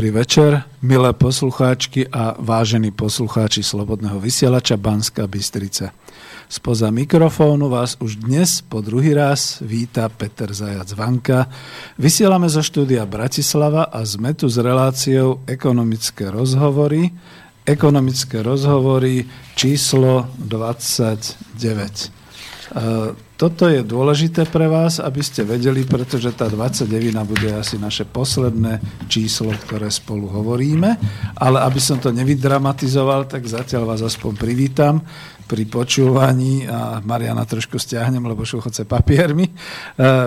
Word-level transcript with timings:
Dobrý 0.00 0.16
večer, 0.16 0.64
milé 0.80 1.12
poslucháčky 1.12 2.08
a 2.08 2.32
vážení 2.40 2.88
poslucháči 2.88 3.60
Slobodného 3.60 4.16
vysielača 4.16 4.80
Banska 4.80 5.28
Bystrica. 5.28 5.92
Spoza 6.48 6.88
mikrofónu 6.88 7.68
vás 7.68 8.00
už 8.00 8.16
dnes 8.16 8.64
po 8.64 8.80
druhý 8.80 9.12
raz 9.12 9.60
víta 9.60 10.08
Peter 10.08 10.56
Zajac 10.56 10.88
Vanka. 10.96 11.52
Vysielame 12.00 12.48
zo 12.48 12.64
štúdia 12.64 13.04
Bratislava 13.04 13.92
a 13.92 14.00
sme 14.08 14.32
tu 14.32 14.48
s 14.48 14.56
reláciou 14.56 15.44
Ekonomické 15.44 16.32
rozhovory. 16.32 17.12
Ekonomické 17.68 18.40
rozhovory 18.40 19.28
číslo 19.52 20.32
29. 20.40 22.08
Toto 23.40 23.72
je 23.72 23.80
dôležité 23.80 24.44
pre 24.44 24.68
vás, 24.68 25.00
aby 25.00 25.24
ste 25.24 25.48
vedeli, 25.48 25.88
pretože 25.88 26.28
tá 26.36 26.44
29 26.44 26.84
bude 27.24 27.48
asi 27.56 27.80
naše 27.80 28.04
posledné 28.04 28.84
číslo, 29.08 29.56
ktoré 29.56 29.88
spolu 29.88 30.28
hovoríme. 30.28 31.00
Ale 31.40 31.64
aby 31.64 31.80
som 31.80 31.96
to 31.96 32.12
nevydramatizoval, 32.12 33.24
tak 33.32 33.48
zatiaľ 33.48 33.96
vás 33.96 34.04
aspoň 34.04 34.36
privítam 34.36 35.00
pri 35.50 35.66
počúvaní 35.66 36.70
a 36.70 37.02
Mariana 37.02 37.42
trošku 37.42 37.74
stiahnem, 37.74 38.22
lebo 38.22 38.46
šuchoce 38.46 38.86
papiermi. 38.86 39.50
E, 39.50 39.52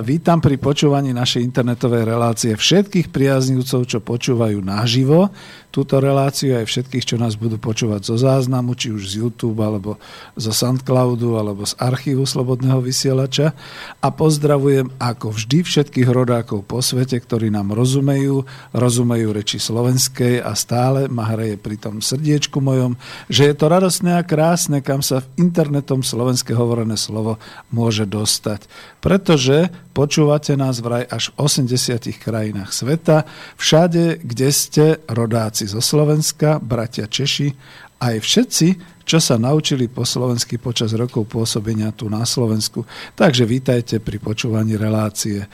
vítam 0.03 0.43
pri 0.43 0.59
počúvaní 0.59 1.15
našej 1.15 1.47
internetovej 1.47 2.03
relácie 2.03 2.51
všetkých 2.51 3.07
priaznivcov, 3.07 3.87
čo 3.87 4.03
počúvajú 4.03 4.59
naživo 4.59 5.31
túto 5.73 5.97
reláciu 5.97 6.53
aj 6.53 6.69
všetkých, 6.69 7.01
čo 7.01 7.15
nás 7.17 7.33
budú 7.33 7.57
počúvať 7.57 8.05
zo 8.05 8.13
záznamu, 8.13 8.77
či 8.77 8.93
už 8.93 9.09
z 9.09 9.25
YouTube, 9.25 9.57
alebo 9.57 9.97
zo 10.37 10.53
Soundcloudu, 10.53 11.33
alebo 11.33 11.65
z 11.65 11.73
archívu 11.81 12.29
Slobodného 12.29 12.77
vysielača. 12.77 13.57
A 13.97 14.13
pozdravujem 14.13 14.93
ako 15.01 15.33
vždy 15.33 15.65
všetkých 15.65 16.05
rodákov 16.13 16.69
po 16.69 16.77
svete, 16.77 17.17
ktorí 17.17 17.49
nám 17.49 17.73
rozumejú, 17.73 18.45
rozumejú 18.69 19.33
reči 19.33 19.57
slovenskej 19.57 20.45
a 20.45 20.53
stále 20.53 21.09
ma 21.09 21.33
hraje 21.33 21.57
pri 21.57 21.81
tom 21.81 22.05
srdiečku 22.05 22.61
mojom, 22.61 22.93
že 23.25 23.49
je 23.49 23.55
to 23.57 23.65
radosné 23.65 24.21
a 24.21 24.21
krásne, 24.21 24.85
kam 24.85 25.01
sa 25.01 25.12
v 25.19 25.31
internetom 25.37 26.01
slovenské 26.01 26.55
hovorené 26.55 26.95
slovo 26.95 27.37
môže 27.69 28.07
dostať. 28.07 28.65
Pretože 29.03 29.69
počúvate 29.91 30.55
nás 30.55 30.79
vraj 30.79 31.05
až 31.05 31.35
v 31.35 31.45
80 31.45 32.09
krajinách 32.17 32.71
sveta, 32.71 33.27
všade, 33.59 34.23
kde 34.23 34.49
ste 34.49 34.85
rodáci 35.11 35.69
zo 35.69 35.83
Slovenska, 35.83 36.57
bratia 36.63 37.05
Češi, 37.05 37.53
aj 38.03 38.15
všetci, 38.19 38.67
čo 39.03 39.19
sa 39.19 39.35
naučili 39.35 39.91
po 39.91 40.07
slovensky 40.07 40.55
počas 40.55 40.95
rokov 40.95 41.27
pôsobenia 41.27 41.91
tu 41.91 42.07
na 42.07 42.23
Slovensku. 42.23 42.87
Takže 43.19 43.43
vítajte 43.43 43.99
pri 43.99 44.17
počúvaní 44.19 44.79
relácie. 44.79 45.47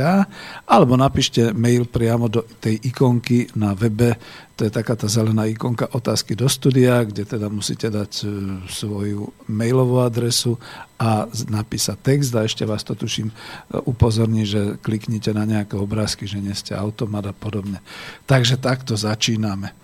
alebo 0.72 0.94
napíšte 0.96 1.52
mail 1.52 1.84
priamo 1.84 2.32
do 2.32 2.48
tej 2.64 2.80
ikonky 2.80 3.52
na 3.60 3.76
webe, 3.76 4.16
to 4.56 4.70
je 4.70 4.78
taká 4.78 4.96
tá 4.96 5.12
zelená 5.12 5.52
ikonka 5.52 5.90
otázky 5.92 6.38
do 6.38 6.48
studia, 6.48 7.04
kde 7.04 7.28
teda 7.28 7.52
musíte 7.52 7.92
dať 7.92 8.12
e, 8.22 8.26
svoju 8.70 9.36
mailovú 9.50 10.00
adresu 10.00 10.56
a 11.02 11.28
napísať 11.50 11.98
text 12.00 12.32
a 12.32 12.46
ešte 12.46 12.64
vás 12.64 12.86
to 12.86 12.96
tuším 12.96 13.34
e, 13.34 13.36
upozorní, 13.84 14.46
že 14.46 14.78
kliknite 14.80 15.36
na 15.36 15.44
nejaké 15.44 15.76
obrázky, 15.76 16.24
že 16.24 16.40
nie 16.40 16.56
ste 16.56 16.72
automat 16.72 17.28
a 17.28 17.36
podobne. 17.36 17.84
Takže 18.30 18.62
takto 18.62 18.94
začíname. 18.94 19.76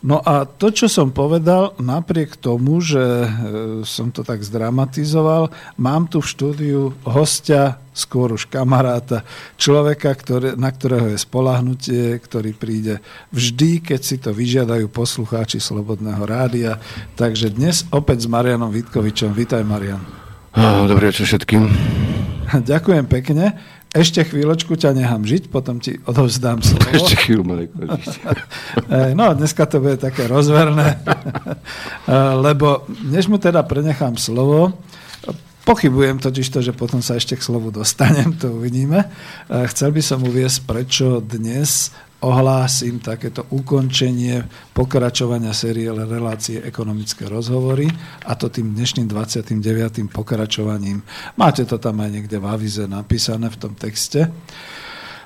No 0.00 0.16
a 0.24 0.48
to, 0.48 0.72
čo 0.72 0.88
som 0.88 1.12
povedal, 1.12 1.76
napriek 1.76 2.40
tomu, 2.40 2.80
že 2.80 3.04
e, 3.04 3.28
som 3.84 4.08
to 4.08 4.24
tak 4.24 4.40
zdramatizoval, 4.40 5.52
mám 5.76 6.08
tu 6.08 6.24
v 6.24 6.30
štúdiu 6.32 6.80
hostia, 7.04 7.76
skôr 7.92 8.32
už 8.32 8.48
kamaráta, 8.48 9.28
človeka, 9.60 10.16
ktoré, 10.16 10.56
na 10.56 10.72
ktorého 10.72 11.12
je 11.12 11.20
spolahnutie, 11.20 12.16
ktorý 12.16 12.56
príde 12.56 13.04
vždy, 13.28 13.92
keď 13.92 14.00
si 14.00 14.16
to 14.16 14.32
vyžiadajú 14.32 14.88
poslucháči 14.88 15.60
Slobodného 15.60 16.24
rádia. 16.24 16.80
Takže 17.20 17.52
dnes 17.52 17.84
opäť 17.92 18.24
s 18.24 18.28
Marianom 18.32 18.72
Vitkovičom. 18.72 19.36
Vítaj, 19.36 19.60
Marian. 19.68 20.00
Dobrý 20.88 21.12
večer 21.12 21.28
všetkým. 21.28 21.68
Ďakujem 22.72 23.04
pekne. 23.04 23.52
Ešte 23.90 24.22
chvíľočku 24.22 24.78
ťa 24.78 24.94
nechám 24.94 25.26
žiť, 25.26 25.50
potom 25.50 25.82
ti 25.82 25.98
odovzdám 26.06 26.62
slovo. 26.66 26.94
Ešte 26.94 27.26
chvíľu 27.26 27.42
ma 27.42 27.54
žiť. 27.58 27.70
no, 29.18 29.34
dneska 29.34 29.66
to 29.66 29.82
bude 29.82 29.98
také 29.98 30.30
rozverné, 30.30 31.02
lebo 32.46 32.86
než 33.02 33.26
mu 33.26 33.42
teda 33.42 33.66
prenechám 33.66 34.14
slovo, 34.14 34.78
pochybujem 35.66 36.22
totiž 36.22 36.46
to, 36.54 36.62
že 36.62 36.72
potom 36.72 37.02
sa 37.02 37.18
ešte 37.18 37.34
k 37.34 37.42
slovu 37.42 37.74
dostanem, 37.74 38.30
to 38.38 38.54
uvidíme. 38.54 39.10
Chcel 39.50 39.90
by 39.90 40.02
som 40.02 40.22
uviesť, 40.22 40.58
prečo 40.66 41.18
dnes 41.18 41.90
ohlásim 42.20 43.00
takéto 43.00 43.48
ukončenie 43.48 44.44
pokračovania 44.76 45.56
série 45.56 45.88
relácie 45.88 46.60
ekonomické 46.60 47.24
rozhovory 47.24 47.88
a 48.28 48.36
to 48.36 48.52
tým 48.52 48.76
dnešným 48.76 49.08
29. 49.08 49.56
pokračovaním. 50.12 51.00
Máte 51.40 51.64
to 51.64 51.80
tam 51.80 52.04
aj 52.04 52.10
niekde 52.12 52.36
v 52.36 52.46
avize 52.46 52.84
napísané 52.84 53.48
v 53.48 53.56
tom 53.56 53.72
texte. 53.72 54.28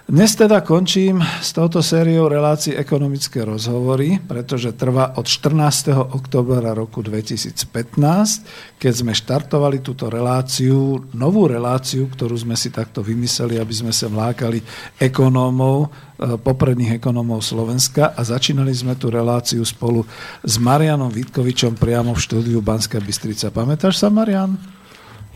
Dnes 0.05 0.37
teda 0.37 0.61
končím 0.61 1.25
s 1.41 1.57
touto 1.57 1.81
sériou 1.81 2.29
relácií 2.29 2.77
ekonomické 2.77 3.41
rozhovory, 3.41 4.21
pretože 4.21 4.77
trvá 4.77 5.17
od 5.17 5.25
14. 5.25 5.97
oktobra 5.97 6.77
roku 6.77 7.01
2015, 7.01 8.77
keď 8.77 8.93
sme 8.93 9.17
štartovali 9.17 9.81
túto 9.81 10.13
reláciu, 10.13 11.09
novú 11.17 11.49
reláciu, 11.49 12.05
ktorú 12.13 12.37
sme 12.37 12.53
si 12.53 12.69
takto 12.69 13.01
vymysleli, 13.01 13.57
aby 13.57 13.73
sme 13.73 13.97
sa 13.97 14.13
vlákali 14.13 14.61
ekonómov, 15.01 15.89
e, 15.89 16.37
popredných 16.37 17.01
ekonómov 17.01 17.41
Slovenska 17.41 18.13
a 18.13 18.21
začínali 18.21 18.77
sme 18.77 19.01
tú 19.01 19.09
reláciu 19.09 19.65
spolu 19.65 20.05
s 20.45 20.61
Marianom 20.61 21.09
Vitkovičom 21.09 21.81
priamo 21.81 22.13
v 22.13 22.21
štúdiu 22.21 22.61
Banská 22.61 23.01
Bystrica. 23.01 23.49
Pamätáš 23.49 24.05
sa, 24.05 24.13
Marian? 24.13 24.84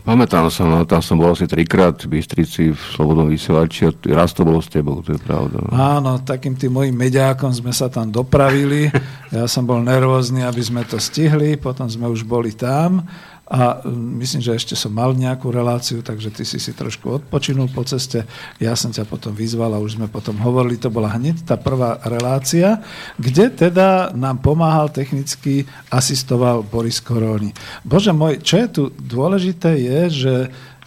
Pamätám 0.09 0.49
sa, 0.49 0.65
no, 0.65 0.81
tam 0.89 1.05
som 1.05 1.21
bol 1.21 1.37
asi 1.37 1.45
trikrát 1.45 1.93
v 2.01 2.17
Bystrici 2.17 2.73
v 2.73 2.81
Slobodnom 2.97 3.29
vysielači 3.29 3.85
a 3.85 3.93
raz 4.17 4.33
to 4.33 4.41
bolo 4.41 4.57
s 4.57 4.65
tebou, 4.65 5.05
to 5.05 5.13
je 5.13 5.21
pravda. 5.21 5.61
No. 5.61 5.69
Áno, 5.69 6.17
takým 6.25 6.57
tým 6.57 6.73
mojim 6.73 6.97
mediákom 6.97 7.53
sme 7.53 7.69
sa 7.69 7.93
tam 7.93 8.09
dopravili. 8.09 8.89
Ja 9.29 9.45
som 9.45 9.69
bol 9.69 9.85
nervózny, 9.85 10.41
aby 10.41 10.65
sme 10.65 10.81
to 10.81 10.97
stihli, 10.97 11.61
potom 11.61 11.85
sme 11.85 12.09
už 12.09 12.25
boli 12.25 12.57
tam 12.57 13.05
a 13.49 13.81
mm, 13.81 14.21
myslím, 14.21 14.41
že 14.45 14.53
ešte 14.53 14.77
som 14.77 14.93
mal 14.93 15.17
nejakú 15.17 15.49
reláciu, 15.49 16.05
takže 16.05 16.29
ty 16.29 16.45
si 16.45 16.61
si 16.61 16.69
trošku 16.69 17.17
odpočinul 17.17 17.73
po 17.73 17.81
ceste. 17.81 18.29
Ja 18.61 18.77
som 18.77 18.93
ťa 18.93 19.09
potom 19.09 19.33
vyzval 19.33 19.73
a 19.73 19.81
už 19.81 19.97
sme 19.97 20.05
potom 20.05 20.37
hovorili, 20.37 20.77
to 20.77 20.93
bola 20.93 21.17
hneď 21.17 21.49
tá 21.49 21.57
prvá 21.57 21.97
relácia, 22.05 22.85
kde 23.17 23.49
teda 23.49 24.13
nám 24.13 24.45
pomáhal 24.45 24.93
technicky, 24.93 25.65
asistoval 25.89 26.61
Boris 26.61 27.01
Koróni. 27.01 27.57
Bože 27.81 28.13
môj, 28.13 28.37
čo 28.45 28.61
je 28.61 28.67
tu 28.69 28.83
dôležité 29.01 29.81
je, 29.81 29.99
že 30.13 30.35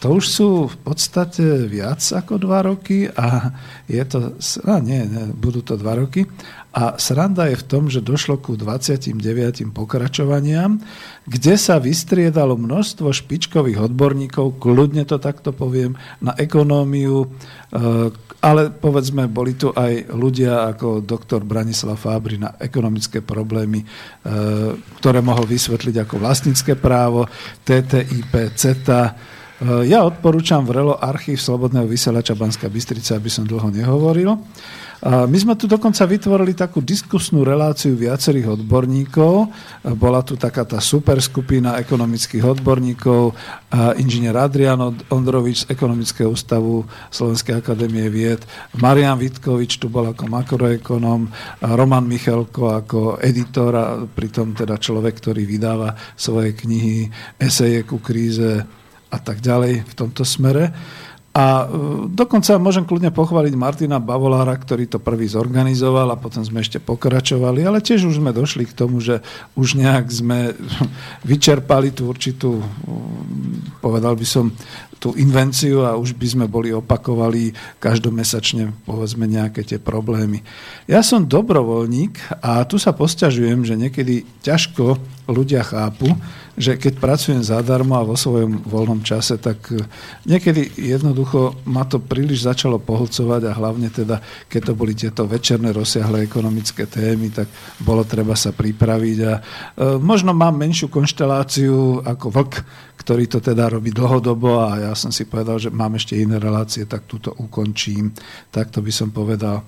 to 0.03 0.19
už 0.19 0.25
sú 0.27 0.49
v 0.67 0.77
podstate 0.83 1.71
viac 1.71 2.03
ako 2.03 2.35
dva 2.35 2.67
roky 2.67 3.07
a 3.07 3.55
je 3.87 4.03
to, 4.03 4.35
a 4.67 4.83
nie, 4.83 4.99
nie, 5.07 5.31
budú 5.31 5.63
to 5.63 5.79
dva 5.79 5.95
roky 5.95 6.27
a 6.73 6.97
sranda 6.97 7.53
je 7.53 7.61
v 7.61 7.69
tom, 7.69 7.93
že 7.93 8.01
došlo 8.01 8.41
ku 8.41 8.57
29. 8.57 9.13
pokračovaniam, 9.77 10.81
kde 11.29 11.55
sa 11.61 11.77
vystriedalo 11.77 12.57
množstvo 12.57 13.13
špičkových 13.13 13.93
odborníkov, 13.93 14.57
kľudne 14.57 15.05
to 15.05 15.21
takto 15.21 15.53
poviem, 15.53 16.01
na 16.25 16.33
ekonómiu, 16.33 17.29
eh, 17.29 18.09
ale 18.43 18.73
povedzme, 18.73 19.29
boli 19.29 19.55
tu 19.55 19.71
aj 19.71 20.11
ľudia 20.17 20.73
ako 20.75 21.05
doktor 21.05 21.45
Branislav 21.45 21.95
Fábry 22.01 22.41
na 22.41 22.57
ekonomické 22.57 23.21
problémy, 23.21 23.85
eh, 23.85 24.73
ktoré 24.97 25.21
mohol 25.21 25.45
vysvetliť 25.45 26.09
ako 26.09 26.25
vlastnícke 26.25 26.81
právo, 26.81 27.29
TTIP, 27.69 28.57
CETA. 28.57 29.13
Eh, 29.13 29.93
ja 29.93 30.09
odporúčam 30.09 30.65
vrelo 30.65 30.97
archív 30.97 31.37
Slobodného 31.37 31.85
vysielača 31.85 32.33
Banská 32.33 32.73
Bystrica, 32.73 33.21
aby 33.21 33.29
som 33.29 33.45
dlho 33.45 33.69
nehovoril. 33.69 34.41
My 35.03 35.35
sme 35.35 35.59
tu 35.59 35.67
dokonca 35.67 36.07
vytvorili 36.07 36.55
takú 36.55 36.79
diskusnú 36.79 37.43
reláciu 37.43 37.99
viacerých 37.99 38.55
odborníkov. 38.55 39.51
Bola 39.99 40.23
tu 40.23 40.39
taká 40.39 40.63
tá 40.63 40.79
super 40.79 41.19
ekonomických 41.19 42.47
odborníkov, 42.47 43.35
inžinier 43.99 44.39
Adrian 44.39 44.79
Ondrovič 45.11 45.67
z 45.67 45.75
Ekonomického 45.75 46.31
ústavu 46.31 46.87
Slovenskej 47.11 47.59
akadémie 47.59 48.07
vied, 48.15 48.47
Marian 48.79 49.19
Vitkovič 49.19 49.83
tu 49.83 49.91
bol 49.91 50.07
ako 50.07 50.31
makroekonom, 50.31 51.27
Roman 51.75 52.07
Michalko 52.07 52.71
ako 52.71 53.19
editor 53.19 53.75
a 53.75 53.87
pritom 54.07 54.55
teda 54.55 54.79
človek, 54.79 55.19
ktorý 55.19 55.43
vydáva 55.43 55.99
svoje 56.15 56.55
knihy, 56.55 57.11
eseje 57.43 57.83
ku 57.83 57.99
kríze 57.99 58.63
a 59.11 59.19
tak 59.19 59.43
ďalej 59.43 59.83
v 59.83 59.93
tomto 59.99 60.23
smere. 60.23 60.71
A 61.33 61.65
e, 61.65 61.67
dokonca 62.13 62.61
môžem 62.61 62.85
kľudne 62.85 63.09
pochváliť 63.09 63.57
Martina 63.57 63.97
Bavolára, 63.97 64.53
ktorý 64.53 64.85
to 64.85 65.01
prvý 65.01 65.25
zorganizoval 65.25 66.13
a 66.13 66.21
potom 66.21 66.45
sme 66.45 66.61
ešte 66.61 66.77
pokračovali, 66.77 67.65
ale 67.65 67.81
tiež 67.81 68.05
už 68.05 68.21
sme 68.21 68.37
došli 68.37 68.69
k 68.69 68.77
tomu, 68.77 69.01
že 69.01 69.25
už 69.57 69.81
nejak 69.81 70.13
sme 70.13 70.53
vyčerpali 71.31 71.97
tú 71.97 72.13
určitú, 72.13 72.61
povedal 73.81 74.13
by 74.13 74.27
som, 74.29 74.53
tú 75.03 75.19
invenciu 75.19 75.83
a 75.83 75.99
už 75.99 76.15
by 76.15 76.27
sme 76.31 76.47
boli 76.47 76.71
opakovali 76.71 77.51
každomesačne 77.83 78.87
povedzme 78.87 79.27
nejaké 79.27 79.67
tie 79.67 79.83
problémy. 79.83 80.47
Ja 80.87 81.03
som 81.03 81.27
dobrovoľník 81.27 82.39
a 82.39 82.63
tu 82.63 82.79
sa 82.79 82.95
posťažujem, 82.95 83.67
že 83.67 83.75
niekedy 83.75 84.23
ťažko 84.47 85.03
ľudia 85.27 85.67
chápu, 85.67 86.07
že 86.53 86.77
keď 86.77 87.01
pracujem 87.01 87.41
zadarmo 87.41 87.97
a 87.97 88.05
vo 88.05 88.13
svojom 88.13 88.61
voľnom 88.69 89.01
čase, 89.01 89.41
tak 89.41 89.73
e, 89.73 89.81
niekedy 90.29 90.77
jednoducho 90.77 91.57
ma 91.65 91.89
to 91.89 91.97
príliš 91.97 92.45
začalo 92.45 92.77
pohlcovať 92.77 93.49
a 93.49 93.57
hlavne 93.57 93.89
teda, 93.89 94.21
keď 94.53 94.61
to 94.69 94.73
boli 94.77 94.93
tieto 94.93 95.25
večerné 95.25 95.73
rozsiahle 95.73 96.21
ekonomické 96.21 96.85
témy, 96.85 97.33
tak 97.33 97.49
bolo 97.81 98.05
treba 98.05 98.37
sa 98.37 98.53
pripraviť 98.53 99.19
a 99.25 99.33
e, 99.33 99.41
možno 99.97 100.37
mám 100.37 100.53
menšiu 100.61 100.93
konšteláciu 100.93 102.05
ako 102.05 102.27
vlk, 102.29 102.55
ktorý 103.03 103.27
to 103.27 103.43
teda 103.43 103.67
robí 103.67 103.91
dlhodobo 103.91 104.63
a 104.63 104.79
ja 104.79 104.93
som 104.95 105.11
si 105.11 105.27
povedal, 105.27 105.59
že 105.59 105.75
mám 105.75 105.99
ešte 105.99 106.15
iné 106.15 106.39
relácie, 106.39 106.87
tak 106.87 107.11
túto 107.11 107.35
ukončím. 107.35 108.15
Tak 108.55 108.71
to 108.71 108.79
by 108.79 108.95
som 108.95 109.11
povedal. 109.11 109.67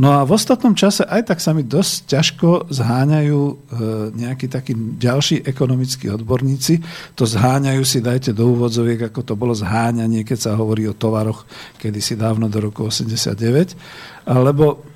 No 0.00 0.16
a 0.16 0.24
v 0.24 0.32
ostatnom 0.32 0.72
čase 0.72 1.04
aj 1.04 1.28
tak 1.28 1.44
sa 1.44 1.52
mi 1.52 1.60
dosť 1.60 1.92
ťažko 2.08 2.48
zháňajú 2.72 3.40
e, 3.44 3.54
nejakí 4.16 4.48
takí 4.48 4.72
ďalší 4.96 5.44
ekonomickí 5.44 6.08
odborníci. 6.08 6.80
To 7.20 7.28
zháňajú 7.28 7.82
si, 7.84 8.00
dajte 8.00 8.32
do 8.32 8.48
úvodzoviek, 8.56 9.12
ako 9.12 9.20
to 9.20 9.34
bolo 9.36 9.52
zháňanie, 9.52 10.24
keď 10.24 10.38
sa 10.48 10.52
hovorí 10.56 10.88
o 10.88 10.96
tovaroch 10.96 11.44
kedysi 11.76 12.16
dávno 12.16 12.48
do 12.48 12.64
roku 12.64 12.88
89. 12.88 13.76
Lebo 14.24 14.88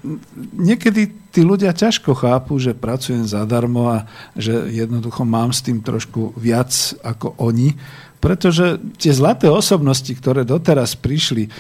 niekedy 0.56 1.23
tí 1.34 1.42
ľudia 1.42 1.75
ťažko 1.75 2.14
chápu, 2.14 2.62
že 2.62 2.78
pracujem 2.78 3.26
zadarmo 3.26 3.90
a 3.90 4.06
že 4.38 4.70
jednoducho 4.70 5.26
mám 5.26 5.50
s 5.50 5.66
tým 5.66 5.82
trošku 5.82 6.38
viac 6.38 6.70
ako 7.02 7.34
oni 7.42 7.75
pretože 8.24 8.80
tie 8.96 9.12
zlaté 9.12 9.52
osobnosti, 9.52 10.08
ktoré 10.08 10.48
doteraz 10.48 10.96
prišli, 10.96 11.44
e, 11.44 11.50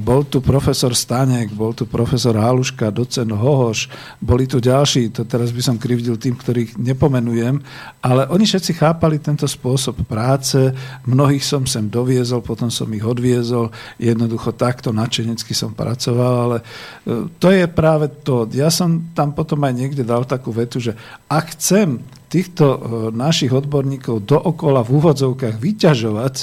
bol 0.00 0.24
tu 0.24 0.40
profesor 0.40 0.96
Stanek, 0.96 1.52
bol 1.52 1.76
tu 1.76 1.84
profesor 1.84 2.32
Haluška, 2.40 2.88
docen 2.88 3.36
Hohoš, 3.36 3.92
boli 4.16 4.48
tu 4.48 4.56
ďalší, 4.56 5.12
to 5.12 5.28
teraz 5.28 5.52
by 5.52 5.60
som 5.60 5.76
krivdil 5.76 6.16
tým, 6.16 6.32
ktorých 6.40 6.80
nepomenujem, 6.80 7.60
ale 8.00 8.24
oni 8.32 8.48
všetci 8.48 8.80
chápali 8.80 9.20
tento 9.20 9.44
spôsob 9.44 10.08
práce, 10.08 10.72
mnohých 11.04 11.44
som 11.44 11.68
sem 11.68 11.84
doviezol, 11.92 12.40
potom 12.40 12.72
som 12.72 12.88
ich 12.96 13.04
odviezol, 13.04 13.68
jednoducho 14.00 14.56
takto 14.56 14.96
načenecky 14.96 15.52
som 15.52 15.76
pracoval, 15.76 16.32
ale 16.48 16.56
e, 17.04 17.28
to 17.36 17.52
je 17.52 17.68
práve 17.68 18.08
to. 18.24 18.48
Ja 18.56 18.72
som 18.72 19.12
tam 19.12 19.36
potom 19.36 19.60
aj 19.68 19.76
niekde 19.76 20.00
dal 20.00 20.24
takú 20.24 20.48
vetu, 20.48 20.80
že 20.80 20.96
ak 21.28 21.60
chcem 21.60 22.00
týchto 22.28 22.64
e, 22.66 22.78
našich 23.14 23.52
odborníkov 23.54 24.26
dookola 24.26 24.82
v 24.82 24.94
úvodzovkách 24.98 25.56
vyťažovať, 25.56 26.34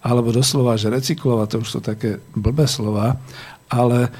alebo 0.00 0.32
doslova, 0.32 0.80
že 0.80 0.88
recyklovať, 0.88 1.48
to 1.48 1.56
už 1.60 1.68
sú 1.68 1.80
také 1.84 2.20
blbé 2.32 2.64
slova, 2.64 3.20
ale 3.68 4.10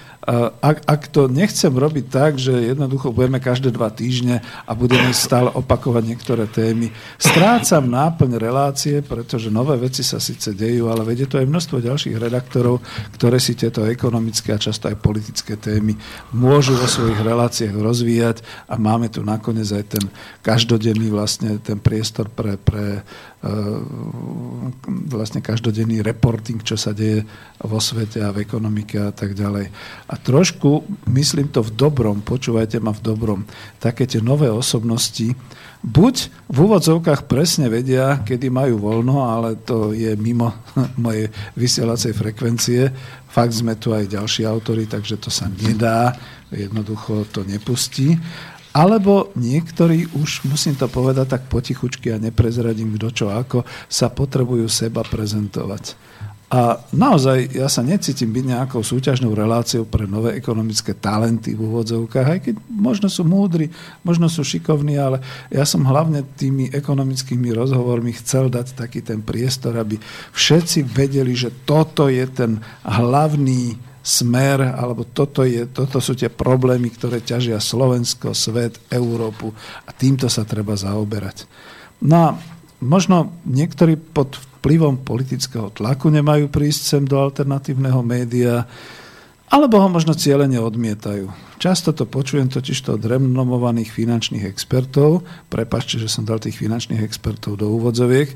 ak, 0.63 0.87
ak 0.87 1.03
to 1.11 1.27
nechcem 1.27 1.75
robiť 1.75 2.07
tak, 2.07 2.39
že 2.39 2.55
jednoducho 2.55 3.11
budeme 3.11 3.43
každé 3.43 3.75
dva 3.75 3.91
týždne 3.91 4.39
a 4.63 4.73
budeme 4.79 5.11
stále 5.11 5.51
opakovať 5.51 6.03
niektoré 6.07 6.47
témy, 6.47 6.95
strácam 7.19 7.91
náplň 7.91 8.39
relácie, 8.39 9.03
pretože 9.03 9.51
nové 9.51 9.75
veci 9.81 10.07
sa 10.07 10.23
síce 10.23 10.55
dejú, 10.55 10.87
ale 10.87 11.03
vedie 11.03 11.27
to 11.27 11.41
aj 11.41 11.51
množstvo 11.51 11.83
ďalších 11.83 12.15
redaktorov, 12.15 12.79
ktoré 13.19 13.43
si 13.43 13.59
tieto 13.59 13.83
ekonomické 13.83 14.55
a 14.55 14.63
často 14.63 14.87
aj 14.87 15.03
politické 15.03 15.59
témy 15.59 15.99
môžu 16.31 16.79
vo 16.79 16.87
svojich 16.87 17.19
reláciách 17.19 17.75
rozvíjať 17.75 18.47
a 18.71 18.79
máme 18.79 19.11
tu 19.11 19.27
nakoniec 19.27 19.67
aj 19.75 19.99
ten 19.99 20.05
každodenný 20.47 21.11
vlastne 21.11 21.59
ten 21.59 21.83
priestor 21.83 22.31
pre, 22.31 22.55
pre 22.55 23.03
Eh, 23.41 23.81
vlastne 25.09 25.41
každodenný 25.41 26.05
reporting, 26.05 26.61
čo 26.61 26.77
sa 26.77 26.93
deje 26.93 27.25
vo 27.65 27.81
svete 27.81 28.21
a 28.21 28.37
v 28.37 28.45
ekonomike 28.45 29.01
a 29.01 29.17
tak 29.17 29.33
ďalej. 29.33 29.65
A 30.13 30.15
trošku, 30.23 30.85
myslím 31.11 31.49
to 31.49 31.65
v 31.65 31.75
dobrom, 31.75 32.21
počúvajte 32.21 32.79
ma 32.79 32.93
v 32.93 33.03
dobrom, 33.03 33.41
také 33.81 34.05
tie 34.05 34.21
nové 34.21 34.53
osobnosti, 34.53 35.33
buď 35.81 36.15
v 36.49 36.57
úvodzovkách 36.57 37.25
presne 37.25 37.73
vedia, 37.73 38.21
kedy 38.21 38.53
majú 38.53 38.81
voľno, 38.81 39.25
ale 39.25 39.57
to 39.57 39.97
je 39.97 40.13
mimo 40.17 40.53
mojej 41.05 41.33
vysielacej 41.57 42.13
frekvencie. 42.13 42.93
Fakt 43.31 43.55
sme 43.55 43.79
tu 43.79 43.95
aj 43.97 44.11
ďalší 44.11 44.45
autory, 44.45 44.85
takže 44.85 45.17
to 45.17 45.31
sa 45.33 45.49
nedá, 45.49 46.13
jednoducho 46.53 47.25
to 47.31 47.47
nepustí. 47.47 48.19
Alebo 48.71 49.35
niektorí 49.35 50.15
už, 50.15 50.47
musím 50.47 50.79
to 50.79 50.87
povedať 50.87 51.27
tak 51.27 51.43
potichučky 51.51 52.15
a 52.15 52.23
neprezradím 52.23 52.95
kto 52.95 53.09
čo 53.11 53.27
ako, 53.27 53.67
sa 53.91 54.07
potrebujú 54.15 54.71
seba 54.71 55.03
prezentovať. 55.03 55.99
A 56.51 56.83
naozaj 56.91 57.55
ja 57.55 57.71
sa 57.71 57.79
necítim 57.79 58.27
byť 58.35 58.45
nejakou 58.51 58.83
súťažnou 58.83 59.39
reláciou 59.39 59.87
pre 59.87 60.11
nové 60.11 60.35
ekonomické 60.35 60.99
talenty 60.99 61.55
v 61.55 61.63
úvodzovkách, 61.63 62.27
aj 62.27 62.41
keď 62.43 62.55
možno 62.67 63.07
sú 63.07 63.23
múdri, 63.23 63.71
možno 64.03 64.27
sú 64.27 64.43
šikovní, 64.43 64.99
ale 64.99 65.23
ja 65.47 65.63
som 65.63 65.87
hlavne 65.87 66.27
tými 66.35 66.75
ekonomickými 66.75 67.55
rozhovormi 67.55 68.11
chcel 68.19 68.51
dať 68.51 68.75
taký 68.75 68.99
ten 68.99 69.23
priestor, 69.23 69.79
aby 69.79 70.03
všetci 70.35 70.91
vedeli, 70.91 71.39
že 71.39 71.55
toto 71.63 72.11
je 72.11 72.27
ten 72.27 72.59
hlavný 72.83 73.79
smer, 74.03 74.75
alebo 74.75 75.07
toto, 75.07 75.47
je, 75.47 75.71
toto 75.71 76.03
sú 76.03 76.19
tie 76.19 76.35
problémy, 76.35 76.91
ktoré 76.91 77.23
ťažia 77.23 77.63
Slovensko, 77.63 78.35
svet, 78.35 78.75
Európu 78.91 79.55
a 79.87 79.95
týmto 79.95 80.27
sa 80.27 80.43
treba 80.43 80.75
zaoberať. 80.75 81.47
No 82.03 82.17
a 82.19 82.29
možno 82.81 83.33
niektorí 83.45 83.97
pod 83.97 84.41
vplyvom 84.61 85.01
politického 85.05 85.73
tlaku 85.73 86.13
nemajú 86.13 86.53
prísť 86.53 86.83
sem 86.83 87.03
do 87.05 87.17
alternatívneho 87.17 88.01
média, 88.05 88.65
alebo 89.49 89.81
ho 89.81 89.89
možno 89.89 90.17
cieľene 90.17 90.61
odmietajú. 90.61 91.50
Často 91.61 91.93
to 91.93 92.09
počujem 92.09 92.49
totiž 92.49 92.89
to 92.89 92.97
od 92.97 93.05
renomovaných 93.05 93.93
finančných 93.93 94.49
expertov, 94.49 95.29
prepačte, 95.53 96.01
že 96.01 96.09
som 96.09 96.25
dal 96.25 96.41
tých 96.41 96.57
finančných 96.57 97.05
expertov 97.05 97.61
do 97.61 97.69
úvodzoviek, 97.77 98.33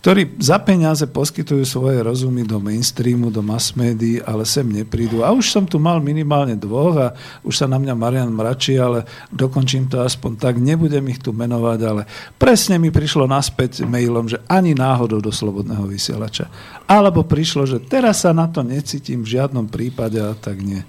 ktorí 0.00 0.40
za 0.40 0.56
peniaze 0.64 1.04
poskytujú 1.04 1.68
svoje 1.68 2.00
rozumy 2.00 2.48
do 2.48 2.56
mainstreamu, 2.56 3.28
do 3.28 3.44
mass 3.44 3.76
médií, 3.76 4.24
ale 4.24 4.48
sem 4.48 4.64
neprídu. 4.64 5.20
A 5.20 5.36
už 5.36 5.52
som 5.52 5.68
tu 5.68 5.76
mal 5.76 6.00
minimálne 6.00 6.56
dvoch 6.56 6.96
a 6.96 7.08
už 7.44 7.60
sa 7.60 7.68
na 7.68 7.76
mňa 7.76 7.92
Marian 7.92 8.32
mračí, 8.32 8.80
ale 8.80 9.04
dokončím 9.28 9.92
to 9.92 10.00
aspoň 10.00 10.40
tak, 10.40 10.56
nebudem 10.56 11.04
ich 11.12 11.20
tu 11.20 11.36
menovať, 11.36 11.80
ale 11.84 12.08
presne 12.40 12.80
mi 12.80 12.88
prišlo 12.88 13.28
naspäť 13.28 13.84
mailom, 13.84 14.32
že 14.32 14.40
ani 14.48 14.72
náhodou 14.72 15.20
do 15.20 15.28
slobodného 15.28 15.84
vysielača. 15.84 16.48
Alebo 16.88 17.20
prišlo, 17.20 17.68
že 17.68 17.84
teraz 17.84 18.24
sa 18.24 18.32
na 18.32 18.48
to 18.48 18.64
necítim 18.64 19.20
v 19.20 19.36
žiadnom 19.36 19.68
prípade 19.68 20.16
a 20.24 20.32
tak 20.32 20.64
nie. 20.64 20.80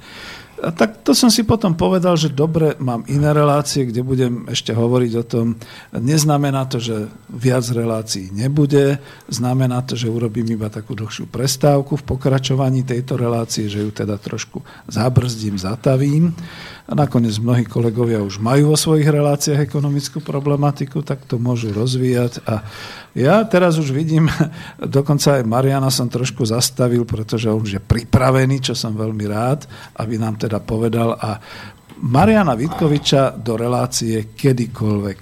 A 0.64 0.72
tak 0.72 1.04
to 1.04 1.12
som 1.12 1.28
si 1.28 1.44
potom 1.44 1.76
povedal, 1.76 2.16
že 2.16 2.32
dobre, 2.32 2.80
mám 2.80 3.04
iné 3.12 3.36
relácie, 3.36 3.84
kde 3.84 4.00
budem 4.00 4.48
ešte 4.48 4.72
hovoriť 4.72 5.12
o 5.20 5.24
tom. 5.28 5.46
Neznamená 5.92 6.64
to, 6.72 6.80
že 6.80 7.12
viac 7.28 7.68
relácií 7.68 8.32
nebude, 8.32 9.04
znamená 9.28 9.84
to, 9.84 10.00
že 10.00 10.08
urobím 10.08 10.56
iba 10.56 10.72
takú 10.72 10.96
dlhšiu 10.96 11.28
prestávku 11.28 12.00
v 12.00 12.08
pokračovaní 12.08 12.88
tejto 12.88 13.20
relácie, 13.20 13.68
že 13.68 13.84
ju 13.84 13.92
teda 13.92 14.16
trošku 14.16 14.64
zabrzdím, 14.88 15.60
zatavím. 15.60 16.32
A 16.84 17.00
nakoniec 17.00 17.40
mnohí 17.40 17.64
kolegovia 17.64 18.20
už 18.20 18.44
majú 18.44 18.76
vo 18.76 18.78
svojich 18.78 19.08
reláciách 19.08 19.56
ekonomickú 19.56 20.20
problematiku, 20.20 21.00
tak 21.00 21.24
to 21.24 21.40
môžu 21.40 21.72
rozvíjať. 21.72 22.44
A 22.44 22.60
ja 23.16 23.40
teraz 23.48 23.80
už 23.80 23.96
vidím, 23.96 24.28
dokonca 25.00 25.40
aj 25.40 25.48
Mariana 25.48 25.88
som 25.88 26.12
trošku 26.12 26.44
zastavil, 26.44 27.08
pretože 27.08 27.48
on 27.48 27.64
už 27.64 27.80
je 27.80 27.82
pripravený, 27.82 28.60
čo 28.60 28.76
som 28.76 29.00
veľmi 29.00 29.26
rád, 29.32 29.64
aby 29.96 30.20
nám 30.20 30.36
teda 30.36 30.60
povedal. 30.60 31.16
A 31.16 31.40
Mariana 32.04 32.52
Vitkoviča 32.60 33.40
do 33.40 33.56
relácie 33.56 34.36
kedykoľvek. 34.36 35.20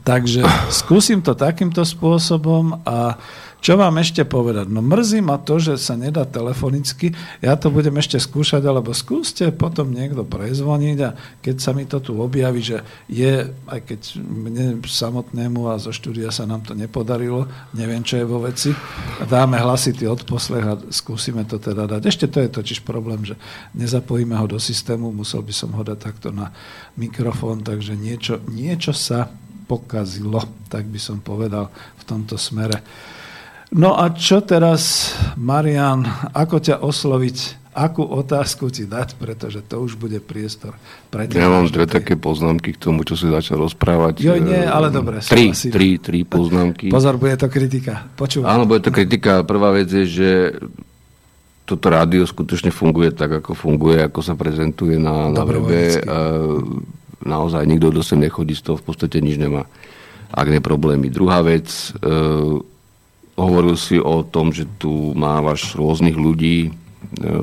Takže 0.00 0.44
skúsim 0.72 1.20
to 1.20 1.36
takýmto 1.36 1.84
spôsobom 1.84 2.84
a 2.88 3.20
Čo 3.58 3.74
vám 3.74 3.98
ešte 3.98 4.22
povedať? 4.22 4.70
No 4.70 4.78
mrzí 4.78 5.18
ma 5.18 5.34
to, 5.34 5.58
že 5.58 5.82
sa 5.82 5.98
nedá 5.98 6.22
telefonicky. 6.22 7.10
Ja 7.42 7.58
to 7.58 7.74
budem 7.74 7.98
ešte 7.98 8.14
skúšať, 8.22 8.62
alebo 8.62 8.94
skúste 8.94 9.50
potom 9.50 9.90
niekto 9.90 10.22
prezvoniť 10.22 10.98
a 11.02 11.18
keď 11.42 11.56
sa 11.58 11.74
mi 11.74 11.82
to 11.82 11.98
tu 11.98 12.14
objaví, 12.14 12.62
že 12.62 12.86
je, 13.10 13.50
aj 13.66 13.80
keď 13.82 14.00
mne 14.22 14.66
samotnému 14.86 15.74
a 15.74 15.82
zo 15.82 15.90
štúdia 15.90 16.30
sa 16.30 16.46
nám 16.46 16.62
to 16.62 16.78
nepodarilo, 16.78 17.50
neviem, 17.74 18.06
čo 18.06 18.22
je 18.22 18.30
vo 18.30 18.38
veci, 18.46 18.70
dáme 19.26 19.58
hlasitý 19.58 20.06
odposlech 20.06 20.64
a 20.64 20.78
skúsime 20.94 21.42
to 21.42 21.58
teda 21.58 21.90
dať. 21.90 22.02
Ešte 22.06 22.30
to 22.30 22.38
je 22.38 22.54
totiž 22.54 22.86
problém, 22.86 23.26
že 23.26 23.34
nezapojíme 23.74 24.38
ho 24.38 24.46
do 24.46 24.62
systému, 24.62 25.10
musel 25.10 25.42
by 25.42 25.52
som 25.52 25.74
ho 25.74 25.82
dať 25.82 25.98
takto 25.98 26.30
na 26.30 26.54
mikrofón, 26.94 27.66
takže 27.66 27.98
niečo, 27.98 28.38
niečo 28.46 28.94
sa 28.94 29.26
pokazilo, 29.66 30.46
tak 30.70 30.86
by 30.86 30.96
som 31.02 31.18
povedal 31.18 31.74
v 31.98 32.02
tomto 32.06 32.38
smere. 32.38 32.80
No 33.68 34.00
a 34.00 34.08
čo 34.16 34.40
teraz, 34.40 35.12
Marian, 35.36 36.08
ako 36.32 36.56
ťa 36.56 36.76
osloviť, 36.80 37.68
akú 37.76 38.00
otázku 38.00 38.72
ti 38.72 38.88
dať, 38.88 39.20
pretože 39.20 39.60
to 39.62 39.84
už 39.84 40.00
bude 40.00 40.18
priestor 40.24 40.74
pre 41.12 41.28
Ja 41.30 41.52
mám 41.52 41.68
dve 41.70 41.84
také 41.84 42.16
poznámky 42.16 42.74
k 42.74 42.78
tomu, 42.80 43.04
čo 43.04 43.14
si 43.14 43.28
začal 43.28 43.60
rozprávať. 43.60 44.24
Jo, 44.24 44.40
nie, 44.40 44.64
ale 44.64 44.88
dobre. 44.90 45.20
Tri, 45.20 45.52
tri, 45.52 46.00
tri 46.00 46.24
poznámky. 46.24 46.90
Pozor, 46.96 47.20
bude 47.20 47.36
to 47.36 47.46
kritika. 47.46 48.08
Počúvam. 48.16 48.50
Áno, 48.50 48.64
bude 48.64 48.82
to 48.82 48.90
kritika. 48.90 49.44
Prvá 49.44 49.70
vec 49.76 49.92
je, 49.92 50.04
že 50.08 50.30
toto 51.68 51.92
rádio 51.92 52.24
skutočne 52.24 52.72
funguje 52.72 53.12
tak, 53.12 53.44
ako 53.44 53.52
funguje, 53.52 54.00
ako 54.00 54.24
sa 54.24 54.32
prezentuje 54.32 54.96
na, 54.96 55.28
na 55.28 55.44
webe. 55.44 56.00
Naozaj 57.18 57.68
nikto 57.68 57.92
do 57.92 58.00
sem 58.00 58.24
nechodí, 58.24 58.56
z 58.56 58.72
toho 58.72 58.76
v 58.80 58.84
podstate 58.88 59.20
nič 59.20 59.36
nemá. 59.36 59.68
Ak 60.32 60.48
nie 60.48 60.64
problémy. 60.64 61.12
Druhá 61.12 61.44
vec, 61.44 61.68
e, 61.68 62.08
hovoril 63.38 63.78
si 63.78 64.02
o 64.02 64.26
tom, 64.26 64.50
že 64.50 64.66
tu 64.82 65.14
mávaš 65.14 65.78
rôznych 65.78 66.18
ľudí 66.18 66.68
e, 66.68 66.70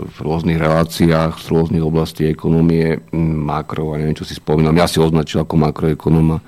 v 0.04 0.18
rôznych 0.20 0.60
reláciách, 0.60 1.40
z 1.40 1.48
rôznych 1.48 1.82
oblastí 1.82 2.28
ekonomie, 2.28 3.00
makro 3.16 3.96
a 3.96 4.00
neviem, 4.04 4.20
čo 4.20 4.28
si 4.28 4.36
spomínam. 4.36 4.76
Ja 4.76 4.92
si 4.92 5.00
označil 5.00 5.48
ako 5.48 5.56
makroekonóma, 5.56 6.44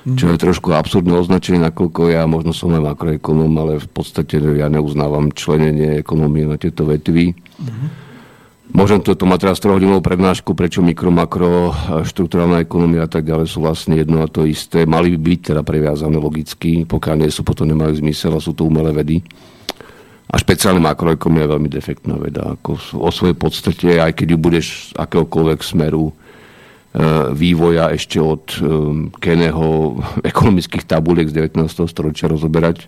čo 0.00 0.32
je 0.32 0.40
trošku 0.40 0.72
absurdné 0.72 1.12
označenie, 1.12 1.60
nakoľko 1.60 2.08
ja 2.08 2.24
možno 2.24 2.56
som 2.56 2.72
aj 2.72 2.96
makroekonóm, 2.96 3.52
ale 3.60 3.72
v 3.82 3.88
podstate 3.92 4.40
ja 4.40 4.72
neuznávam 4.72 5.28
členenie 5.34 6.00
ekonomie 6.00 6.48
na 6.48 6.56
tieto 6.56 6.88
vetvy. 6.88 7.36
Mm-hmm. 7.36 8.09
Môžem 8.70 9.02
to, 9.02 9.18
mať 9.26 9.50
teraz 9.50 9.58
trojhodinovú 9.58 9.98
prednášku, 9.98 10.54
prečo 10.54 10.78
mikro, 10.78 11.10
makro, 11.10 11.74
štruktúrálna 12.06 12.62
ekonomia 12.62 13.04
a 13.04 13.10
tak 13.10 13.26
ďalej 13.26 13.50
sú 13.50 13.66
vlastne 13.66 13.98
jedno 13.98 14.22
a 14.22 14.30
to 14.30 14.46
isté. 14.46 14.86
Mali 14.86 15.10
by 15.14 15.18
byť 15.18 15.40
teda 15.50 15.62
previazané 15.66 16.14
logicky, 16.22 16.86
pokiaľ 16.86 17.26
nie 17.26 17.30
sú, 17.34 17.42
potom 17.42 17.66
nemajú 17.66 17.98
zmysel 17.98 18.30
a 18.30 18.40
sú 18.40 18.54
to 18.54 18.62
umelé 18.70 18.94
vedy. 18.94 19.26
A 20.30 20.38
špeciálne 20.38 20.78
makroekonomia 20.78 21.50
je 21.50 21.52
veľmi 21.58 21.70
defektná 21.70 22.14
veda. 22.14 22.54
Ako 22.54 22.78
o 23.02 23.10
svojej 23.10 23.34
podstate, 23.34 23.98
aj 23.98 24.14
keď 24.14 24.26
ju 24.30 24.38
budeš 24.38 24.66
akéhokoľvek 24.94 25.60
smeru 25.66 26.06
e, 26.06 26.12
vývoja 27.34 27.90
ešte 27.90 28.22
od 28.22 28.46
e, 28.54 28.58
Keneho 29.18 29.98
ekonomických 30.30 30.86
tabuliek 30.86 31.26
z 31.26 31.50
19. 31.50 31.66
storočia 31.90 32.30
rozoberať, 32.30 32.86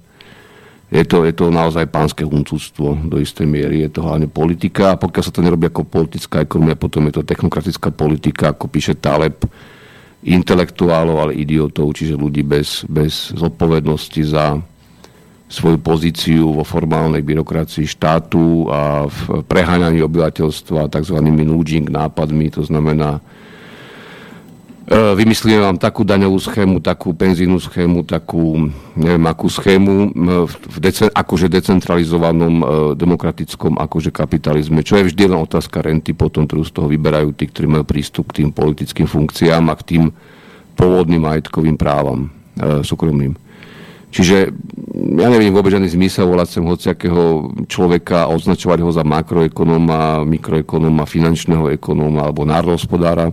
je 0.93 1.05
to, 1.09 1.25
je 1.25 1.33
to 1.33 1.49
naozaj 1.49 1.89
pánske 1.89 2.21
huncúctvo 2.21 3.09
do 3.09 3.17
istej 3.17 3.49
miery. 3.49 3.81
Je 3.89 3.97
to 3.97 4.05
hlavne 4.05 4.29
politika 4.29 4.93
a 4.93 5.01
pokiaľ 5.01 5.23
sa 5.25 5.33
to 5.33 5.41
nerobí 5.41 5.73
ako 5.73 5.89
politická 5.89 6.45
ekonomia, 6.45 6.77
potom 6.77 7.09
je 7.09 7.17
to 7.17 7.25
technokratická 7.25 7.89
politika, 7.89 8.53
ako 8.53 8.69
píše 8.69 9.01
Taleb, 9.01 9.41
intelektuálov, 10.21 11.17
ale 11.17 11.33
idiotov, 11.41 11.97
čiže 11.97 12.21
ľudí 12.21 12.45
bez, 12.45 12.85
bez 12.93 13.33
zodpovednosti 13.33 14.23
za 14.23 14.61
svoju 15.49 15.81
pozíciu 15.81 16.61
vo 16.61 16.65
formálnej 16.65 17.25
byrokracii 17.25 17.89
štátu 17.89 18.69
a 18.69 19.09
v 19.09 19.45
preháňaní 19.49 20.01
obyvateľstva 20.05 20.93
tzv. 20.93 21.17
nudging 21.25 21.89
nápadmi, 21.89 22.53
to 22.53 22.65
znamená 22.65 23.21
vymyslíme 24.91 25.63
vám 25.63 25.79
takú 25.79 26.03
daňovú 26.03 26.43
schému, 26.43 26.83
takú 26.83 27.15
penzínu 27.15 27.63
schému, 27.63 28.03
takú 28.03 28.67
neviem 28.99 29.25
akú 29.31 29.47
schému 29.47 30.11
v 30.51 30.77
dece, 30.83 31.07
akože 31.07 31.47
decentralizovanom 31.47 32.55
e, 32.59 32.65
demokratickom 32.99 33.79
akože 33.79 34.11
kapitalizme, 34.11 34.83
čo 34.83 34.99
je 34.99 35.07
vždy 35.07 35.31
len 35.31 35.39
otázka 35.39 35.87
renty 35.87 36.19
potom, 36.19 36.51
ktorú 36.51 36.67
z 36.67 36.73
toho 36.75 36.89
vyberajú 36.91 37.31
tí, 37.31 37.47
ktorí 37.47 37.67
majú 37.71 37.85
prístup 37.87 38.35
k 38.35 38.43
tým 38.43 38.51
politickým 38.51 39.07
funkciám 39.07 39.71
a 39.71 39.79
k 39.79 39.87
tým 39.87 40.05
pôvodným 40.75 41.23
majetkovým 41.31 41.79
právam 41.79 42.27
e, 42.59 42.83
súkromným. 42.83 43.39
Čiže 44.13 44.53
ja 44.93 45.29
neviem 45.31 45.55
vôbec 45.55 45.73
žiadny 45.73 45.89
zmysel 45.89 46.29
volať 46.29 46.59
sem 46.59 46.65
hociakého 46.69 47.55
človeka 47.65 48.29
a 48.29 48.31
označovať 48.35 48.85
ho 48.85 48.91
za 48.93 49.07
makroekonóma, 49.07 50.27
mikroekonóma, 50.29 51.09
finančného 51.09 51.73
ekonóma 51.73 52.29
alebo 52.29 52.45
národohospodára 52.45 53.33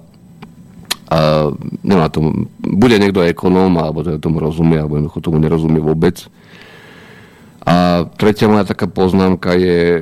a 1.09 1.49
nemá 1.81 2.05
tomu, 2.13 2.45
bude 2.61 2.93
niekto 3.01 3.25
ekonóm, 3.25 3.81
alebo 3.81 4.05
teda 4.05 4.21
tomu 4.21 4.37
rozumie, 4.37 4.77
alebo 4.77 5.01
jednoducho 5.01 5.25
tomu 5.25 5.41
nerozumie 5.41 5.81
vôbec. 5.81 6.29
A 7.65 8.05
tretia 8.13 8.45
moja 8.45 8.69
taká 8.69 8.85
poznámka 8.85 9.57
je, 9.57 9.97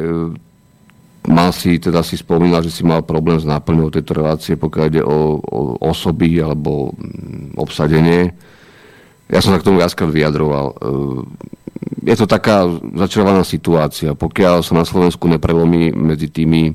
mal 1.27 1.55
si, 1.55 1.79
teda 1.79 2.03
si 2.03 2.19
spomínal, 2.19 2.59
že 2.59 2.75
si 2.75 2.83
mal 2.83 3.07
problém 3.07 3.39
s 3.39 3.47
náplňou 3.47 3.87
tejto 3.87 4.19
relácie, 4.19 4.59
pokiaľ 4.59 4.83
ide 4.87 5.03
o, 5.03 5.39
o 5.39 5.59
osoby 5.79 6.43
alebo 6.43 6.91
mm, 6.95 7.55
obsadenie. 7.55 8.35
Ja 9.27 9.43
som 9.43 9.51
sa 9.51 9.59
k 9.59 9.67
tomu 9.67 9.83
viackrát 9.83 10.07
vyjadroval. 10.07 10.67
E, 10.71 10.75
je 12.07 12.15
to 12.15 12.27
taká 12.27 12.67
začarovaná 12.95 13.43
situácia. 13.43 14.15
Pokiaľ 14.15 14.63
sa 14.63 14.75
na 14.75 14.87
Slovensku 14.87 15.27
neprelomí 15.27 15.91
medzi 15.91 16.31
tými 16.31 16.71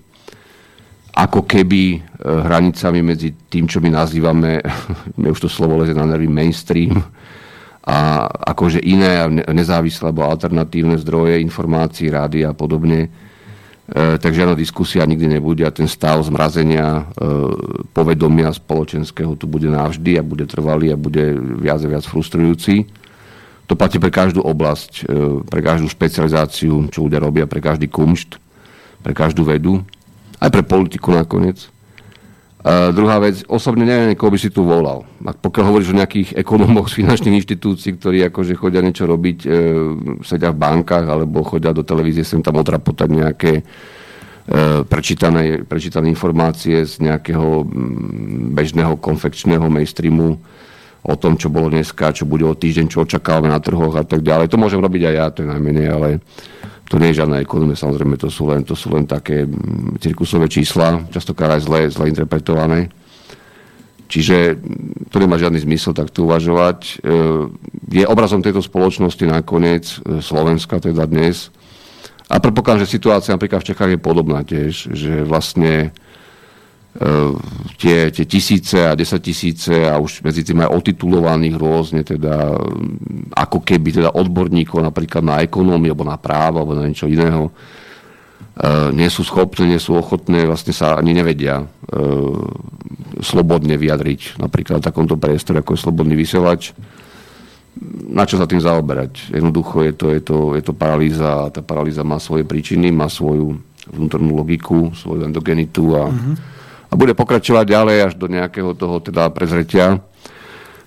ako 1.12 1.44
keby 1.44 1.82
e, 1.92 1.98
hranicami 2.24 3.04
medzi 3.04 3.36
tým, 3.52 3.68
čo 3.68 3.84
my 3.84 3.92
nazývame, 3.92 4.64
my 5.20 5.28
už 5.28 5.44
to 5.44 5.50
slovo 5.52 5.76
leze 5.80 5.92
na 5.92 6.08
nervy, 6.08 6.28
mainstream 6.28 6.96
a 7.82 8.30
akože 8.30 8.78
iné 8.78 9.26
nezávislé 9.50 10.08
alebo 10.08 10.22
alternatívne 10.22 10.94
zdroje 11.02 11.42
informácií, 11.42 12.14
rády 12.14 12.46
a 12.46 12.54
podobne. 12.54 13.10
E, 13.92 14.16
takže 14.16 14.46
žiadna 14.46 14.56
diskusia 14.56 15.02
nikdy 15.04 15.36
nebude 15.36 15.66
a 15.66 15.74
ten 15.74 15.90
stav 15.90 16.22
zmrazenia 16.24 17.02
e, 17.02 17.28
povedomia 17.92 18.54
spoločenského 18.54 19.36
tu 19.36 19.44
bude 19.50 19.68
navždy 19.68 20.16
a 20.16 20.24
bude 20.24 20.46
trvalý 20.48 20.94
a 20.94 20.96
bude 20.96 21.36
viac 21.60 21.82
a 21.84 21.90
viac 21.90 22.06
frustrujúci. 22.06 22.88
To 23.68 23.76
platí 23.76 24.00
pre 24.00 24.14
každú 24.14 24.40
oblasť, 24.40 24.92
e, 25.04 25.42
pre 25.44 25.60
každú 25.60 25.92
špecializáciu, 25.92 26.88
čo 26.88 27.04
ľudia 27.04 27.20
robia, 27.20 27.44
pre 27.44 27.60
každý 27.60 27.90
kumšt, 27.90 28.40
pre 29.04 29.12
každú 29.12 29.44
vedu 29.44 29.84
aj 30.42 30.50
pre 30.50 30.66
politiku 30.66 31.14
nakoniec. 31.14 31.70
A 32.62 32.94
druhá 32.94 33.18
vec, 33.18 33.42
osobne 33.50 33.82
neviem, 33.82 34.14
koho 34.14 34.30
by 34.30 34.38
si 34.38 34.46
tu 34.46 34.62
volal. 34.62 35.02
A 35.26 35.34
pokiaľ 35.34 35.64
hovoríš 35.66 35.90
o 35.90 35.98
nejakých 35.98 36.38
ekonomoch 36.38 36.86
z 36.94 37.02
finančných 37.02 37.42
inštitúcií, 37.42 37.98
ktorí 37.98 38.22
akože 38.30 38.54
chodia 38.54 38.78
niečo 38.78 39.02
robiť, 39.02 39.38
e, 39.42 39.48
sedia 40.22 40.54
v 40.54 40.62
bankách 40.62 41.06
alebo 41.10 41.42
chodia 41.42 41.74
do 41.74 41.82
televízie 41.82 42.22
sem 42.22 42.38
tam 42.38 42.62
otrapotať 42.62 43.08
nejaké 43.10 43.52
e, 43.58 43.62
prečítané, 44.86 45.66
prečítané 45.66 46.06
informácie 46.06 46.86
z 46.86 47.02
nejakého 47.02 47.66
bežného 48.54 48.94
konfekčného 48.94 49.66
mainstreamu 49.66 50.38
o 51.02 51.14
tom, 51.18 51.34
čo 51.34 51.50
bolo 51.50 51.66
dneska, 51.66 52.14
čo 52.14 52.30
bude 52.30 52.46
o 52.46 52.54
týždeň, 52.54 52.86
čo 52.86 53.02
očakávame 53.02 53.50
na 53.50 53.58
trhoch 53.58 53.90
a 53.98 54.06
tak 54.06 54.22
ďalej. 54.22 54.46
To 54.54 54.62
môžem 54.62 54.78
robiť 54.78 55.02
aj 55.10 55.14
ja, 55.18 55.26
to 55.34 55.42
je 55.42 55.50
najmenej, 55.50 55.86
ale 55.90 56.22
to 56.88 57.00
nie 57.00 57.12
je 57.12 57.24
žiadna 57.24 57.40
ekonomia, 57.40 57.78
samozrejme, 57.78 58.20
to 58.20 58.28
sú 58.28 58.48
len, 58.52 58.66
to 58.66 58.76
sú 58.76 58.92
len 58.92 59.08
také 59.08 59.48
mm, 59.48 60.02
cirkusové 60.02 60.48
čísla, 60.50 61.08
častokrát 61.08 61.56
aj 61.56 61.62
zle, 61.64 61.80
zle 61.88 62.04
interpretované. 62.12 62.92
Čiže 64.12 64.60
mm, 64.60 65.08
to 65.08 65.16
nemá 65.16 65.40
žiadny 65.40 65.62
zmysel 65.62 65.96
takto 65.96 66.28
uvažovať. 66.28 66.78
E, 66.84 67.16
je 67.96 68.04
obrazom 68.04 68.44
tejto 68.44 68.60
spoločnosti 68.60 69.24
nakoniec 69.24 69.88
e, 69.88 70.20
Slovenska 70.20 70.84
teda 70.84 71.08
dnes. 71.08 71.48
A 72.28 72.40
predpokladám, 72.40 72.84
že 72.84 72.96
situácia 72.96 73.32
napríklad 73.32 73.64
v 73.64 73.68
Čechách 73.72 73.90
je 73.96 74.00
podobná 74.00 74.40
tiež, 74.44 74.92
že 74.92 75.24
vlastne 75.24 75.96
tie, 77.80 78.12
tie 78.12 78.24
tisíce 78.28 78.76
a 78.76 78.92
desaťtisíce 78.92 79.88
a 79.88 79.96
už 79.96 80.20
medzi 80.20 80.44
tým 80.44 80.60
aj 80.60 80.76
otitulovaných 80.76 81.56
rôzne, 81.56 82.00
teda 82.04 82.52
ehm, 82.52 83.32
ako 83.32 83.64
keby 83.64 83.88
teda 83.96 84.10
odborníkov 84.12 84.84
napríklad 84.84 85.24
na 85.24 85.40
ekonómiu 85.40 85.96
alebo 85.96 86.04
na 86.04 86.20
právo 86.20 86.60
alebo 86.60 86.76
na 86.76 86.84
niečo 86.84 87.08
iného, 87.08 87.48
ehm, 88.60 88.92
nie 88.92 89.08
sú 89.08 89.24
schopné, 89.24 89.72
nie 89.72 89.80
sú 89.80 89.96
ochotné, 89.96 90.44
vlastne 90.44 90.76
sa 90.76 91.00
ani 91.00 91.16
nevedia 91.16 91.64
slobodne 93.20 93.76
vyjadriť 93.76 94.40
napríklad 94.40 94.80
v 94.80 94.88
takomto 94.88 95.20
priestore, 95.20 95.60
ako 95.60 95.76
je 95.76 95.84
slobodný 95.84 96.16
vysielač. 96.16 96.72
Na 98.08 98.24
čo 98.24 98.40
sa 98.40 98.48
tým 98.48 98.64
zaoberať? 98.64 99.28
Jednoducho 99.28 99.84
je 99.84 99.92
to, 99.92 100.06
je 100.08 100.20
to, 100.24 100.38
je 100.56 100.62
to 100.64 100.72
paralýza 100.72 101.48
a 101.48 101.52
tá 101.52 101.60
paralýza 101.60 102.00
má 102.00 102.16
svoje 102.16 102.48
príčiny, 102.48 102.88
má 102.88 103.12
svoju 103.12 103.60
vnútornú 103.92 104.32
logiku, 104.40 104.88
svoju 104.96 105.28
endogenitu 105.28 105.84
a 105.92 106.08
uh-huh 106.08 106.61
a 106.92 106.94
bude 106.94 107.16
pokračovať 107.16 107.64
ďalej 107.64 107.96
až 108.04 108.12
do 108.20 108.28
nejakého 108.28 108.76
toho 108.76 109.00
teda 109.00 109.32
prezretia 109.32 110.04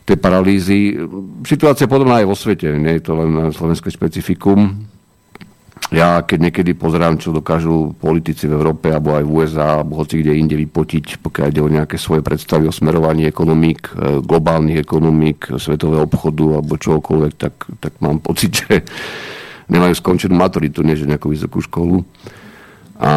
tej 0.05 0.21
paralýzy. 0.21 0.93
Situácia 1.41 1.89
podobná 1.89 2.21
aj 2.21 2.29
vo 2.29 2.37
svete, 2.37 2.69
nie 2.77 3.01
je 3.01 3.03
to 3.09 3.17
len 3.17 3.49
slovenské 3.49 3.89
špecifikum. 3.89 4.85
ja 5.89 6.21
keď 6.21 6.49
niekedy 6.49 6.77
pozerám, 6.77 7.17
čo 7.17 7.33
dokážu 7.33 7.97
politici 7.97 8.45
v 8.45 8.53
Európe 8.53 8.93
alebo 8.93 9.17
aj 9.17 9.25
v 9.25 9.33
USA 9.33 9.81
alebo 9.81 9.97
hoci 9.97 10.21
kde 10.21 10.37
inde 10.37 10.53
vypotiť, 10.61 11.25
pokiaľ 11.25 11.45
ide 11.49 11.61
o 11.65 11.73
nejaké 11.73 11.97
svoje 11.97 12.21
predstavy 12.21 12.69
o 12.69 12.73
smerovaní 12.73 13.25
ekonomík, 13.25 13.81
e, 13.97 14.21
globálnych 14.21 14.85
ekonomík, 14.85 15.57
svetového 15.57 16.05
obchodu 16.05 16.61
alebo 16.61 16.77
čokoľvek, 16.77 17.33
tak, 17.33 17.53
tak 17.81 17.97
mám 17.97 18.21
pocit, 18.21 18.53
že 18.61 18.85
nemajú 19.73 19.97
skončenú 19.97 20.37
maturitu, 20.37 20.85
nie 20.85 20.93
že 20.93 21.09
nejakú 21.09 21.33
vysokú 21.33 21.65
školu 21.65 22.05
a 22.95 23.11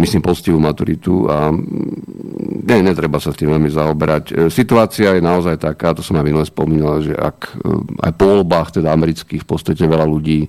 myslím 0.00 0.24
poctivú 0.24 0.56
maturitu 0.56 1.28
a 1.28 1.52
ne, 1.52 2.76
netreba 2.80 3.20
sa 3.20 3.28
s 3.28 3.36
tým 3.36 3.52
veľmi 3.52 3.68
zaoberať. 3.68 4.24
E, 4.32 4.32
situácia 4.48 5.12
je 5.12 5.20
naozaj 5.20 5.60
taká, 5.60 5.92
to 5.92 6.00
som 6.00 6.16
aj 6.16 6.24
minule 6.24 6.48
spomínal, 6.48 7.04
že 7.04 7.12
ak 7.12 7.60
e, 7.60 8.08
aj 8.08 8.12
po 8.16 8.24
voľbách 8.24 8.80
teda 8.80 8.88
amerických 8.88 9.44
v 9.44 9.48
podstate 9.48 9.84
veľa 9.84 10.08
ľudí 10.08 10.48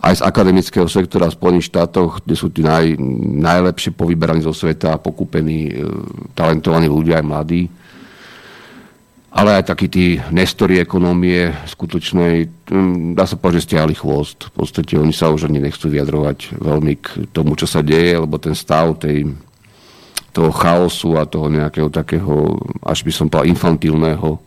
aj 0.00 0.20
z 0.20 0.22
akademického 0.24 0.88
sektora 0.88 1.28
v 1.28 1.36
Spojených 1.36 1.68
štátoch, 1.72 2.24
kde 2.24 2.36
sú 2.36 2.48
tí 2.48 2.64
naj, 2.64 2.96
najlepšie 3.44 3.92
povyberaní 3.96 4.40
zo 4.44 4.56
sveta, 4.56 4.96
pokúpení, 4.96 5.60
e, 5.68 5.72
talentovaní 6.32 6.88
ľudia, 6.88 7.20
aj 7.20 7.28
mladí, 7.28 7.68
ale 9.36 9.60
aj 9.60 9.68
takí 9.68 9.86
tí 9.92 10.06
nestori 10.32 10.80
ekonómie 10.80 11.52
skutočnej, 11.68 12.48
hm, 12.72 13.12
dá 13.12 13.28
sa 13.28 13.36
povedať, 13.36 13.60
že 13.60 13.66
stiahli 13.68 13.92
chvost. 13.92 14.48
V 14.48 14.64
podstate 14.64 14.96
oni 14.96 15.12
sa 15.12 15.28
už 15.28 15.52
ani 15.52 15.60
nechcú 15.60 15.92
vyjadrovať 15.92 16.56
veľmi 16.56 16.94
k 16.96 17.06
tomu, 17.36 17.52
čo 17.52 17.68
sa 17.68 17.84
deje, 17.84 18.16
lebo 18.16 18.40
ten 18.40 18.56
stav 18.56 18.96
tej, 18.96 19.36
toho 20.32 20.48
chaosu 20.56 21.20
a 21.20 21.28
toho 21.28 21.52
nejakého 21.52 21.92
takého, 21.92 22.56
až 22.80 23.04
by 23.04 23.12
som 23.12 23.28
povedal, 23.28 23.52
infantilného, 23.52 24.40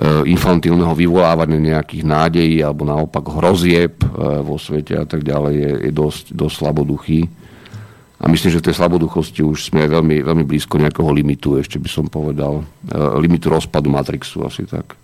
eh, 0.00 0.32
infantilného 0.32 0.96
vyvolávania 0.96 1.76
nejakých 1.76 2.08
nádejí 2.08 2.64
alebo 2.64 2.88
naopak 2.88 3.36
hrozieb 3.36 4.00
eh, 4.00 4.08
vo 4.40 4.56
svete 4.56 4.96
a 4.96 5.04
tak 5.04 5.28
ďalej 5.28 5.54
je, 5.60 5.72
je 5.88 5.92
dosť, 5.92 6.24
dosť 6.32 6.54
slaboduchý. 6.56 7.43
A 8.24 8.28
myslím, 8.32 8.56
že 8.56 8.60
v 8.64 8.66
tej 8.72 8.80
slaboduchosti 8.80 9.44
už 9.44 9.68
sme 9.68 9.84
veľmi, 9.84 10.24
veľmi 10.24 10.48
blízko 10.48 10.80
nejakého 10.80 11.12
limitu, 11.12 11.60
ešte 11.60 11.76
by 11.76 11.88
som 11.92 12.08
povedal. 12.08 12.64
E, 12.88 12.96
limitu 13.20 13.52
rozpadu 13.52 13.92
Matrixu, 13.92 14.40
asi 14.48 14.64
tak. 14.64 14.96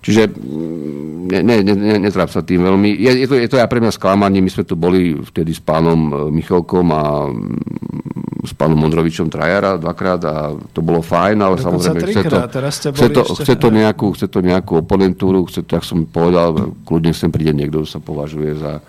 Čiže 0.00 0.32
mm, 0.32 1.28
ne, 1.28 1.38
ne, 1.44 1.56
ne, 1.60 1.96
netráp 2.00 2.32
sa 2.32 2.40
tým 2.40 2.64
veľmi. 2.64 2.88
Je, 2.96 3.10
je, 3.20 3.26
to, 3.28 3.36
je 3.36 3.48
to 3.52 3.60
aj 3.60 3.68
pre 3.68 3.84
mňa 3.84 3.92
sklamanie. 3.92 4.40
My 4.40 4.48
sme 4.48 4.64
tu 4.64 4.80
boli 4.80 5.12
vtedy 5.12 5.52
s 5.52 5.60
pánom 5.60 6.08
e, 6.08 6.12
Michalkom 6.32 6.88
a 6.88 7.28
mm, 7.28 8.48
s 8.48 8.56
pánom 8.56 8.80
Mondrovičom 8.80 9.28
Trajara 9.28 9.76
dvakrát 9.76 10.20
a 10.24 10.56
to 10.72 10.80
bolo 10.80 11.04
fajn, 11.04 11.36
ale 11.44 11.60
Dokonca 11.60 11.68
samozrejme 11.68 12.00
chce 12.00 12.22
to, 12.24 12.38
chce, 12.48 13.08
to, 13.12 13.22
ešte, 13.28 13.42
chce, 13.44 13.54
to 13.60 13.68
nejakú, 13.68 14.06
chce 14.16 14.26
to 14.32 14.40
nejakú 14.40 14.72
oponentúru, 14.80 15.44
chce 15.44 15.68
to, 15.68 15.76
jak 15.76 15.84
som 15.84 16.08
povedal, 16.08 16.72
kľudne 16.88 17.12
sem 17.12 17.28
príde 17.28 17.52
niekto, 17.52 17.84
kto 17.84 17.88
sa 17.92 18.00
považuje 18.00 18.56
za 18.56 18.80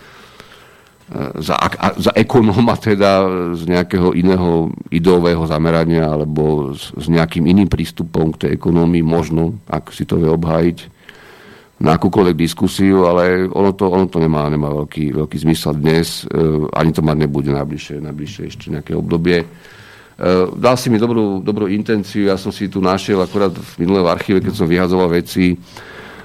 za, 1.42 1.58
za 1.98 2.12
ekonóma 2.14 2.78
teda 2.78 3.26
z 3.58 3.66
nejakého 3.66 4.14
iného 4.14 4.70
ideového 4.94 5.42
zamerania 5.50 6.06
alebo 6.06 6.74
s, 6.78 6.94
s 6.94 7.10
nejakým 7.10 7.50
iným 7.50 7.66
prístupom 7.66 8.30
k 8.38 8.46
tej 8.46 8.52
ekonómii 8.62 9.02
možno, 9.02 9.58
ak 9.66 9.90
si 9.90 10.06
to 10.06 10.22
vie 10.22 10.30
obhájiť 10.30 11.00
na 11.80 11.96
akúkoľvek 11.96 12.36
diskusiu, 12.36 13.08
ale 13.08 13.48
ono 13.48 13.72
to, 13.72 13.88
ono 13.88 14.06
to 14.12 14.20
nemá, 14.20 14.52
nemá 14.52 14.68
veľký, 14.84 15.16
veľký 15.16 15.38
zmysel 15.48 15.80
dnes, 15.80 16.28
e, 16.28 16.68
ani 16.76 16.92
to 16.92 17.00
mať 17.00 17.18
nebude 17.24 17.56
najbližšie, 17.56 18.04
najbližšie 18.04 18.44
ešte 18.52 18.66
nejaké 18.68 18.92
obdobie. 19.00 19.40
E, 19.40 19.46
dal 20.60 20.76
si 20.76 20.92
mi 20.92 21.00
dobrú, 21.00 21.40
dobrú 21.40 21.72
intenciu, 21.72 22.28
ja 22.28 22.36
som 22.36 22.52
si 22.52 22.68
tu 22.68 22.84
našiel 22.84 23.24
akorát 23.24 23.56
v 23.56 23.72
minulé 23.80 24.04
v 24.04 24.12
archíve, 24.12 24.44
keď 24.44 24.54
som 24.60 24.68
vyhadzoval 24.68 25.08
veci, 25.24 25.56
e, 25.56 25.58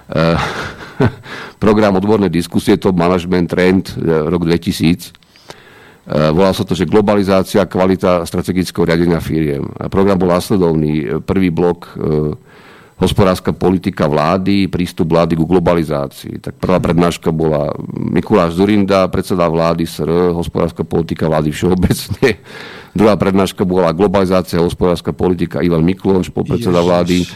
program 1.64 1.96
odbornej 1.96 2.28
diskusie 2.28 2.76
Top 2.76 2.96
Management 2.96 3.46
Trend 3.50 3.82
e, 3.96 4.28
rok 4.28 4.44
2000. 4.44 4.84
E, 4.84 5.12
volal 6.30 6.52
sa 6.52 6.62
to, 6.62 6.76
že 6.76 6.88
globalizácia, 6.88 7.64
kvalita 7.64 8.24
strategického 8.28 8.84
riadenia 8.84 9.18
firiem. 9.18 9.64
Program 9.88 10.20
bol 10.20 10.32
následovný. 10.32 11.24
Prvý 11.24 11.48
blok 11.48 11.96
hospodárska 12.94 13.50
politika 13.50 14.06
vlády, 14.06 14.70
prístup 14.70 15.10
vlády 15.10 15.34
ku 15.34 15.44
globalizácii. 15.44 16.38
Tak 16.38 16.62
prvá 16.62 16.78
prednáška 16.78 17.34
bola 17.34 17.74
Mikuláš 17.90 18.54
Zurinda, 18.54 19.10
predseda 19.10 19.50
vlády 19.50 19.82
SR, 19.82 20.30
hospodárska 20.30 20.86
politika 20.86 21.26
vlády 21.26 21.50
všeobecne. 21.50 22.38
Druhá 22.98 23.18
prednáška 23.18 23.66
bola 23.66 23.90
globalizácia, 23.90 24.62
hospodárska 24.62 25.10
politika 25.10 25.58
Ivan 25.58 25.82
Mikloš, 25.82 26.30
podpredseda 26.30 26.78
vlády. 26.78 27.26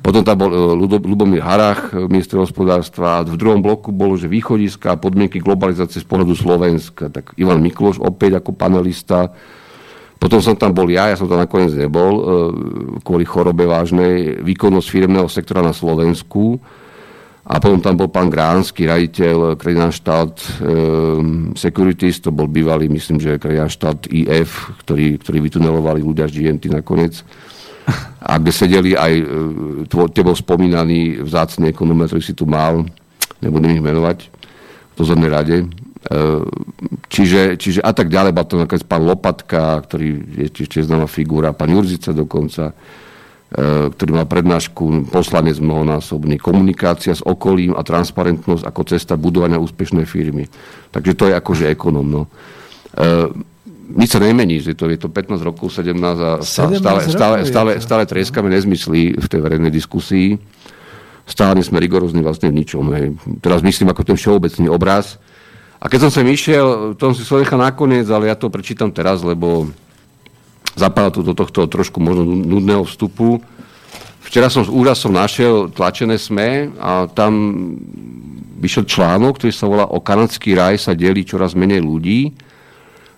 Potom 0.00 0.24
tam 0.24 0.40
bol 0.40 0.48
e, 0.48 0.56
Lubomír 1.04 1.44
Harach, 1.44 1.92
minister 2.08 2.40
hospodárstva. 2.40 3.20
V 3.20 3.36
druhom 3.36 3.60
bloku 3.60 3.92
bolo, 3.92 4.16
že 4.16 4.24
východiska 4.24 4.96
a 4.96 5.00
podmienky 5.00 5.36
globalizácie 5.44 6.00
z 6.00 6.08
pohľadu 6.08 6.32
Slovenska. 6.32 7.12
Tak 7.12 7.36
Ivan 7.36 7.60
Mikloš 7.60 8.00
opäť 8.00 8.40
ako 8.40 8.56
panelista. 8.56 9.36
Potom 10.16 10.40
som 10.40 10.56
tam 10.56 10.72
bol 10.72 10.88
ja, 10.88 11.12
ja 11.12 11.16
som 11.16 11.28
tam 11.28 11.38
nakoniec 11.38 11.76
nebol, 11.76 12.12
e, 12.16 12.22
kvôli 13.04 13.28
chorobe 13.28 13.68
vážnej, 13.68 14.40
výkonnosť 14.40 14.88
firmného 14.88 15.28
sektora 15.28 15.60
na 15.60 15.76
Slovensku. 15.76 16.56
A 17.46 17.62
potom 17.62 17.78
tam 17.78 17.94
bol 17.94 18.10
pán 18.10 18.26
Gránsky, 18.26 18.90
raditeľ 18.90 19.54
Kredinanštát 19.54 20.32
e, 20.34 20.46
Securities, 21.54 22.18
to 22.18 22.34
bol 22.34 22.50
bývalý, 22.50 22.90
myslím, 22.90 23.22
že 23.22 23.38
Kredinanštát 23.38 24.10
IF, 24.10 24.74
ktorý, 24.82 25.22
ktorý 25.22 25.38
vytunelovali 25.46 26.02
ľudia 26.02 26.26
z 26.26 26.42
GNT 26.42 26.74
nakoniec. 26.74 27.22
A 28.18 28.42
kde 28.42 28.50
sedeli 28.50 28.98
aj 28.98 29.12
e, 29.14 29.24
tvo, 29.86 30.10
tebou 30.10 30.34
spomínaný 30.34 31.22
vzácný 31.22 31.70
ekonom, 31.70 32.02
ktorý 32.02 32.22
si 32.24 32.34
tu 32.34 32.50
mal, 32.50 32.82
nebudem 33.38 33.78
ich 33.78 33.84
menovať, 33.84 34.18
v 34.26 34.94
dozornej 34.98 35.30
rade. 35.30 35.56
E, 36.06 36.18
čiže, 37.10 37.58
čiže 37.58 37.80
a 37.82 37.90
tak 37.90 38.08
ďalej, 38.08 38.32
bol 38.32 38.46
to 38.46 38.62
nakoniec 38.62 38.86
pán 38.86 39.02
Lopatka, 39.02 39.82
ktorý 39.82 40.22
je 40.46 40.48
tiež 40.50 40.86
známa 40.86 41.10
figúra, 41.10 41.56
pán 41.56 41.74
Jurzica 41.74 42.14
dokonca 42.14 42.72
E, 43.46 43.94
ktorý 43.94 44.10
mal 44.10 44.26
prednášku 44.26 45.06
poslanec 45.14 45.62
mnohonásobný, 45.62 46.34
komunikácia 46.34 47.14
s 47.14 47.22
okolím 47.22 47.78
a 47.78 47.86
transparentnosť 47.86 48.66
ako 48.66 48.82
cesta 48.90 49.14
budovania 49.14 49.62
úspešnej 49.62 50.02
firmy. 50.02 50.50
Takže 50.90 51.14
to 51.14 51.24
je 51.30 51.34
akože 51.38 51.70
ekonom. 51.70 52.02
No. 52.10 52.22
E, 52.26 53.30
nič 53.94 54.10
sa 54.10 54.18
nemení, 54.18 54.58
je 54.58 54.74
to, 54.74 54.90
je 54.90 54.98
to 54.98 55.06
15 55.06 55.46
rokov, 55.46 55.70
17 55.70 55.94
a 55.94 56.42
stále, 56.42 56.82
17 56.82 56.82
stále, 56.82 57.00
stále, 57.06 57.36
stále, 57.46 57.72
stále 57.78 58.02
treskame 58.02 58.50
nezmysly 58.50 59.14
v 59.14 59.26
tej 59.30 59.38
verejnej 59.38 59.70
diskusii. 59.70 60.34
Stále 61.22 61.62
sme 61.62 61.78
rigorózni 61.78 62.26
vlastne 62.26 62.50
v 62.50 62.66
ničom. 62.66 62.82
Hej. 62.98 63.14
Teraz 63.46 63.62
myslím 63.62 63.94
ako 63.94 64.02
ten 64.02 64.18
všeobecný 64.18 64.66
obraz. 64.74 65.22
A 65.76 65.92
keď 65.92 66.08
som 66.08 66.10
sem 66.12 66.26
išiel, 66.32 66.96
to 66.96 67.12
si 67.12 67.20
svoj 67.20 67.44
nechal 67.44 67.60
nakoniec, 67.60 68.08
ale 68.08 68.32
ja 68.32 68.36
to 68.36 68.48
prečítam 68.48 68.88
teraz, 68.88 69.20
lebo 69.20 69.68
zapadá 70.76 71.12
tu 71.12 71.20
do 71.20 71.36
tohto 71.36 71.68
trošku 71.68 72.00
možno 72.00 72.24
nudného 72.24 72.84
vstupu. 72.84 73.44
Včera 74.24 74.50
som 74.50 74.64
s 74.64 74.72
úžasom 74.72 75.14
našiel 75.14 75.70
tlačené 75.70 76.18
SME 76.18 76.74
a 76.80 77.06
tam 77.06 77.32
vyšiel 78.56 78.88
článok, 78.88 79.38
ktorý 79.38 79.52
sa 79.52 79.68
volá 79.68 79.84
O 79.86 80.00
kanadský 80.00 80.56
raj 80.56 80.80
sa 80.80 80.96
delí 80.96 81.22
čoraz 81.22 81.52
menej 81.52 81.84
ľudí 81.84 82.20
e, 82.26 82.30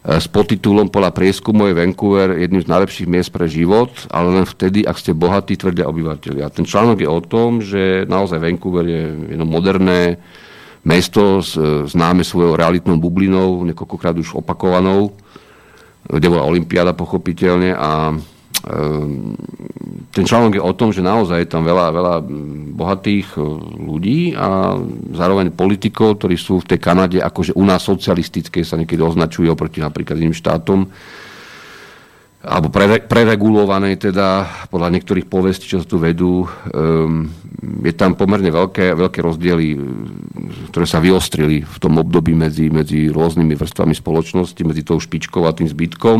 s 0.04 0.26
podtitulom 0.26 0.90
podľa 0.90 1.14
prieskumu 1.14 1.70
je 1.70 1.78
Vancouver 1.78 2.36
jedným 2.36 2.60
z 2.60 2.70
najlepších 2.70 3.08
miest 3.08 3.30
pre 3.30 3.46
život, 3.46 3.88
ale 4.10 4.42
len 4.42 4.46
vtedy, 4.46 4.84
ak 4.84 4.98
ste 4.98 5.16
bohatí, 5.16 5.54
tvrdia 5.54 5.88
obyvateľia. 5.88 6.52
Ten 6.52 6.66
článok 6.66 7.00
je 7.00 7.08
o 7.08 7.20
tom, 7.22 7.62
že 7.62 8.04
naozaj 8.04 8.42
Vancouver 8.42 8.84
je 8.84 9.02
jedno 9.32 9.46
moderné 9.46 10.18
mesto 10.86 11.42
známe 11.86 12.22
svojou 12.22 12.54
realitnou 12.54 12.98
bublinou, 12.98 13.66
niekoľkokrát 13.66 14.14
už 14.18 14.38
opakovanou 14.38 15.14
kde 16.08 16.26
bola 16.32 16.48
Olympiáda 16.48 16.96
pochopiteľne 16.96 17.76
a 17.76 18.16
ehm, 18.16 19.36
ten 20.08 20.24
článok 20.24 20.56
je 20.56 20.62
o 20.64 20.72
tom, 20.72 20.88
že 20.88 21.04
naozaj 21.04 21.44
je 21.44 21.52
tam 21.52 21.62
veľa, 21.68 21.86
veľa 21.92 22.14
bohatých 22.72 23.36
e, 23.36 23.40
ľudí 23.76 24.20
a 24.32 24.80
zároveň 25.12 25.52
politikov, 25.52 26.16
ktorí 26.16 26.40
sú 26.40 26.64
v 26.64 26.74
tej 26.74 26.80
Kanade 26.80 27.18
akože 27.20 27.52
u 27.52 27.62
nás 27.68 27.84
socialistické 27.84 28.64
sa 28.64 28.80
niekedy 28.80 29.04
označujú 29.04 29.52
oproti 29.52 29.84
napríklad 29.84 30.16
iným 30.16 30.32
štátom 30.32 30.88
alebo 32.38 32.70
pre, 32.70 33.02
preregulované 33.02 33.98
teda 33.98 34.46
podľa 34.70 34.94
niektorých 34.94 35.26
povestí, 35.26 35.66
čo 35.66 35.82
sa 35.82 35.86
tu 35.90 35.98
vedú, 35.98 36.46
um, 36.46 37.26
je 37.82 37.90
tam 37.98 38.14
pomerne 38.14 38.46
veľké, 38.46 38.94
veľké 38.94 39.18
rozdiely, 39.18 39.74
ktoré 40.70 40.86
sa 40.86 41.02
vyostrili 41.02 41.66
v 41.66 41.76
tom 41.82 41.98
období 41.98 42.38
medzi, 42.38 42.70
medzi 42.70 43.10
rôznymi 43.10 43.58
vrstvami 43.58 43.90
spoločnosti, 43.90 44.60
medzi 44.62 44.86
tou 44.86 45.02
špičkou 45.02 45.42
a 45.50 45.56
tým 45.56 45.66
zbytkom. 45.66 46.18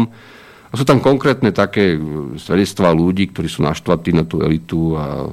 A 0.69 0.75
sú 0.75 0.83
tam 0.83 0.99
konkrétne 0.99 1.55
také 1.55 1.95
svedectvá 2.35 2.91
ľudí, 2.91 3.31
ktorí 3.31 3.47
sú 3.47 3.63
naštvatí 3.63 4.11
na 4.11 4.27
tú 4.27 4.43
elitu 4.43 4.99
a 4.99 5.31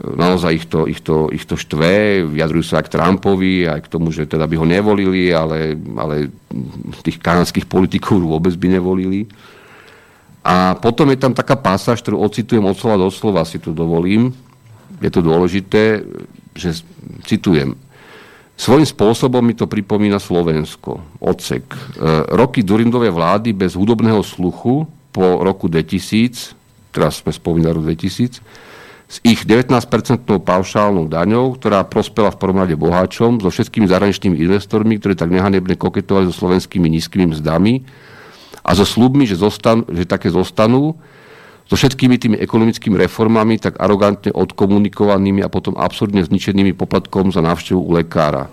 naozaj 0.00 0.52
ich 0.56 0.66
to, 0.66 0.88
ich 0.88 1.00
to, 1.04 1.28
ich 1.28 1.44
to 1.44 1.60
štve, 1.60 2.24
vyjadrujú 2.24 2.64
sa 2.64 2.80
aj 2.80 2.88
k 2.88 2.92
Trumpovi, 2.96 3.68
aj 3.68 3.84
k 3.84 3.90
tomu, 3.92 4.08
že 4.10 4.24
teda 4.24 4.48
by 4.48 4.56
ho 4.56 4.66
nevolili, 4.66 5.28
ale, 5.28 5.76
ale 5.76 6.32
tých 7.04 7.20
kanadských 7.20 7.68
politikov 7.68 8.24
vôbec 8.24 8.56
by 8.56 8.80
nevolili. 8.80 9.28
A 10.40 10.72
potom 10.80 11.12
je 11.12 11.20
tam 11.20 11.36
taká 11.36 11.52
pasáž, 11.52 12.00
ktorú 12.00 12.24
ocitujem 12.24 12.64
od 12.64 12.76
slova 12.76 12.96
do 12.96 13.12
slova, 13.12 13.44
si 13.44 13.60
tu 13.60 13.76
dovolím. 13.76 14.32
Je 15.04 15.12
to 15.12 15.20
dôležité, 15.20 16.00
že 16.56 16.80
citujem. 17.28 17.76
Svojím 18.56 18.84
spôsobom 18.84 19.40
mi 19.40 19.56
to 19.56 19.64
pripomína 19.64 20.20
Slovensko. 20.20 21.00
Odsek. 21.20 21.64
E, 21.72 21.78
roky 22.36 22.60
Durindovej 22.60 23.12
vlády 23.12 23.56
bez 23.56 23.72
hudobného 23.72 24.20
sluchu 24.20 24.84
po 25.12 25.40
roku 25.40 25.68
2000, 25.68 26.52
teraz 26.92 27.24
sme 27.24 27.32
spomínali 27.32 27.80
2000, 27.80 28.40
s 29.10 29.16
ich 29.26 29.42
19-percentnou 29.42 30.44
paušálnou 30.44 31.08
daňou, 31.08 31.56
ktorá 31.56 31.82
prospela 31.88 32.30
v 32.30 32.40
prvom 32.40 32.62
rade 32.62 32.76
boháčom, 32.76 33.42
so 33.42 33.48
všetkými 33.48 33.88
zahraničnými 33.88 34.36
investormi, 34.38 35.00
ktorí 35.00 35.16
tak 35.16 35.32
nehanebne 35.32 35.74
koketovali 35.74 36.28
so 36.30 36.34
slovenskými 36.36 36.86
nízkymi 36.86 37.32
mzdami 37.32 37.74
a 38.60 38.70
so 38.76 38.84
slubmi, 38.84 39.24
že, 39.24 39.40
zostan, 39.40 39.84
že 39.88 40.04
také 40.04 40.28
zostanú, 40.30 40.96
so 41.70 41.78
všetkými 41.78 42.18
tými 42.18 42.36
ekonomickými 42.42 42.98
reformami, 42.98 43.62
tak 43.62 43.78
arogantne 43.78 44.34
odkomunikovanými 44.34 45.46
a 45.46 45.52
potom 45.52 45.78
absurdne 45.78 46.26
zničenými 46.26 46.74
poplatkom 46.74 47.30
za 47.30 47.38
návštevu 47.38 47.78
u 47.78 47.94
lekára. 47.94 48.50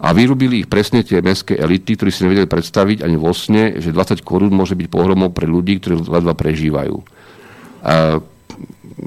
A 0.00 0.16
vyrobili 0.16 0.64
ich 0.64 0.68
presne 0.72 1.04
tie 1.04 1.20
mestské 1.20 1.60
elity, 1.60 2.00
ktorí 2.00 2.08
si 2.08 2.24
nevedeli 2.24 2.48
predstaviť 2.48 3.04
ani 3.04 3.20
vo 3.20 3.36
sne, 3.36 3.76
že 3.76 3.92
20 3.92 4.24
korún 4.24 4.56
môže 4.56 4.72
byť 4.72 4.88
pohromou 4.88 5.28
pre 5.28 5.44
ľudí, 5.44 5.76
ktorí 5.76 6.00
ledva 6.08 6.32
prežívajú. 6.32 7.04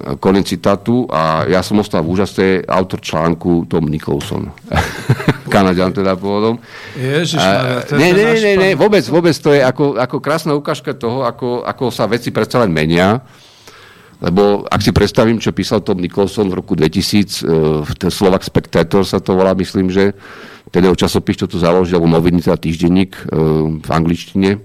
A 0.04 0.16
konec 0.18 0.48
citátu 0.50 1.06
a 1.12 1.46
ja 1.46 1.60
som 1.62 1.80
ostal 1.80 2.02
v 2.02 2.18
úžasné 2.18 2.48
autor 2.66 3.04
článku 3.04 3.68
Tom 3.68 3.88
Nicholson. 3.88 4.50
Kanadian 5.54 5.94
teda 5.94 6.18
pôvodom. 6.18 6.58
Ježiš, 6.98 7.38
nie, 7.94 8.10
nie, 8.16 8.34
nie, 8.42 8.56
nie, 8.58 8.72
vôbec, 8.74 9.06
vôbec 9.06 9.36
to 9.38 9.54
je 9.54 9.62
ako, 9.62 10.00
ako 10.02 10.18
krásna 10.18 10.58
ukážka 10.58 10.98
toho, 10.98 11.28
ako, 11.28 11.62
ako 11.62 11.94
sa 11.94 12.10
veci 12.10 12.34
predsa 12.34 12.64
len 12.64 12.74
menia. 12.74 13.22
Lebo 14.24 14.64
ak 14.66 14.80
si 14.80 14.96
predstavím, 14.96 15.38
čo 15.38 15.52
písal 15.52 15.84
Tom 15.84 16.00
Nicholson 16.00 16.48
v 16.48 16.58
roku 16.64 16.80
2000, 16.80 17.44
v 17.84 17.92
uh, 17.92 18.08
Slovak 18.08 18.42
Spectator 18.42 19.04
sa 19.04 19.20
to 19.20 19.36
volá, 19.36 19.52
myslím, 19.52 19.92
že 19.92 20.16
teda 20.74 20.90
o 20.90 20.98
časopis, 20.98 21.38
čo 21.38 21.46
to 21.46 21.62
založil, 21.62 22.02
alebo 22.02 22.10
noviny, 22.10 22.42
teda 22.42 22.58
týždenník 22.58 23.14
e, 23.14 23.24
v 23.78 23.90
angličtine. 23.94 24.58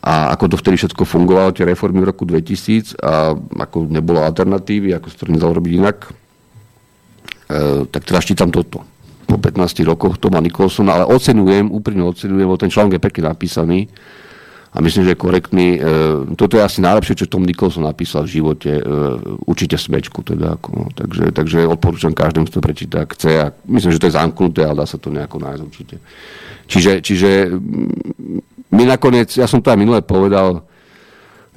A 0.00 0.32
ako 0.32 0.56
to 0.56 0.56
vtedy 0.56 0.80
všetko 0.80 1.04
fungovalo, 1.04 1.52
tie 1.52 1.68
reformy 1.68 2.00
v 2.00 2.08
roku 2.08 2.24
2000 2.24 2.96
a 3.04 3.36
ako 3.36 3.84
nebolo 3.92 4.24
alternatívy, 4.24 4.96
ako 4.96 5.06
sa 5.12 5.16
to 5.20 5.28
nedalo 5.28 5.60
robiť 5.60 5.72
inak, 5.76 5.96
e, 6.08 7.84
tak 7.84 8.08
teraz 8.08 8.24
čítam 8.24 8.48
toto. 8.48 8.80
Po 9.28 9.36
15 9.36 9.84
rokoch 9.84 10.16
Toma 10.16 10.40
Nicholsona, 10.40 10.96
ale 10.96 11.04
ocenujem, 11.04 11.68
úprimne 11.68 12.08
ocenujem, 12.08 12.48
lebo 12.48 12.56
ten 12.56 12.72
článok 12.72 12.96
je 12.96 13.02
pekne 13.04 13.22
napísaný 13.28 13.92
a 14.70 14.78
myslím, 14.78 15.02
že 15.02 15.18
je 15.18 15.24
korektný. 15.26 15.68
E, 15.74 15.78
toto 16.38 16.54
je 16.54 16.62
asi 16.62 16.78
najlepšie, 16.78 17.18
čo 17.18 17.26
Tom 17.26 17.42
Nicholson 17.42 17.82
napísal 17.82 18.22
v 18.22 18.38
živote. 18.38 18.78
E, 18.78 18.82
určite 19.42 19.74
smečku. 19.74 20.22
Teda, 20.22 20.54
ako, 20.54 20.68
no. 20.70 20.84
takže, 20.94 21.34
takže 21.34 21.66
odporúčam 21.66 22.14
každému, 22.14 22.46
kto 22.46 22.62
prečíta, 22.62 23.02
ak 23.02 23.18
chce. 23.18 23.30
A 23.34 23.46
myslím, 23.66 23.90
že 23.90 23.98
to 23.98 24.06
je 24.06 24.14
zamknuté, 24.14 24.62
ale 24.62 24.78
dá 24.78 24.86
sa 24.86 24.94
to 24.94 25.10
nejako 25.10 25.42
nájsť 25.42 25.62
určite. 25.66 25.96
Čiže, 26.70 26.92
čiže 27.02 27.30
mm, 27.50 28.70
my 28.70 28.82
nakoniec, 28.86 29.34
ja 29.34 29.50
som 29.50 29.58
to 29.58 29.74
aj 29.74 29.78
minule 29.78 29.98
povedal 30.06 30.62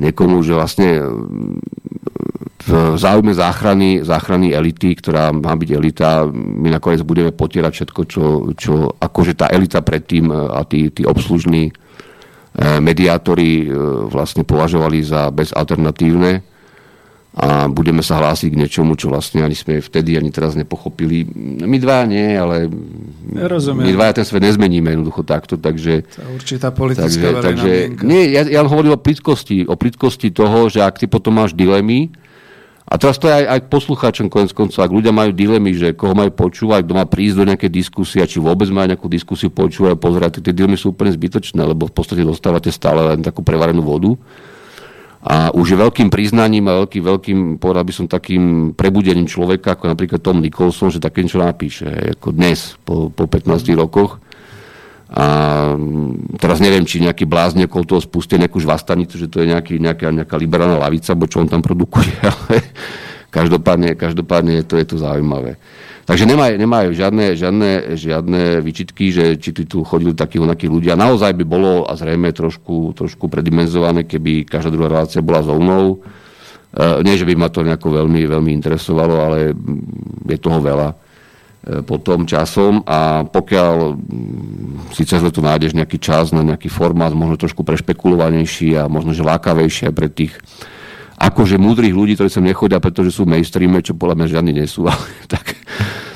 niekomu, 0.01 0.41
že 0.41 0.57
vlastne 0.57 1.05
v 2.65 2.71
záujme 2.97 3.29
záchrany, 3.29 4.01
záchrany 4.01 4.57
elity, 4.57 4.97
ktorá 4.97 5.29
má 5.29 5.53
byť 5.53 5.69
elita, 5.69 6.25
my 6.33 6.73
nakoniec 6.73 7.05
budeme 7.05 7.29
potierať 7.29 7.77
všetko, 7.77 8.01
čo, 8.09 8.23
čo 8.57 8.73
akože 8.97 9.37
tá 9.37 9.53
elita 9.53 9.85
predtým 9.85 10.33
a 10.33 10.65
tí, 10.65 10.89
tí 10.89 11.05
obslužní 11.05 11.69
E, 11.69 11.82
mediátori 12.61 13.65
e, 13.65 13.67
vlastne 14.05 14.45
považovali 14.45 15.01
za 15.01 15.33
bezalternatívne 15.33 16.45
a 17.33 17.65
budeme 17.65 18.05
sa 18.05 18.21
hlásiť 18.21 18.53
k 18.53 18.59
niečomu, 18.61 18.93
čo 18.93 19.09
vlastne 19.09 19.41
ani 19.41 19.57
sme 19.57 19.81
vtedy, 19.81 20.13
ani 20.13 20.29
teraz 20.29 20.53
nepochopili. 20.53 21.25
My 21.65 21.81
dva 21.81 22.05
nie, 22.05 22.37
ale 22.37 22.69
rozumiem. 23.33 23.89
my 23.89 23.91
dva 23.97 24.13
ten 24.13 24.21
svet 24.21 24.45
nezmeníme 24.45 24.93
jednoducho 24.93 25.25
takto, 25.25 25.57
takže... 25.57 26.05
Tá 26.13 26.29
určitá 26.29 26.69
politická 26.69 27.41
takže, 27.41 27.41
takže, 27.41 27.71
nie, 28.05 28.37
ja, 28.37 28.45
ja 28.45 28.61
hovorím 28.61 28.93
o 28.93 29.01
plitkosti, 29.01 29.65
o 29.65 29.73
plitkosti 29.73 30.29
toho, 30.29 30.69
že 30.69 30.85
ak 30.85 31.01
ty 31.01 31.09
potom 31.09 31.41
máš 31.41 31.57
dilemy, 31.57 32.13
a 32.93 32.95
teraz 33.01 33.17
to 33.17 33.25
je 33.25 33.33
aj, 33.33 33.45
aj 33.49 33.59
poslucháčom 33.73 34.29
konec 34.29 34.53
koncov, 34.53 34.85
ak 34.85 34.93
ľudia 34.93 35.09
majú 35.09 35.33
dilemy, 35.33 35.73
že 35.73 35.97
koho 35.97 36.13
majú 36.13 36.29
počúvať, 36.29 36.85
kto 36.85 36.93
má 36.93 37.09
prísť 37.09 37.41
do 37.41 37.47
nejakej 37.49 37.71
diskusie, 37.73 38.21
či 38.21 38.37
vôbec 38.37 38.69
majú 38.69 38.85
nejakú 38.85 39.09
diskusiu 39.09 39.49
počúvať, 39.49 39.97
pozerať, 39.97 40.45
tie 40.45 40.53
dilemy 40.53 40.77
sú 40.77 40.93
úplne 40.93 41.09
zbytočné, 41.09 41.65
lebo 41.65 41.89
v 41.89 41.93
podstate 41.97 42.21
dostávate 42.21 42.69
stále 42.69 43.01
len 43.01 43.25
takú 43.25 43.41
prevarenú 43.41 43.81
vodu. 43.81 44.13
A 45.25 45.49
už 45.55 45.73
je 45.73 45.77
veľkým 45.79 46.13
priznaním 46.13 46.69
a 46.69 46.85
veľký, 46.85 46.99
veľkým, 47.01 47.39
povedal 47.57 47.81
by 47.81 47.93
som, 47.95 48.05
takým 48.05 48.77
prebudením 48.77 49.25
človeka, 49.25 49.73
ako 49.73 49.89
napríklad 49.89 50.21
Tom 50.21 50.37
Nicholson, 50.43 50.93
že 50.93 51.01
také 51.01 51.25
niečo 51.25 51.41
napíše, 51.41 52.13
ako 52.13 52.29
dnes, 52.29 52.77
po, 52.85 53.09
po 53.09 53.25
15 53.25 53.73
rokoch 53.73 54.21
a 55.13 55.25
mm, 55.77 56.41
teraz 56.41 56.57
neviem, 56.57 56.89
či 56.89 56.97
nejaký 56.97 57.29
blázne 57.29 57.69
okolo 57.69 57.85
toho 57.85 58.01
spustia 58.01 58.41
nejakú 58.41 58.57
žvastanicu, 58.57 59.13
že 59.21 59.29
to 59.29 59.45
je 59.45 59.53
nejaký, 59.53 59.77
nejaká, 59.77 60.09
nejaká 60.09 60.35
liberálna 60.41 60.81
lavica, 60.81 61.13
bo 61.13 61.29
čo 61.29 61.45
on 61.45 61.49
tam 61.49 61.61
produkuje, 61.61 62.09
ale 62.33 62.65
každopádne, 63.29 63.93
každopádne 63.93 64.65
to 64.65 64.73
je 64.81 64.85
to 64.89 64.97
zaujímavé. 64.97 65.61
Takže 66.03 66.27
nemajú, 66.27 66.59
nemajú 66.59 66.89
žiadne, 66.91 67.31
žiadne, 67.37 67.95
žiadne 67.95 68.41
výčitky, 68.59 69.13
že 69.13 69.39
či 69.39 69.55
tu 69.55 69.87
chodili 69.87 70.11
takí 70.11 70.35
onakí 70.35 70.67
ľudia. 70.67 70.99
Naozaj 70.99 71.31
by 71.31 71.45
bolo 71.47 71.87
a 71.87 71.95
zrejme 71.95 72.35
trošku, 72.35 72.91
trošku 72.91 73.31
predimenzované, 73.31 74.03
keby 74.03 74.43
každá 74.43 74.67
druhá 74.67 74.91
relácia 74.91 75.23
bola 75.23 75.39
so 75.39 75.55
mnou. 75.55 76.03
E, 76.75 76.99
nie, 77.07 77.15
že 77.15 77.23
by 77.23 77.39
ma 77.39 77.47
to 77.47 77.63
nejako 77.63 78.03
veľmi, 78.03 78.19
veľmi 78.19 78.51
interesovalo, 78.51 79.15
ale 79.15 79.55
je 80.27 80.37
toho 80.43 80.59
veľa. 80.59 81.02
E, 81.63 81.79
potom 81.79 82.27
časom 82.27 82.83
a 82.83 83.23
pokiaľ 83.23 83.95
si 84.91 85.07
cez 85.07 85.23
leto 85.23 85.39
nájdeš 85.39 85.71
nejaký 85.71 85.95
čas 85.95 86.35
na 86.35 86.43
nejaký 86.43 86.67
formát, 86.67 87.15
možno 87.15 87.39
trošku 87.39 87.63
prešpekulovanejší 87.63 88.75
a 88.75 88.91
možno 88.91 89.15
že 89.15 89.23
lákavejší 89.23 89.87
pre 89.95 90.11
tých 90.11 90.35
akože 91.15 91.55
múdrych 91.55 91.95
ľudí, 91.95 92.19
ktorí 92.19 92.27
sem 92.27 92.43
nechodia, 92.43 92.83
pretože 92.83 93.15
sú 93.15 93.23
mainstreame, 93.23 93.79
čo 93.79 93.95
podľa 93.95 94.19
mňa 94.19 94.27
žiadni 94.27 94.51
nie 94.59 94.67
sú, 94.67 94.83
ale 94.91 95.07
tak, 95.31 95.55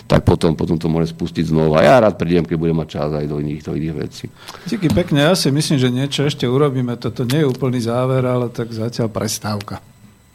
tak 0.04 0.28
potom, 0.28 0.52
potom 0.52 0.76
to 0.76 0.92
môže 0.92 1.16
spustiť 1.16 1.48
znova. 1.48 1.80
Ja 1.80 2.04
rád 2.04 2.20
prídem, 2.20 2.44
keď 2.44 2.58
budem 2.60 2.84
mať 2.84 2.90
čas 3.00 3.10
aj 3.16 3.32
do 3.32 3.40
iných, 3.40 3.64
do 3.64 3.72
iných 3.72 3.96
vecí. 3.96 4.28
Díky 4.68 4.92
pekne, 4.92 5.32
ja 5.32 5.34
si 5.40 5.48
myslím, 5.48 5.80
že 5.80 5.88
niečo 5.88 6.28
ešte 6.28 6.44
urobíme. 6.44 7.00
Toto 7.00 7.24
nie 7.24 7.48
je 7.48 7.48
úplný 7.48 7.80
záver, 7.80 8.20
ale 8.28 8.52
tak 8.52 8.68
zatiaľ 8.76 9.08
prestávka. 9.16 9.80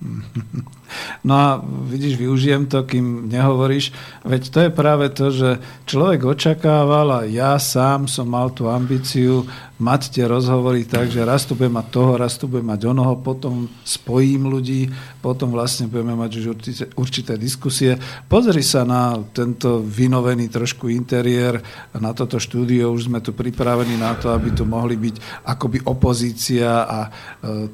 No 1.23 1.33
a 1.35 1.49
vidíš, 1.65 2.19
využijem 2.19 2.67
to, 2.67 2.83
kým 2.83 3.29
nehovoríš. 3.31 3.95
Veď 4.27 4.43
to 4.51 4.59
je 4.67 4.71
práve 4.71 5.07
to, 5.15 5.31
že 5.31 5.51
človek 5.87 6.25
očakával 6.25 7.23
a 7.23 7.29
ja 7.29 7.57
sám 7.57 8.11
som 8.11 8.29
mal 8.29 8.51
tú 8.51 8.69
ambíciu 8.69 9.47
mať 9.83 10.15
tie 10.15 10.25
rozhovory 10.31 10.87
tak, 10.87 11.11
že 11.11 11.27
raz 11.27 11.43
tu 11.43 11.59
budem 11.59 11.75
mať 11.75 11.87
toho, 11.91 12.15
raz 12.15 12.39
tu 12.39 12.47
budem 12.47 12.71
mať 12.71 12.81
onoho, 12.87 13.19
potom 13.19 13.67
spojím 13.83 14.47
ľudí, 14.47 14.87
potom 15.19 15.51
vlastne 15.51 15.91
budeme 15.91 16.15
mať 16.15 16.31
už 16.39 16.45
určité, 16.55 16.85
určité 16.95 17.33
diskusie. 17.35 17.99
Pozri 18.31 18.63
sa 18.63 18.87
na 18.87 19.19
tento 19.35 19.83
vynovený 19.83 20.47
trošku 20.47 20.87
interiér, 20.87 21.59
na 21.99 22.15
toto 22.15 22.39
štúdio, 22.39 22.95
už 22.95 23.11
sme 23.11 23.19
tu 23.19 23.35
pripravení 23.35 23.99
na 23.99 24.15
to, 24.15 24.31
aby 24.31 24.55
tu 24.55 24.63
mohli 24.63 24.95
byť 24.95 25.47
akoby 25.51 25.79
opozícia 25.91 26.87
a 26.87 26.99
e, 27.07 27.11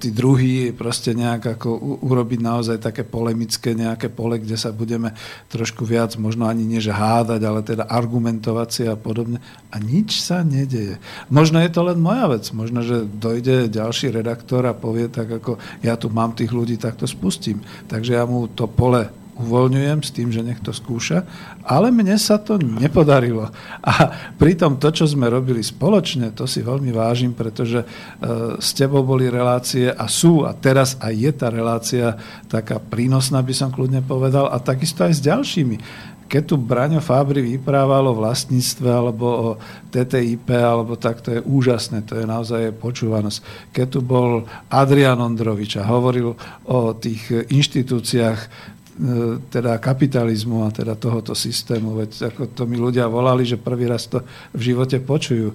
tí 0.01 0.09
druhí 0.09 0.73
proste 0.73 1.13
nejak 1.13 1.61
ako 1.61 1.69
u, 1.77 1.93
urobiť 2.09 2.41
naozaj 2.41 2.77
také 2.81 3.05
polemické 3.09 3.73
nejaké 3.73 4.13
pole, 4.13 4.37
kde 4.37 4.61
sa 4.61 4.71
budeme 4.71 5.17
trošku 5.49 5.89
viac 5.89 6.15
možno 6.21 6.45
ani 6.45 6.69
nie 6.69 6.79
že 6.79 6.93
hádať, 6.93 7.41
ale 7.41 7.61
teda 7.65 7.85
argumentovať 7.89 8.69
si 8.69 8.83
a 8.85 8.95
podobne. 8.95 9.41
A 9.73 9.81
nič 9.81 10.21
sa 10.21 10.45
nedeje. 10.45 11.01
Možno 11.33 11.59
je 11.65 11.71
to 11.73 11.81
len 11.89 11.99
moja 11.99 12.29
vec. 12.29 12.45
Možno, 12.53 12.85
že 12.85 13.09
dojde 13.09 13.73
ďalší 13.73 14.13
redaktor 14.13 14.69
a 14.69 14.77
povie 14.77 15.09
tak, 15.09 15.41
ako 15.41 15.57
ja 15.81 15.97
tu 15.97 16.13
mám 16.13 16.37
tých 16.37 16.53
ľudí, 16.53 16.77
tak 16.77 17.01
to 17.01 17.09
spustím. 17.09 17.65
Takže 17.89 18.15
ja 18.15 18.29
mu 18.29 18.47
to 18.53 18.69
pole 18.69 19.09
uvoľňujem 19.39 19.99
s 20.03 20.11
tým, 20.11 20.29
že 20.35 20.43
nech 20.43 20.59
to 20.59 20.75
skúša, 20.75 21.23
ale 21.63 21.95
mne 21.95 22.19
sa 22.19 22.37
to 22.37 22.59
nepodarilo. 22.59 23.49
A 23.81 23.93
pritom 24.35 24.77
to, 24.77 24.91
čo 24.91 25.07
sme 25.07 25.31
robili 25.31 25.63
spoločne, 25.63 26.35
to 26.35 26.45
si 26.45 26.61
veľmi 26.61 26.91
vážim, 26.91 27.33
pretože 27.33 27.83
e, 27.83 27.87
s 28.59 28.75
tebou 28.75 29.07
boli 29.07 29.31
relácie 29.31 29.89
a 29.89 30.11
sú, 30.11 30.43
a 30.43 30.53
teraz 30.53 30.99
aj 30.99 31.15
je 31.15 31.31
tá 31.33 31.49
relácia 31.49 32.19
taká 32.51 32.83
prínosná, 32.83 33.41
by 33.41 33.55
som 33.55 33.71
kľudne 33.71 34.03
povedal, 34.03 34.51
a 34.51 34.59
takisto 34.59 35.07
aj 35.07 35.15
s 35.15 35.23
ďalšími 35.23 35.79
keď 36.29 36.43
tu 36.45 36.61
Braňo 36.61 37.01
Fábry 37.01 37.41
vyprával 37.41 38.13
o 38.13 38.19
vlastníctve 38.21 38.89
alebo 38.93 39.27
o 39.27 39.49
TTIP, 39.89 40.53
alebo 40.53 41.01
tak, 41.01 41.25
to 41.25 41.41
je 41.41 41.41
úžasné, 41.41 42.05
to 42.05 42.21
je 42.21 42.29
naozaj 42.29 42.77
počúvanosť. 42.77 43.73
Keď 43.73 43.87
tu 43.89 44.01
bol 44.05 44.45
Adrian 44.69 45.17
Ondrovič 45.17 45.81
a 45.81 45.89
hovoril 45.89 46.37
o 46.69 46.93
tých 46.93 47.49
inštitúciách 47.49 48.39
teda 49.47 49.79
kapitalizmu 49.79 50.67
a 50.67 50.75
teda 50.75 50.99
tohoto 50.99 51.31
systému, 51.31 51.95
veď 51.95 52.35
ako 52.35 52.51
to 52.51 52.63
mi 52.67 52.75
ľudia 52.75 53.07
volali, 53.07 53.47
že 53.47 53.55
prvý 53.55 53.87
raz 53.87 54.11
to 54.11 54.27
v 54.51 54.75
živote 54.75 54.99
počujú. 54.99 55.55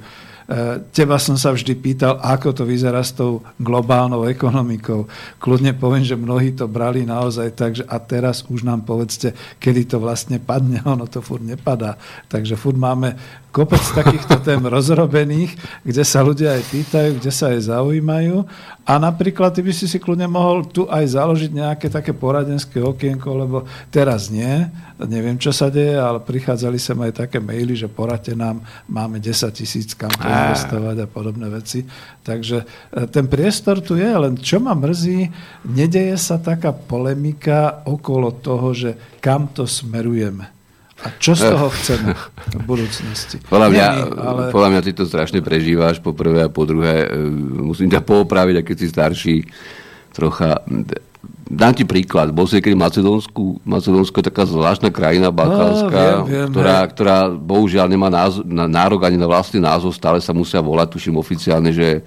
teba 0.96 1.20
som 1.20 1.36
sa 1.36 1.52
vždy 1.52 1.76
pýtal, 1.76 2.20
ako 2.24 2.56
to 2.56 2.64
vyzerá 2.64 3.04
s 3.04 3.16
tou 3.16 3.44
globálnou 3.60 4.28
ekonomikou. 4.28 5.08
Kľudne 5.44 5.76
poviem, 5.76 6.08
že 6.08 6.16
mnohí 6.16 6.56
to 6.56 6.72
brali 6.72 7.04
naozaj 7.04 7.48
tak, 7.52 7.72
že 7.80 7.84
a 7.84 8.00
teraz 8.00 8.48
už 8.48 8.64
nám 8.64 8.88
povedzte, 8.88 9.36
kedy 9.60 9.92
to 9.92 9.98
vlastne 10.00 10.40
padne. 10.40 10.80
Ono 10.94 11.08
to 11.12 11.20
furt 11.20 11.44
nepadá. 11.44 12.00
Takže 12.32 12.56
furt 12.56 12.80
máme 12.80 13.16
kopec 13.54 13.86
takýchto 13.94 14.42
tém 14.42 14.58
rozrobených, 14.66 15.54
kde 15.86 16.02
sa 16.02 16.26
ľudia 16.26 16.58
aj 16.58 16.64
pýtajú, 16.74 17.10
kde 17.22 17.30
sa 17.30 17.54
aj 17.54 17.70
zaujímajú. 17.70 18.42
A 18.82 18.98
napríklad 18.98 19.54
ty 19.54 19.62
by 19.62 19.70
si 19.70 19.86
si 19.86 20.02
kľudne 20.02 20.26
mohol 20.26 20.66
tu 20.66 20.90
aj 20.90 21.14
založiť 21.14 21.54
nejaké 21.54 21.88
také 21.94 22.18
poradenské 22.18 22.82
okienko, 22.82 23.30
lebo 23.38 23.58
teraz 23.94 24.34
nie, 24.34 24.66
neviem, 25.06 25.38
čo 25.38 25.54
sa 25.54 25.70
deje, 25.70 25.94
ale 25.94 26.18
prichádzali 26.18 26.82
sem 26.82 26.98
aj 26.98 27.30
také 27.30 27.38
maily, 27.38 27.78
že 27.78 27.86
poradte 27.86 28.34
nám, 28.34 28.66
máme 28.90 29.22
10 29.22 29.54
tisíc 29.54 29.94
kam 29.94 30.10
investovať 30.10 31.06
a 31.06 31.08
podobné 31.08 31.46
veci. 31.54 31.86
Takže 32.26 32.58
e, 32.58 33.06
ten 33.08 33.30
priestor 33.30 33.86
tu 33.86 33.94
je, 33.96 34.10
len 34.10 34.34
čo 34.34 34.58
ma 34.58 34.74
mrzí, 34.74 35.30
nedeje 35.70 36.18
sa 36.18 36.42
taká 36.42 36.74
polemika 36.74 37.86
okolo 37.86 38.34
toho, 38.34 38.74
že 38.74 38.98
kam 39.22 39.46
to 39.54 39.70
smerujeme. 39.70 40.63
A 41.02 41.08
čo 41.18 41.34
z 41.34 41.50
toho 41.50 41.68
chceme 41.82 42.14
v 42.14 42.64
budúcnosti? 42.70 43.42
Podľa 43.50 43.68
mňa, 43.74 43.88
my, 43.90 44.02
ale... 44.22 44.44
podľa 44.54 44.70
mňa 44.70 44.82
ty 44.86 44.92
to 44.94 45.10
strašne 45.10 45.42
prežíváš, 45.42 45.98
po 45.98 46.14
prvé 46.14 46.46
a 46.46 46.54
po 46.54 46.64
druhé. 46.70 47.10
E, 47.10 47.28
musím 47.66 47.90
ťa 47.90 48.06
poopraviť, 48.06 48.62
keď 48.62 48.76
si 48.78 48.88
starší, 48.88 49.36
trocha... 50.14 50.62
Dám 51.44 51.76
ti 51.76 51.84
príklad. 51.84 52.32
Bol 52.32 52.50
si 52.50 52.58
niekedy 52.58 52.74
Macedónsku. 52.74 53.62
Macedónsko 53.68 54.24
je 54.24 54.30
taká 54.32 54.44
zvláštna 54.48 54.90
krajina 54.90 55.30
balkánska, 55.30 56.24
no, 56.24 56.26
viem, 56.26 56.48
viem, 56.48 56.48
ktorá, 56.50 56.78
ktorá 56.88 57.18
bohužiaľ 57.30 57.88
nemá 57.92 58.10
názor, 58.10 58.48
nárok 58.48 59.06
ani 59.06 59.20
na 59.20 59.28
vlastný 59.28 59.60
názov. 59.62 59.94
Stále 59.94 60.24
sa 60.24 60.34
musia 60.34 60.64
volať, 60.64 60.98
tuším 60.98 61.20
oficiálne, 61.20 61.70
že 61.70 62.02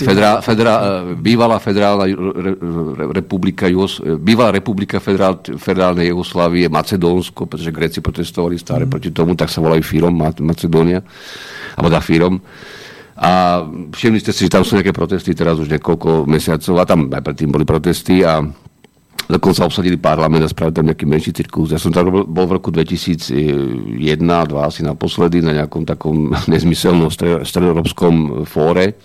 Federa, 0.00 0.40
federa, 0.40 0.74
bývalá 1.20 1.60
federálna 1.60 2.08
republika, 3.12 3.68
bývalá 4.16 4.56
republika 4.56 4.96
federál, 5.04 5.36
federálnej 5.36 6.08
Jugoslávie, 6.08 6.72
Macedónsko, 6.72 7.44
pretože 7.44 7.68
Gréci 7.68 8.00
protestovali 8.00 8.56
stále 8.56 8.88
mm. 8.88 8.90
proti 8.90 9.12
tomu, 9.12 9.36
tak 9.36 9.52
sa 9.52 9.60
volajú 9.60 9.84
Fírom, 9.84 10.16
Macedónia, 10.16 11.04
alebo 11.76 11.92
dá 11.92 12.00
Fírom. 12.00 12.40
A 13.20 13.60
všimli 13.92 14.24
ste 14.24 14.32
si, 14.32 14.48
že 14.48 14.56
tam 14.56 14.64
sú 14.64 14.80
nejaké 14.80 14.96
protesty 14.96 15.36
teraz 15.36 15.60
už 15.60 15.68
niekoľko 15.68 16.24
mesiacov 16.24 16.74
a 16.80 16.88
tam 16.88 17.12
aj 17.12 17.20
predtým 17.20 17.52
boli 17.52 17.68
protesty 17.68 18.24
a 18.24 18.40
dokonca 19.28 19.68
obsadili 19.68 20.00
parlament 20.00 20.40
a 20.40 20.48
spravili 20.48 20.72
tam 20.80 20.88
nejaký 20.88 21.04
menší 21.04 21.36
cirkus. 21.36 21.76
Ja 21.76 21.76
som 21.76 21.92
tam 21.92 22.08
bol 22.08 22.48
v 22.48 22.56
roku 22.56 22.72
2001 22.72 24.00
2 24.00 24.56
asi 24.56 24.80
naposledy 24.80 25.44
na 25.44 25.52
nejakom 25.52 25.84
takom 25.84 26.32
nezmyselnom 26.52 27.12
stredoeurópskom 27.44 28.48
fóre 28.48 28.96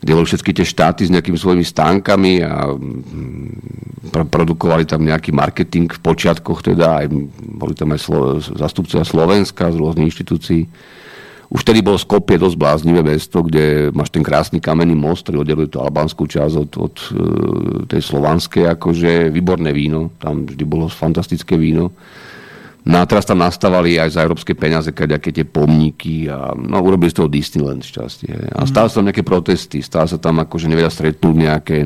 kde 0.00 0.12
boli 0.12 0.26
všetky 0.28 0.52
tie 0.52 0.66
štáty 0.66 1.08
s 1.08 1.12
nejakými 1.12 1.40
svojimi 1.40 1.64
stánkami 1.64 2.44
a 2.44 2.68
mm, 2.72 4.28
produkovali 4.28 4.84
tam 4.84 5.02
nejaký 5.02 5.32
marketing 5.32 5.88
v 5.88 6.00
počiatkoch, 6.00 6.62
teda 6.62 7.04
aj, 7.04 7.06
boli 7.56 7.72
tam 7.72 7.96
aj 7.96 8.00
Slo- 8.00 8.38
zastupcovia 8.38 9.04
Slovenska 9.08 9.72
z 9.72 9.76
rôznych 9.80 10.12
inštitúcií. 10.12 10.68
Už 11.46 11.62
vtedy 11.62 11.78
bolo 11.78 11.94
Skopie 11.94 12.42
dosť 12.42 12.58
bláznivé 12.58 13.06
mesto, 13.06 13.38
kde 13.38 13.94
máš 13.94 14.10
ten 14.10 14.26
krásny 14.26 14.58
kamenný 14.58 14.98
most, 14.98 15.22
ktorý 15.22 15.46
oddeluje 15.46 15.70
tú 15.70 15.78
albánsku 15.78 16.26
časť 16.26 16.54
od, 16.58 16.70
od 16.74 16.94
e, 16.98 17.06
tej 17.86 18.02
slovanskej, 18.02 18.66
akože 18.74 19.30
výborné 19.30 19.70
víno, 19.70 20.10
tam 20.18 20.42
vždy 20.42 20.64
bolo 20.66 20.90
fantastické 20.90 21.54
víno 21.54 21.94
No 22.86 23.02
a 23.02 23.04
teraz 23.04 23.26
tam 23.26 23.42
nastavali 23.42 23.98
aj 23.98 24.14
za 24.14 24.22
európske 24.22 24.54
peniaze 24.54 24.94
kaďaké 24.94 25.34
tie 25.34 25.42
pomníky 25.42 26.30
a 26.30 26.54
no, 26.54 26.78
urobili 26.86 27.10
z 27.10 27.18
toho 27.18 27.26
Disneyland 27.26 27.82
šťastie. 27.82 28.54
A 28.54 28.62
mhm. 28.62 28.68
stále 28.70 28.86
sa 28.86 29.02
tam 29.02 29.06
nejaké 29.10 29.26
protesty, 29.26 29.82
stále 29.82 30.06
sa 30.06 30.18
tam 30.22 30.38
akože 30.38 30.70
nevedia 30.70 30.90
stretnúť 30.90 31.34
nejaké 31.34 31.78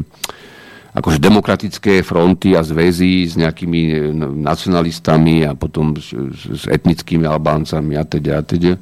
akože 0.91 1.23
demokratické 1.23 2.03
fronty 2.03 2.59
a 2.59 2.67
zväzy 2.67 3.23
s 3.23 3.39
nejakými 3.39 3.83
e, 3.95 3.97
nacionalistami 4.43 5.47
a 5.47 5.55
potom 5.55 5.95
s, 5.95 6.11
s 6.35 6.67
etnickými 6.67 7.23
Albáncami 7.31 7.95
a 7.95 8.03
teda 8.03 8.33
a 8.39 8.45
teda. 8.45 8.75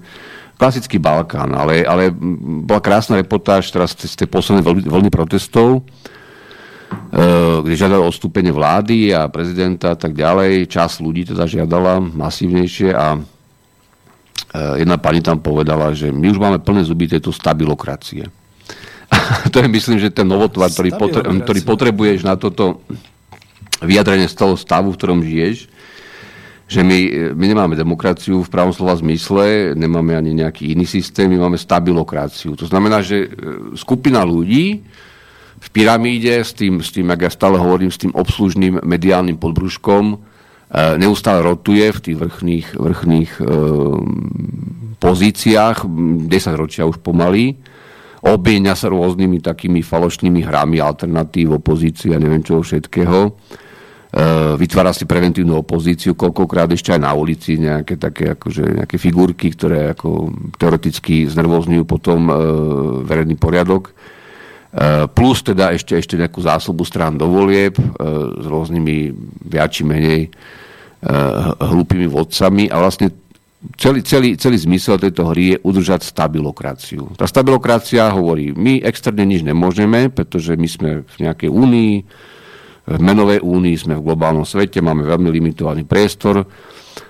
Klasický 0.59 0.99
Balkán, 0.99 1.55
ale, 1.55 1.87
ale 1.87 2.11
bola 2.65 2.83
krásna 2.83 3.21
reportáž 3.21 3.71
teraz 3.71 3.95
z 3.95 4.19
tej 4.19 4.27
poslednej 4.27 4.65
vlny 4.89 5.13
protestov, 5.13 5.87
kde 7.63 7.75
žiadali 7.77 8.01
odstúpenie 8.01 8.53
vlády 8.53 9.13
a 9.13 9.29
prezidenta 9.29 9.93
a 9.93 9.99
tak 9.99 10.17
ďalej. 10.17 10.69
Čas 10.69 11.01
ľudí 11.01 11.29
teda 11.29 11.45
žiadala 11.49 12.01
masívnejšie 12.01 12.93
a 12.93 13.17
eh, 13.17 14.75
jedna 14.85 14.97
pani 15.01 15.21
tam 15.25 15.41
povedala, 15.41 15.93
že 15.93 16.13
my 16.13 16.27
už 16.33 16.39
máme 16.41 16.59
plné 16.61 16.85
zuby 16.85 17.09
tejto 17.09 17.33
stabilokracie. 17.33 18.29
to 19.53 19.57
je 19.61 19.69
myslím, 19.69 19.97
že 20.01 20.13
ten 20.13 20.29
novotvar, 20.29 20.69
ktorý, 20.73 20.91
potre- 20.97 21.25
ktorý 21.25 21.61
potrebuješ 21.65 22.25
na 22.25 22.37
toto 22.37 22.85
vyjadrenie 23.81 24.29
z 24.29 24.37
toho 24.37 24.55
stavu, 24.59 24.93
v 24.93 24.99
ktorom 24.99 25.21
žiješ, 25.25 25.71
že 26.69 26.85
my, 26.85 27.33
my 27.33 27.45
nemáme 27.49 27.73
demokraciu 27.73 28.45
v 28.45 28.53
pravom 28.53 28.77
slova 28.77 28.93
zmysle, 29.01 29.73
nemáme 29.73 30.13
ani 30.13 30.37
nejaký 30.37 30.77
iný 30.77 30.85
systém, 30.85 31.25
my 31.33 31.49
máme 31.49 31.57
stabilokraciu. 31.57 32.53
To 32.61 32.69
znamená, 32.69 33.01
že 33.01 33.33
skupina 33.73 34.21
ľudí, 34.21 34.85
v 35.59 35.69
pyramíde 35.75 36.41
s 36.41 36.55
tým, 36.55 36.79
s 36.79 36.95
tým, 36.95 37.11
jak 37.11 37.27
ja 37.27 37.31
stále 37.35 37.59
hovorím, 37.59 37.91
s 37.91 37.99
tým 37.99 38.15
obslužným 38.15 38.87
mediálnym 38.87 39.37
podbrúškom 39.37 40.05
e, 40.15 40.17
neustále 41.03 41.43
rotuje 41.43 41.91
v 41.91 42.01
tých 42.01 42.17
vrchných, 42.17 42.67
vrchných 42.79 43.31
e, 43.39 43.45
pozíciách, 45.03 45.77
10 46.31 46.31
ročia 46.55 46.87
už 46.87 47.03
pomaly, 47.03 47.59
obieňa 48.23 48.75
sa 48.75 48.91
rôznymi 48.91 49.43
takými 49.43 49.83
falošnými 49.83 50.43
hrami 50.47 50.79
alternatív, 50.83 51.59
opozície 51.59 52.15
a 52.15 52.23
neviem 52.23 52.43
čoho 52.43 52.63
všetkého. 52.63 53.19
E, 53.29 53.31
vytvára 54.57 54.95
si 54.95 55.05
preventívnu 55.05 55.59
opozíciu, 55.59 56.15
koľkokrát 56.15 56.71
ešte 56.73 56.95
aj 56.95 57.01
na 57.03 57.13
ulici 57.13 57.59
nejaké 57.59 58.01
také 58.01 58.35
akože, 58.39 58.83
nejaké 58.83 58.97
figurky, 58.97 59.53
ktoré 59.53 59.93
ako 59.93 60.33
teoreticky 60.57 61.29
znervozňujú 61.29 61.85
potom 61.85 62.21
e, 62.27 62.33
verejný 63.05 63.35
poriadok. 63.37 63.93
Eh, 64.69 65.09
plus 65.09 65.41
teda 65.41 65.73
ešte, 65.73 65.97
ešte 65.97 66.21
nejakú 66.21 66.45
zásobu 66.45 66.85
strán 66.85 67.17
do 67.17 67.25
volieb 67.25 67.73
eh, 67.81 67.85
s 68.37 68.45
rôznymi 68.45 69.17
viac 69.49 69.73
či 69.73 69.81
menej 69.81 70.29
eh, 70.29 70.33
hlúpými 71.57 72.05
vodcami 72.05 72.69
a 72.69 72.77
vlastne 72.77 73.09
celý, 73.81 74.05
celý, 74.05 74.37
celý 74.37 74.61
zmysel 74.61 75.01
tejto 75.01 75.33
hry 75.33 75.57
je 75.57 75.59
udržať 75.65 76.05
stabilokraciu. 76.05 77.17
Tá 77.17 77.25
stabilokracia 77.25 78.13
hovorí, 78.13 78.53
my 78.53 78.85
externe 78.85 79.25
nič 79.25 79.41
nemôžeme, 79.41 80.13
pretože 80.13 80.53
my 80.53 80.69
sme 80.69 80.91
v 81.01 81.17
nejakej 81.17 81.49
únii, 81.49 81.95
v 82.93 83.01
menovej 83.01 83.41
únii, 83.41 83.73
sme 83.73 83.97
v 83.97 84.05
globálnom 84.05 84.45
svete, 84.45 84.85
máme 84.85 85.09
veľmi 85.09 85.33
limitovaný 85.33 85.89
priestor 85.89 86.45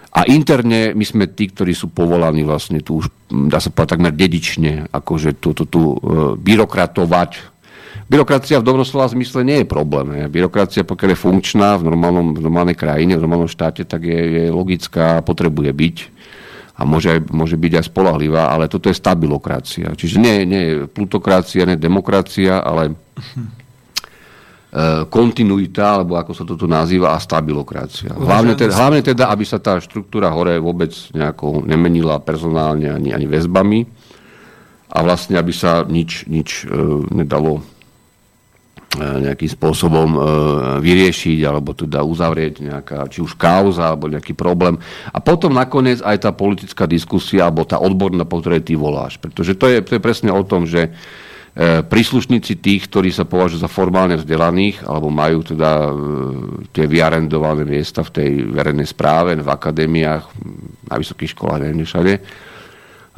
a 0.08 0.24
interne 0.24 0.96
my 0.96 1.04
sme 1.04 1.28
tí, 1.28 1.52
ktorí 1.52 1.76
sú 1.76 1.92
povolaní 1.92 2.40
vlastne 2.40 2.80
tu 2.80 3.04
už, 3.04 3.12
dá 3.52 3.60
sa 3.60 3.68
povedať, 3.68 4.00
takmer 4.00 4.12
dedične, 4.16 4.88
akože 4.88 5.36
tu, 5.36 5.52
tu, 5.52 5.68
tu 5.68 5.80
e, 5.92 5.96
byrokratovať. 6.40 7.60
Byrokracia 8.08 8.56
v 8.56 8.64
dobrom 8.64 8.88
slova 8.88 9.12
zmysle 9.12 9.44
nie 9.44 9.60
je 9.60 9.66
problém. 9.68 10.16
Je. 10.16 10.24
Byrokracia, 10.32 10.88
pokiaľ 10.88 11.12
je 11.12 11.22
funkčná 11.28 11.76
v, 11.76 11.92
normálnom, 11.92 12.32
v 12.32 12.40
normálnej 12.40 12.72
krajine, 12.72 13.20
v 13.20 13.24
normálnom 13.28 13.52
štáte, 13.52 13.84
tak 13.84 14.08
je, 14.08 14.16
je 14.16 14.44
logická 14.48 15.20
a 15.20 15.24
potrebuje 15.24 15.76
byť. 15.76 15.96
A 16.78 16.88
môže, 16.88 17.20
môže 17.28 17.60
byť 17.60 17.72
aj 17.82 17.88
spolahlivá, 17.92 18.48
ale 18.48 18.70
toto 18.70 18.88
je 18.88 18.96
stabilokracia. 18.96 19.92
Čiže 19.92 20.16
nie, 20.16 20.48
nie 20.48 20.62
je 20.62 20.74
plutokracia, 20.88 21.68
nie 21.68 21.76
je 21.76 21.84
demokracia, 21.84 22.64
ale 22.64 22.96
E, 23.18 23.67
kontinuita, 25.10 25.98
alebo 25.98 26.14
ako 26.14 26.32
sa 26.36 26.44
to 26.46 26.54
tu 26.54 26.70
nazýva, 26.70 27.16
a 27.16 27.18
stabilokracia. 27.18 28.14
Hlavne 28.14 28.54
teda, 28.54 28.72
hlavne 28.78 29.02
teda, 29.02 29.32
aby 29.32 29.42
sa 29.42 29.58
tá 29.58 29.82
štruktúra 29.82 30.30
hore 30.30 30.60
vôbec 30.62 30.94
nejako 31.10 31.66
nemenila 31.66 32.22
personálne 32.22 32.86
ani, 32.86 33.10
ani 33.10 33.26
väzbami 33.26 33.80
a 34.88 34.98
vlastne, 35.02 35.36
aby 35.36 35.52
sa 35.52 35.82
nič, 35.82 36.30
nič 36.30 36.64
e, 36.64 36.72
nedalo 37.10 37.60
e, 37.60 37.62
nejakým 39.02 39.50
spôsobom 39.50 40.08
e, 40.14 40.20
vyriešiť 40.80 41.38
alebo 41.44 41.74
teda 41.74 42.06
uzavrieť 42.06 42.64
nejaká, 42.64 43.10
či 43.12 43.20
už 43.20 43.36
kauza 43.36 43.92
alebo 43.92 44.08
nejaký 44.08 44.32
problém. 44.32 44.80
A 45.12 45.18
potom 45.20 45.52
nakoniec 45.52 46.00
aj 46.00 46.24
tá 46.24 46.30
politická 46.32 46.88
diskusia 46.88 47.50
alebo 47.50 47.68
tá 47.68 47.82
odborná, 47.82 48.24
po 48.24 48.40
ktorej 48.40 48.64
ty 48.64 48.78
voláš. 48.78 49.20
Pretože 49.20 49.58
to 49.58 49.68
je, 49.68 49.82
to 49.84 49.98
je 49.98 50.00
presne 50.00 50.32
o 50.32 50.40
tom, 50.46 50.64
že 50.64 50.88
E, 50.88 50.96
príslušníci 51.58 52.62
tých, 52.62 52.86
ktorí 52.86 53.10
sa 53.10 53.26
považujú 53.26 53.66
za 53.66 53.70
formálne 53.70 54.14
vzdelaných, 54.14 54.86
alebo 54.86 55.10
majú 55.10 55.42
teda 55.42 55.90
e, 55.90 55.92
tie 56.70 56.86
vyarendované 56.86 57.66
miesta 57.66 58.06
v 58.06 58.14
tej 58.14 58.30
verejnej 58.54 58.86
správe, 58.86 59.34
v 59.34 59.50
akadémiách, 59.50 60.22
na 60.86 60.94
vysokých 60.94 61.34
školách, 61.34 61.66
neviem 61.66 61.82
všade, 61.82 62.14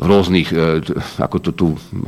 v 0.00 0.06
rôznych, 0.08 0.48
e, 0.56 0.80
ako 1.20 1.36
to 1.44 1.50
tu 1.52 1.66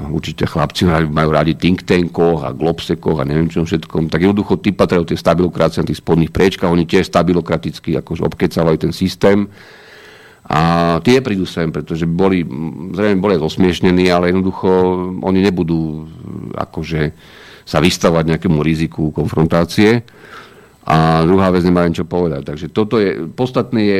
určite 0.09 0.49
chlapci 0.49 0.89
majú 1.13 1.37
radi 1.37 1.53
think 1.53 1.85
tankoch 1.85 2.49
a 2.49 2.57
globsekoch 2.57 3.21
a 3.21 3.29
neviem 3.29 3.53
čom 3.53 3.69
všetkom, 3.69 4.09
tak 4.09 4.25
jednoducho 4.25 4.57
tí 4.65 4.73
patrajú 4.73 5.05
tie 5.05 5.21
stabilokracie 5.21 5.85
na 5.85 5.89
tých 5.93 6.01
spodných 6.01 6.33
priečkách, 6.33 6.73
oni 6.73 6.89
tiež 6.89 7.13
stabilokraticky 7.13 7.93
akože 8.01 8.25
obkecávajú 8.25 8.89
ten 8.89 8.93
systém, 8.97 9.53
A 10.53 11.01
tie 11.01 11.25
prídu 11.25 11.49
sem, 11.49 11.73
pretože 11.73 12.05
boli, 12.05 12.45
zrejme 12.93 13.25
boli 13.25 13.41
zosmiešnení, 13.41 14.13
ale 14.13 14.29
jednoducho 14.29 14.69
oni 15.25 15.41
nebudú 15.41 16.05
akože 16.53 17.17
sa 17.65 17.81
vystavať 17.81 18.37
nejakému 18.37 18.61
riziku 18.61 19.09
konfrontácie. 19.17 20.05
A 20.83 21.25
druhá 21.25 21.49
vec 21.55 21.65
nemá 21.65 21.89
čo 21.89 22.05
povedať. 22.05 22.43
Takže 22.53 22.67
toto 22.69 23.01
je, 23.01 23.33
podstatné 23.33 23.81
je, 23.81 23.99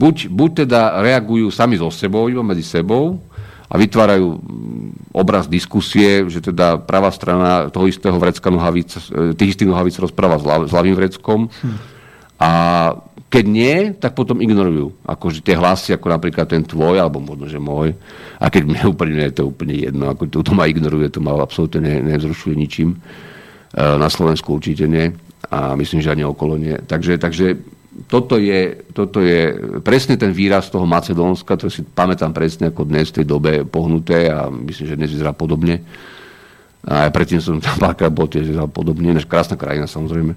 buď, 0.00 0.32
buď 0.32 0.50
teda 0.64 1.04
reagujú 1.04 1.52
sami 1.52 1.76
so 1.76 1.92
sebou, 1.92 2.32
iba 2.32 2.40
medzi 2.40 2.64
sebou, 2.64 3.20
a 3.70 3.78
vytvárajú 3.78 4.42
obraz 5.14 5.46
diskusie, 5.46 6.26
že 6.26 6.42
teda 6.42 6.82
pravá 6.82 7.14
strana 7.14 7.70
toho 7.70 7.86
istého 7.86 8.18
vrecka 8.18 8.50
nohavic, 8.50 8.98
e, 9.14 9.30
tých 9.38 9.54
istých 9.54 9.70
nohavic 9.70 9.94
rozpráva 9.94 10.42
s 10.42 10.74
ľavým 10.74 10.98
vreckom. 10.98 11.46
Hm. 11.46 11.76
A 12.42 12.50
keď 13.30 13.44
nie, 13.46 13.94
tak 13.94 14.18
potom 14.18 14.42
ignorujú. 14.42 14.90
Akože 15.06 15.38
tie 15.46 15.54
hlasy, 15.54 15.94
ako 15.94 16.10
napríklad 16.10 16.50
ten 16.50 16.66
tvoj, 16.66 16.98
alebo 16.98 17.22
možno, 17.22 17.46
že 17.46 17.62
môj. 17.62 17.94
A 18.42 18.50
keď 18.50 18.62
mne 18.66 18.82
úplne 18.92 19.22
je 19.30 19.38
to 19.38 19.46
úplne 19.46 19.78
jedno. 19.78 20.10
Ako 20.10 20.26
to, 20.26 20.42
to 20.42 20.50
ma 20.50 20.66
ignoruje, 20.66 21.06
to 21.14 21.22
ma 21.22 21.38
absolútne 21.38 21.78
ne, 21.78 21.94
nevzrušuje 22.10 22.58
ničím. 22.58 22.98
E, 22.98 22.98
na 23.78 24.10
Slovensku 24.10 24.58
určite 24.58 24.90
nie. 24.90 25.14
A 25.46 25.78
myslím, 25.78 26.02
že 26.02 26.10
ani 26.10 26.26
okolo 26.26 26.58
nie. 26.58 26.74
Takže, 26.74 27.22
takže 27.22 27.54
toto 28.10 28.34
je, 28.34 28.82
toto 28.90 29.22
je 29.22 29.54
presne 29.82 30.18
ten 30.18 30.34
výraz 30.34 30.66
toho 30.66 30.82
Macedónska, 30.82 31.54
ktorý 31.54 31.70
si 31.70 31.86
pamätám 31.86 32.34
presne 32.34 32.74
ako 32.74 32.82
dnes 32.82 33.14
v 33.14 33.22
tej 33.22 33.26
dobe 33.30 33.62
pohnuté 33.62 34.26
a 34.26 34.50
myslím, 34.50 34.90
že 34.90 34.98
dnes 34.98 35.14
vyzerá 35.14 35.30
podobne. 35.30 35.86
A 36.82 37.06
aj 37.06 37.14
predtým 37.14 37.38
som 37.38 37.62
tam 37.62 37.78
párkrát 37.78 38.10
bol 38.10 38.26
tiež 38.26 38.58
podobne, 38.74 39.14
než 39.14 39.28
krásna 39.30 39.54
krajina 39.54 39.86
samozrejme. 39.86 40.34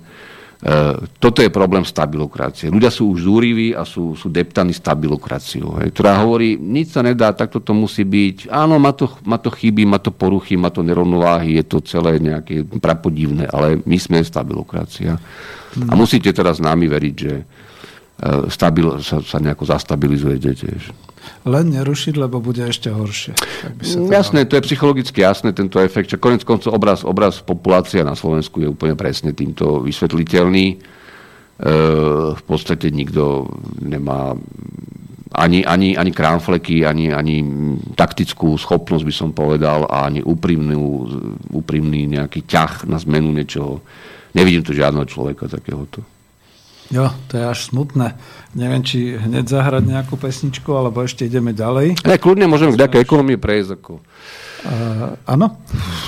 E, 0.63 0.95
toto 1.19 1.43
je 1.43 1.51
problém 1.51 1.83
stabilokracie. 1.83 2.71
Ľudia 2.71 2.87
sú 2.87 3.11
už 3.11 3.27
zúriví 3.27 3.75
a 3.75 3.83
sú, 3.83 4.15
sú 4.15 4.31
deptaní 4.31 4.71
stabilokraciou, 4.71 5.83
hej, 5.83 5.91
ktorá 5.91 6.23
hovorí, 6.23 6.55
nič 6.55 6.95
sa 6.95 7.03
nedá, 7.03 7.35
takto 7.35 7.59
to 7.59 7.75
musí 7.75 8.07
byť. 8.07 8.47
Áno, 8.47 8.79
má 8.79 8.95
to, 8.95 9.11
má 9.27 9.35
to 9.35 9.51
chyby, 9.51 9.83
má 9.83 9.99
to 9.99 10.15
poruchy, 10.15 10.55
má 10.55 10.71
to 10.71 10.79
nerovnováhy, 10.79 11.59
je 11.59 11.65
to 11.67 11.83
celé 11.83 12.15
nejaké 12.23 12.63
prapodivné, 12.79 13.51
ale 13.51 13.83
my 13.83 13.97
sme 13.99 14.23
stabilokracia. 14.23 15.19
A 15.75 15.93
musíte 15.99 16.31
teraz 16.31 16.61
s 16.61 16.65
nami 16.65 16.87
veriť, 16.87 17.15
že 17.17 17.33
stabil, 18.47 18.87
sa, 19.01 19.19
sa 19.19 19.37
nejako 19.41 19.65
zastabilizujete 19.67 20.51
tiež 20.53 20.83
len 21.43 21.75
nerušiť, 21.75 22.15
lebo 22.19 22.39
bude 22.39 22.63
ešte 22.63 22.91
horšie. 22.91 23.35
by 23.79 23.83
sa 23.83 23.97
to 23.99 24.11
jasné, 24.11 24.39
to 24.47 24.55
je 24.59 24.65
psychologicky 24.67 25.23
jasné, 25.23 25.51
tento 25.51 25.79
efekt. 25.79 26.11
Čo 26.11 26.19
konec 26.19 26.43
koncov 26.47 26.71
obraz, 26.71 27.03
obraz 27.03 27.39
populácia 27.43 28.03
na 28.03 28.15
Slovensku 28.15 28.63
je 28.63 28.71
úplne 28.71 28.95
presne 28.95 29.35
týmto 29.35 29.83
vysvetliteľný. 29.83 30.65
E, 30.71 30.75
v 32.35 32.43
podstate 32.47 32.91
nikto 32.91 33.47
nemá 33.83 34.35
ani, 35.33 35.65
ani, 35.65 35.97
ani 35.97 36.11
kránfleky, 36.13 36.85
ani, 36.85 37.11
ani 37.11 37.43
taktickú 37.97 38.55
schopnosť, 38.55 39.03
by 39.03 39.13
som 39.13 39.29
povedal, 39.35 39.89
a 39.89 40.07
ani 40.07 40.21
úprimnú, 40.23 41.09
úprimný 41.51 42.07
nejaký 42.07 42.45
ťah 42.45 42.87
na 42.87 43.01
zmenu 43.01 43.33
niečoho. 43.33 43.81
Nevidím 44.31 44.63
tu 44.63 44.71
žiadneho 44.71 45.05
človeka 45.09 45.49
takéhoto. 45.49 46.12
Jo, 46.93 47.09
to 47.25 47.41
je 47.41 47.43
až 47.49 47.73
smutné. 47.73 48.13
Neviem, 48.53 48.85
či 48.85 49.17
hneď 49.17 49.49
zahrať 49.49 49.81
nejakú 49.81 50.13
pesničku, 50.13 50.69
alebo 50.77 51.01
ešte 51.01 51.25
ideme 51.25 51.49
ďalej. 51.49 52.05
Ne, 52.05 52.21
kľudne 52.21 52.45
môžeme 52.45 52.77
k 52.77 52.85
nejakej 52.85 53.01
ekonomii 53.01 53.41
prejsť. 53.41 53.81
Ako. 53.81 53.97
Uh, 54.63 55.19
áno? 55.27 55.59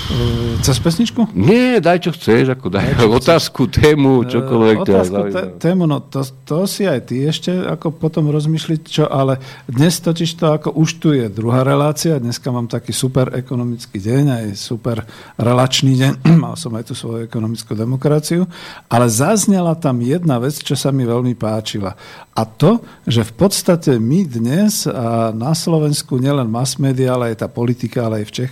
Uh, 0.08 0.56
cez 0.64 0.80
pesničku? 0.80 1.28
Nie, 1.36 1.76
daj 1.76 2.08
čo 2.08 2.10
chceš, 2.16 2.56
ako 2.56 2.72
daj, 2.72 2.96
daj 2.96 3.04
čo 3.04 3.12
otázku, 3.12 3.60
chceš. 3.68 3.76
tému, 3.84 4.24
čokoľvek. 4.24 4.76
Uh, 4.80 4.84
otázku, 4.88 5.20
t- 5.28 5.48
tému, 5.60 5.84
no 5.84 6.00
to, 6.00 6.24
to 6.48 6.64
si 6.64 6.88
aj 6.88 7.04
ty 7.04 7.28
ešte 7.28 7.52
ako 7.52 7.92
potom 7.92 8.32
rozmýšliť, 8.32 8.80
čo, 8.88 9.04
ale 9.12 9.36
dnes 9.68 10.00
totiž 10.00 10.40
to 10.40 10.56
ako 10.56 10.72
už 10.72 10.88
tu 10.96 11.12
je 11.12 11.28
druhá 11.28 11.68
relácia, 11.68 12.16
dneska 12.16 12.48
mám 12.48 12.64
taký 12.64 12.96
super 12.96 13.28
ekonomický 13.36 14.00
deň, 14.00 14.24
aj 14.32 14.46
super 14.56 15.04
relačný 15.36 15.92
deň, 16.00 16.12
mal 16.48 16.56
som 16.56 16.72
aj 16.80 16.88
tú 16.88 16.94
svoju 16.96 17.28
ekonomickú 17.28 17.76
demokraciu, 17.76 18.48
ale 18.88 19.12
zaznela 19.12 19.76
tam 19.76 20.00
jedna 20.00 20.40
vec, 20.40 20.56
čo 20.64 20.72
sa 20.72 20.88
mi 20.88 21.04
veľmi 21.04 21.36
páčila. 21.36 21.92
A 22.36 22.44
to, 22.44 22.84
že 23.08 23.24
v 23.24 23.32
podstate 23.32 23.96
my 23.96 24.24
dnes 24.28 24.84
a 24.84 25.32
na 25.32 25.56
Slovensku 25.56 26.20
nielen 26.20 26.48
mass 26.48 26.76
media, 26.76 27.16
ale 27.16 27.32
aj 27.32 27.44
tá 27.44 27.48
politika, 27.48 28.04
ale 28.04 28.20
aj 28.20 28.26
v 28.28 28.34
Čechách, 28.36 28.45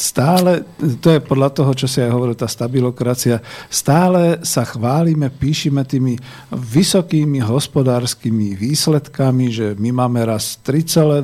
stále, 0.00 0.64
to 1.04 1.12
je 1.12 1.20
podľa 1.20 1.52
toho, 1.52 1.72
čo 1.76 1.84
si 1.84 2.00
aj 2.00 2.08
hovoril, 2.08 2.32
tá 2.32 2.48
stabilokracia, 2.48 3.44
stále 3.68 4.40
sa 4.40 4.64
chválime, 4.64 5.28
píšime 5.28 5.84
tými 5.84 6.16
vysokými 6.48 7.44
hospodárskymi 7.44 8.56
výsledkami, 8.56 9.46
že 9.52 9.66
my 9.76 9.92
máme 9.92 10.24
raz 10.24 10.56
3,2, 10.64 11.20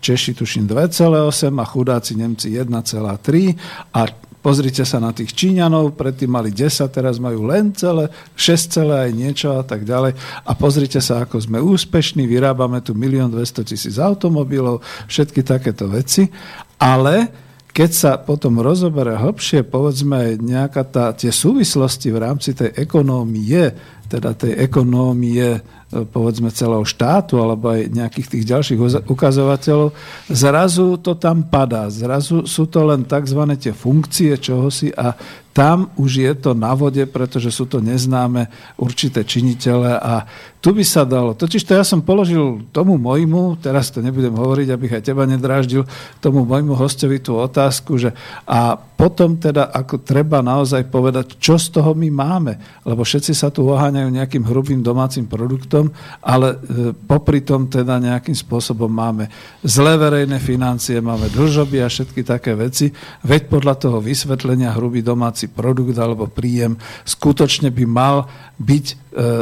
Češi 0.00 0.32
tuším 0.32 0.64
2,8 0.64 1.52
a 1.60 1.66
chudáci 1.68 2.16
Nemci 2.16 2.56
1,3 2.56 3.92
a 3.92 4.00
Pozrite 4.46 4.86
sa 4.86 5.02
na 5.02 5.10
tých 5.10 5.34
Číňanov, 5.34 5.98
predtým 5.98 6.30
mali 6.30 6.54
10, 6.54 6.86
teraz 6.94 7.18
majú 7.18 7.50
len 7.50 7.74
celé, 7.74 8.06
6 8.38 8.78
celé 8.78 8.94
aj 8.94 9.10
niečo 9.10 9.50
a 9.58 9.66
tak 9.66 9.82
ďalej. 9.82 10.14
A 10.46 10.54
pozrite 10.54 11.02
sa, 11.02 11.26
ako 11.26 11.42
sme 11.42 11.58
úspešní, 11.58 12.30
vyrábame 12.30 12.78
tu 12.78 12.94
1 12.94 13.26
200 13.26 13.66
tisíc 13.66 13.98
automobilov, 13.98 14.86
všetky 15.10 15.42
takéto 15.42 15.90
veci. 15.90 16.30
Ale 16.78 17.26
keď 17.74 17.90
sa 17.90 18.10
potom 18.22 18.62
rozoberá 18.62 19.18
hlbšie, 19.18 19.66
povedzme, 19.66 20.38
nejaká 20.38 20.86
tá, 20.86 21.10
tie 21.10 21.34
súvislosti 21.34 22.14
v 22.14 22.22
rámci 22.22 22.54
tej 22.54 22.70
ekonómie, 22.70 23.74
teda 24.06 24.30
tej 24.38 24.62
ekonómie 24.62 25.58
povedzme 25.86 26.50
celého 26.50 26.82
štátu 26.82 27.38
alebo 27.38 27.70
aj 27.70 27.94
nejakých 27.94 28.26
tých 28.26 28.44
ďalších 28.50 28.78
ukazovateľov, 29.06 29.94
zrazu 30.26 30.98
to 30.98 31.14
tam 31.14 31.46
padá. 31.46 31.86
Zrazu 31.86 32.42
sú 32.42 32.66
to 32.66 32.82
len 32.82 33.06
tzv. 33.06 33.42
tie 33.54 33.70
funkcie 33.70 34.34
čohosi 34.34 34.90
a 34.90 35.14
tam 35.56 35.88
už 35.96 36.20
je 36.20 36.32
to 36.36 36.52
na 36.52 36.76
vode, 36.76 37.00
pretože 37.08 37.48
sú 37.48 37.64
to 37.64 37.80
neznáme 37.80 38.52
určité 38.76 39.24
činitele 39.24 39.96
a 39.96 40.28
tu 40.60 40.76
by 40.76 40.84
sa 40.84 41.08
dalo. 41.08 41.32
Totiž 41.32 41.64
to 41.64 41.72
ja 41.72 41.86
som 41.86 42.04
položil 42.04 42.66
tomu 42.74 43.00
mojmu, 43.00 43.56
teraz 43.64 43.88
to 43.88 44.04
nebudem 44.04 44.36
hovoriť, 44.36 44.68
abych 44.68 44.98
aj 44.98 45.06
teba 45.06 45.22
nedráždil, 45.22 45.86
tomu 46.20 46.44
mojmu 46.44 46.76
hostovi 46.76 47.22
tú 47.22 47.40
otázku, 47.40 47.96
že 47.96 48.12
a 48.44 48.74
potom 48.74 49.38
teda 49.38 49.70
ako 49.70 50.02
treba 50.02 50.42
naozaj 50.42 50.88
povedať, 50.90 51.38
čo 51.38 51.60
z 51.60 51.70
toho 51.70 51.92
my 51.92 52.08
máme, 52.10 52.82
lebo 52.82 53.06
všetci 53.06 53.30
sa 53.30 53.52
tu 53.52 53.62
oháňajú 53.68 54.08
nejakým 54.10 54.42
hrubým 54.42 54.80
domácim 54.82 55.28
produktom, 55.28 55.92
ale 56.18 56.56
e, 56.56 56.90
popri 56.96 57.44
tom 57.46 57.70
teda 57.70 58.02
nejakým 58.02 58.34
spôsobom 58.34 58.88
máme 58.88 59.30
zlé 59.62 59.94
verejné 60.00 60.40
financie, 60.40 60.98
máme 60.98 61.30
dlžoby 61.30 61.84
a 61.84 61.92
všetky 61.92 62.24
také 62.26 62.58
veci, 62.58 62.90
veď 63.22 63.52
podľa 63.52 63.74
toho 63.76 63.98
vysvetlenia 64.02 64.74
hrubý 64.74 65.04
domáci 65.04 65.45
domáci 65.46 65.54
produkt 65.54 65.96
alebo 65.96 66.26
príjem 66.26 66.76
skutočne 67.06 67.70
by 67.70 67.84
mal 67.86 68.16
byť 68.58 68.86
e, 68.86 68.94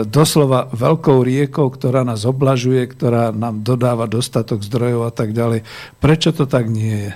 doslova 0.04 0.68
veľkou 0.70 1.24
riekou, 1.24 1.70
ktorá 1.72 2.04
nás 2.04 2.28
oblažuje, 2.28 2.84
ktorá 2.84 3.32
nám 3.32 3.64
dodáva 3.64 4.06
dostatok 4.06 4.60
zdrojov 4.62 5.08
a 5.08 5.12
tak 5.14 5.32
ďalej. 5.32 5.64
Prečo 5.98 6.30
to 6.36 6.44
tak 6.44 6.68
nie 6.68 7.10
je? 7.10 7.12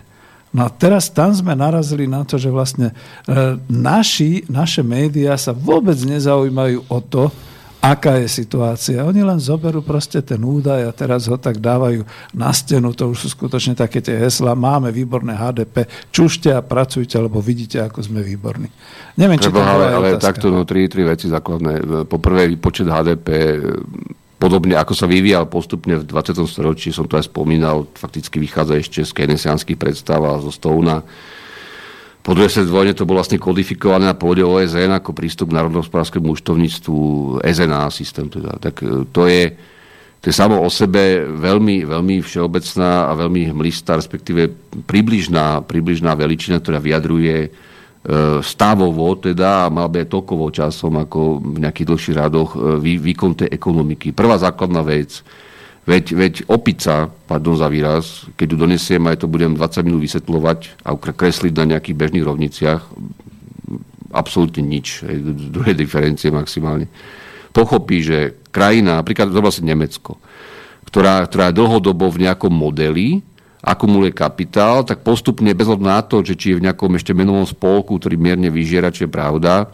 No 0.48 0.64
a 0.64 0.72
teraz 0.72 1.12
tam 1.12 1.36
sme 1.36 1.52
narazili 1.52 2.08
na 2.08 2.24
to, 2.24 2.40
že 2.40 2.48
vlastne 2.48 2.96
e, 3.28 3.60
naši, 3.68 4.48
naše 4.48 4.80
médiá 4.80 5.36
sa 5.36 5.52
vôbec 5.52 5.98
nezaujímajú 6.00 6.88
o 6.88 6.98
to, 7.04 7.28
aká 7.92 8.20
je 8.20 8.28
situácia. 8.28 9.00
Oni 9.04 9.24
len 9.24 9.40
zoberú 9.40 9.80
proste 9.80 10.20
ten 10.20 10.40
údaj 10.40 10.84
a 10.84 10.92
teraz 10.92 11.24
ho 11.28 11.40
tak 11.40 11.56
dávajú 11.56 12.04
na 12.36 12.52
stenu. 12.52 12.92
To 12.92 13.12
už 13.12 13.24
sú 13.24 13.28
skutočne 13.32 13.72
také 13.72 14.04
tie 14.04 14.20
hesla. 14.20 14.52
Máme 14.52 14.92
výborné 14.92 15.32
HDP. 15.32 15.88
Čušte 16.12 16.52
a 16.52 16.60
pracujte, 16.60 17.16
lebo 17.16 17.40
vidíte, 17.40 17.80
ako 17.80 18.04
sme 18.04 18.20
výborní. 18.20 18.68
Neviem, 19.16 19.40
či 19.40 19.48
to 19.48 19.60
ale, 19.64 19.88
ale 19.88 20.08
takto 20.20 20.52
no, 20.52 20.68
tri, 20.68 20.86
tri 20.86 21.08
veci 21.08 21.32
základné. 21.32 22.04
Poprvé, 22.04 22.52
počet 22.60 22.86
HDP 22.86 23.28
podobne 24.38 24.78
ako 24.78 24.94
sa 24.94 25.10
vyvíjal 25.10 25.50
postupne 25.50 25.98
v 25.98 26.06
20. 26.06 26.38
storočí, 26.46 26.94
som 26.94 27.10
to 27.10 27.18
aj 27.18 27.26
spomínal, 27.26 27.90
fakticky 27.98 28.38
vychádza 28.38 28.78
ešte 28.78 29.00
z 29.02 29.10
keynesianských 29.10 29.74
predstav 29.74 30.22
a 30.22 30.38
zo 30.38 30.54
Stouna 30.54 31.02
po 32.28 32.36
druhej 32.36 32.52
svetovej 32.52 32.76
vojne 32.76 32.92
to 32.92 33.08
bolo 33.08 33.24
vlastne 33.24 33.40
kodifikované 33.40 34.04
na 34.04 34.12
pôde 34.12 34.44
OSN 34.44 34.92
ako 34.92 35.16
prístup 35.16 35.48
k 35.48 35.64
národnohospodárskému 35.64 36.36
účtovníctvu 36.36 37.00
SNA 37.40 37.88
systém. 37.88 38.28
Teda. 38.28 38.60
Tak 38.60 38.84
e, 38.84 39.08
to 39.08 39.24
je, 39.24 39.56
to 40.20 40.28
je 40.28 40.34
samo 40.36 40.60
o 40.60 40.68
sebe 40.68 41.24
veľmi, 41.24 41.88
veľmi 41.88 42.20
všeobecná 42.20 43.08
a 43.08 43.16
veľmi 43.16 43.48
hmlistá, 43.48 43.96
respektíve 43.96 44.52
približná, 44.84 45.64
približná 45.64 46.12
veličina, 46.12 46.60
ktorá 46.60 46.76
vyjadruje 46.84 47.48
e, 47.48 47.50
stavovo 48.44 49.16
teda 49.16 49.72
mal 49.72 49.88
by 49.88 50.04
aj 50.04 50.12
tokovo 50.12 50.52
časom 50.52 51.00
ako 51.00 51.40
v 51.40 51.64
nejakých 51.64 51.88
dlhších 51.88 52.18
rádoch 52.20 52.52
e, 52.52 52.76
vý, 52.76 53.00
výkon 53.00 53.40
tej 53.40 53.48
ekonomiky. 53.56 54.12
Prvá 54.12 54.36
základná 54.36 54.84
vec, 54.84 55.24
Veď, 55.88 56.04
veď 56.12 56.34
opica, 56.52 57.08
pardon 57.08 57.56
za 57.56 57.64
výraz, 57.72 58.28
keď 58.36 58.46
ju 58.52 58.56
donesiem, 58.60 59.00
aj 59.08 59.24
to 59.24 59.26
budem 59.26 59.56
20 59.56 59.88
minút 59.88 60.04
vysvetľovať 60.04 60.84
a 60.84 60.92
kresliť 60.92 61.52
na 61.56 61.64
nejakých 61.72 61.96
bežných 61.96 62.28
rovniciach, 62.28 62.84
absolútne 64.12 64.60
nič, 64.60 65.00
druhé 65.48 65.72
diferencie 65.72 66.28
maximálne. 66.28 66.92
Pochopí, 67.56 68.04
že 68.04 68.36
krajina, 68.52 69.00
napríklad 69.00 69.32
to 69.32 69.40
vlastne 69.40 69.72
Nemecko, 69.72 70.20
ktorá, 70.84 71.24
ktorá 71.24 71.56
dlhodobo 71.56 72.12
v 72.12 72.28
nejakom 72.28 72.52
modeli, 72.52 73.24
akumuluje 73.64 74.12
kapitál, 74.12 74.84
tak 74.84 75.00
postupne, 75.00 75.56
bez 75.56 75.72
na 75.80 76.04
to, 76.04 76.20
že 76.20 76.36
či 76.36 76.52
je 76.52 76.58
v 76.60 76.64
nejakom 76.68 77.00
ešte 77.00 77.16
menovom 77.16 77.48
spolku, 77.48 77.96
ktorý 77.96 78.20
mierne 78.20 78.52
vyžiera, 78.52 78.92
čo 78.92 79.08
je 79.08 79.10
pravda, 79.10 79.72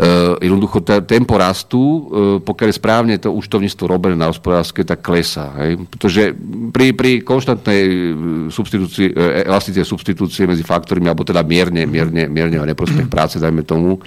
Uh, 0.00 0.40
jednoducho 0.40 0.80
tempo 1.04 1.36
rastu, 1.36 1.76
uh, 1.76 2.00
pokiaľ 2.40 2.68
je 2.72 2.80
správne 2.80 3.14
to 3.20 3.36
účtovníctvo 3.36 3.84
robené 3.84 4.16
na 4.16 4.32
hospodárske, 4.32 4.80
tak 4.80 5.04
klesá. 5.04 5.52
Hej? 5.60 5.76
Pretože 5.92 6.32
pri, 6.72 6.96
pri 6.96 7.20
konštantnej 7.20 8.16
substitúcii, 8.48 9.12
elastície 9.44 9.84
substitúcie 9.84 10.48
medzi 10.48 10.64
faktormi, 10.64 11.04
alebo 11.04 11.20
teda 11.20 11.44
mierne, 11.44 11.84
mierne, 11.84 12.32
mierne 12.32 12.64
neprospech 12.64 13.12
práce, 13.12 13.36
dajme 13.36 13.60
tomu, 13.60 14.00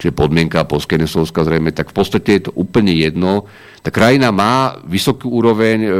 čiže 0.00 0.16
podmienka 0.16 0.64
poskenesovská 0.64 1.44
zrejme, 1.44 1.76
tak 1.76 1.92
v 1.92 1.96
podstate 2.00 2.30
je 2.40 2.42
to 2.48 2.52
úplne 2.56 2.96
jedno. 2.96 3.44
Tá 3.84 3.92
krajina 3.92 4.32
má 4.32 4.80
vysokú 4.88 5.28
úroveň, 5.28 5.78
e, 5.84 5.90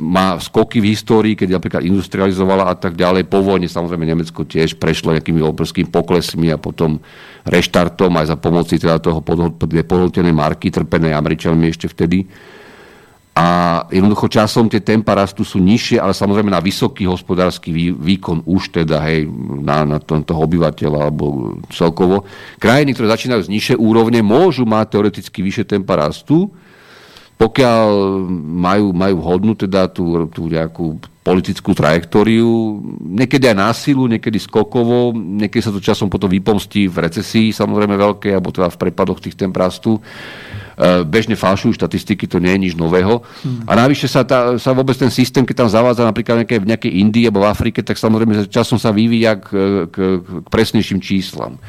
má 0.00 0.40
skoky 0.40 0.80
v 0.80 0.96
histórii, 0.96 1.36
keď 1.36 1.60
napríklad 1.60 1.84
industrializovala 1.84 2.72
a 2.72 2.74
tak 2.76 2.96
ďalej. 2.96 3.28
Po 3.28 3.44
vojne 3.44 3.68
samozrejme 3.68 4.08
Nemecko 4.08 4.48
tiež 4.48 4.80
prešlo 4.80 5.12
nejakými 5.12 5.44
obrovskými 5.44 5.92
poklesmi 5.92 6.48
a 6.48 6.56
potom 6.56 7.00
reštartom 7.44 8.12
aj 8.16 8.32
za 8.32 8.36
pomoci 8.40 8.80
teda 8.80 8.96
toho 9.00 9.20
podhodnotenej 9.20 10.32
marky, 10.32 10.72
trpenej 10.72 11.12
Američanmi 11.12 11.68
ešte 11.68 11.92
vtedy. 11.92 12.24
A 13.34 13.46
jednoducho 13.90 14.30
časom 14.30 14.70
tie 14.70 14.78
tempa 14.78 15.10
rastu 15.18 15.42
sú 15.42 15.58
nižšie, 15.58 15.98
ale 15.98 16.14
samozrejme 16.14 16.54
na 16.54 16.62
vysoký 16.62 17.02
hospodársky 17.10 17.74
výkon 17.90 18.46
už 18.46 18.70
teda, 18.70 19.02
hej, 19.02 19.26
na, 19.58 19.82
na 19.82 19.98
to, 19.98 20.22
toho 20.22 20.46
obyvateľa 20.46 21.10
alebo 21.10 21.58
celkovo. 21.74 22.22
Krajiny, 22.62 22.94
ktoré 22.94 23.10
začínajú 23.10 23.50
z 23.50 23.50
nižšie 23.50 23.74
úrovne, 23.74 24.22
môžu 24.22 24.62
mať 24.62 24.86
teoreticky 24.94 25.42
vyššie 25.42 25.66
tempa 25.66 25.98
rastu, 25.98 26.46
pokiaľ 27.34 27.90
majú, 28.38 28.94
majú 28.94 29.14
vhodnú 29.18 29.58
teda 29.58 29.90
tú, 29.90 30.30
tú 30.30 30.46
nejakú 30.46 31.02
politickú 31.26 31.74
trajektóriu, 31.74 32.78
niekedy 33.02 33.50
aj 33.50 33.56
násilu, 33.58 34.06
niekedy 34.06 34.38
skokovo, 34.38 35.10
niekedy 35.10 35.58
sa 35.58 35.74
to 35.74 35.82
časom 35.82 36.06
potom 36.06 36.30
vypomstí 36.30 36.86
v 36.86 37.08
recesii, 37.10 37.50
samozrejme 37.50 37.98
veľké, 37.98 38.30
alebo 38.30 38.54
teda 38.54 38.70
v 38.70 38.78
prepadoch 38.78 39.18
tých 39.18 39.34
temp 39.34 39.56
rastu. 39.56 39.98
E, 40.74 41.06
bežne 41.06 41.38
falšujú 41.38 41.78
štatistiky, 41.78 42.26
to 42.26 42.42
nie 42.42 42.50
je 42.58 42.62
nič 42.70 42.74
nového. 42.74 43.22
Hmm. 43.46 43.62
A 43.70 43.78
navyše 43.78 44.10
sa, 44.10 44.26
tá, 44.26 44.58
sa 44.58 44.74
vôbec 44.74 44.98
ten 44.98 45.10
systém, 45.10 45.46
keď 45.46 45.64
tam 45.64 45.70
zavádza 45.70 46.02
napríklad 46.02 46.42
nejaké, 46.42 46.58
v 46.58 46.68
nejakej 46.74 46.92
Indii 46.98 47.30
alebo 47.30 47.46
v 47.46 47.50
Afrike, 47.50 47.80
tak 47.86 47.94
samozrejme 47.94 48.50
časom 48.50 48.74
sa 48.74 48.90
vyvíja 48.90 49.38
k, 49.38 49.48
k, 49.86 49.96
k 50.18 50.28
presnejším 50.50 50.98
číslam. 50.98 51.62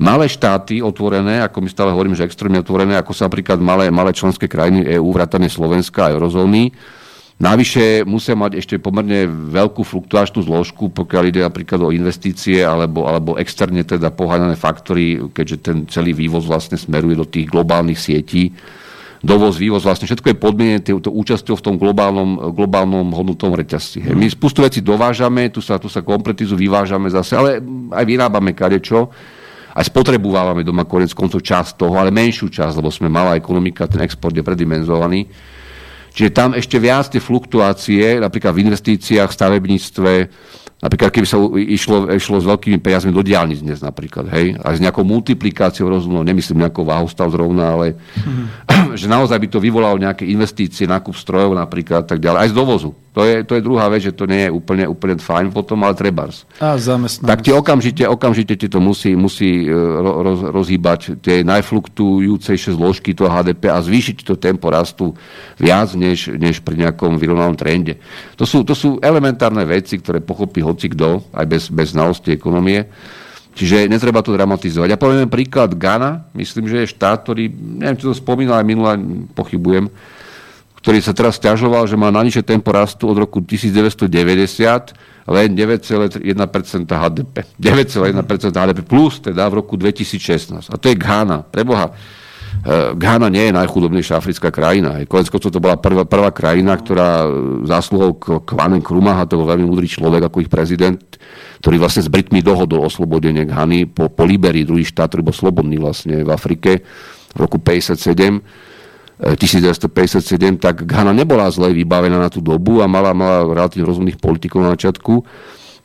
Malé 0.00 0.32
štáty 0.32 0.80
otvorené, 0.80 1.44
ako 1.44 1.60
my 1.60 1.68
stále 1.68 1.92
hovorím, 1.92 2.16
že 2.16 2.24
extrémne 2.24 2.64
otvorené, 2.64 2.96
ako 2.96 3.12
sa 3.12 3.28
napríklad 3.28 3.60
malé, 3.60 3.92
malé 3.92 4.16
členské 4.16 4.48
krajiny 4.48 4.96
EÚ, 4.96 5.12
vrátane 5.12 5.52
Slovenska 5.52 6.08
a 6.08 6.12
eurozóny, 6.16 6.72
Navyše 7.40 8.04
musia 8.04 8.36
mať 8.36 8.60
ešte 8.60 8.76
pomerne 8.76 9.24
veľkú 9.24 9.80
fluktuačnú 9.80 10.44
zložku, 10.44 10.92
pokiaľ 10.92 11.22
ide 11.32 11.40
napríklad 11.40 11.80
o 11.80 11.88
investície 11.88 12.60
alebo, 12.60 13.08
alebo 13.08 13.40
externe 13.40 13.80
teda 13.80 14.12
poháňané 14.12 14.60
faktory, 14.60 15.16
keďže 15.32 15.56
ten 15.64 15.76
celý 15.88 16.12
vývoz 16.12 16.44
vlastne 16.44 16.76
smeruje 16.76 17.16
do 17.16 17.24
tých 17.24 17.48
globálnych 17.48 17.96
sietí. 17.96 18.52
Dovoz, 19.24 19.56
vývoz, 19.56 19.88
vlastne 19.88 20.04
všetko 20.04 20.32
je 20.32 20.36
podmienené 20.36 20.80
týmto 20.84 21.08
účasťou 21.08 21.56
v 21.56 21.64
tom 21.64 21.74
globálnom, 21.80 22.52
globálnom 22.52 23.08
hodnotovom 23.08 23.56
reťazci. 23.56 24.04
My 24.12 24.28
spustu 24.28 24.60
veci 24.60 24.84
dovážame, 24.84 25.48
tu 25.48 25.64
sa, 25.64 25.80
tu 25.80 25.88
sa 25.88 26.04
kompletizu 26.04 26.56
vyvážame 26.56 27.08
zase, 27.08 27.40
ale 27.40 27.50
aj 27.92 28.04
vyrábame 28.04 28.52
kadečo 28.52 29.08
aj 29.70 29.86
spotrebovávame 29.86 30.66
doma 30.66 30.82
konec 30.82 31.14
koncov 31.14 31.46
časť 31.46 31.78
toho, 31.78 31.94
ale 31.94 32.10
menšiu 32.10 32.50
časť, 32.50 32.74
lebo 32.74 32.90
sme 32.90 33.06
malá 33.06 33.38
ekonomika, 33.38 33.86
ten 33.86 34.02
export 34.02 34.34
je 34.34 34.42
predimenzovaný. 34.42 35.30
Čiže 36.20 36.36
tam 36.36 36.52
ešte 36.52 36.76
viac 36.76 37.08
tie 37.08 37.16
fluktuácie, 37.16 38.20
napríklad 38.20 38.52
v 38.52 38.68
investíciách, 38.68 39.32
v 39.32 39.36
stavebníctve, 39.40 40.12
napríklad 40.84 41.08
keby 41.16 41.24
sa 41.24 41.40
išlo, 41.56 42.12
išlo 42.12 42.36
s 42.36 42.44
veľkými 42.44 42.76
peniazmi 42.76 43.08
do 43.08 43.24
diálnic 43.24 43.64
dnes 43.64 43.80
napríklad, 43.80 44.28
hej, 44.28 44.52
a 44.60 44.76
s 44.76 44.84
nejakou 44.84 45.00
multiplikáciou 45.00 45.88
rozumnou, 45.88 46.20
nemyslím 46.20 46.68
nejakou 46.68 46.84
váhostav 46.84 47.32
zrovna, 47.32 47.72
ale 47.72 47.96
mm-hmm. 47.96 48.92
že 49.00 49.08
naozaj 49.08 49.40
by 49.40 49.48
to 49.48 49.64
vyvolalo 49.64 49.96
nejaké 49.96 50.28
investície, 50.28 50.84
nákup 50.84 51.16
strojov 51.16 51.56
napríklad, 51.56 52.04
tak 52.04 52.20
ďalej, 52.20 52.44
aj 52.44 52.50
z 52.52 52.54
dovozu. 52.60 52.92
To 53.10 53.26
je, 53.26 53.42
to 53.42 53.58
je 53.58 53.66
druhá 53.66 53.90
vec, 53.90 54.06
že 54.06 54.14
to 54.14 54.22
nie 54.30 54.46
je 54.46 54.50
úplne, 54.54 54.86
úplne 54.86 55.18
fajn 55.18 55.50
potom, 55.50 55.82
ale 55.82 55.98
trebárs. 55.98 56.46
A 56.62 56.78
zamestnanosť. 56.78 57.26
Tak 57.26 57.42
tie 57.42 57.54
okamžite, 57.58 58.06
okamžite 58.06 58.54
ti 58.54 58.70
to 58.70 58.78
musí, 58.78 59.18
musí 59.18 59.66
e, 59.66 59.74
roz, 59.98 60.46
rozhýbať 60.46 61.18
tie 61.18 61.42
najfluktujúcejšie 61.42 62.78
zložky 62.78 63.10
toho 63.10 63.26
HDP 63.26 63.66
a 63.66 63.82
zvýšiť 63.82 64.22
to 64.22 64.38
tempo 64.38 64.70
rastu 64.70 65.10
viac, 65.58 65.90
než, 65.98 66.30
než 66.38 66.62
pri 66.62 66.86
nejakom 66.86 67.18
vyrovnanom 67.18 67.58
trende. 67.58 67.98
To 68.38 68.46
sú, 68.46 68.62
to 68.62 68.78
sú 68.78 69.02
elementárne 69.02 69.66
veci, 69.66 69.98
ktoré 69.98 70.22
pochopí 70.22 70.62
hoci 70.62 70.86
kto, 70.94 71.34
aj 71.34 71.46
bez, 71.50 71.62
bez 71.66 71.90
znalosti 71.90 72.30
ekonomie. 72.30 72.86
Čiže 73.58 73.90
netreba 73.90 74.22
to 74.22 74.30
dramatizovať. 74.30 74.86
Ja 74.86 74.94
poviem 74.94 75.26
príklad 75.26 75.74
Ghana, 75.74 76.30
myslím, 76.38 76.70
že 76.70 76.86
je 76.86 76.94
štát, 76.94 77.26
ktorý, 77.26 77.50
neviem, 77.50 77.98
či 77.98 78.06
to 78.06 78.14
spomínal 78.14 78.62
aj 78.62 78.66
minulé, 78.70 78.94
pochybujem, 79.34 79.90
ktorý 80.80 80.98
sa 81.04 81.12
teraz 81.12 81.36
ťažoval, 81.36 81.84
že 81.84 81.96
má 82.00 82.08
najnižšie 82.08 82.44
tempo 82.44 82.72
rastu 82.72 83.04
od 83.04 83.16
roku 83.20 83.44
1990 83.44 84.08
len 85.28 85.48
9,1% 85.52 86.24
HDP. 86.88 87.44
9,1% 87.60 88.56
HDP 88.56 88.80
plus 88.88 89.20
teda 89.20 89.44
v 89.52 89.60
roku 89.60 89.76
2016. 89.76 90.72
A 90.72 90.76
to 90.80 90.88
je 90.88 90.96
Ghana. 90.96 91.44
Preboha, 91.44 91.92
eh, 91.92 92.96
Ghana 92.96 93.28
nie 93.28 93.52
je 93.52 93.52
najchudobnejšia 93.52 94.16
africká 94.16 94.48
krajina. 94.48 95.04
Konec 95.04 95.28
to 95.28 95.60
bola 95.60 95.76
prvá, 95.76 96.08
prvá 96.08 96.32
krajina, 96.32 96.80
ktorá 96.80 97.28
eh, 97.28 97.30
zásluhou 97.68 98.16
Kwame 98.48 98.80
Krumaha, 98.80 99.28
to 99.28 99.36
bol 99.36 99.52
veľmi 99.52 99.68
múdry 99.68 99.84
človek 99.84 100.32
ako 100.32 100.48
ich 100.48 100.50
prezident, 100.50 100.98
ktorý 101.60 101.76
vlastne 101.76 102.02
s 102.02 102.08
Britmi 102.08 102.40
dohodol 102.40 102.88
oslobodenie 102.88 103.44
Ghany 103.44 103.84
po, 103.84 104.08
po 104.08 104.24
Liberii, 104.24 104.64
druhý 104.64 104.88
štát, 104.88 105.12
ktorý 105.12 105.28
bol 105.28 105.36
slobodný 105.36 105.76
vlastne 105.76 106.24
v 106.24 106.30
Afrike 106.32 106.80
v 107.30 107.38
roku 107.38 107.60
57 107.60 108.69
1957, 109.20 110.56
tak 110.56 110.88
Ghana 110.88 111.12
nebola 111.12 111.52
zle 111.52 111.76
vybavená 111.76 112.16
na 112.16 112.32
tú 112.32 112.40
dobu 112.40 112.80
a 112.80 112.88
mala, 112.88 113.12
mala 113.12 113.44
relatívne 113.44 113.84
rozumných 113.84 114.16
politikov 114.16 114.64
na 114.64 114.72
začiatku. 114.72 115.24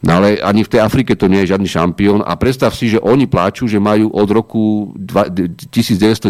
No 0.06 0.22
ale 0.22 0.38
ani 0.38 0.62
v 0.62 0.70
tej 0.70 0.86
Afrike 0.86 1.18
to 1.18 1.26
nie 1.26 1.42
je 1.44 1.58
žiadny 1.58 1.66
šampión 1.66 2.22
a 2.22 2.38
predstav 2.38 2.70
si, 2.78 2.94
že 2.94 3.02
oni 3.02 3.26
pláču, 3.26 3.66
že 3.66 3.82
majú 3.82 4.14
od 4.14 4.30
roku 4.30 4.94
1990 5.02 6.30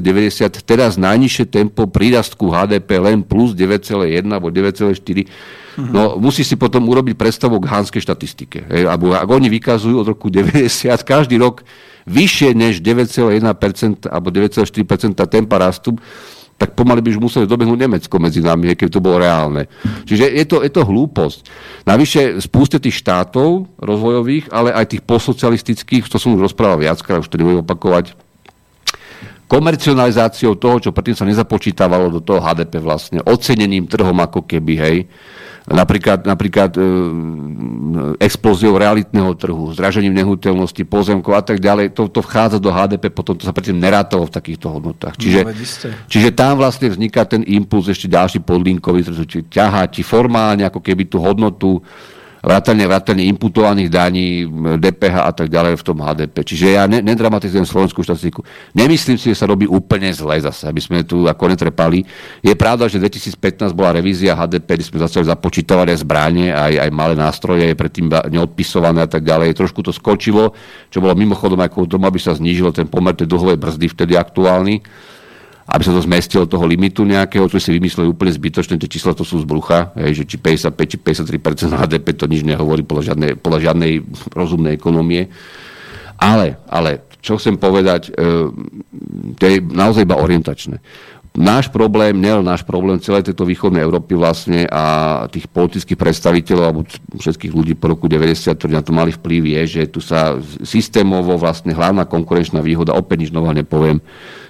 teraz 0.63 0.95
najnižšie 0.95 1.45
tempo 1.51 1.83
prírastku 1.83 2.47
HDP 2.55 3.03
len 3.03 3.19
plus 3.19 3.51
9,1 3.51 4.31
alebo 4.31 4.47
9,4. 4.47 4.95
Mm-hmm. 4.95 5.91
No 5.91 6.15
musí 6.15 6.47
si 6.47 6.55
potom 6.55 6.87
urobiť 6.87 7.19
predstavu 7.19 7.59
k 7.59 7.67
hánskej 7.67 7.99
štatistike. 7.99 8.63
E, 8.63 8.87
alebo 8.87 9.11
ak 9.11 9.27
oni 9.27 9.51
vykazujú 9.51 9.99
od 9.99 10.07
roku 10.07 10.31
90 10.31 10.71
každý 11.03 11.35
rok 11.35 11.67
vyššie 12.07 12.55
než 12.55 12.79
9,1% 12.79 14.07
alebo 14.07 14.31
9,4% 14.31 15.19
tempa 15.27 15.59
rastu, 15.59 15.99
tak 16.55 16.71
pomaly 16.71 17.03
by 17.03 17.09
už 17.11 17.19
museli 17.19 17.45
dobehnúť 17.45 17.79
Nemecko 17.83 18.15
medzi 18.15 18.39
nami, 18.39 18.79
keď 18.79 18.87
to 18.95 19.03
bolo 19.03 19.19
reálne. 19.19 19.67
Čiže 20.07 20.31
je 20.31 20.45
to, 20.47 20.63
je 20.63 20.71
to 20.71 20.87
hlúposť. 20.87 21.39
Navyše 21.83 22.39
spúste 22.39 22.79
tých 22.79 23.03
štátov 23.03 23.67
rozvojových, 23.75 24.55
ale 24.55 24.71
aj 24.71 24.95
tých 24.95 25.03
posocialistických, 25.03 26.07
to 26.07 26.15
som 26.15 26.31
už 26.39 26.47
rozprával 26.47 26.79
viackrát, 26.79 27.19
už 27.19 27.27
to 27.27 27.35
nebudem 27.35 27.67
opakovať, 27.67 28.15
komercionalizáciou 29.45 30.57
toho, 30.57 30.81
čo 30.81 30.89
predtým 30.89 31.17
sa 31.17 31.27
nezapočítavalo 31.27 32.09
do 32.09 32.21
toho 32.23 32.41
HDP 32.41 32.81
vlastne, 32.81 33.21
ocenením 33.21 33.85
trhom 33.85 34.17
ako 34.17 34.47
keby, 34.47 34.73
hej, 34.79 34.97
Napríklad, 35.65 36.29
napríklad 36.29 36.77
e, 36.77 36.81
explóziou 38.21 38.77
realitného 38.77 39.33
trhu, 39.33 39.73
zdražením 39.73 40.13
nehnuteľnosti, 40.13 40.77
pozemkov 40.85 41.33
a 41.33 41.41
tak 41.41 41.57
ďalej. 41.57 41.89
To, 41.97 42.05
to 42.05 42.21
vchádza 42.21 42.61
do 42.61 42.69
HDP, 42.69 43.09
potom 43.09 43.33
to 43.33 43.49
sa 43.49 43.53
predtým 43.53 43.81
nerátalo 43.81 44.29
v 44.29 44.35
takýchto 44.37 44.69
hodnotách. 44.69 45.17
Čiže, 45.17 45.41
no, 45.41 45.51
čiže 46.05 46.29
tam 46.37 46.61
vlastne 46.61 46.93
vzniká 46.93 47.25
ten 47.25 47.41
impuls 47.49 47.89
ešte 47.89 48.05
ďalší 48.05 48.45
podlinkový, 48.45 49.09
ktorý 49.09 49.49
ťahá 49.49 49.89
ti 49.89 50.05
formálne 50.05 50.69
ako 50.69 50.85
keby 50.85 51.09
tú 51.09 51.17
hodnotu 51.17 51.81
vrátane, 52.45 52.85
vrátane 52.85 53.25
imputovaných 53.25 53.89
daní, 53.89 54.45
DPH 54.77 55.15
a 55.25 55.31
tak 55.33 55.49
ďalej 55.49 55.81
v 55.81 55.83
tom 55.83 55.97
HDP. 55.97 56.45
Čiže 56.45 56.65
ja 56.77 56.85
ne, 56.85 57.01
nedramatizujem 57.01 57.65
slovenskú 57.65 58.05
štatistiku. 58.05 58.45
Nemyslím 58.77 59.17
si, 59.17 59.33
že 59.33 59.41
sa 59.41 59.49
robí 59.49 59.65
úplne 59.65 60.13
zle 60.13 60.37
zase, 60.37 60.69
aby 60.69 60.77
sme 60.77 61.01
tu 61.01 61.25
ako 61.25 61.49
netrepali. 61.49 62.05
Je 62.45 62.53
pravda, 62.53 62.85
že 62.85 63.01
2015 63.01 63.73
bola 63.73 63.97
revízia 63.97 64.37
HDP, 64.37 64.77
kde 64.77 64.85
sme 64.85 65.01
začali 65.01 65.25
započítavať 65.25 65.87
aj 65.89 65.97
zbranie, 66.05 66.53
aj, 66.53 66.85
aj 66.85 66.89
malé 66.93 67.17
nástroje, 67.17 67.73
predtým 67.73 68.13
neodpisované 68.29 69.03
a 69.03 69.09
tak 69.09 69.25
ďalej. 69.25 69.57
Trošku 69.57 69.81
to 69.81 69.89
skočilo, 69.89 70.53
čo 70.93 71.01
bolo 71.01 71.17
mimochodom 71.17 71.57
ako 71.57 71.89
tomu, 71.89 72.05
aby 72.05 72.21
sa 72.21 72.37
znížil 72.37 72.69
ten 72.69 72.85
pomer 72.85 73.17
tej 73.17 73.25
dlhovej 73.25 73.57
brzdy 73.57 73.89
vtedy 73.89 74.13
aktuálny 74.13 74.85
aby 75.65 75.81
sa 75.81 75.97
to 75.97 76.01
zmestilo 76.05 76.45
toho 76.45 76.69
limitu 76.69 77.01
nejakého, 77.01 77.49
čo 77.49 77.57
si 77.57 77.73
vymysleli 77.73 78.05
úplne 78.05 78.29
zbytočné, 78.29 78.77
tie 78.77 78.85
čísla 78.89 79.17
to 79.17 79.25
sú 79.25 79.41
z 79.41 79.49
brucha, 79.49 79.89
hej, 79.97 80.21
že 80.21 80.23
či 80.29 80.37
55 80.37 80.77
či 80.77 80.97
53 81.01 81.73
HDP 81.73 82.07
to 82.13 82.29
nič 82.29 82.45
nehovorí 82.45 82.85
podľa 82.85 83.13
žiadnej, 83.13 83.31
podľa 83.41 83.59
žiadnej 83.71 83.91
rozumnej 84.37 84.77
ekonomie. 84.77 85.33
Ale, 86.21 86.61
ale 86.69 87.03
čo 87.19 87.41
chcem 87.41 87.57
povedať, 87.57 88.13
e, 88.13 88.21
to 89.35 89.43
je 89.43 89.57
naozaj 89.65 90.05
iba 90.05 90.21
orientačné. 90.21 90.77
náš 91.35 91.67
problém, 91.67 92.15
nielen 92.15 92.47
náš 92.47 92.63
problém 92.63 92.95
celej 92.95 93.27
tejto 93.27 93.43
východnej 93.43 93.83
Európy 93.83 94.15
vlastne 94.15 94.63
a 94.71 95.25
tých 95.27 95.51
politických 95.51 95.99
predstaviteľov 95.99 96.63
alebo 96.63 96.81
všetkých 97.19 97.51
ľudí 97.51 97.75
po 97.75 97.91
roku 97.91 98.07
90, 98.07 98.55
ktorí 98.55 98.71
na 98.71 98.79
to 98.79 98.95
mali 98.95 99.11
vplyv, 99.11 99.43
je, 99.43 99.61
že 99.67 99.81
tu 99.91 99.99
sa 99.99 100.39
systémovo 100.63 101.35
vlastne 101.35 101.75
hlavná 101.75 102.07
konkurenčná 102.07 102.63
výhoda, 102.63 102.95
opäť 102.95 103.27
nič 103.27 103.31
nového 103.35 103.51
nepoviem, 103.51 103.99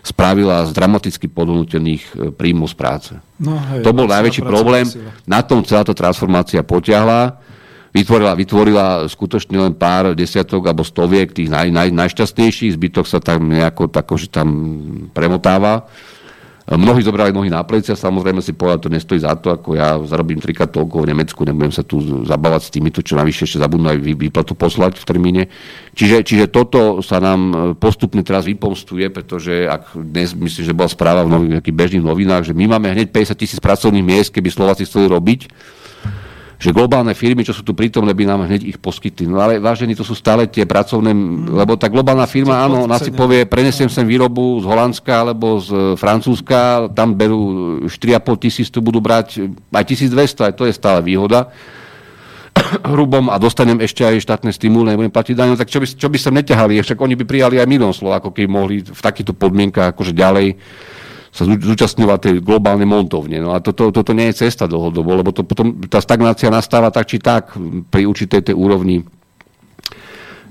spravila 0.06 0.70
z 0.70 0.72
dramaticky 0.78 1.26
podhodnotených 1.26 2.04
e, 2.14 2.30
príjmov 2.30 2.70
z 2.70 2.76
práce. 2.78 3.12
No, 3.42 3.58
hej, 3.58 3.82
to 3.82 3.90
bol 3.90 4.06
najväčší 4.06 4.46
problém. 4.46 4.86
Na 5.26 5.42
tom 5.42 5.66
celá 5.66 5.82
tá 5.82 5.98
transformácia 5.98 6.62
potiahla. 6.62 7.42
Vytvorila, 7.90 8.36
vytvorila 8.36 8.86
skutočne 9.08 9.56
len 9.56 9.74
pár 9.74 10.14
desiatok 10.14 10.68
alebo 10.68 10.84
stoviek 10.84 11.32
tých 11.32 11.48
naj, 11.48 11.72
naj, 11.72 11.90
najšťastnejších, 11.96 12.76
zbytok 12.76 13.08
sa 13.08 13.24
tam 13.24 13.48
nejako 13.50 13.88
tako, 13.88 14.20
že 14.20 14.28
tam 14.30 14.48
premotáva. 15.16 15.88
Mnohí 16.66 17.06
zobrali 17.06 17.30
nohy 17.30 17.54
na 17.54 17.62
plecia, 17.62 17.94
samozrejme 17.94 18.42
si 18.42 18.58
povedať, 18.58 18.90
to 18.90 18.90
nestojí 18.90 19.22
za 19.22 19.38
to, 19.38 19.54
ako 19.54 19.78
ja 19.78 20.02
zarobím 20.02 20.42
trikrát 20.42 20.74
toľko 20.74 21.06
v 21.06 21.14
Nemecku, 21.14 21.46
nebudem 21.46 21.70
sa 21.70 21.86
tu 21.86 22.02
zabávať 22.26 22.62
s 22.66 22.74
týmito, 22.74 23.06
čo 23.06 23.14
navyše 23.14 23.46
ešte 23.46 23.62
zabudnú 23.62 23.94
aj 23.94 24.02
výplatu 24.02 24.58
poslať 24.58 24.98
v 24.98 25.06
termíne. 25.06 25.44
Čiže, 25.94 26.26
čiže 26.26 26.46
toto 26.50 27.06
sa 27.06 27.22
nám 27.22 27.42
e, 27.54 27.56
postupne 27.78 28.26
teraz 28.26 28.50
vypomstuje, 28.50 29.14
pretože 29.14 29.70
ak 29.70 29.94
dnes 29.94 30.34
myslím, 30.34 30.64
že 30.66 30.74
bola 30.74 30.90
správa 30.90 31.22
v 31.22 31.54
nejakých 31.54 31.78
bežných 31.78 32.02
novinách, 32.02 32.50
že 32.50 32.58
my 32.58 32.66
máme 32.66 32.98
hneď 32.98 33.14
50 33.14 33.38
tisíc 33.38 33.60
pracovných 33.62 34.02
miest, 34.02 34.34
keby 34.34 34.50
Slováci 34.50 34.90
chceli 34.90 35.06
robiť, 35.06 35.46
že 36.56 36.72
globálne 36.72 37.12
firmy, 37.12 37.44
čo 37.44 37.52
sú 37.52 37.62
tu 37.62 37.76
prítomné, 37.76 38.16
by 38.16 38.24
nám 38.24 38.48
hneď 38.48 38.64
ich 38.64 38.78
poskytli. 38.80 39.28
No 39.28 39.44
ale 39.44 39.60
vážení, 39.60 39.92
to 39.94 40.08
sú 40.08 40.16
stále 40.16 40.48
tie 40.48 40.64
pracovné, 40.64 41.12
mm. 41.12 41.52
lebo 41.52 41.76
tá 41.76 41.92
globálna 41.92 42.26
firma, 42.26 42.64
áno, 42.64 42.88
ona 42.88 42.96
si 43.00 43.12
povie, 43.12 43.44
prenesiem 43.44 43.92
sem 43.92 44.08
výrobu 44.08 44.64
z 44.64 44.66
Holandska 44.66 45.14
alebo 45.28 45.60
z 45.60 46.00
Francúzska, 46.00 46.92
tam 46.96 47.16
berú 47.16 47.84
4,5 47.88 48.44
tisíc, 48.44 48.68
tu 48.72 48.80
budú 48.80 49.04
brať 49.04 49.52
aj 49.76 49.84
1200, 49.84 50.48
aj 50.52 50.54
to 50.56 50.64
je 50.68 50.74
stále 50.74 51.04
výhoda 51.04 51.52
hrubom 52.92 53.28
a 53.28 53.36
dostanem 53.36 53.80
ešte 53.84 54.08
aj 54.08 54.24
štátne 54.24 54.52
stimulné, 54.56 54.96
nebudem 54.96 55.14
platiť 55.14 55.36
daň, 55.36 55.60
tak 55.60 55.70
čo 55.70 55.84
by, 55.84 55.88
čo 55.88 56.08
by 56.08 56.18
sa 56.18 56.32
neťahali, 56.32 56.80
však 56.80 56.98
oni 56.98 57.16
by 57.20 57.24
prijali 57.28 57.56
aj 57.60 57.68
milión 57.68 57.92
Slovákov, 57.92 58.32
keby 58.36 58.48
mohli 58.48 58.76
v 58.82 59.02
takýchto 59.02 59.36
podmienkach 59.36 59.92
akože 59.94 60.16
ďalej 60.16 60.56
sa 61.36 61.44
zúčastňovať 61.44 62.20
tej 62.24 62.34
globálnej 62.40 62.88
montovne. 62.88 63.44
No 63.44 63.52
a 63.52 63.60
toto, 63.60 63.92
toto 63.92 64.16
nie 64.16 64.32
je 64.32 64.48
cesta 64.48 64.72
dlhodobo, 64.72 65.20
lebo 65.20 65.36
to 65.36 65.44
potom 65.44 65.84
tá 65.92 66.00
stagnácia 66.00 66.48
nastáva 66.48 66.96
tak 66.96 67.12
či 67.12 67.20
tak 67.20 67.60
pri 67.92 68.08
určitej 68.08 68.52
tej 68.52 68.56
úrovni. 68.56 69.04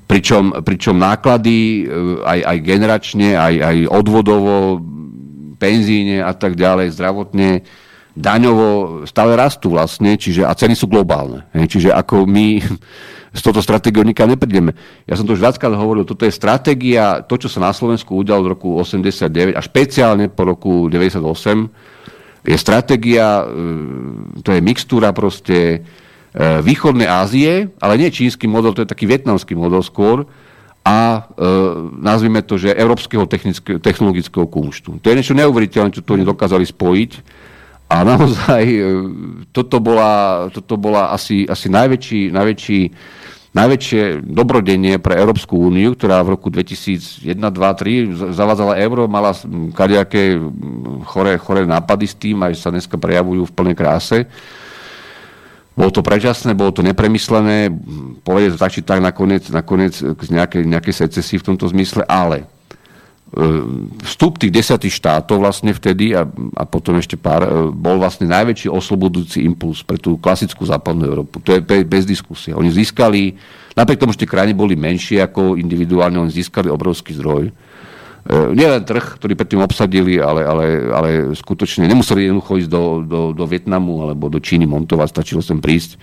Pričom, 0.04 0.60
pričom 0.60 1.00
náklady 1.00 1.56
e, 1.56 1.82
aj, 2.20 2.38
aj 2.44 2.58
generačne, 2.60 3.32
aj, 3.32 3.54
aj 3.64 3.76
odvodovo, 3.88 4.84
penzíne 5.56 6.20
a 6.20 6.36
tak 6.36 6.60
ďalej, 6.60 6.92
zdravotne, 6.92 7.64
daňovo 8.14 9.02
stále 9.10 9.34
rastú 9.34 9.74
vlastne, 9.74 10.14
čiže, 10.14 10.46
a 10.46 10.54
ceny 10.54 10.78
sú 10.78 10.86
globálne. 10.86 11.46
Čiže 11.50 11.90
ako 11.90 12.26
my 12.30 12.62
s 13.34 13.40
touto 13.42 13.58
stratégiou 13.58 14.06
nikam 14.06 14.30
neprídeme. 14.30 14.78
Ja 15.10 15.18
som 15.18 15.26
to 15.26 15.34
už 15.34 15.42
viackrát 15.42 15.74
hovoril, 15.74 16.06
toto 16.06 16.22
je 16.22 16.30
stratégia, 16.30 17.26
to, 17.26 17.34
čo 17.34 17.50
sa 17.50 17.58
na 17.58 17.74
Slovensku 17.74 18.14
udialo 18.14 18.46
od 18.46 18.50
roku 18.54 18.68
89 18.78 19.58
a 19.58 19.60
špeciálne 19.60 20.30
po 20.30 20.46
roku 20.46 20.86
98, 20.86 22.46
je 22.46 22.56
stratégia, 22.60 23.42
e, 23.42 23.44
to 24.46 24.54
je 24.54 24.60
mixtúra 24.62 25.10
proste 25.10 25.58
e, 25.58 25.78
východnej 26.62 27.10
Ázie, 27.10 27.74
ale 27.82 27.98
nie 27.98 28.14
čínsky 28.14 28.46
model, 28.46 28.76
to 28.76 28.86
je 28.86 28.92
taký 28.92 29.10
vietnamský 29.10 29.58
model 29.58 29.82
skôr, 29.82 30.28
a 30.84 31.24
e, 31.24 31.48
nazvime 32.04 32.44
to, 32.44 32.60
že 32.60 32.76
európskeho 32.76 33.24
technologického 33.80 34.44
kumštu. 34.44 35.00
To 35.00 35.06
je 35.08 35.16
niečo 35.16 35.32
neuveriteľné, 35.34 35.96
čo 35.96 36.04
to 36.04 36.14
oni 36.14 36.28
dokázali 36.28 36.68
spojiť. 36.68 37.10
A 37.94 38.02
naozaj 38.02 38.64
e, 38.66 38.82
toto 39.54 39.78
bola, 39.78 40.46
toto 40.50 40.74
bola 40.74 41.14
asi, 41.14 41.46
asi 41.46 41.70
najväčší, 41.70 42.34
najväčší 42.34 42.80
najväčšie 43.54 44.26
dobrodenie 44.26 44.98
pre 44.98 45.14
Európsku 45.14 45.54
úniu, 45.54 45.94
ktorá 45.94 46.26
v 46.26 46.34
roku 46.34 46.50
2001, 46.50 47.38
2002, 47.38 48.34
2003 48.34 48.34
zavádzala 48.34 48.82
euro, 48.82 49.06
mala 49.06 49.30
kadejaké 49.78 50.42
choré, 51.06 51.38
choré 51.38 51.62
nápady 51.62 52.06
s 52.10 52.18
tým, 52.18 52.42
aj 52.42 52.58
sa 52.58 52.74
dneska 52.74 52.98
prejavujú 52.98 53.46
v 53.46 53.54
plnej 53.54 53.78
kráse. 53.78 54.26
Bolo 55.78 55.90
to 55.94 56.02
prečasné, 56.02 56.54
bolo 56.54 56.74
to 56.74 56.82
nepremyslené, 56.82 57.70
povedať 58.26 58.58
tak 58.58 58.74
či 58.74 58.82
tak 58.82 58.98
nakoniec, 58.98 59.46
nakoniec 59.54 59.94
k 60.02 60.20
nejakej, 60.34 60.62
nejakej 60.66 60.94
secesii 61.06 61.38
v 61.38 61.46
tomto 61.54 61.70
zmysle, 61.70 62.02
ale 62.10 62.46
E, 62.46 62.53
vstup 64.06 64.38
tých 64.38 64.54
desiatých 64.54 64.94
štátov 64.94 65.42
vlastne 65.42 65.74
vtedy 65.74 66.14
a, 66.14 66.22
a 66.54 66.62
potom 66.62 66.94
ešte 67.02 67.18
pár, 67.18 67.42
e, 67.42 67.50
bol 67.74 67.98
vlastne 67.98 68.30
najväčší 68.30 68.70
oslobodujúci 68.70 69.42
impuls 69.42 69.82
pre 69.82 69.98
tú 69.98 70.14
klasickú 70.22 70.62
západnú 70.62 71.02
Európu. 71.02 71.42
To 71.42 71.50
je 71.50 71.82
bez 71.82 72.06
diskusie. 72.06 72.54
Oni 72.54 72.70
získali, 72.70 73.34
napriek 73.74 73.98
tomu, 73.98 74.14
že 74.14 74.22
tie 74.22 74.30
krajiny 74.30 74.54
boli 74.54 74.78
menšie 74.78 75.18
ako 75.18 75.58
individuálne, 75.58 76.22
oni 76.22 76.30
získali 76.30 76.70
obrovský 76.70 77.18
zdroj. 77.18 77.50
E, 77.50 77.52
nielen 78.54 78.86
trh, 78.86 79.18
ktorý 79.18 79.34
predtým 79.34 79.66
obsadili, 79.66 80.22
ale, 80.22 80.46
ale, 80.46 80.66
ale 80.94 81.08
skutočne 81.34 81.90
nemuseli 81.90 82.30
jednoducho 82.30 82.62
ísť 82.62 82.70
do, 82.70 82.84
do, 83.02 83.20
do 83.34 83.44
Vietnamu 83.50 84.06
alebo 84.06 84.30
do 84.30 84.38
Číny 84.38 84.62
montovať, 84.70 85.10
stačilo 85.10 85.42
sem 85.42 85.58
prísť 85.58 85.98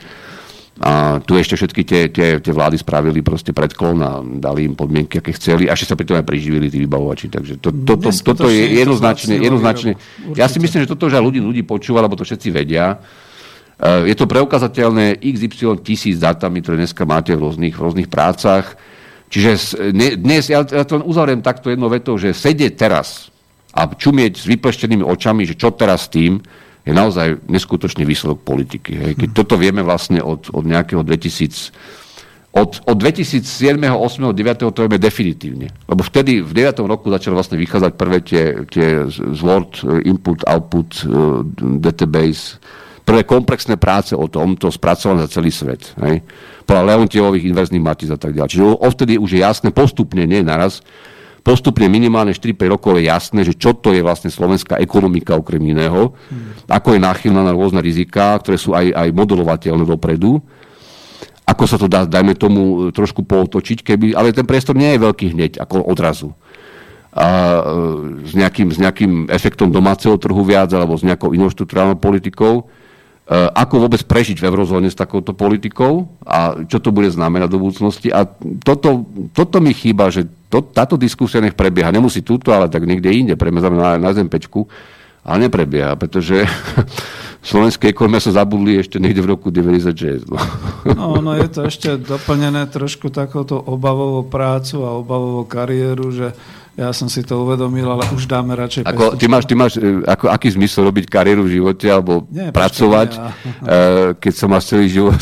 a 0.82 1.22
tu 1.22 1.38
ešte 1.38 1.54
všetky 1.54 1.82
tie, 1.86 2.02
tie, 2.10 2.42
tie 2.42 2.50
vlády 2.50 2.74
spravili 2.82 3.22
proste 3.22 3.54
predklon 3.54 4.02
a 4.02 4.18
dali 4.42 4.66
im 4.66 4.74
podmienky, 4.74 5.22
aké 5.22 5.30
chceli, 5.38 5.70
a 5.70 5.78
ešte 5.78 5.94
sa 5.94 5.98
pri 5.98 6.10
tom 6.10 6.18
aj 6.18 6.26
priživili 6.26 6.74
tí 6.74 6.82
vybavovači. 6.82 7.30
Takže 7.30 7.62
to, 7.62 7.70
to, 7.70 8.02
to, 8.02 8.10
toto 8.10 8.50
je 8.50 8.82
jednoznačne, 8.82 9.38
jednoznačne. 9.38 9.94
Ja 10.34 10.50
si 10.50 10.58
myslím, 10.58 10.82
že 10.82 10.90
toto 10.90 11.06
už 11.06 11.22
aj 11.22 11.24
ľudí, 11.24 11.38
ľudí 11.38 11.62
počúva, 11.62 12.02
lebo 12.02 12.18
to 12.18 12.26
všetci 12.26 12.50
vedia. 12.50 12.98
E, 13.78 14.10
je 14.10 14.16
to 14.18 14.26
preukazateľné 14.26 15.22
XY 15.22 15.86
tisíc 15.86 16.18
datami, 16.18 16.66
ktoré 16.66 16.82
dneska 16.82 17.06
máte 17.06 17.38
v 17.38 17.46
rôznych, 17.46 17.78
v 17.78 17.82
rôznych 17.86 18.10
prácach. 18.10 18.74
Čiže 19.30 19.78
dnes, 20.18 20.50
ja, 20.50 20.66
to 20.66 20.98
uzavriem 21.06 21.46
takto 21.46 21.70
jednou 21.70 21.94
vetou, 21.94 22.18
že 22.18 22.34
sedieť 22.34 22.74
teraz 22.74 23.30
a 23.70 23.86
čumieť 23.86 24.34
s 24.34 24.50
vypleštenými 24.50 25.06
očami, 25.06 25.46
že 25.46 25.54
čo 25.54 25.72
teraz 25.78 26.10
s 26.10 26.18
tým, 26.18 26.42
je 26.82 26.94
naozaj 26.94 27.46
neskutočný 27.46 28.04
výsledok 28.06 28.42
politiky. 28.42 28.92
Hej. 28.98 29.12
Keď 29.18 29.30
toto 29.38 29.56
vieme 29.58 29.86
vlastne 29.86 30.22
od, 30.22 30.50
od 30.50 30.64
nejakého 30.66 31.06
2000 31.06 32.02
od, 32.52 32.84
od 32.84 32.98
2007, 33.00 33.80
8, 33.80 34.36
9 34.36 34.76
to 34.76 34.80
vieme 34.84 35.00
definitívne. 35.00 35.72
Lebo 35.88 36.04
vtedy 36.04 36.44
v 36.44 36.52
9. 36.52 36.84
roku 36.84 37.08
začali 37.08 37.32
vlastne 37.32 37.56
vychádzať 37.56 37.92
prvé 37.96 38.20
tie, 38.20 38.68
tie 38.68 39.08
z 39.08 39.40
Word, 39.40 39.88
input, 40.04 40.44
output, 40.44 41.08
uh, 41.08 41.48
database, 41.80 42.60
prvé 43.08 43.24
komplexné 43.24 43.80
práce 43.80 44.12
o 44.12 44.28
tomto 44.28 44.68
spracované 44.68 45.24
za 45.24 45.40
celý 45.40 45.48
svet. 45.48 45.96
Hej. 46.04 46.28
Podľa 46.68 46.96
Leontievových 46.96 47.48
inverzných 47.56 47.84
matíc 47.84 48.12
a 48.12 48.20
tak 48.20 48.36
ďalej. 48.36 48.52
Čiže 48.52 48.64
odtedy 48.84 49.14
už 49.16 49.32
je 49.32 49.40
jasné 49.48 49.72
postupne, 49.72 50.20
nie 50.28 50.44
naraz, 50.44 50.84
postupne 51.42 51.90
minimálne 51.90 52.34
4-5 52.34 52.74
rokov 52.74 53.02
je 53.02 53.10
jasné, 53.10 53.42
že 53.42 53.58
čo 53.58 53.74
to 53.74 53.94
je 53.94 54.06
vlastne 54.06 54.30
slovenská 54.30 54.78
ekonomika 54.78 55.34
okrem 55.38 55.62
iného, 55.62 56.14
hmm. 56.14 56.70
ako 56.70 56.96
je 56.96 57.00
náchylná 57.02 57.42
na 57.42 57.54
rôzne 57.54 57.82
riziká, 57.82 58.38
ktoré 58.40 58.62
sú 58.62 58.78
aj, 58.78 58.94
aj 58.94 59.10
modelovateľné 59.14 59.84
dopredu, 59.86 60.42
ako 61.52 61.64
sa 61.68 61.78
to 61.82 61.92
dá, 61.92 62.08
dajme 62.08 62.38
tomu, 62.38 62.94
trošku 62.96 63.28
pootočiť, 63.28 63.84
keby, 63.84 64.06
ale 64.16 64.32
ten 64.32 64.48
priestor 64.48 64.78
nie 64.78 64.96
je 64.96 65.04
veľký 65.04 65.36
hneď, 65.36 65.52
ako 65.60 65.84
odrazu. 65.84 66.32
A, 67.12 67.28
e, 67.28 68.30
s, 68.30 68.34
nejakým, 68.38 68.72
s 68.72 68.80
nejakým 68.80 69.28
efektom 69.28 69.68
domáceho 69.68 70.16
trhu 70.16 70.40
viac, 70.48 70.72
alebo 70.72 70.96
s 70.96 71.04
nejakou 71.04 71.36
inou 71.36 71.52
štruktúrálnou 71.52 72.00
politikou. 72.00 72.64
E, 72.64 72.64
ako 73.52 73.84
vôbec 73.84 74.00
prežiť 74.08 74.40
v 74.40 74.48
eurozóne 74.48 74.88
s 74.88 74.96
takouto 74.96 75.36
politikou 75.36 76.08
a 76.24 76.56
čo 76.64 76.80
to 76.80 76.96
bude 76.96 77.12
znamenať 77.12 77.52
do 77.52 77.60
budúcnosti. 77.60 78.08
A 78.16 78.24
toto, 78.64 79.04
toto 79.36 79.60
mi 79.60 79.76
chýba, 79.76 80.08
že 80.08 80.32
to, 80.52 80.60
táto 80.60 81.00
diskusia 81.00 81.40
nech 81.40 81.56
prebieha. 81.56 81.96
Nemusí 81.96 82.20
túto, 82.20 82.52
ale 82.52 82.68
tak 82.68 82.84
niekde 82.84 83.08
inde, 83.08 83.40
premezame 83.40 83.80
na, 83.80 83.96
na 83.96 84.12
Zempečku, 84.12 84.68
ale 85.24 85.48
neprebieha, 85.48 85.96
pretože 85.96 86.44
slovenské 87.50 87.96
ekonomie 87.96 88.20
sa 88.20 88.44
zabudli 88.44 88.84
ešte 88.84 89.00
niekde 89.00 89.24
v 89.24 89.32
roku 89.32 89.48
96. 89.48 90.28
No. 90.28 90.38
no, 90.92 91.06
no 91.24 91.32
je 91.40 91.48
to 91.48 91.60
ešte 91.72 91.96
doplnené 91.96 92.68
trošku 92.68 93.08
takouto 93.08 93.56
obavovou 93.56 94.28
prácu 94.28 94.84
a 94.84 95.00
obavovou 95.00 95.48
kariéru, 95.48 96.12
že 96.12 96.36
ja 96.80 96.90
som 96.96 97.12
si 97.12 97.20
to 97.24 97.44
uvedomil, 97.44 97.88
ale 97.92 98.08
už 98.16 98.28
dáme 98.32 98.56
radšej 98.56 98.88
ako, 98.88 99.20
ty 99.20 99.26
máš, 99.28 99.44
ty 99.44 99.54
máš 99.60 99.76
e, 99.76 100.04
ako, 100.08 100.32
aký 100.32 100.48
zmysel 100.56 100.88
robiť 100.88 101.06
kariéru 101.12 101.44
v 101.44 101.60
živote 101.60 101.88
alebo 101.92 102.26
Nie, 102.32 102.56
pracovať, 102.56 103.10
ja. 103.12 103.28
E, 103.60 103.80
keď 104.16 104.34
sa 104.34 104.46
máš 104.48 104.72
celý 104.72 104.88
život 104.88 105.20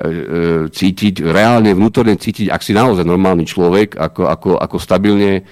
E, 0.00 0.70
cítiť, 0.72 1.20
reálne 1.28 1.76
vnútorne 1.76 2.16
cítiť, 2.16 2.48
ak 2.48 2.64
si 2.64 2.72
naozaj 2.72 3.04
normálny 3.04 3.44
človek, 3.44 4.00
ako, 4.00 4.32
ako, 4.32 4.50
ako 4.56 4.76
stabilne 4.80 5.44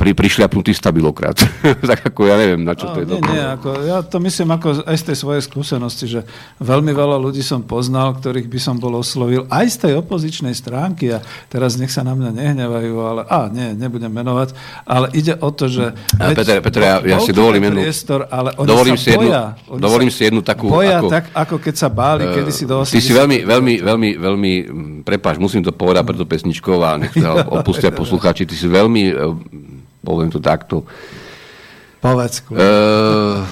pri, 0.00 0.16
prišľapnutý 0.16 0.72
stabilokrat. 0.72 1.44
tak 1.92 2.08
ako 2.08 2.24
ja 2.24 2.40
neviem, 2.40 2.64
na 2.64 2.72
čo 2.72 2.88
no, 2.88 2.96
to 2.96 2.98
je 3.04 3.06
nie, 3.12 3.20
nie, 3.20 3.44
ako, 3.44 3.68
ja 3.84 4.00
to 4.00 4.16
myslím 4.24 4.56
ako 4.56 4.88
aj 4.88 4.96
z 4.96 5.04
tej 5.12 5.16
svojej 5.20 5.42
skúsenosti, 5.44 6.08
že 6.08 6.20
veľmi 6.56 6.88
veľa 6.96 7.20
ľudí 7.20 7.44
som 7.44 7.60
poznal, 7.60 8.16
ktorých 8.16 8.48
by 8.48 8.56
som 8.56 8.80
bol 8.80 8.96
oslovil 8.96 9.44
aj 9.52 9.66
z 9.68 9.76
tej 9.84 9.92
opozičnej 10.00 10.56
stránky 10.56 11.12
a 11.12 11.20
teraz 11.52 11.76
nech 11.76 11.92
sa 11.92 12.00
na 12.00 12.16
mňa 12.16 12.32
nehnevajú, 12.32 12.94
ale 12.96 13.22
a 13.28 13.52
nie, 13.52 13.76
nebudem 13.76 14.08
menovať, 14.08 14.56
ale 14.88 15.12
ide 15.12 15.36
o 15.36 15.52
to, 15.52 15.68
že... 15.68 15.92
A 16.16 16.32
Peter, 16.32 16.64
Peter, 16.64 16.80
ja, 16.80 16.96
ja 17.04 17.18
si 17.20 17.36
dovolím 17.36 17.68
jednu... 17.68 17.84
Priestor, 17.84 18.24
ale 18.32 18.56
oni 18.56 18.68
dovolím 18.72 18.96
sa 18.96 19.04
si 19.04 19.10
boja. 19.12 19.44
Jednu, 19.52 19.76
dovolím 19.84 20.10
si 20.10 20.20
jednu 20.24 20.40
takú... 20.40 20.72
Boja 20.72 21.04
ako, 21.04 21.12
tak, 21.12 21.24
ako 21.36 21.56
keď 21.60 21.74
sa 21.76 21.88
báli, 21.92 22.24
uh, 22.24 22.32
kedy 22.40 22.50
si 22.56 22.64
do 22.64 22.80
80... 22.80 22.96
Ty 22.96 23.00
si 23.04 23.12
veľmi, 23.12 23.38
veľmi, 23.44 23.74
veľmi, 23.84 24.10
veľmi, 24.16 24.52
prepáč, 25.04 25.36
musím 25.36 25.60
to 25.60 25.76
povedať 25.76 26.08
preto 26.08 26.24
pesničkou 26.24 26.80
a 26.80 26.96
nech 26.96 27.12
opustia 27.60 27.92
poslucháči, 27.92 28.48
ty 28.48 28.56
si 28.56 28.64
veľmi 28.64 29.12
poviem 30.04 30.30
to 30.32 30.40
takto. 30.40 30.84
Povedz. 32.00 32.40
Uh, 32.48 33.44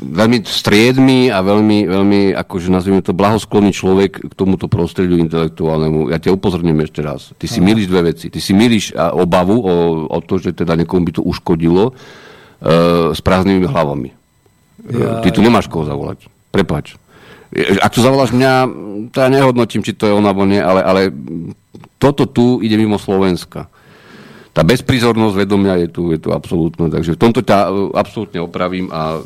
veľmi 0.00 0.42
striedmy 0.42 1.30
a 1.30 1.44
veľmi, 1.44 1.86
veľmi, 1.86 2.20
akože 2.34 2.72
nazvime 2.72 3.04
to, 3.04 3.12
blahosklonný 3.14 3.70
človek 3.70 4.18
k 4.26 4.32
tomuto 4.34 4.66
prostrediu 4.66 5.20
intelektuálnemu. 5.20 6.10
Ja 6.10 6.18
ťa 6.18 6.34
upozorním 6.34 6.80
ešte 6.82 7.04
raz. 7.04 7.30
Ty 7.36 7.46
si 7.46 7.60
milíš 7.62 7.86
dve 7.86 8.10
veci. 8.10 8.32
Ty 8.32 8.40
si 8.40 8.56
milíš 8.56 8.96
obavu 8.96 9.60
o, 9.60 9.74
o 10.08 10.18
to, 10.24 10.40
že 10.40 10.56
teda 10.56 10.74
niekomu 10.74 11.06
by 11.06 11.12
to 11.20 11.22
uškodilo 11.22 11.92
uh, 11.92 13.12
s 13.12 13.20
prázdnymi 13.20 13.68
hlavami. 13.68 14.10
Ja, 14.90 15.20
Ty 15.20 15.28
tu 15.30 15.44
nemáš 15.44 15.68
koho 15.68 15.84
zavolať. 15.84 16.26
Prepač. 16.50 16.96
Ak 17.82 17.92
tu 17.92 18.00
zavoláš 18.00 18.32
mňa, 18.32 18.52
to 19.10 19.16
ja 19.20 19.28
nehodnotím, 19.28 19.82
či 19.82 19.92
to 19.92 20.06
je 20.06 20.14
on 20.14 20.24
alebo 20.24 20.46
nie, 20.46 20.62
ale, 20.62 20.80
ale 20.80 21.00
toto 21.98 22.24
tu 22.24 22.62
ide 22.62 22.78
mimo 22.78 22.96
Slovenska 22.96 23.68
tá 24.60 24.68
bezprizornosť 24.68 25.40
vedomia 25.40 25.80
je 25.80 25.88
tu, 25.88 26.12
je 26.12 26.20
tu 26.20 26.36
absolútna. 26.36 26.92
Takže 26.92 27.16
v 27.16 27.20
tomto 27.24 27.40
ťa 27.40 27.72
e, 27.72 27.96
absolútne 27.96 28.44
opravím 28.44 28.92
a 28.92 29.16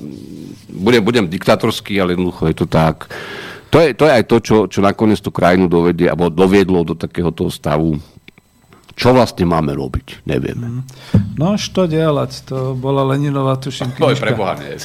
budem, 0.71 1.03
budem 1.03 1.27
diktatorský, 1.27 1.99
ale 1.99 2.15
jednoducho 2.15 2.47
je 2.47 2.57
to 2.63 2.67
tak. 2.71 3.11
To 3.75 3.83
je, 3.83 3.99
to 3.99 4.07
je 4.07 4.13
aj 4.15 4.25
to, 4.31 4.37
čo, 4.39 4.57
čo 4.71 4.79
nakoniec 4.79 5.19
tú 5.19 5.35
krajinu 5.35 5.67
dovedie, 5.67 6.07
alebo 6.07 6.31
doviedlo 6.31 6.87
do 6.87 6.95
takéhoto 6.95 7.51
stavu, 7.51 7.99
čo 8.95 9.11
vlastne 9.11 9.43
máme 9.43 9.75
robiť? 9.75 10.23
Nevieme. 10.23 10.67
Mm. 10.71 10.83
No, 11.35 11.59
čo 11.59 11.91
delať? 11.91 12.47
To 12.47 12.79
bola 12.79 13.03
Leninová, 13.03 13.59
tuším, 13.59 13.91
knižka. 13.91 14.07
To 14.07 14.15
je 14.15 14.23
preboha, 14.23 14.55
nie. 14.55 14.79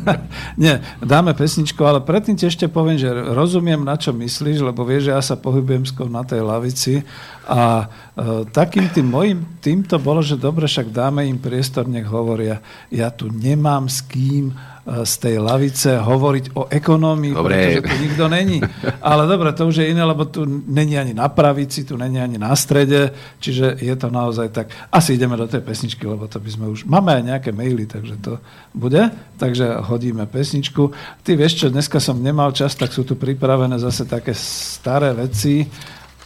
nie, 0.64 0.74
dáme 1.02 1.34
pesničku, 1.34 1.82
ale 1.82 1.98
predtým 1.98 2.38
ti 2.38 2.46
ešte 2.46 2.70
poviem, 2.70 2.94
že 2.94 3.10
rozumiem, 3.10 3.82
na 3.82 3.98
čo 3.98 4.14
myslíš, 4.14 4.62
lebo 4.62 4.86
vieš, 4.86 5.10
že 5.10 5.14
ja 5.14 5.22
sa 5.22 5.34
pohybujem 5.34 5.82
skôr 5.90 6.06
na 6.06 6.22
tej 6.22 6.46
lavici 6.46 7.02
a 7.50 7.90
e, 8.14 8.46
takým 8.54 8.86
tým 8.94 9.10
mojim 9.10 9.38
týmto 9.58 9.98
bolo, 9.98 10.22
že 10.22 10.38
dobre, 10.38 10.70
však 10.70 10.94
dáme 10.94 11.26
im 11.26 11.42
priestor, 11.42 11.90
nech 11.90 12.06
hovoria. 12.06 12.62
Ja 12.94 13.10
tu 13.10 13.26
nemám 13.26 13.90
s 13.90 14.06
kým 14.06 14.54
z 14.88 15.14
tej 15.20 15.36
lavice 15.36 16.00
hovoriť 16.00 16.56
o 16.56 16.64
ekonómii, 16.72 17.36
dobre. 17.36 17.52
pretože 17.52 17.80
tu 17.84 17.96
nikto 18.00 18.24
není. 18.32 18.58
Ale 19.04 19.28
dobre, 19.28 19.52
to 19.52 19.68
už 19.68 19.84
je 19.84 19.90
iné, 19.92 20.00
lebo 20.00 20.24
tu 20.24 20.48
není 20.48 20.96
ani 20.96 21.12
na 21.12 21.28
pravici, 21.28 21.84
tu 21.84 22.00
není 22.00 22.16
ani 22.16 22.40
na 22.40 22.56
strede, 22.56 23.12
čiže 23.36 23.76
je 23.84 23.94
to 24.00 24.08
naozaj 24.08 24.48
tak. 24.48 24.72
Asi 24.88 25.20
ideme 25.20 25.36
do 25.36 25.44
tej 25.44 25.60
pesničky, 25.60 26.08
lebo 26.08 26.24
to 26.24 26.40
by 26.40 26.50
sme 26.50 26.66
už... 26.72 26.88
Máme 26.88 27.20
aj 27.20 27.22
nejaké 27.22 27.50
maily, 27.52 27.84
takže 27.84 28.16
to 28.24 28.40
bude. 28.72 29.12
Takže 29.36 29.84
hodíme 29.92 30.24
pesničku. 30.24 30.90
Ty 31.20 31.36
vieš 31.36 31.60
čo, 31.60 31.66
dneska 31.68 32.00
som 32.00 32.16
nemal 32.24 32.56
čas, 32.56 32.72
tak 32.72 32.88
sú 32.88 33.04
tu 33.04 33.20
pripravené 33.20 33.76
zase 33.76 34.08
také 34.08 34.32
staré 34.32 35.12
veci. 35.12 35.68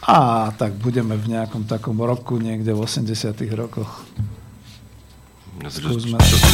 A 0.03 0.51
tak 0.51 0.75
budeme 0.79 1.15
v 1.15 1.31
nejakom 1.31 1.63
takom 1.63 1.95
roku, 1.99 2.35
niekde 2.35 2.75
v 2.75 2.83
80 2.83 3.11
rokoch. 3.55 4.03
Skúsme. 5.63 6.19
Čo 6.19 6.37
si 6.43 6.51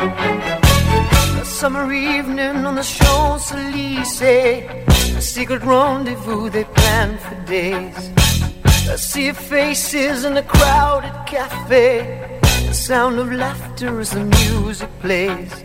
dopustil? 0.00 1.44
summer 1.44 1.92
evening 1.92 2.64
on 2.64 2.74
the 2.74 2.82
Champs-Elysees 2.82 4.22
A 4.22 5.20
secret 5.20 5.62
rendezvous 5.62 6.48
they 6.48 6.64
planned 6.64 7.20
for 7.20 7.34
days. 7.44 8.10
I 8.64 8.96
see 8.96 9.26
your 9.26 9.34
faces 9.34 10.24
in 10.24 10.36
a 10.38 10.42
crowded 10.42 11.14
cafe. 11.26 12.38
The 12.66 12.74
sound 12.74 13.18
of 13.18 13.30
laughter 13.30 14.00
as 14.00 14.10
the 14.10 14.24
music 14.24 14.88
plays 15.00 15.64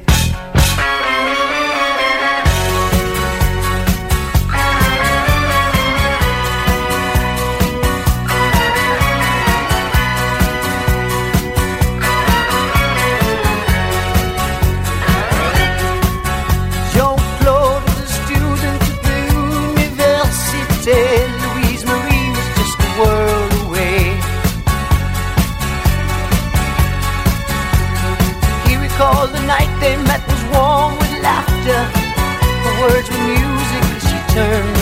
turn 34.36 34.74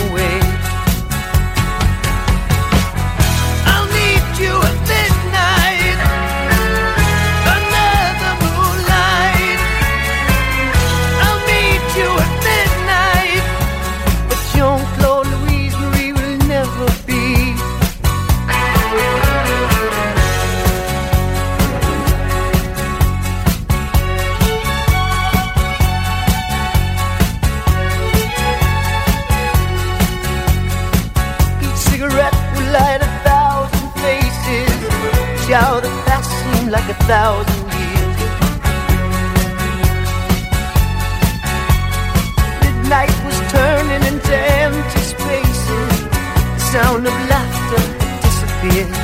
a 36.94 37.04
thousand 37.04 37.64
years. 37.80 38.18
Midnight 42.62 43.14
was 43.24 43.38
turning 43.50 44.02
into 44.10 44.34
empty 44.62 45.00
spaces. 45.00 46.00
The 46.54 46.62
sound 46.72 47.06
of 47.06 47.14
laughter 47.30 47.82
disappeared. 48.22 49.03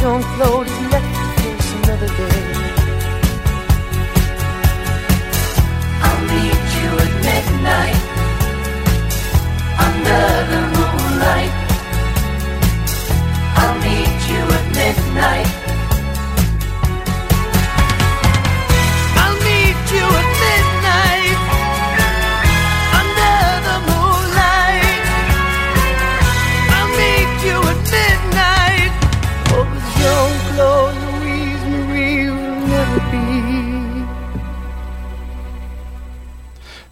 don't 0.00 0.22
float 0.36 0.75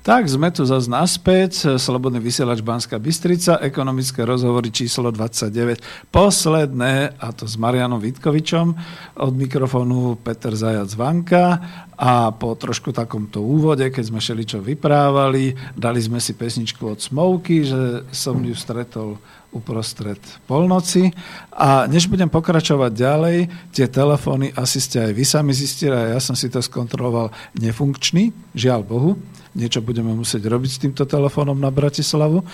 Tak, 0.05 0.29
sme 0.29 0.53
tu 0.53 0.69
zase 0.69 0.85
naspäť. 0.93 1.81
Slobodný 1.81 2.21
vysielač 2.21 2.61
Banska 2.61 3.01
Bystrica, 3.01 3.57
ekonomické 3.65 4.21
rozhovory 4.21 4.69
číslo 4.69 5.09
29. 5.09 5.81
Posledné, 6.13 7.17
a 7.17 7.33
to 7.33 7.49
s 7.49 7.57
Marianom 7.57 8.05
Vitkovičom, 8.05 8.77
od 9.17 9.33
mikrofónu 9.33 10.21
Peter 10.21 10.53
Zajac 10.53 10.93
Vanka. 10.93 11.57
A 11.97 12.29
po 12.37 12.53
trošku 12.53 12.93
takomto 12.93 13.41
úvode, 13.41 13.89
keď 13.89 14.05
sme 14.13 14.21
šeličo 14.21 14.61
vyprávali, 14.61 15.57
dali 15.73 16.05
sme 16.05 16.21
si 16.21 16.37
pesničku 16.37 16.85
od 16.85 17.01
Smovky, 17.01 17.65
že 17.65 18.05
som 18.13 18.37
ju 18.45 18.53
stretol 18.53 19.17
uprostred 19.57 20.21
polnoci. 20.45 21.17
A 21.49 21.89
než 21.89 22.13
budem 22.13 22.29
pokračovať 22.29 22.93
ďalej, 22.93 23.39
tie 23.73 23.89
telefóny 23.89 24.53
asi 24.53 24.85
ste 24.85 25.01
aj 25.01 25.13
vy 25.17 25.25
sami 25.25 25.57
zistili, 25.57 25.97
a 25.97 26.13
ja 26.13 26.21
som 26.21 26.37
si 26.37 26.53
to 26.53 26.61
skontroloval, 26.61 27.33
nefunkčný, 27.57 28.37
žiaľ 28.53 28.85
Bohu 28.85 29.17
niečo 29.55 29.81
budeme 29.81 30.11
musieť 30.13 30.51
robiť 30.51 30.71
s 30.71 30.83
týmto 30.83 31.05
telefónom 31.07 31.55
na 31.55 31.71
Bratislavu. 31.71 32.43
E, 32.43 32.47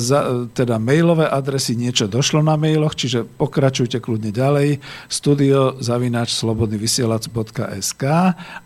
za, 0.00 0.48
teda 0.56 0.80
mailové 0.80 1.28
adresy, 1.28 1.76
niečo 1.76 2.08
došlo 2.08 2.40
na 2.40 2.56
mailoch, 2.56 2.96
čiže 2.96 3.28
pokračujte 3.28 4.00
kľudne 4.00 4.32
ďalej. 4.32 4.80
Studio 5.12 5.76
zavináč 5.78 6.32
slobodnyvysielac.sk 6.40 8.04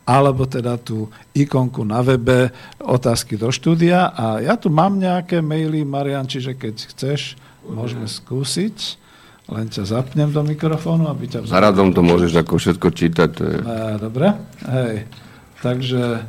alebo 0.07 0.43
teda 0.47 0.79
tú 0.79 1.11
ikonku 1.35 1.83
na 1.83 2.01
webe 2.07 2.55
otázky 2.79 3.35
do 3.35 3.51
štúdia. 3.51 4.15
A 4.15 4.39
ja 4.39 4.55
tu 4.55 4.71
mám 4.71 4.97
nejaké 4.97 5.43
maily, 5.43 5.83
Marian, 5.83 6.31
čiže 6.31 6.55
keď 6.55 6.75
chceš, 6.95 7.35
môžeme 7.67 8.07
skúsiť. 8.07 9.03
Len 9.51 9.67
ťa 9.67 9.83
zapnem 9.83 10.31
do 10.31 10.47
mikrofónu, 10.47 11.11
aby 11.11 11.27
ťa... 11.27 11.51
Za 11.51 11.59
radom 11.59 11.91
to 11.91 12.07
môžeš 12.07 12.39
ako 12.39 12.55
všetko 12.55 12.89
čítať. 12.95 13.31
je... 13.35 13.59
Dobre, 13.99 14.39
hej. 14.63 15.11
Takže 15.59 16.23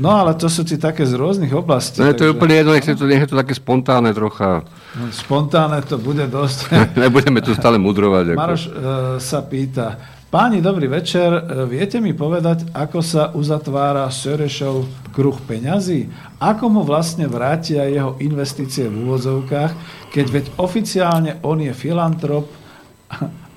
No 0.00 0.16
ale 0.16 0.32
to 0.32 0.48
sú 0.48 0.64
ti 0.64 0.80
také 0.80 1.04
z 1.04 1.12
rôznych 1.12 1.52
oblastí. 1.52 2.00
No, 2.00 2.16
to 2.16 2.24
je 2.24 2.32
úplne 2.32 2.56
jedno, 2.56 2.72
nech 2.72 2.88
je 2.88 2.96
to, 2.96 3.04
nech 3.04 3.20
je 3.20 3.30
to 3.30 3.36
také 3.36 3.52
spontánne 3.52 4.10
trocha. 4.16 4.64
No, 4.96 5.12
spontánne 5.12 5.84
to 5.84 6.00
bude 6.00 6.24
dosť. 6.24 6.72
Nebudeme 7.04 7.44
tu 7.44 7.52
stále 7.52 7.76
mudrovať. 7.76 8.32
Ako. 8.32 8.38
Maroš 8.40 8.62
uh, 8.68 8.72
sa 9.20 9.44
pýta, 9.44 10.00
páni, 10.32 10.64
dobrý 10.64 10.88
večer, 10.88 11.28
uh, 11.28 11.68
viete 11.68 12.00
mi 12.00 12.16
povedať, 12.16 12.72
ako 12.72 12.98
sa 13.04 13.22
uzatvára 13.36 14.08
Sörešov 14.08 14.88
kruh 15.12 15.36
peňazí? 15.44 16.08
Ako 16.40 16.72
mu 16.72 16.80
vlastne 16.80 17.28
vrátia 17.28 17.84
jeho 17.92 18.16
investície 18.24 18.88
v 18.88 19.04
úvodzovkách, 19.04 19.72
keď 20.08 20.26
veď 20.32 20.44
oficiálne 20.56 21.44
on 21.44 21.60
je 21.60 21.72
filantrop 21.76 22.48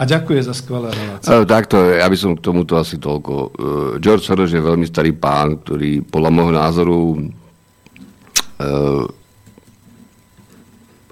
a 0.02 0.04
ďakuje 0.04 0.42
za 0.42 0.58
skvelé 0.58 0.90
relácie. 0.90 1.30
E, 1.30 1.46
takto, 1.46 1.78
ja 1.78 2.10
by 2.10 2.18
som 2.18 2.34
k 2.34 2.42
tomuto 2.42 2.74
asi 2.74 2.98
toľko. 2.98 3.34
E, 3.38 3.48
George 4.02 4.26
Soros 4.26 4.50
je 4.50 4.58
veľmi 4.58 4.90
starý 4.90 5.14
pán, 5.14 5.62
ktorý 5.62 6.02
podľa 6.02 6.32
môjho 6.34 6.54
názoru 6.58 7.00
e, 7.14 7.18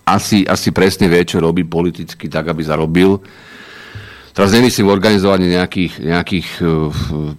asi, 0.09 0.41
asi 0.49 0.73
presne 0.73 1.05
vie, 1.05 1.21
čo 1.21 1.37
robí 1.37 1.69
politicky, 1.69 2.25
tak, 2.25 2.49
aby 2.49 2.65
zarobil. 2.65 3.21
Teraz 4.33 4.57
nemyslím 4.57 4.89
organizovanie 4.89 5.51
nejakých, 5.53 5.99
nejakých 5.99 6.47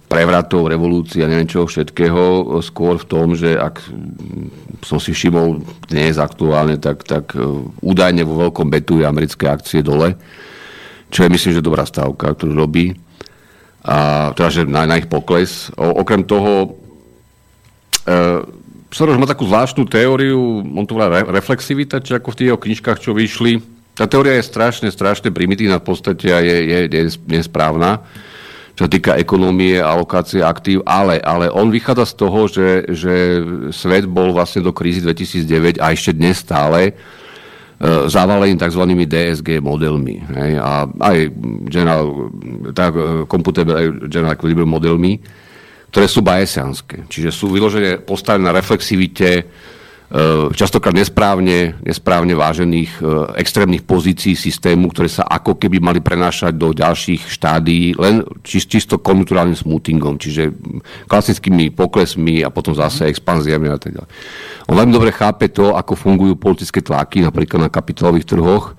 prevratov, 0.05 0.69
revolúcií 0.69 1.25
a 1.25 1.27
neviem 1.27 1.49
čoho 1.49 1.65
všetkého, 1.65 2.61
skôr 2.61 3.01
v 3.01 3.09
tom, 3.09 3.33
že 3.33 3.57
ak 3.57 3.81
som 4.85 5.01
si 5.01 5.09
všimol 5.09 5.65
dnes 5.89 6.21
aktuálne, 6.21 6.77
tak, 6.77 7.01
tak 7.03 7.33
údajne 7.81 8.21
vo 8.21 8.45
veľkom 8.45 8.69
betuje 8.69 9.03
americké 9.03 9.49
akcie 9.49 9.81
dole 9.81 10.13
čo 11.11 11.27
je 11.27 11.29
myslím, 11.29 11.51
že 11.59 11.61
dobrá 11.61 11.83
stavka, 11.83 12.31
ktorú 12.31 12.55
robí. 12.55 12.95
A 13.83 14.31
teda, 14.33 14.49
že 14.49 14.61
na, 14.63 14.87
na 14.87 14.95
ich 14.97 15.11
pokles. 15.11 15.69
O, 15.75 16.01
okrem 16.01 16.23
toho, 16.23 16.79
e, 18.07 18.15
Soros 18.91 19.15
má 19.15 19.27
takú 19.27 19.47
zvláštnu 19.47 19.87
teóriu, 19.87 20.63
on 20.63 20.83
to 20.83 20.95
volá 20.99 21.07
re, 21.07 21.21
reflexivita, 21.23 22.03
či 22.03 22.15
ako 22.15 22.31
v 22.31 22.37
tých 22.37 22.49
jeho 22.51 22.59
knižkách, 22.59 22.99
čo 22.99 23.15
vyšli. 23.15 23.63
Tá 23.95 24.07
teória 24.07 24.35
je 24.39 24.47
strašne, 24.47 24.87
strašne 24.91 25.31
primitívna 25.31 25.79
v 25.79 25.87
podstate 25.87 26.27
a 26.31 26.39
je, 26.43 26.57
je, 26.63 26.79
je 26.87 27.01
nesprávna, 27.27 28.03
čo 28.75 28.87
sa 28.87 28.91
týka 28.91 29.19
ekonómie, 29.19 29.79
alokácie 29.79 30.43
aktív, 30.43 30.83
ale, 30.87 31.19
ale 31.23 31.51
on 31.51 31.71
vychádza 31.71 32.05
z 32.07 32.13
toho, 32.15 32.39
že, 32.47 32.69
že 32.91 33.13
svet 33.71 34.07
bol 34.07 34.31
vlastne 34.31 34.63
do 34.63 34.71
krízy 34.71 35.03
2009 35.03 35.79
a 35.83 35.91
ešte 35.91 36.11
dnes 36.15 36.39
stále 36.39 36.95
zavalený 37.81 38.61
tzv. 38.61 38.83
DSG 39.09 39.57
modelmi. 39.57 40.21
Hej, 40.21 40.51
a 40.61 40.85
aj 40.85 41.17
general, 41.65 42.29
tak, 42.77 42.93
e, 42.93 43.25
computer 43.25 43.65
general 44.05 44.37
equilibrium 44.37 44.69
modelmi, 44.69 45.17
ktoré 45.89 46.05
sú 46.05 46.21
bayesianské. 46.21 47.09
Čiže 47.09 47.33
sú 47.33 47.49
vyložené 47.49 48.05
postavené 48.05 48.47
na 48.47 48.53
reflexivite, 48.53 49.49
častokrát 50.51 50.91
nesprávne, 50.91 51.79
nesprávne 51.87 52.35
vážených 52.35 52.99
e, 52.99 53.01
extrémnych 53.39 53.87
pozícií 53.87 54.35
systému, 54.35 54.91
ktoré 54.91 55.07
sa 55.07 55.23
ako 55.23 55.55
keby 55.55 55.79
mali 55.79 56.03
prenášať 56.03 56.51
do 56.51 56.75
ďalších 56.75 57.31
štádií 57.31 57.95
len 57.95 58.27
čisto 58.43 58.99
konjunkturálnym 58.99 59.55
smoothingom, 59.55 60.19
čiže 60.19 60.51
klasickými 61.07 61.71
poklesmi 61.71 62.43
a 62.43 62.51
potom 62.51 62.75
zase 62.75 63.07
expanziami 63.07 63.71
a 63.71 63.79
tak 63.79 63.95
ďalej. 63.95 64.09
On 64.67 64.75
veľmi 64.75 64.91
dobre 64.91 65.15
chápe 65.15 65.47
to, 65.47 65.79
ako 65.79 65.95
fungujú 65.95 66.35
politické 66.35 66.83
tlaky, 66.83 67.23
napríklad 67.23 67.63
na 67.63 67.71
kapitálových 67.71 68.27
trhoch. 68.27 68.75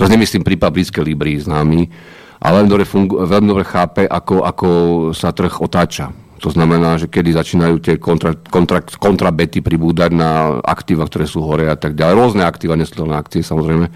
To 0.00 0.08
nemyslím 0.08 0.48
prípad 0.48 0.72
blízke 0.72 1.04
Libry 1.04 1.36
známy, 1.36 1.92
ale 2.40 2.64
veľmi 2.64 2.70
dobre, 2.72 2.84
fungu, 2.88 3.20
veľmi 3.20 3.48
dobre 3.52 3.64
chápe, 3.68 4.08
ako, 4.08 4.48
ako 4.48 4.68
sa 5.12 5.28
trh 5.28 5.60
otáča 5.60 6.29
to 6.40 6.48
znamená, 6.48 6.96
že 6.96 7.12
kedy 7.12 7.36
začínajú 7.36 7.76
tie 7.84 7.94
kontra, 8.00 8.32
kontra, 8.48 9.30
pribúdať 9.60 10.10
na 10.16 10.56
aktíva, 10.64 11.04
ktoré 11.04 11.28
sú 11.28 11.44
hore 11.44 11.68
a 11.68 11.76
tak 11.76 11.92
ďalej. 11.92 12.16
Rôzne 12.16 12.42
aktíva, 12.48 12.80
nesledné 12.80 13.12
akcie 13.12 13.44
samozrejme. 13.44 13.92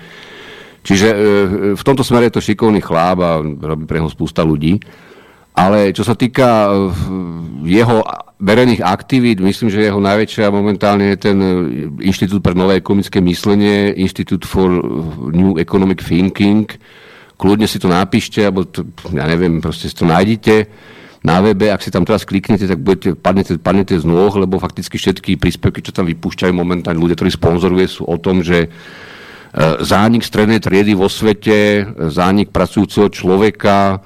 Čiže 0.85 1.09
e, 1.09 1.17
v 1.73 1.83
tomto 1.83 2.05
smere 2.05 2.29
je 2.29 2.37
to 2.37 2.45
šikovný 2.45 2.85
chláp 2.85 3.17
a 3.25 3.41
robí 3.41 3.89
pre 3.89 3.97
neho 3.97 4.13
spústa 4.13 4.45
ľudí. 4.45 4.77
Ale 5.57 5.97
čo 5.97 6.05
sa 6.05 6.13
týka 6.13 6.69
e, 6.69 6.73
jeho 7.65 8.05
verejných 8.37 8.85
aktivít, 8.85 9.41
myslím, 9.41 9.73
že 9.73 9.89
jeho 9.89 10.05
najväčšia 10.05 10.53
momentálne 10.53 11.17
je 11.17 11.19
ten 11.25 11.39
Inštitút 12.05 12.45
pre 12.45 12.53
nové 12.53 12.77
ekonomické 12.77 13.25
myslenie, 13.25 13.97
Institute 13.97 14.45
for 14.45 14.69
New 15.33 15.57
Economic 15.57 16.05
Thinking. 16.05 16.69
Kľudne 17.41 17.65
si 17.65 17.81
to 17.81 17.89
napíšte, 17.89 18.45
alebo 18.45 18.69
to, 18.69 18.85
ja 19.17 19.25
neviem, 19.25 19.65
proste 19.65 19.89
si 19.89 19.97
to 19.97 20.05
nájdete 20.05 20.93
na 21.25 21.41
webe, 21.41 21.73
ak 21.73 21.81
si 21.81 21.89
tam 21.89 22.05
teraz 22.05 22.29
kliknete, 22.29 22.69
tak 22.69 22.85
budete, 22.85 23.17
padnete, 23.17 23.57
padnete 23.57 23.97
z 23.97 24.05
nôh, 24.05 24.29
lebo 24.37 24.61
fakticky 24.61 25.01
všetky 25.01 25.41
príspevky, 25.41 25.81
čo 25.81 25.97
tam 25.97 26.05
vypúšťajú 26.05 26.53
momentálne 26.53 27.01
ľudia, 27.01 27.17
ktorí 27.17 27.33
sponzoruje, 27.33 27.89
sú 27.89 28.05
o 28.05 28.21
tom, 28.21 28.45
že 28.45 28.69
e, 28.69 28.69
zánik 29.81 30.21
strednej 30.21 30.61
triedy 30.61 30.93
vo 30.93 31.09
svete, 31.09 31.89
zánik 32.13 32.53
pracujúceho 32.53 33.09
človeka, 33.09 34.05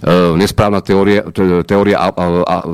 e, 0.00 0.32
nesprávna 0.40 0.80
teória, 0.80 1.28
teória 1.68 2.00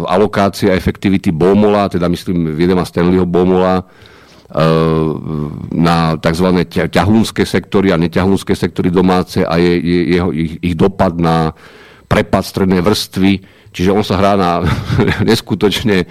alokácie 0.07 0.71
a 0.71 0.79
efektivity 0.79 1.35
Bomola, 1.35 1.91
teda 1.91 2.07
myslím 2.07 2.55
Williama 2.55 2.87
Stanleyho 2.87 3.27
Bomola, 3.27 3.83
e, 3.83 3.85
na 5.75 6.15
tzv. 6.23 6.49
ťahúnske 6.87 7.43
sektory 7.43 7.91
a 7.91 7.99
neťahúnske 7.99 8.55
sektory 8.55 8.95
domáce 8.95 9.43
a 9.43 9.59
je, 9.59 9.75
je, 9.75 10.01
jeho, 10.15 10.31
ich, 10.31 10.55
ich 10.63 10.79
dopad 10.79 11.19
na 11.19 11.51
prepad 12.07 12.47
strednej 12.47 12.79
vrstvy 12.79 13.62
Čiže 13.73 13.91
on 13.91 14.05
sa 14.05 14.21
hrá 14.21 14.37
na 14.37 14.61
neskutočne 15.29 16.05
e, 16.05 16.07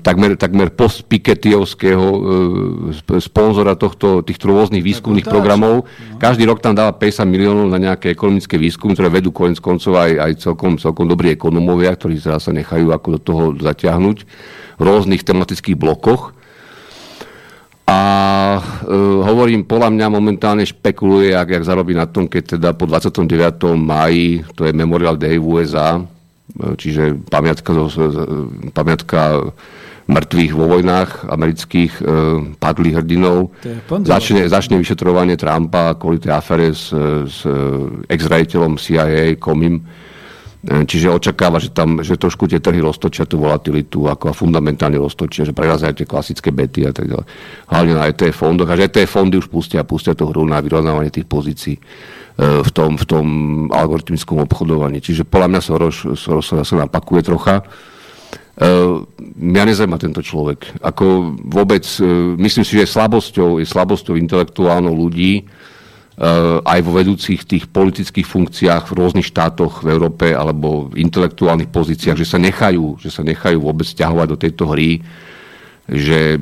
takmer, 0.00 0.40
takmer 0.40 0.72
post-Pikettyovského 0.72 2.06
e, 2.08 3.20
sponzora 3.20 3.76
tohto, 3.76 4.24
týchto 4.24 4.48
rôznych 4.48 4.80
výskumných 4.80 5.28
programov. 5.28 5.84
No. 5.84 6.16
Každý 6.16 6.48
rok 6.48 6.64
tam 6.64 6.72
dáva 6.72 6.96
50 6.96 7.28
miliónov 7.28 7.68
na 7.68 7.76
nejaké 7.76 8.16
ekonomické 8.16 8.56
výskumy, 8.56 8.96
ktoré 8.96 9.12
vedú 9.12 9.28
konec 9.28 9.60
koncov 9.60 10.00
aj, 10.00 10.12
aj 10.16 10.32
celkom, 10.40 10.80
celkom 10.80 11.04
dobrí 11.04 11.28
ekonomovia, 11.36 11.92
ktorí 11.92 12.16
sa 12.16 12.40
nechajú 12.40 12.88
ako 12.96 13.08
do 13.12 13.20
toho 13.20 13.42
zatiahnuť 13.60 14.16
v 14.80 14.82
rôznych 14.82 15.20
tematických 15.20 15.76
blokoch. 15.76 16.32
A 17.84 18.00
e, 18.56 18.96
hovorím, 19.28 19.68
podľa 19.68 19.92
mňa 19.92 20.06
momentálne 20.08 20.64
špekuluje, 20.64 21.36
ak, 21.36 21.60
jak 21.60 21.68
zarobí 21.68 21.92
na 21.92 22.08
tom, 22.08 22.24
keď 22.24 22.56
teda 22.56 22.72
po 22.72 22.88
29. 22.88 23.28
máji, 23.76 24.40
to 24.56 24.64
je 24.64 24.72
Memorial 24.72 25.20
Day 25.20 25.36
v 25.36 25.44
USA, 25.44 26.00
čiže 26.54 27.18
pamiatka, 27.28 27.70
pamiatka 28.70 29.20
mŕtvych 30.04 30.52
vo 30.52 30.66
vojnách 30.68 31.10
amerických 31.32 31.92
e, 31.96 32.02
padlých 32.60 32.94
hrdinov. 33.00 33.56
Začne, 34.04 34.44
začne 34.52 34.76
vyšetrovanie 34.76 35.40
Trumpa 35.40 35.96
kvôli 35.96 36.20
tej 36.20 36.32
afere 36.36 36.76
s, 36.76 36.92
s 37.24 37.38
ex-rejiteľom 38.04 38.76
CIA, 38.76 39.40
Comim. 39.40 39.80
E, 39.80 40.84
čiže 40.84 41.08
očakáva, 41.08 41.56
že 41.56 41.72
tam 41.72 42.04
že 42.04 42.20
trošku 42.20 42.44
tie 42.44 42.60
trhy 42.60 42.84
roztočia 42.84 43.24
tú 43.24 43.40
volatilitu 43.40 44.04
ako 44.04 44.28
a 44.28 44.36
fundamentálne 44.36 45.00
roztočia, 45.00 45.48
že 45.48 45.56
prerazajú 45.56 46.04
tie 46.04 46.08
klasické 46.08 46.52
bety 46.52 46.84
a 46.84 46.92
tak 46.92 47.08
ďalej. 47.08 47.26
Hlavne 47.72 47.92
na 47.96 48.04
ETF 48.12 48.36
fondoch. 48.36 48.68
A 48.68 48.76
že 48.76 48.92
ETF 48.92 49.08
fondy 49.08 49.40
už 49.40 49.48
pustia, 49.48 49.88
pustia 49.88 50.12
tú 50.12 50.28
hru 50.28 50.44
na 50.44 50.60
vyrovnávanie 50.60 51.08
tých 51.08 51.24
pozícií 51.24 51.80
v 52.34 52.70
tom, 52.74 52.98
v 52.98 53.04
tom 53.06 53.26
algoritmickom 53.70 54.42
obchodovaní. 54.42 54.98
Čiže 54.98 55.22
podľa 55.22 55.48
mňa 55.54 55.60
Soros, 55.62 55.98
Soros 56.18 56.46
sa 56.50 56.74
napakuje 56.74 57.22
trocha. 57.22 57.62
mňa 59.34 59.62
nezaujíma 59.66 59.98
tento 59.98 60.22
človek. 60.22 60.78
Ako 60.78 61.34
vôbec, 61.46 61.82
myslím 62.38 62.62
si, 62.62 62.78
že 62.78 62.86
slabosťou, 62.86 63.58
je 63.58 63.66
slabosťou 63.66 64.14
intelektuálnou 64.14 64.94
ľudí, 64.94 65.46
aj 66.62 66.78
vo 66.86 66.94
vedúcich 66.94 67.42
tých 67.42 67.66
politických 67.66 68.22
funkciách 68.22 68.86
v 68.86 68.96
rôznych 69.02 69.26
štátoch 69.26 69.82
v 69.82 69.98
Európe 69.98 70.30
alebo 70.30 70.86
v 70.86 71.02
intelektuálnych 71.02 71.74
pozíciách, 71.74 72.14
že 72.14 72.30
sa 72.30 72.38
nechajú, 72.38 73.02
že 73.02 73.10
sa 73.10 73.26
nechajú 73.26 73.58
vôbec 73.58 73.90
ťahovať 73.90 74.26
do 74.30 74.38
tejto 74.38 74.70
hry, 74.70 75.02
že 75.84 76.40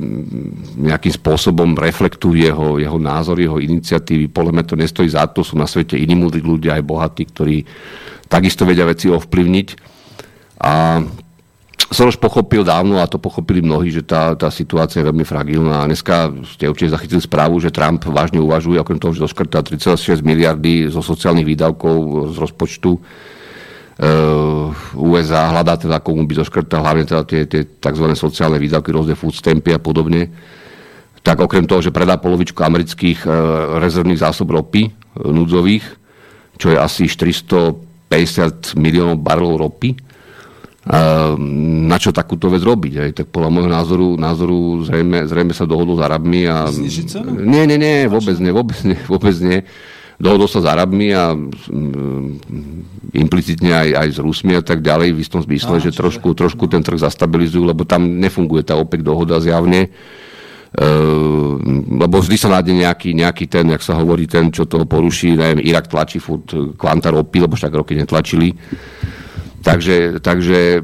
nejakým 0.79 1.13
spôsobom 1.19 1.75
reflektujú 1.75 2.31
jeho, 2.39 2.79
jeho 2.79 2.95
názor, 2.95 3.43
jeho 3.43 3.59
iniciatívy. 3.59 4.31
Podľa 4.31 4.51
mňa 4.55 4.65
to 4.65 4.75
nestojí 4.79 5.09
za 5.11 5.27
to, 5.27 5.43
sú 5.43 5.59
na 5.59 5.67
svete 5.67 5.99
iní 5.99 6.15
múdri 6.15 6.39
ľudia, 6.39 6.79
aj 6.79 6.87
bohatí, 6.87 7.23
ktorí 7.27 7.67
takisto 8.31 8.63
vedia 8.63 8.87
veci 8.87 9.11
ovplyvniť. 9.11 9.67
A 10.63 11.03
Soros 11.93 12.17
pochopil 12.17 12.65
dávno, 12.65 12.97
a 12.97 13.05
to 13.05 13.21
pochopili 13.21 13.61
mnohí, 13.61 13.93
že 13.93 14.01
tá, 14.01 14.33
tá 14.33 14.49
situácia 14.49 15.03
je 15.03 15.07
veľmi 15.11 15.27
fragilná. 15.27 15.83
A 15.83 15.89
dneska 15.91 16.33
ste 16.47 16.65
určite 16.65 16.95
zachytili 16.95 17.21
správu, 17.21 17.61
že 17.61 17.69
Trump 17.69 18.01
vážne 18.09 18.41
uvažuje, 18.41 18.81
okrem 18.81 18.97
toho, 18.97 19.13
že 19.13 19.21
doškrtá 19.21 19.61
3,6 19.61 20.25
miliardy 20.25 20.89
zo 20.89 21.05
sociálnych 21.05 21.45
výdavkov 21.45 22.31
z 22.33 22.35
rozpočtu, 22.39 22.97
USA 24.97 25.53
hľadá 25.53 25.77
teda, 25.77 26.01
komu 26.01 26.25
by 26.25 26.33
zoškrtal 26.41 26.81
hlavne 26.81 27.05
teda 27.05 27.21
tie, 27.29 27.45
tie 27.45 27.61
tzv. 27.77 28.05
sociálne 28.17 28.57
výdavky, 28.57 28.89
rôzne 28.89 29.13
food 29.13 29.37
stampy 29.37 29.69
a 29.69 29.79
podobne. 29.81 30.33
Tak 31.21 31.39
okrem 31.39 31.69
toho, 31.69 31.79
že 31.79 31.93
predá 31.93 32.17
polovičku 32.17 32.57
amerických 32.65 33.23
uh, 33.23 33.33
rezervných 33.79 34.19
zásob 34.19 34.49
ropy 34.49 34.89
uh, 34.89 35.29
núdzových, 35.29 35.85
čo 36.57 36.73
je 36.73 36.77
asi 36.77 37.05
450 37.05 38.75
miliónov 38.75 39.21
barelov 39.21 39.69
ropy, 39.69 39.95
na 40.83 41.95
čo 41.95 42.11
takúto 42.11 42.51
vec 42.51 42.59
robiť. 42.59 42.93
Aj? 42.99 43.09
Tak 43.23 43.31
podľa 43.31 43.49
môjho 43.55 43.71
názoru, 43.71 44.07
názoru 44.19 44.83
zrejme, 44.83 45.23
zrejme 45.31 45.55
sa 45.55 45.63
dohodol 45.63 45.95
s 45.95 46.03
Arabmi. 46.03 46.43
A... 46.43 46.67
Nie, 47.39 47.63
nie, 47.63 47.79
nie, 47.79 48.03
vôbec 48.11 48.35
nie, 48.35 48.51
vôbec 48.51 48.75
nie, 48.83 48.99
vôbec 49.07 49.35
nie 49.39 49.63
dohodol 50.21 50.49
sa 50.49 50.59
s 50.61 50.67
Arabmi 50.67 51.13
a 51.13 51.33
mm, 51.33 52.29
implicitne 53.13 53.71
aj, 53.73 53.89
aj 53.93 54.07
s 54.13 54.19
Rusmi 54.19 54.53
a 54.57 54.63
tak 54.65 54.81
ďalej 54.81 55.13
v 55.13 55.21
istom 55.21 55.41
zmysle, 55.41 55.79
že 55.81 55.93
trošku, 55.93 56.33
trošku 56.33 56.65
ten 56.69 56.81
trh 56.81 56.97
zastabilizujú, 56.97 57.63
lebo 57.69 57.85
tam 57.85 58.05
nefunguje 58.21 58.65
tá 58.65 58.77
OPEC 58.77 59.01
dohoda 59.05 59.37
zjavne. 59.41 59.93
Uh, 60.73 61.61
lebo 62.01 62.17
vždy 62.17 62.33
sa 62.33 62.49
nájde 62.49 62.73
nejaký, 62.73 63.13
nejaký 63.13 63.45
ten, 63.45 63.69
jak 63.69 63.85
sa 63.85 63.93
hovorí, 63.93 64.25
ten, 64.25 64.49
čo 64.49 64.65
toho 64.65 64.89
poruší, 64.89 65.37
neviem, 65.37 65.61
Irak 65.61 65.85
tlačí 65.85 66.17
furt 66.17 66.49
kvanta 66.73 67.13
ropy, 67.13 67.45
lebo 67.45 67.53
však 67.53 67.77
roky 67.77 67.93
netlačili. 67.93 68.57
Takže, 69.63 70.19
takže 70.19 70.83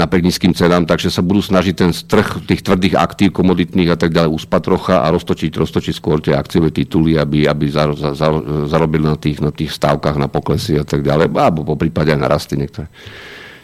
napriek 0.00 0.24
nízkym 0.24 0.56
cenám, 0.56 0.88
takže 0.88 1.12
sa 1.12 1.20
budú 1.20 1.44
snažiť 1.44 1.74
ten 1.76 1.92
trh 1.92 2.40
tých 2.48 2.64
tvrdých 2.64 2.96
aktív, 2.96 3.36
komoditných 3.36 3.92
a 3.92 4.00
tak 4.00 4.16
ďalej 4.16 4.32
uspať 4.32 4.60
trocha 4.64 4.96
a 5.04 5.12
roztočiť, 5.12 5.52
roztočiť 5.52 5.92
skôr 5.92 6.24
tie 6.24 6.32
akciové 6.32 6.72
tituly, 6.72 7.20
aby, 7.20 7.44
aby 7.44 7.68
za, 7.68 7.92
za, 7.92 8.16
za, 8.16 8.28
zarobili 8.64 9.04
na 9.04 9.20
tých, 9.20 9.44
na 9.44 9.52
tých 9.52 9.76
stávkach, 9.76 10.16
na 10.16 10.32
poklesy 10.32 10.80
a 10.80 10.88
tak 10.88 11.04
ďalej, 11.04 11.36
alebo 11.36 11.68
po 11.68 11.76
prípade 11.76 12.16
aj 12.16 12.20
na 12.24 12.32
rasty 12.32 12.56
niektoré. 12.56 12.88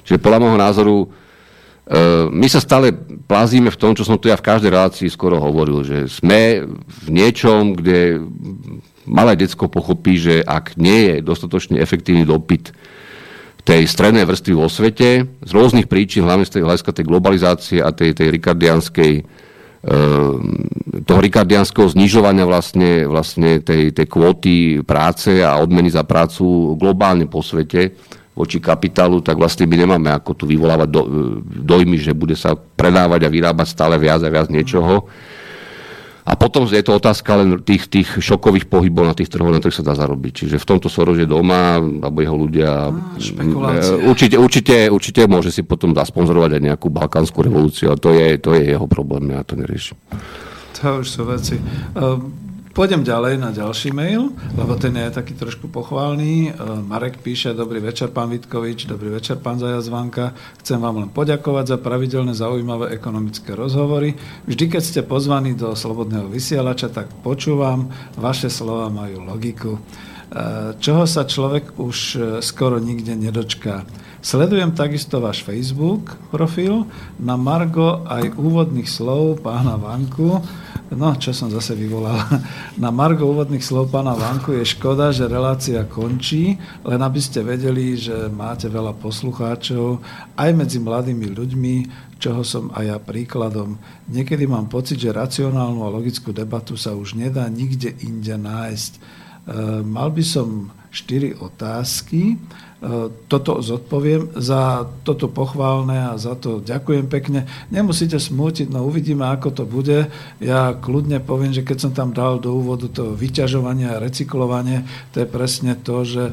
Čiže 0.04 0.20
podľa 0.20 0.40
môjho 0.44 0.58
názoru 0.60 0.96
e, 1.00 1.06
my 2.28 2.46
sa 2.52 2.60
stále 2.60 2.92
plázíme 3.24 3.72
v 3.72 3.80
tom, 3.80 3.96
čo 3.96 4.04
som 4.04 4.20
tu 4.20 4.28
ja 4.28 4.36
v 4.36 4.44
každej 4.44 4.76
relácii 4.76 5.08
skoro 5.08 5.40
hovoril, 5.40 5.88
že 5.88 6.04
sme 6.04 6.68
v 6.84 7.06
niečom, 7.08 7.80
kde 7.80 8.20
malé 9.08 9.40
decko 9.40 9.72
pochopí, 9.72 10.20
že 10.20 10.44
ak 10.44 10.76
nie 10.76 11.08
je 11.08 11.14
dostatočne 11.24 11.80
efektívny 11.80 12.28
dopyt 12.28 12.76
tej 13.70 13.86
strednej 13.86 14.26
vrstvy 14.26 14.52
vo 14.58 14.66
svete 14.66 15.30
z 15.46 15.50
rôznych 15.54 15.86
príčin, 15.86 16.26
hlavne 16.26 16.42
z 16.42 16.58
tej 16.58 16.66
hľadiska 16.66 16.90
tej 16.90 17.06
globalizácie 17.06 17.78
a 17.78 17.94
tej, 17.94 18.18
tej 18.18 18.34
rikardianskej 18.34 19.12
ehm, 19.22 21.06
toho 21.06 21.20
rikardianského 21.22 21.86
znižovania 21.86 22.50
vlastne, 22.50 23.06
vlastne 23.06 23.62
tej, 23.62 23.94
tej 23.94 24.06
kvóty 24.10 24.82
práce 24.82 25.38
a 25.38 25.54
odmeny 25.62 25.86
za 25.86 26.02
prácu 26.02 26.74
globálne 26.74 27.30
po 27.30 27.46
svete 27.46 27.94
voči 28.34 28.58
kapitálu, 28.58 29.22
tak 29.22 29.38
vlastne 29.38 29.70
my 29.70 29.76
nemáme 29.86 30.10
ako 30.10 30.34
tu 30.34 30.44
vyvolávať 30.50 30.88
do, 30.90 31.02
dojmy, 31.62 31.94
že 32.02 32.10
bude 32.10 32.34
sa 32.34 32.58
predávať 32.58 33.22
a 33.22 33.30
vyrábať 33.30 33.70
stále 33.70 34.02
viac 34.02 34.18
a 34.26 34.32
viac 34.32 34.50
niečoho. 34.50 35.06
A 36.24 36.36
potom 36.36 36.68
je 36.68 36.84
to 36.84 36.96
otázka 37.00 37.40
len 37.40 37.60
tých, 37.64 37.88
tých 37.88 38.08
šokových 38.20 38.68
pohybov 38.68 39.08
na 39.08 39.14
tých 39.16 39.32
trhoch, 39.32 39.48
na 39.48 39.58
ktorých 39.58 39.78
sa 39.80 39.86
dá 39.86 39.94
zarobiť. 39.96 40.44
Čiže 40.44 40.56
v 40.60 40.68
tomto 40.68 40.92
Soros 40.92 41.16
je 41.16 41.24
doma, 41.24 41.80
alebo 41.80 42.18
jeho 42.20 42.36
ľudia... 42.36 42.70
A, 42.92 43.70
určite, 44.04 44.36
určite, 44.36 44.92
určite 44.92 45.24
môže 45.24 45.48
si 45.48 45.64
potom 45.64 45.96
zasponzorovať 45.96 46.60
aj 46.60 46.62
nejakú 46.72 46.88
balkánsku 46.92 47.38
revolúciu, 47.40 47.92
a 47.92 47.96
to 47.96 48.12
je, 48.12 48.36
to 48.36 48.52
je 48.52 48.76
jeho 48.76 48.84
problém, 48.84 49.32
ja 49.32 49.46
to 49.46 49.56
neriešim. 49.56 49.96
To 50.80 51.04
už 51.04 51.06
sú 51.08 51.22
veci. 51.28 51.56
Um, 51.96 52.49
Pôjdem 52.80 53.04
ďalej 53.04 53.36
na 53.36 53.52
ďalší 53.52 53.92
mail, 53.92 54.32
lebo 54.56 54.72
ten 54.72 54.96
je 54.96 55.12
taký 55.12 55.36
trošku 55.36 55.68
pochválny. 55.68 56.48
E, 56.48 56.50
Marek 56.80 57.20
píše, 57.20 57.52
dobrý 57.52 57.76
večer, 57.76 58.08
pán 58.08 58.32
Vitkovič, 58.32 58.88
dobrý 58.88 59.20
večer, 59.20 59.36
pán 59.36 59.60
Zajazvanka. 59.60 60.32
Chcem 60.64 60.80
vám 60.80 61.04
len 61.04 61.12
poďakovať 61.12 61.64
za 61.66 61.76
pravidelné 61.76 62.32
zaujímavé 62.32 62.96
ekonomické 62.96 63.52
rozhovory. 63.52 64.16
Vždy, 64.48 64.64
keď 64.72 64.80
ste 64.80 65.00
pozvaní 65.04 65.52
do 65.52 65.76
Slobodného 65.76 66.32
vysielača, 66.32 66.88
tak 66.88 67.12
počúvam, 67.20 67.92
vaše 68.16 68.48
slova 68.48 68.88
majú 68.88 69.28
logiku. 69.28 69.76
E, 69.76 69.80
čoho 70.80 71.04
sa 71.04 71.28
človek 71.28 71.76
už 71.76 71.96
e, 72.16 72.18
skoro 72.40 72.80
nikde 72.80 73.12
nedočká. 73.12 73.84
Sledujem 74.24 74.76
takisto 74.76 75.20
váš 75.20 75.44
Facebook 75.44 76.16
profil 76.28 76.84
na 77.16 77.40
Margo 77.40 78.04
aj 78.04 78.36
úvodných 78.36 78.84
slov 78.84 79.40
pána 79.40 79.80
Vanku, 79.80 80.44
No, 80.90 81.14
čo 81.14 81.30
som 81.30 81.46
zase 81.46 81.78
vyvolal. 81.78 82.18
Na 82.82 82.90
Margo 82.90 83.30
úvodných 83.30 83.62
slov 83.62 83.94
pána 83.94 84.10
Vanku 84.18 84.58
je 84.58 84.66
škoda, 84.66 85.14
že 85.14 85.30
relácia 85.30 85.86
končí, 85.86 86.58
len 86.82 86.98
aby 86.98 87.20
ste 87.22 87.46
vedeli, 87.46 87.94
že 87.94 88.26
máte 88.26 88.66
veľa 88.66 88.98
poslucháčov 88.98 90.02
aj 90.34 90.50
medzi 90.50 90.82
mladými 90.82 91.30
ľuďmi, 91.30 91.74
čoho 92.18 92.42
som 92.42 92.74
aj 92.74 92.84
ja 92.90 92.98
príkladom. 92.98 93.78
Niekedy 94.10 94.50
mám 94.50 94.66
pocit, 94.66 94.98
že 94.98 95.14
racionálnu 95.14 95.86
a 95.86 95.94
logickú 95.94 96.34
debatu 96.34 96.74
sa 96.74 96.90
už 96.98 97.14
nedá 97.14 97.46
nikde 97.46 97.94
inde 98.02 98.34
nájsť. 98.34 98.92
E, 98.92 99.00
mal 99.86 100.10
by 100.10 100.24
som 100.26 100.74
štyri 100.90 101.38
otázky 101.38 102.34
toto 103.28 103.60
zodpoviem. 103.60 104.32
Za 104.40 104.88
toto 105.04 105.28
pochválne 105.28 106.10
a 106.10 106.12
za 106.16 106.32
to 106.32 106.64
ďakujem 106.64 107.12
pekne. 107.12 107.44
Nemusíte 107.68 108.16
smútiť, 108.16 108.72
no 108.72 108.88
uvidíme, 108.88 109.28
ako 109.28 109.52
to 109.52 109.64
bude. 109.68 110.08
Ja 110.40 110.72
kľudne 110.72 111.20
poviem, 111.20 111.52
že 111.52 111.60
keď 111.60 111.76
som 111.76 111.92
tam 111.92 112.16
dal 112.16 112.40
do 112.40 112.56
úvodu 112.56 112.88
to 112.88 113.12
vyťažovanie 113.12 113.84
a 113.84 114.00
recyklovanie, 114.00 114.88
to 115.12 115.20
je 115.20 115.28
presne 115.28 115.76
to, 115.76 116.08
že 116.08 116.32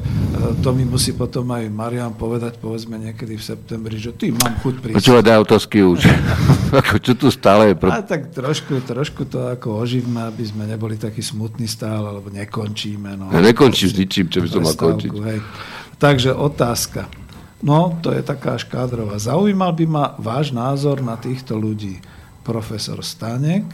to 0.64 0.72
mi 0.72 0.88
musí 0.88 1.12
potom 1.12 1.52
aj 1.52 1.68
Marian 1.68 2.16
povedať, 2.16 2.56
povedzme 2.56 2.96
niekedy 2.96 3.36
v 3.36 3.44
septembri, 3.44 4.00
že 4.00 4.16
ty 4.16 4.32
mám 4.32 4.56
chuť 4.64 4.74
prísť. 4.80 4.96
Počúva, 5.04 5.20
daj 5.20 5.44
otázky 5.44 5.84
už. 5.84 6.00
ako 6.80 6.96
čo 6.96 7.12
tu 7.12 7.28
stále 7.28 7.72
je? 7.72 7.74
Pro... 7.76 7.92
A 7.92 8.00
tak 8.00 8.32
trošku, 8.32 8.80
trošku 8.88 9.28
to 9.28 9.52
ako 9.52 9.84
oživme, 9.84 10.24
aby 10.24 10.48
sme 10.48 10.64
neboli 10.64 10.96
takí 10.96 11.20
smutní 11.20 11.68
stále, 11.68 12.08
alebo 12.08 12.32
nekončíme. 12.32 13.20
No. 13.20 13.28
Ja 13.36 13.44
nekončím 13.44 13.88
s 13.92 13.94
ničím, 14.00 14.26
čo 14.32 14.40
by 14.40 14.48
som 14.48 14.62
mal 14.64 14.76
končiť. 14.80 15.12
Hej. 15.12 15.40
Takže 15.98 16.34
otázka. 16.34 17.10
No, 17.58 17.98
to 17.98 18.14
je 18.14 18.22
taká 18.22 18.54
škádrová. 18.54 19.18
Zaujímal 19.18 19.74
by 19.74 19.86
ma 19.90 20.04
váš 20.14 20.54
názor 20.54 21.02
na 21.02 21.18
týchto 21.18 21.58
ľudí. 21.58 21.98
Profesor 22.46 23.02
Stanek, 23.02 23.66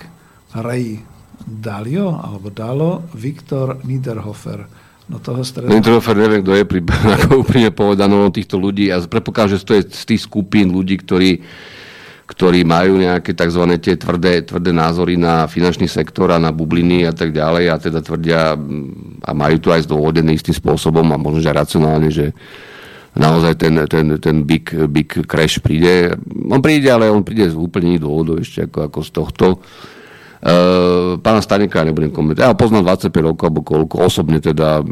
Ray 0.57 1.05
Dalio, 1.45 2.17
alebo 2.17 2.49
Dalo, 2.49 3.05
Viktor 3.13 3.85
Niederhofer. 3.85 4.65
No 5.05 5.21
toho 5.21 5.45
stredu... 5.45 5.69
Niederhofer 5.69 6.17
neviem, 6.17 6.41
kto 6.41 6.53
je, 6.57 6.65
pri, 6.65 6.81
ako 7.29 7.45
povedané 7.77 8.17
týchto 8.33 8.57
ľudí. 8.57 8.89
Ja 8.89 9.05
predpokladám, 9.05 9.61
že 9.61 9.69
to 9.69 9.77
je 9.77 9.83
z 9.93 10.05
tých 10.17 10.25
skupín 10.25 10.73
ľudí, 10.73 10.97
ktorí 10.97 11.45
ktorí 12.25 12.65
majú 12.65 12.97
nejaké 12.97 13.37
tzv. 13.37 13.63
tie 13.77 14.01
tvrdé, 14.01 14.41
tvrdé 14.49 14.73
názory 14.73 15.21
na 15.21 15.45
finančný 15.45 15.85
sektor 15.85 16.33
a 16.33 16.41
na 16.41 16.57
bubliny 16.57 17.05
a 17.05 17.13
tak 17.13 17.37
ďalej 17.37 17.65
a 17.69 17.77
teda 17.77 18.01
tvrdia 18.01 18.57
a 19.21 19.31
majú 19.37 19.57
to 19.61 19.69
aj 19.69 19.85
zdôvodené 19.85 20.33
istým 20.33 20.57
spôsobom 20.57 21.05
a 21.13 21.21
možno, 21.21 21.45
že 21.45 21.53
racionálne, 21.53 22.09
že 22.09 22.33
naozaj 23.13 23.61
ten, 23.61 23.75
ten, 23.87 24.07
ten 24.17 24.37
big, 24.43 24.73
big 24.89 25.11
crash 25.29 25.61
príde. 25.61 26.17
On 26.49 26.65
príde, 26.65 26.89
ale 26.89 27.13
on 27.13 27.21
príde 27.23 27.53
z 27.53 27.55
úplne 27.55 27.95
iných 27.95 28.05
dôvodov 28.05 28.41
ešte 28.41 28.73
ako, 28.73 28.79
ako 28.89 28.99
z 29.05 29.11
tohto. 29.13 29.47
Uh, 30.45 31.17
pána 31.25 31.41
Staneka 31.41 31.81
nebudem 31.89 32.13
komentovať. 32.13 32.45
Ja 32.45 32.53
ho 32.53 32.59
poznám 32.61 32.85
25 33.01 33.17
rokov, 33.33 33.45
alebo 33.49 33.65
koľko, 33.65 33.97
osobne 34.13 34.45
teda, 34.45 34.85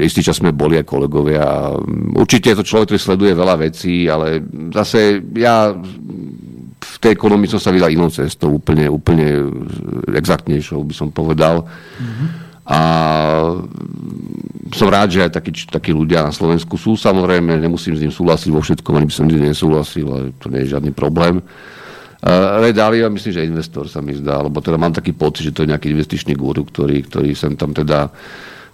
istý 0.00 0.24
čas 0.24 0.40
sme 0.40 0.56
boli 0.56 0.80
aj 0.80 0.88
kolegovia. 0.88 1.76
Určite 2.16 2.52
je 2.52 2.58
to 2.60 2.64
človek, 2.64 2.88
ktorý 2.88 3.00
sleduje 3.00 3.32
veľa 3.36 3.56
vecí, 3.68 4.08
ale 4.08 4.40
zase 4.72 5.20
ja 5.36 5.76
tej 7.04 7.12
ekonomii 7.12 7.52
som 7.52 7.60
sa 7.60 7.68
vydal 7.68 7.92
inou 7.92 8.08
cestou, 8.08 8.56
úplne, 8.56 8.88
úplne 8.88 9.44
exaktnejšou 10.08 10.80
by 10.80 10.94
som 10.96 11.12
povedal. 11.12 11.68
Mm-hmm. 11.68 12.28
A 12.64 12.80
som 14.72 14.88
rád, 14.88 15.12
že 15.12 15.20
aj 15.20 15.36
takí, 15.36 15.52
takí 15.68 15.92
ľudia 15.92 16.24
na 16.24 16.32
Slovensku 16.32 16.80
sú. 16.80 16.96
Samozrejme, 16.96 17.60
nemusím 17.60 17.92
s 17.92 18.00
ním 18.00 18.08
súhlasiť 18.08 18.48
vo 18.48 18.64
všetkom, 18.64 18.96
ani 18.96 19.08
by 19.12 19.14
som 19.14 19.28
nikdy 19.28 19.52
nesúhlasil, 19.52 20.06
ale 20.08 20.32
to 20.40 20.48
nie 20.48 20.64
je 20.64 20.72
žiadny 20.72 20.96
problém. 20.96 21.44
Uh, 22.24 22.64
Ray 22.64 22.72
Dalio, 22.72 23.12
myslím, 23.12 23.36
že 23.36 23.44
investor 23.44 23.84
sa 23.84 24.00
mi 24.00 24.16
zdá, 24.16 24.40
lebo 24.40 24.64
teda 24.64 24.80
mám 24.80 24.96
taký 24.96 25.12
pocit, 25.12 25.44
že 25.44 25.52
to 25.52 25.68
je 25.68 25.76
nejaký 25.76 25.92
investičný 25.92 26.32
guru, 26.32 26.64
ktorý, 26.64 27.04
ktorý 27.04 27.36
sem 27.36 27.52
tam 27.52 27.76
teda 27.76 28.08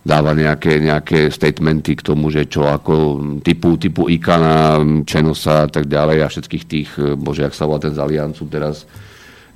dáva 0.00 0.32
nejaké, 0.32 0.80
nejaké 0.80 1.28
statementy 1.28 1.96
k 1.98 2.06
tomu, 2.06 2.32
že 2.32 2.48
čo 2.48 2.64
ako 2.64 3.20
typu, 3.44 3.76
typu 3.76 4.08
Ikana, 4.08 4.80
Čenosa 5.04 5.64
a 5.64 5.68
tak 5.68 5.86
ďalej 5.86 6.24
a 6.24 6.32
všetkých 6.32 6.64
tých, 6.64 6.90
bože, 7.20 7.44
jak 7.44 7.54
sa 7.54 7.68
volá 7.68 7.84
ten 7.84 7.92
z 7.92 8.00
Aliancu 8.00 8.48
teraz, 8.48 8.88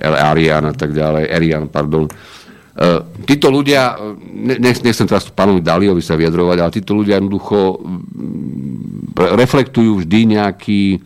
Arian 0.01 0.68
a 0.68 0.74
tak 0.76 0.92
ďalej, 0.92 1.32
Arian, 1.32 1.64
pardon, 1.72 2.11
Eh, 2.74 3.01
títo 3.22 3.55
ľudia, 3.55 3.95
eh, 3.95 4.59
nechcem 4.59 5.07
teraz 5.07 5.30
pánovi 5.30 5.62
Daliovi 5.62 6.03
sa 6.03 6.18
vyjadrovať, 6.18 6.59
ale 6.59 6.74
títo 6.74 6.99
ľudia 6.99 7.22
jednoducho 7.22 7.78
mm, 7.78 9.14
reflektujú 9.14 10.03
vždy 10.03 10.34
nejaký 10.34 10.99
eh, 10.99 11.03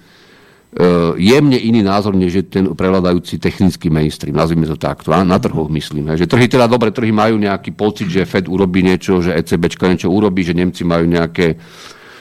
jemne 1.19 1.59
iný 1.59 1.83
názor, 1.83 2.15
než 2.15 2.33
je 2.39 2.45
ten 2.47 2.65
prevládajúci 2.71 3.43
technický 3.43 3.91
mainstream, 3.91 4.39
nazvime 4.39 4.63
to 4.63 4.79
takto, 4.79 5.11
na 5.11 5.39
trhoch 5.43 5.67
myslím. 5.67 6.15
Že 6.15 6.31
trhy 6.31 6.47
teda, 6.47 6.71
dobre, 6.71 6.95
trhy 6.95 7.11
majú 7.11 7.35
nejaký 7.35 7.75
pocit, 7.75 8.07
že 8.07 8.23
Fed 8.23 8.47
urobí 8.47 8.87
niečo, 8.87 9.19
že 9.19 9.35
ECBčka 9.35 9.91
niečo 9.91 10.07
urobí, 10.07 10.47
že 10.47 10.55
Nemci 10.55 10.87
majú 10.87 11.03
nejaké 11.11 11.59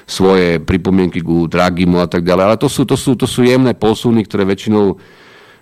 svoje 0.10 0.58
pripomienky 0.58 1.22
ku 1.22 1.45
Dragimu 1.45 2.01
a 2.01 2.08
tak 2.10 2.26
ďalej, 2.26 2.43
ale 2.49 2.58
to 2.58 2.66
sú, 2.66 2.88
to 2.88 2.97
sú, 2.97 3.14
to 3.14 3.30
sú 3.30 3.45
jemné 3.45 3.78
posuny, 3.78 4.26
ktoré 4.26 4.47
väčšinou 4.47 4.97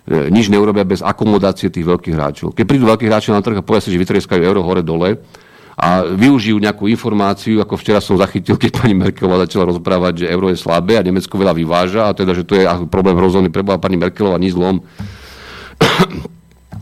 E, 0.06 0.30
nič 0.30 0.46
neurobia 0.46 0.86
bez 0.86 1.02
akomodácie 1.02 1.66
tých 1.66 1.82
veľkých 1.82 2.14
hráčov. 2.14 2.54
Keď 2.54 2.62
prídu 2.62 2.86
veľkí 2.86 3.10
hráči 3.10 3.34
na 3.34 3.42
trh 3.42 3.58
a 3.58 3.66
povedia 3.66 3.90
si, 3.90 3.90
že 3.90 3.98
vytrieskajú 3.98 4.38
euro 4.38 4.62
hore-dole 4.62 5.18
a 5.76 6.08
využijú 6.08 6.56
nejakú 6.56 6.88
informáciu, 6.88 7.60
ako 7.60 7.76
včera 7.76 8.00
som 8.00 8.16
zachytil, 8.16 8.56
keď 8.56 8.80
pani 8.80 8.96
Merkelová 8.96 9.44
začala 9.44 9.68
rozprávať, 9.68 10.24
že 10.24 10.32
euro 10.32 10.48
je 10.48 10.56
slabé 10.56 10.96
a 10.96 11.04
Nemecko 11.04 11.36
veľa 11.36 11.52
vyváža 11.52 12.08
a 12.08 12.16
teda, 12.16 12.32
že 12.32 12.48
to 12.48 12.56
je 12.56 12.64
problém 12.88 13.12
hrozný 13.12 13.52
pre 13.52 13.60
pani 13.60 14.00
Merkelová, 14.00 14.40
nič 14.40 14.56
zlom. 14.56 14.80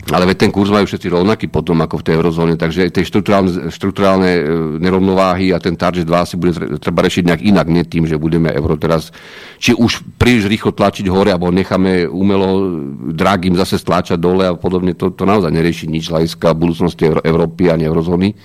Ale 0.05 0.29
veď 0.29 0.37
ten 0.37 0.51
kurz 0.53 0.69
majú 0.69 0.85
všetci 0.85 1.09
rovnaký 1.09 1.49
potom 1.49 1.81
ako 1.81 1.97
v 1.97 2.05
tej 2.05 2.13
eurozóne, 2.21 2.53
takže 2.61 2.93
tie 2.93 3.01
štruktúrálne, 3.01 3.73
štruktúrálne 3.73 4.31
e, 4.37 4.41
nerovnováhy 4.77 5.49
a 5.49 5.57
ten 5.57 5.73
target 5.73 6.05
2 6.05 6.29
si 6.29 6.35
bude 6.37 6.53
treba 6.77 7.01
rešiť 7.01 7.25
nejak 7.25 7.41
inak, 7.41 7.65
nie 7.65 7.81
tým, 7.81 8.05
že 8.05 8.21
budeme 8.21 8.53
euro 8.53 8.77
teraz 8.77 9.09
či 9.57 9.73
už 9.73 10.05
príliš 10.21 10.45
rýchlo 10.45 10.77
tlačiť 10.77 11.09
hore, 11.09 11.33
alebo 11.33 11.49
necháme 11.49 12.05
umelo 12.05 12.77
dragým 13.17 13.57
zase 13.57 13.81
stláčať 13.81 14.21
dole 14.21 14.45
a 14.45 14.53
podobne, 14.53 14.93
to, 14.93 15.09
to 15.09 15.25
naozaj 15.25 15.49
nerieši 15.49 15.89
nič 15.89 16.13
hľadiska 16.13 16.53
budúcnosti 16.53 17.09
Európy 17.09 17.73
a 17.73 17.75
eurozóny. 17.75 18.37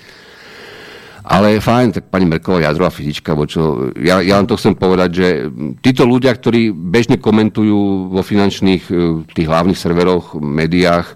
Ale 1.30 1.62
fajn, 1.62 1.94
tak 1.94 2.04
pani 2.10 2.26
Merková 2.26 2.58
jadrová 2.58 2.90
fyzička, 2.90 3.38
bo 3.38 3.46
čo, 3.46 3.94
ja, 3.94 4.18
ja 4.18 4.34
len 4.42 4.50
to 4.50 4.58
chcem 4.58 4.74
povedať, 4.74 5.10
že 5.14 5.28
títo 5.78 6.02
ľudia, 6.02 6.34
ktorí 6.34 6.74
bežne 6.74 7.22
komentujú 7.22 8.10
vo 8.10 8.22
finančných 8.26 8.82
e, 8.90 8.94
tých 9.30 9.46
hlavných 9.46 9.78
serveroch, 9.78 10.34
médiách, 10.42 11.14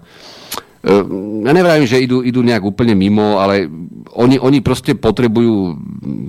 Ehm, 0.85 1.41
ja 1.41 1.49
nevrajím, 1.49 1.89
že 1.89 1.97
idú, 1.97 2.21
idú 2.21 2.45
nejak 2.45 2.61
úplne 2.61 2.93
mimo, 2.93 3.41
ale 3.41 3.65
oni, 4.13 4.37
oni 4.37 4.61
proste 4.61 4.93
potrebujú 4.93 5.73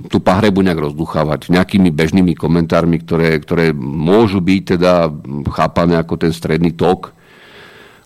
tú 0.09 0.17
pahrebu 0.17 0.65
nejak 0.65 0.81
rozduchávať 0.89 1.53
nejakými 1.53 1.93
bežnými 1.93 2.33
komentármi, 2.33 2.97
ktoré, 3.05 3.37
ktoré 3.37 3.69
môžu 3.77 4.41
byť 4.41 4.61
teda 4.77 5.13
chápané 5.53 6.01
ako 6.01 6.17
ten 6.17 6.33
stredný 6.33 6.73
tok 6.73 7.13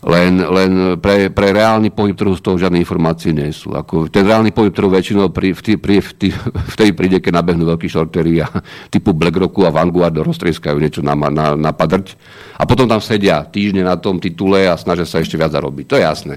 len, 0.02 0.42
len 0.42 0.72
pre, 0.98 1.30
pre 1.30 1.54
reálny 1.54 1.94
pohyb 1.94 2.18
trhu 2.18 2.34
z 2.34 2.42
toho 2.42 2.58
žiadne 2.58 2.82
informácie 2.82 3.30
nie 3.38 3.54
sú. 3.54 3.78
Ako 3.78 4.10
ten 4.10 4.26
reálny 4.26 4.50
pohyb 4.50 4.74
trhu 4.74 4.90
väčšinou 4.90 5.30
pri, 5.30 5.54
v 5.54 5.62
tý, 5.62 5.74
pri, 5.78 6.02
v 6.02 6.12
tý, 6.18 6.28
vtedy 6.74 6.92
príde, 6.98 7.18
keď 7.22 7.38
nabehnú 7.38 7.70
veľkí 7.70 7.86
shortery 7.86 8.42
a 8.42 8.50
typu 8.90 9.14
BlackRocku 9.14 9.62
a 9.62 9.70
Vanguard 9.70 10.18
roztrieskajú 10.18 10.82
niečo 10.82 11.06
na, 11.06 11.14
na, 11.14 11.54
na 11.54 11.70
padrť 11.70 12.18
a 12.58 12.66
potom 12.66 12.90
tam 12.90 12.98
sedia 12.98 13.46
týždne 13.46 13.86
na 13.86 13.94
tom 13.94 14.18
titule 14.18 14.66
a 14.66 14.74
snažia 14.74 15.06
sa 15.06 15.22
ešte 15.22 15.38
viac 15.38 15.54
zarobiť. 15.54 15.86
To 15.86 15.96
je 15.98 16.04
jasné. 16.06 16.34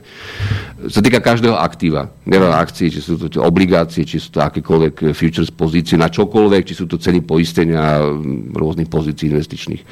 Sa 0.92 1.00
týka 1.00 1.24
každého 1.24 1.56
aktíva. 1.56 2.12
Nielen 2.28 2.52
akcií, 2.52 2.92
či 2.92 3.00
sú 3.00 3.16
to 3.16 3.40
obligácie, 3.40 4.04
či 4.04 4.20
sú 4.20 4.28
to 4.28 4.44
akékoľvek 4.44 5.16
futures 5.16 5.48
pozície 5.48 5.96
na 5.96 6.12
čokoľvek, 6.12 6.62
či 6.68 6.76
sú 6.76 6.84
to 6.84 7.00
ceny 7.00 7.24
poistenia 7.24 8.04
rôznych 8.52 8.92
pozícií 8.92 9.32
investičných. 9.32 9.84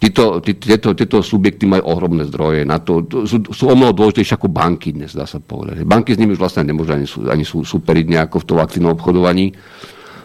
Títo, 0.00 0.40
tieto, 0.40 0.96
tieto 0.96 1.20
subjekty 1.20 1.68
majú 1.68 1.92
ohromné 1.92 2.24
zdroje 2.24 2.64
na 2.64 2.80
to. 2.80 3.04
Sú, 3.28 3.44
sú 3.52 3.64
o 3.68 3.76
mnoho 3.76 3.92
dôležitejšie 3.92 4.40
ako 4.40 4.48
banky 4.48 4.96
dnes, 4.96 5.12
dá 5.12 5.28
sa 5.28 5.44
povedať. 5.44 5.84
Banky 5.84 6.16
s 6.16 6.20
nimi 6.20 6.32
už 6.32 6.40
vlastne 6.40 6.64
nemôžu 6.64 6.96
ani, 6.96 7.04
ani 7.28 7.44
superiť 7.44 8.06
nejako 8.08 8.40
v 8.40 8.48
tom 8.48 8.58
aktívnom 8.64 8.96
obchodovaní. 8.96 9.52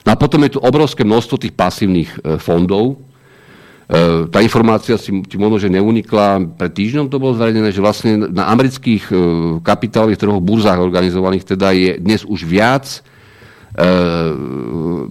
No 0.08 0.10
a 0.10 0.16
potom 0.16 0.40
je 0.48 0.56
tu 0.56 0.64
obrovské 0.64 1.04
množstvo 1.04 1.36
tých 1.44 1.52
pasívnych 1.60 2.08
e, 2.08 2.40
fondov. 2.40 3.04
E, 3.92 4.32
tá 4.32 4.40
informácia 4.40 4.96
si 4.96 5.12
ti 5.28 5.36
možno, 5.36 5.60
že 5.60 5.68
neunikla. 5.68 6.56
Pred 6.56 6.72
týždňom 6.72 7.12
to 7.12 7.20
bolo 7.20 7.36
zverejnené, 7.36 7.76
že 7.76 7.84
vlastne 7.84 8.32
na 8.32 8.48
amerických 8.56 9.12
e, 9.12 9.14
kapitálových 9.60 10.24
trhoch, 10.24 10.40
burzách 10.40 10.80
organizovaných 10.80 11.52
teda 11.52 11.76
je 11.76 12.00
dnes 12.00 12.24
už 12.24 12.48
viac 12.48 12.88
e, 12.88 13.00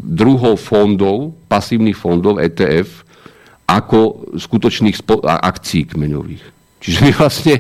druhov 0.01 0.57
fondov, 0.57 1.37
pasívnych 1.53 2.01
fondov 2.01 2.41
ETF, 2.41 3.05
ako 3.65 4.33
skutočných 4.37 4.97
akcií 5.25 5.89
kmeňových. 5.89 6.45
Čiže 6.85 6.99
my 7.01 7.13
vlastne, 7.17 7.55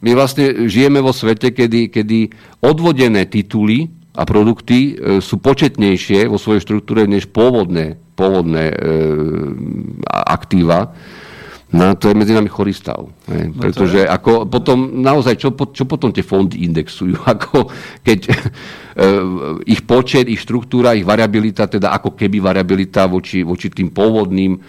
my 0.00 0.10
vlastne 0.16 0.44
žijeme 0.64 1.04
vo 1.04 1.12
svete, 1.12 1.52
kedy, 1.52 1.92
kedy 1.92 2.32
odvodené 2.64 3.28
tituly 3.28 3.92
a 4.16 4.24
produkty 4.24 4.96
e, 4.96 5.20
sú 5.20 5.36
početnejšie 5.40 6.24
vo 6.24 6.40
svojej 6.40 6.64
štruktúre 6.64 7.04
než 7.04 7.28
pôvodné, 7.28 8.00
pôvodné 8.16 8.72
e, 8.72 8.76
aktíva. 10.08 10.96
No 11.72 11.96
to 11.96 12.12
je 12.12 12.16
medzi 12.16 12.36
nami 12.36 12.52
chorý 12.52 12.76
stav. 12.76 13.08
Ne? 13.28 13.48
No 13.48 13.60
Pretože 13.64 14.04
ako 14.04 14.44
potom, 14.44 15.00
naozaj, 15.00 15.40
čo, 15.40 15.52
čo 15.52 15.88
potom 15.88 16.12
tie 16.12 16.20
fondy 16.20 16.68
indexujú? 16.68 17.16
Ako 17.32 17.72
keď 18.04 18.20
e, 18.28 18.32
ich 19.68 19.84
počet, 19.84 20.28
ich 20.28 20.40
štruktúra, 20.44 20.92
ich 20.92 21.08
variabilita, 21.08 21.64
teda 21.68 21.96
ako 21.96 22.12
keby 22.12 22.40
variabilita 22.40 23.08
voči, 23.08 23.40
voči 23.40 23.72
tým 23.72 23.88
pôvodným 23.88 24.60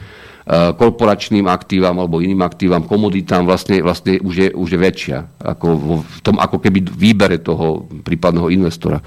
korporačným 0.52 1.48
aktívam 1.48 1.96
alebo 2.04 2.20
iným 2.20 2.44
aktívam, 2.44 2.84
komoditám 2.84 3.48
vlastne, 3.48 3.80
vlastne 3.80 4.20
už, 4.20 4.36
je, 4.36 4.50
už 4.52 4.70
je 4.76 4.80
väčšia 4.80 5.18
ako 5.40 5.68
v 6.04 6.20
tom 6.20 6.36
ako 6.36 6.60
keby 6.60 6.84
výbere 6.84 7.40
toho 7.40 7.88
prípadného 8.04 8.52
investora. 8.52 9.00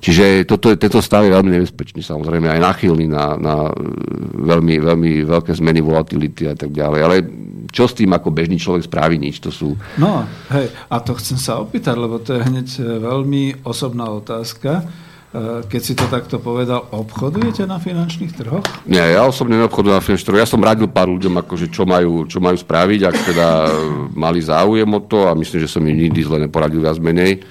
Čiže 0.00 0.48
toto, 0.48 0.72
tento 0.80 1.04
stav 1.04 1.28
je 1.28 1.36
veľmi 1.36 1.60
nebezpečný, 1.60 2.00
samozrejme 2.00 2.48
aj 2.48 2.60
nachylný 2.64 3.04
na, 3.04 3.36
na 3.36 3.68
eh, 3.68 3.84
veľmi, 4.32 4.80
veľmi 4.80 5.10
veľké 5.28 5.52
zmeny 5.52 5.84
volatility 5.84 6.48
a 6.48 6.56
tak 6.56 6.72
ďalej. 6.72 7.00
Ale 7.04 7.16
čo 7.68 7.84
s 7.84 7.94
tým 7.94 8.10
ako 8.16 8.32
bežný 8.32 8.56
človek 8.56 8.88
spraví 8.88 9.20
nič, 9.20 9.44
to 9.44 9.52
sú... 9.52 9.76
No, 10.00 10.24
hej, 10.56 10.72
a 10.88 10.96
to 11.04 11.12
chcem 11.20 11.36
sa 11.36 11.60
opýtať, 11.60 11.94
lebo 12.00 12.18
to 12.18 12.32
je 12.32 12.48
hneď 12.48 12.68
eh, 12.80 12.84
veľmi 13.04 13.60
osobná 13.68 14.08
otázka. 14.08 14.88
Eh, 15.30 15.62
keď 15.62 15.78
si 15.86 15.94
to 15.94 16.10
takto 16.10 16.42
povedal, 16.42 16.90
obchodujete 16.90 17.62
na 17.62 17.78
finančných 17.78 18.34
trhoch? 18.34 18.66
Nie, 18.82 19.14
ja 19.14 19.22
osobne 19.22 19.62
neobchodujem 19.62 19.94
na 19.94 20.02
finančných 20.02 20.26
trhoch. 20.26 20.42
Ja 20.42 20.50
som 20.50 20.58
radil 20.58 20.90
pár 20.90 21.06
ľuďom, 21.06 21.38
akože 21.46 21.70
čo, 21.70 21.86
majú, 21.86 22.26
čo 22.26 22.42
majú 22.42 22.58
spraviť, 22.58 23.00
ak 23.06 23.16
teda 23.30 23.48
mali 24.10 24.42
záujem 24.42 24.90
o 24.90 24.98
to 24.98 25.30
a 25.30 25.38
myslím, 25.38 25.62
že 25.62 25.70
som 25.70 25.86
im 25.86 25.94
nikdy 25.94 26.26
zle 26.26 26.42
neporadil 26.42 26.82
viac 26.82 26.98
menej. 26.98 27.46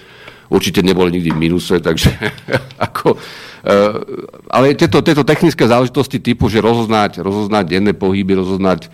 Určite 0.51 0.83
neboli 0.83 1.23
nikdy 1.23 1.31
v 1.31 1.39
minuse, 1.39 1.79
takže 1.79 2.11
ako... 2.91 3.15
Uh, 3.59 4.27
ale 4.51 4.71
tieto, 4.71 5.03
tieto 5.03 5.23
technické 5.27 5.67
záležitosti 5.67 6.19
typu, 6.19 6.47
že 6.47 6.63
rozoznať, 6.63 7.19
rozoznať 7.19 7.63
denné 7.67 7.91
pohyby, 7.91 8.39
rozoznať 8.39 8.87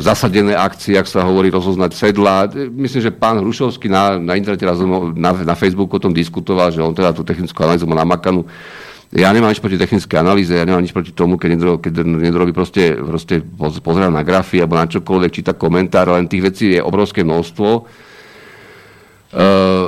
zasadené 0.00 0.56
akcie, 0.56 0.96
ak 0.96 1.04
sa 1.04 1.28
hovorí, 1.28 1.52
rozoznať 1.52 1.92
sedla. 1.92 2.48
Myslím, 2.72 3.04
že 3.04 3.12
pán 3.12 3.36
Hrušovský 3.36 3.92
na, 3.92 4.16
na 4.16 4.32
internete 4.32 4.64
raz 4.64 4.80
na, 4.80 5.32
na 5.44 5.54
Facebooku 5.56 6.00
o 6.00 6.02
tom 6.02 6.16
diskutoval, 6.16 6.72
že 6.72 6.80
on 6.80 6.96
teda 6.96 7.12
tú 7.12 7.20
technickú 7.20 7.60
analýzu 7.68 7.84
má 7.84 8.00
namakanú. 8.00 8.48
Ja 9.12 9.32
nemám 9.32 9.52
nič 9.52 9.60
proti 9.60 9.80
technické 9.80 10.20
analýze, 10.20 10.52
ja 10.52 10.68
nemám 10.68 10.84
nič 10.84 10.92
proti 10.92 11.16
tomu, 11.16 11.40
keď 11.40 11.48
niekto, 11.56 11.80
keď 11.80 11.92
niekto 12.04 12.38
robí 12.40 12.52
proste, 12.52 12.96
proste 12.96 13.40
pozerá 13.80 14.12
na 14.12 14.20
grafy 14.20 14.60
alebo 14.60 14.76
na 14.76 14.84
čokoľvek, 14.84 15.32
číta 15.32 15.56
komentár, 15.56 16.12
len 16.12 16.28
tých 16.28 16.44
vecí 16.44 16.64
je 16.76 16.80
obrovské 16.84 17.24
množstvo 17.24 17.68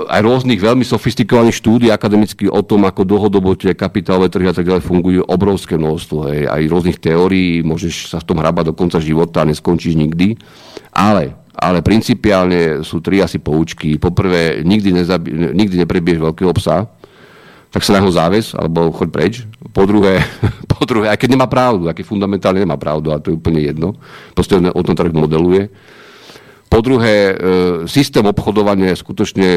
aj 0.04 0.20
rôznych 0.20 0.60
veľmi 0.60 0.84
sofistikovaných 0.84 1.56
štúdí 1.56 1.88
akademických 1.88 2.52
o 2.52 2.60
tom, 2.60 2.84
ako 2.84 3.08
dlhodobo 3.08 3.56
tie 3.56 3.72
kapitálové 3.72 4.28
trhy 4.28 4.52
a 4.52 4.56
tak 4.56 4.68
ďalej 4.68 4.84
fungujú 4.84 5.20
obrovské 5.24 5.80
množstvo. 5.80 6.18
Hej. 6.28 6.40
Aj 6.44 6.60
rôznych 6.68 7.00
teórií, 7.00 7.64
môžeš 7.64 8.12
sa 8.12 8.20
v 8.20 8.28
tom 8.28 8.36
hrabať 8.36 8.68
do 8.68 8.74
konca 8.76 9.00
života 9.00 9.40
a 9.40 9.48
neskončíš 9.48 9.96
nikdy. 9.96 10.36
Ale, 10.92 11.32
ale 11.56 11.80
principiálne 11.80 12.84
sú 12.84 13.00
tri 13.00 13.24
asi 13.24 13.40
poučky. 13.40 13.96
Poprvé, 13.96 14.60
nikdy, 14.60 14.92
nezabi- 14.92 15.56
nikdy 15.56 15.88
neprebiješ 15.88 16.20
veľkého 16.20 16.52
psa, 16.60 16.84
tak 17.72 17.80
sa 17.80 17.96
na 17.96 18.04
ho 18.04 18.12
záves, 18.12 18.52
alebo 18.52 18.92
choď 18.92 19.08
preč. 19.08 19.34
Po 19.72 19.88
druhé, 19.88 20.20
po 20.76 20.84
druhé, 20.84 21.08
aj 21.08 21.16
keď 21.16 21.28
nemá 21.32 21.48
pravdu, 21.48 21.88
aký 21.88 22.04
fundamentálne 22.04 22.60
nemá 22.60 22.76
pravdu, 22.76 23.08
a 23.08 23.16
to 23.16 23.32
je 23.32 23.40
úplne 23.40 23.64
jedno, 23.64 23.96
proste 24.36 24.60
o 24.60 24.82
tom 24.84 24.92
trh 24.92 25.16
modeluje 25.16 25.72
po 26.70 26.78
druhé, 26.80 27.34
e, 27.34 27.34
systém 27.90 28.22
obchodovania 28.22 28.94
je 28.94 29.02
skutočne 29.02 29.48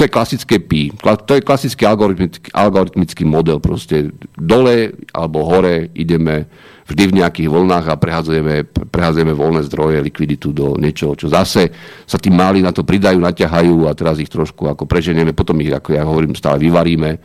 to 0.00 0.08
je 0.08 0.16
klasické 0.16 0.56
PI. 0.56 0.96
To 1.04 1.36
je 1.36 1.44
klasický 1.44 1.84
algoritmický, 1.84 2.48
algoritmický 2.56 3.28
model. 3.28 3.60
Proste 3.60 4.16
dole 4.32 4.96
alebo 5.12 5.44
hore 5.44 5.92
ideme 5.92 6.48
vždy 6.88 7.04
v 7.04 7.16
nejakých 7.20 7.48
vlnách 7.52 7.84
a 7.84 8.00
prehadzujeme, 8.00 8.64
prehadzujeme 8.64 9.36
voľné 9.36 9.60
zdroje, 9.68 10.00
likviditu 10.00 10.56
do 10.56 10.80
niečoho, 10.80 11.12
čo 11.20 11.28
zase 11.28 11.68
sa 12.08 12.16
tí 12.16 12.32
máli 12.32 12.64
na 12.64 12.72
to 12.72 12.80
pridajú, 12.80 13.20
naťahajú 13.20 13.86
a 13.86 13.92
teraz 13.92 14.16
ich 14.18 14.32
trošku 14.32 14.72
ako 14.72 14.88
preženieme, 14.88 15.36
potom 15.36 15.60
ich, 15.60 15.68
ako 15.68 15.92
ja 15.92 16.02
hovorím, 16.08 16.32
stále 16.32 16.56
vyvaríme 16.56 17.20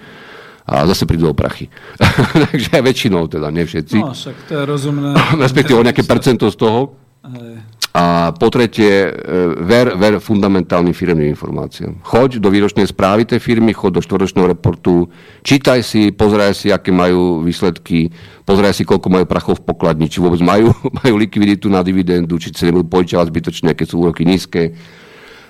a 0.68 0.84
zase 0.92 1.08
prídu 1.08 1.32
o 1.32 1.38
prachy. 1.38 1.72
Takže 2.52 2.76
väčšinou 2.84 3.32
teda, 3.32 3.56
nie 3.56 3.64
všetci. 3.64 3.98
No, 4.04 4.12
však 4.12 4.52
to 4.52 4.52
je 4.52 4.64
rozumné. 4.68 5.16
Respektíve 5.48 5.80
o 5.80 5.86
nejaké 5.88 6.04
percento 6.04 6.52
z 6.52 6.60
toho. 6.60 7.06
A 7.96 8.36
po 8.36 8.52
tretie, 8.52 9.08
e, 9.08 9.12
ver, 9.64 9.96
ver 9.96 10.20
fundamentálnym 10.20 10.92
firmným 10.92 11.32
informáciám. 11.32 12.04
Choď 12.04 12.44
do 12.44 12.52
výročnej 12.52 12.92
správy 12.92 13.24
tej 13.24 13.40
firmy, 13.40 13.72
choď 13.72 13.96
do 13.96 14.02
štvoročného 14.04 14.52
reportu, 14.52 15.08
čítaj 15.48 15.80
si, 15.80 16.12
pozeraj 16.12 16.60
si, 16.60 16.76
aké 16.76 16.92
majú 16.92 17.40
výsledky, 17.40 18.12
pozeraj 18.44 18.76
si, 18.76 18.84
koľko 18.84 19.08
majú 19.08 19.24
prachov 19.24 19.64
v 19.64 19.72
pokladni, 19.72 20.12
či 20.12 20.20
vôbec 20.20 20.44
majú, 20.44 20.76
majú 21.00 21.16
likviditu 21.16 21.72
na 21.72 21.88
dividendu, 21.88 22.36
či 22.36 22.52
sa 22.52 22.68
nebudú 22.68 22.84
požičavať 22.92 23.32
zbytočne, 23.32 23.72
keď 23.72 23.88
sú 23.88 24.04
úroky 24.04 24.28
nízke. 24.28 24.76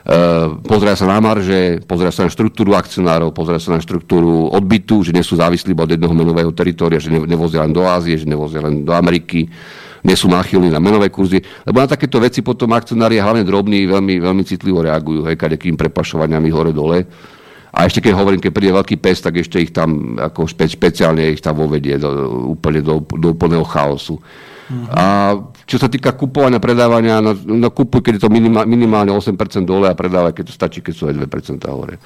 Uh, 0.06 0.62
pozeraj 0.62 1.02
sa 1.02 1.10
na 1.10 1.18
marže, 1.18 1.82
pozeraj 1.90 2.14
sa 2.14 2.30
na 2.30 2.30
štruktúru 2.30 2.78
akcionárov, 2.78 3.34
pozeraj 3.34 3.58
sa 3.58 3.74
na 3.74 3.82
štruktúru 3.82 4.54
odbytu, 4.54 5.02
že 5.02 5.10
nie 5.10 5.26
sú 5.26 5.34
závislí 5.34 5.74
od 5.74 5.98
jednoho 5.98 6.14
menového 6.14 6.54
teritória, 6.54 7.02
že 7.02 7.10
nevozia 7.10 7.66
len 7.66 7.74
do 7.74 7.82
Ázie, 7.90 8.14
že 8.14 8.30
nevozia 8.30 8.62
len 8.62 8.86
do 8.86 8.94
Ameriky 8.94 9.50
nie 10.06 10.14
sú 10.14 10.30
náchylní 10.30 10.70
na 10.70 10.78
menové 10.78 11.10
kurzy, 11.10 11.42
lebo 11.66 11.82
na 11.82 11.90
takéto 11.90 12.22
veci 12.22 12.46
potom 12.46 12.70
akcionári, 12.78 13.18
hlavne 13.18 13.42
drobní, 13.42 13.90
veľmi, 13.90 14.22
veľmi 14.22 14.44
citlivo 14.46 14.86
reagujú, 14.86 15.26
hej, 15.26 15.36
kadekým 15.36 15.74
prepašovaniami 15.74 16.50
hore-dole. 16.54 17.10
A 17.76 17.90
ešte 17.90 18.00
keď 18.00 18.14
hovorím, 18.16 18.40
keď 18.40 18.52
príde 18.56 18.72
veľký 18.72 18.96
pes, 19.02 19.20
tak 19.20 19.36
ešte 19.36 19.60
ich 19.60 19.76
tam 19.76 20.16
ako 20.16 20.48
špe, 20.48 20.64
špeciálne 20.70 21.36
ich 21.36 21.44
tam 21.44 21.60
vovedie 21.60 22.00
do, 22.00 22.08
úplne 22.56 22.80
do, 22.80 23.04
do 23.04 23.36
úplného 23.36 23.68
chaosu. 23.68 24.16
Uh-huh. 24.16 24.88
A 24.96 25.04
čo 25.68 25.76
sa 25.76 25.92
týka 25.92 26.16
kupovania, 26.16 26.58
predávania, 26.58 27.20
no, 27.20 27.36
no 27.36 27.68
kupuj, 27.76 28.00
keď 28.00 28.14
je 28.18 28.22
to 28.24 28.32
minimál, 28.32 28.64
minimálne 28.64 29.12
8% 29.12 29.68
dole 29.68 29.92
a 29.92 29.94
predávaj, 29.94 30.34
keď 30.34 30.46
to 30.50 30.54
stačí, 30.56 30.80
keď 30.80 30.94
sú 30.96 31.04
aj 31.12 31.20
2% 31.20 31.68
hore. 31.68 32.00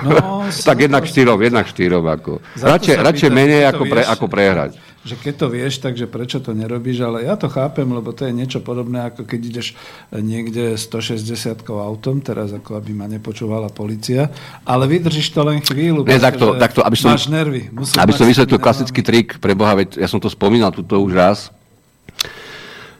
No, 0.00 0.48
tak 0.72 0.88
jednak 0.88 1.04
štyrom, 1.04 1.38
jednak 1.38 1.68
štyrom. 1.68 2.02
Ako. 2.02 2.40
Radšej, 2.58 2.94
radšej 3.04 3.30
menej 3.30 3.68
ako, 3.68 3.84
pre, 3.84 4.02
ako 4.02 4.26
prehrať 4.32 4.89
že 5.10 5.18
keď 5.18 5.34
to 5.42 5.46
vieš, 5.50 5.82
takže 5.82 6.06
prečo 6.06 6.38
to 6.38 6.54
nerobíš, 6.54 7.02
ale 7.02 7.26
ja 7.26 7.34
to 7.34 7.50
chápem, 7.50 7.90
lebo 7.90 8.14
to 8.14 8.22
je 8.22 8.30
niečo 8.30 8.62
podobné, 8.62 9.10
ako 9.10 9.26
keď 9.26 9.40
ideš 9.42 9.68
niekde 10.14 10.78
160 10.78 11.66
autom, 11.66 12.22
teraz 12.22 12.54
ako 12.54 12.78
aby 12.78 12.94
ma 12.94 13.10
nepočúvala 13.10 13.66
policia, 13.74 14.30
ale 14.62 14.86
vydržíš 14.86 15.34
to 15.34 15.42
len 15.42 15.58
chvíľu. 15.58 16.06
Nie, 16.06 16.22
takto, 16.22 16.54
takto, 16.54 16.86
aby 16.86 16.94
som, 16.94 17.10
máš 17.10 17.26
nervy. 17.26 17.66
aby 17.74 18.12
som 18.14 18.22
vysvetlil 18.22 18.62
klasický 18.62 19.02
trik 19.02 19.42
pre 19.42 19.58
Boha, 19.58 19.74
veď 19.74 19.98
ja 19.98 20.06
som 20.06 20.22
to 20.22 20.30
spomínal 20.30 20.70
tuto 20.70 21.02
už 21.02 21.10
raz. 21.10 21.50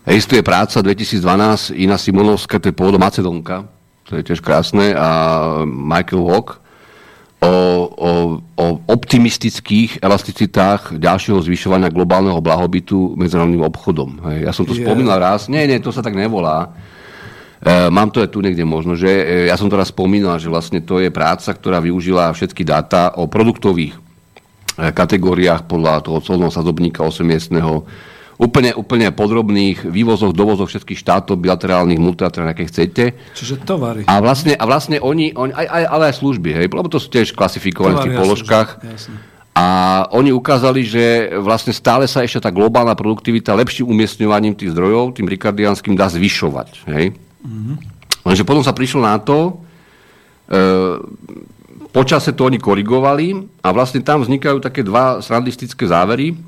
Existuje 0.02 0.42
práca 0.42 0.82
2012, 0.82 1.78
Ina 1.78 1.94
Simonovská, 1.94 2.58
to 2.58 2.72
je 2.72 2.74
pôvodom 2.74 2.98
Macedónka, 2.98 3.70
to 4.10 4.18
je 4.18 4.26
tiež 4.26 4.42
krásne, 4.42 4.90
a 4.98 5.08
Michael 5.62 6.26
Walk, 6.26 6.58
o, 7.40 7.52
o, 7.88 8.10
o 8.60 8.66
optimistických 8.84 10.04
elasticitách 10.04 11.00
ďalšieho 11.00 11.40
zvyšovania 11.40 11.88
globálneho 11.88 12.36
blahobytu 12.44 13.16
medzinárodným 13.16 13.64
obchodom. 13.64 14.20
Hej. 14.28 14.38
Ja 14.44 14.52
som 14.52 14.68
to 14.68 14.76
yeah. 14.76 14.84
spomínal 14.84 15.16
raz. 15.16 15.48
Nie, 15.48 15.64
nie, 15.64 15.80
to 15.80 15.88
sa 15.88 16.04
tak 16.04 16.12
nevolá. 16.12 16.76
E, 17.64 17.88
mám 17.88 18.12
to 18.12 18.20
aj 18.20 18.28
tu 18.28 18.44
niekde 18.44 18.64
možno, 18.68 18.92
že 18.92 19.08
e, 19.08 19.24
ja 19.48 19.56
som 19.56 19.72
to 19.72 19.80
raz 19.80 19.88
spomínal, 19.88 20.36
že 20.36 20.52
vlastne 20.52 20.84
to 20.84 21.00
je 21.00 21.08
práca, 21.08 21.56
ktorá 21.56 21.80
využila 21.80 22.28
všetky 22.36 22.60
dáta 22.60 23.16
o 23.16 23.24
produktových 23.24 23.96
e, 23.96 24.00
kategóriách 24.92 25.64
podľa 25.64 26.04
toho 26.04 26.20
colného 26.20 26.52
sadzobníka 26.52 27.00
8-miestného 27.04 27.88
úplne, 28.40 28.72
úplne 28.72 29.12
podrobných 29.12 29.84
vývozoch, 29.84 30.32
dovozoch 30.32 30.72
všetkých 30.72 30.96
štátov, 30.96 31.36
bilaterálnych, 31.36 32.00
multilaterálnych, 32.00 32.56
aké 32.56 32.64
chcete. 32.72 33.04
Čiže 33.36 33.60
tovary. 33.68 34.08
A 34.08 34.16
vlastne, 34.24 34.56
a 34.56 34.64
vlastne 34.64 34.96
oni, 34.96 35.36
oni 35.36 35.52
aj, 35.52 35.66
aj, 35.68 35.84
ale 35.92 36.02
aj 36.08 36.14
služby, 36.24 36.50
hej, 36.56 36.66
lebo 36.72 36.88
to 36.88 36.96
sú 36.96 37.12
tiež 37.12 37.36
klasifikované 37.36 38.00
v 38.00 38.04
tých 38.08 38.18
položkách. 38.18 38.68
A 39.52 39.66
oni 40.16 40.32
ukázali, 40.32 40.88
že 40.88 41.36
vlastne 41.36 41.76
stále 41.76 42.08
sa 42.08 42.24
ešte 42.24 42.48
tá 42.48 42.48
globálna 42.48 42.96
produktivita 42.96 43.52
lepším 43.52 43.92
umiestňovaním 43.92 44.56
tých 44.56 44.72
zdrojov, 44.72 45.12
tým 45.20 45.28
rikardianským, 45.28 45.92
dá 45.92 46.08
zvyšovať. 46.08 46.88
Hej? 46.88 47.12
Mm-hmm. 47.44 47.76
Lenže 48.24 48.44
potom 48.48 48.64
sa 48.64 48.72
prišlo 48.72 49.04
na 49.04 49.20
to, 49.20 49.60
e, 50.48 50.62
počase 51.92 52.32
to 52.32 52.46
oni 52.46 52.56
korigovali 52.56 53.36
a 53.60 53.68
vlastne 53.74 54.00
tam 54.00 54.22
vznikajú 54.22 54.62
také 54.62 54.80
dva 54.86 55.18
srandistické 55.20 55.84
závery. 55.84 56.38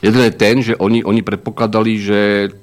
Jeden 0.00 0.24
je 0.24 0.32
ten, 0.32 0.64
že 0.64 0.74
oni, 0.80 1.04
oni 1.04 1.20
predpokladali, 1.20 1.92
že 2.00 2.20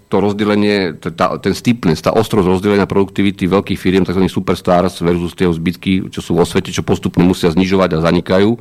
to 0.10 0.18
rozdelenie, 0.18 0.98
tá, 0.98 1.38
ten 1.38 1.54
steepness, 1.54 2.02
tá 2.02 2.10
ostrosť 2.10 2.50
rozdelenia 2.50 2.90
produktivity 2.90 3.46
veľkých 3.46 3.78
firiem, 3.78 4.02
tzv. 4.02 4.26
superstars 4.26 4.98
versus 5.06 5.38
tie 5.38 5.46
zbytky, 5.46 6.10
čo 6.10 6.26
sú 6.26 6.34
vo 6.34 6.42
svete, 6.50 6.74
čo 6.74 6.82
postupne 6.82 7.22
musia 7.22 7.54
znižovať 7.54 7.90
a 7.94 8.04
zanikajú, 8.10 8.58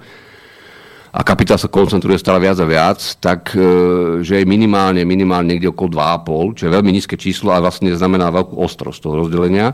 a 1.16 1.24
kapitál 1.24 1.56
sa 1.56 1.72
koncentruje 1.72 2.20
stále 2.20 2.44
viac 2.44 2.60
a 2.60 2.68
viac, 2.68 3.00
tak 3.24 3.56
e, 3.56 3.64
že 4.20 4.44
je 4.44 4.44
minimálne, 4.44 5.00
minimálne 5.08 5.56
niekde 5.56 5.72
okolo 5.72 5.96
2,5, 5.96 6.60
čo 6.60 6.62
je 6.68 6.74
veľmi 6.76 6.90
nízke 6.92 7.16
číslo 7.16 7.56
a 7.56 7.62
vlastne 7.64 7.88
znamená 7.96 8.28
veľkú 8.28 8.52
ostrosť 8.60 9.00
toho 9.00 9.24
rozdelenia. 9.24 9.72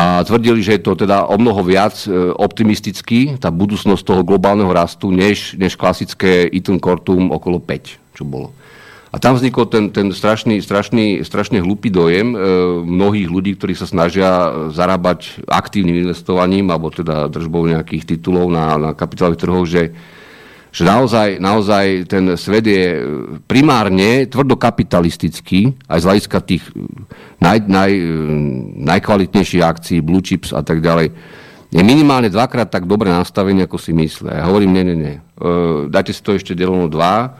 A 0.00 0.24
tvrdili, 0.24 0.64
že 0.64 0.80
je 0.80 0.82
to 0.88 0.96
teda 0.96 1.28
o 1.28 1.36
mnoho 1.36 1.60
viac 1.60 2.08
e, 2.08 2.32
optimistický, 2.32 3.36
tá 3.36 3.52
budúcnosť 3.52 4.00
toho 4.00 4.24
globálneho 4.24 4.72
rastu, 4.72 5.12
než, 5.12 5.60
než 5.60 5.76
klasické 5.76 6.48
Eaton 6.48 6.80
Cortum 6.80 7.28
okolo 7.28 7.60
5 7.60 8.00
čo 8.16 8.28
bolo. 8.28 8.52
A 9.10 9.18
tam 9.18 9.34
vznikol 9.34 9.66
ten, 9.66 9.90
ten 9.90 10.14
strašný, 10.14 10.62
strašný, 10.62 11.26
strašne 11.26 11.58
hlupý 11.58 11.90
dojem 11.90 12.30
e, 12.30 12.36
mnohých 12.86 13.26
ľudí, 13.26 13.58
ktorí 13.58 13.74
sa 13.74 13.88
snažia 13.88 14.54
zarábať 14.70 15.42
aktívnym 15.50 16.06
investovaním 16.06 16.70
alebo 16.70 16.94
teda 16.94 17.26
držbou 17.26 17.66
nejakých 17.66 18.14
titulov 18.14 18.54
na, 18.54 18.78
na 18.78 18.90
kapitálových 18.94 19.42
trhoch, 19.42 19.66
že, 19.66 19.90
že 20.70 20.86
naozaj, 20.86 21.42
naozaj 21.42 22.06
ten 22.06 22.24
svet 22.38 22.64
je 22.66 23.02
primárne 23.50 24.30
tvrdokapitalistický, 24.30 25.74
aj 25.90 25.98
z 25.98 26.06
hľadiska 26.06 26.38
tých 26.46 26.62
naj, 27.42 27.66
naj, 27.66 27.92
najkvalitnejších 28.78 29.66
akcií, 29.66 29.98
blue 29.98 30.22
chips 30.22 30.54
a 30.54 30.62
tak 30.62 30.78
ďalej, 30.78 31.10
je 31.70 31.82
minimálne 31.86 32.30
dvakrát 32.30 32.66
tak 32.66 32.86
dobre 32.86 33.10
nastavený, 33.10 33.66
ako 33.66 33.78
si 33.78 33.94
myslia. 33.94 34.42
Ja 34.42 34.44
hovorím, 34.50 34.74
nie, 34.74 34.84
nie, 34.90 34.96
nie. 34.98 35.16
E, 35.18 35.22
dajte 35.86 36.10
si 36.10 36.22
to 36.22 36.34
ešte 36.34 36.58
deleno 36.58 36.90
dva 36.90 37.30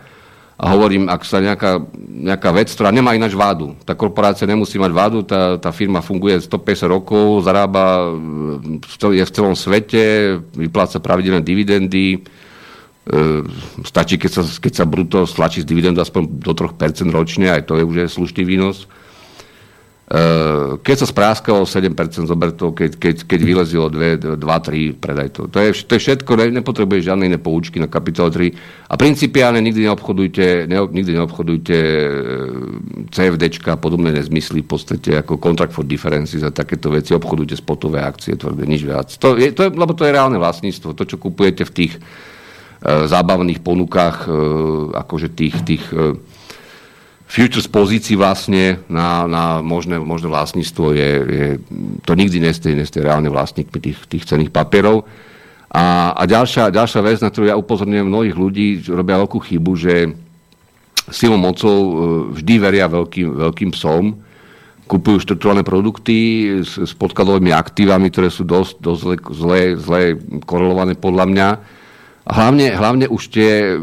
a 0.55 0.65
hovorím, 0.71 1.11
ak 1.11 1.27
sa 1.27 1.43
nejaká, 1.43 1.83
nejaká 1.99 2.51
vec, 2.55 2.71
ktorá 2.71 2.95
nemá 2.95 3.19
ináč 3.19 3.35
vádu, 3.35 3.75
tá 3.83 3.99
korporácia 3.99 4.47
nemusí 4.47 4.79
mať 4.79 4.93
vádu, 4.95 5.19
tá, 5.27 5.59
tá 5.59 5.75
firma 5.75 5.99
funguje 5.99 6.39
150 6.47 6.87
rokov, 6.87 7.43
zarába, 7.43 8.15
je 9.11 9.25
v 9.27 9.35
celom 9.35 9.59
svete, 9.59 10.39
vypláca 10.55 11.03
pravidelné 11.03 11.43
dividendy, 11.43 12.07
e, 12.15 12.50
stačí, 13.83 14.21
keď 14.21 14.31
sa, 14.31 14.43
keď 14.45 14.73
sa 14.77 14.85
bruto 14.85 15.25
stlačí 15.25 15.65
z 15.65 15.69
dividendu 15.69 16.05
aspoň 16.05 16.41
do 16.41 16.53
3% 16.53 17.09
ročne, 17.11 17.49
aj 17.49 17.67
to 17.67 17.81
je 17.81 17.85
už 17.85 17.97
slušný 18.13 18.45
výnos. 18.45 18.87
Eh, 20.11 20.83
keď 20.83 20.97
sa 20.99 21.07
spráskalo 21.07 21.63
7%, 21.63 22.27
zober 22.27 22.51
to, 22.51 22.75
keď, 22.75 22.99
keď, 22.99 23.17
keď 23.31 23.41
vylezilo 23.47 23.87
2, 23.87 24.43
2-3, 24.43 24.99
predaj 24.99 25.29
to. 25.31 25.47
To 25.47 25.63
je, 25.63 25.71
to 25.87 25.93
je 25.95 26.01
všetko, 26.03 26.31
ne, 26.35 26.51
nepotrebuje 26.59 27.07
žiadne 27.07 27.31
iné 27.31 27.39
poučky 27.39 27.79
na 27.79 27.87
kapitol 27.87 28.27
3. 28.27 28.91
A 28.91 28.99
principiálne 28.99 29.63
nikdy 29.63 29.87
neobchodujte, 29.87 30.67
ne, 30.67 30.83
nikdy 30.83 31.15
neobchodujte 31.15 31.77
eh, 31.79 33.07
CFDčka 33.07 33.79
podobné 33.79 34.11
nezmysly 34.11 34.67
v 34.67 34.69
podstate 34.75 35.15
ako 35.15 35.39
contract 35.39 35.71
for 35.71 35.87
differences 35.87 36.43
a 36.43 36.51
takéto 36.51 36.91
veci. 36.91 37.15
Obchodujte 37.15 37.55
spotové 37.55 38.03
akcie, 38.03 38.35
tvrdé, 38.35 38.67
nič 38.67 38.83
viac. 38.83 39.15
To 39.23 39.39
je, 39.39 39.55
to 39.55 39.63
je, 39.63 39.71
lebo 39.71 39.95
to 39.95 40.03
je 40.03 40.11
reálne 40.11 40.43
vlastníctvo. 40.43 40.91
To, 40.91 41.07
čo 41.07 41.23
kupujete 41.23 41.63
v 41.63 41.71
tých 41.71 41.93
zábavných 42.85 43.61
ponukách, 43.61 44.25
uh, 44.25 44.35
akože 44.97 45.29
tých, 45.37 45.57
tých 45.69 45.85
uh, 45.93 46.17
futures 47.31 47.71
pozícií 47.71 48.19
vlastne 48.19 48.83
na, 48.91 49.31
na 49.31 49.45
možné, 49.63 50.03
možné 50.03 50.27
vlastníctvo 50.27 50.85
je, 50.99 51.11
je 51.23 51.47
to 52.03 52.19
nikdy 52.19 52.43
nestej, 52.43 52.75
nestej 52.75 53.07
reálne 53.07 53.31
vlastníkmi 53.31 53.79
tých, 53.79 53.99
tých 54.11 54.27
cených 54.27 54.51
papierov. 54.51 55.07
A, 55.71 56.11
a 56.19 56.23
ďalšia, 56.27 56.75
ďalšia 56.75 57.01
vec, 57.07 57.23
na 57.23 57.31
ktorú 57.31 57.47
ja 57.47 57.55
upozorňujem 57.55 58.03
mnohých 58.03 58.35
ľudí, 58.35 58.67
robia 58.91 59.23
veľkú 59.23 59.39
chybu, 59.39 59.73
že 59.79 60.11
silou 61.15 61.39
mocou 61.39 61.77
e, 61.79 61.95
vždy 62.43 62.55
veria 62.59 62.91
veľkým, 62.91 63.29
veľkým 63.47 63.71
psom, 63.79 64.19
kupujú 64.91 65.23
štruktúrne 65.23 65.63
produkty 65.63 66.51
s, 66.67 66.75
s 66.75 66.93
podkladovými 66.99 67.55
aktívami, 67.55 68.11
ktoré 68.11 68.35
sú 68.35 68.43
dosť, 68.43 68.83
dosť 68.83 69.01
zle, 69.07 69.17
zle, 69.31 69.61
zle 69.79 70.01
korelované 70.43 70.99
podľa 70.99 71.27
mňa 71.31 71.49
hlavne, 72.27 72.73
hlavne 72.77 73.07
už 73.09 73.23
tie 73.33 73.81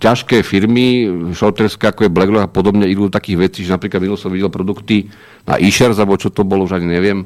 ťažké 0.00 0.42
firmy, 0.42 1.06
shorterské 1.32 1.90
ako 1.90 2.06
je 2.06 2.14
BlackRock 2.14 2.46
a 2.46 2.50
podobne, 2.50 2.90
idú 2.90 3.06
do 3.06 3.16
takých 3.16 3.38
vecí, 3.50 3.60
že 3.62 3.74
napríklad 3.74 4.02
minul 4.02 4.18
som 4.18 4.32
videl 4.32 4.50
produkty 4.50 5.06
na 5.46 5.56
e 5.56 5.70
alebo 5.70 6.18
čo 6.18 6.34
to 6.34 6.42
bolo, 6.42 6.66
už 6.66 6.76
ani 6.76 6.88
neviem, 6.90 7.18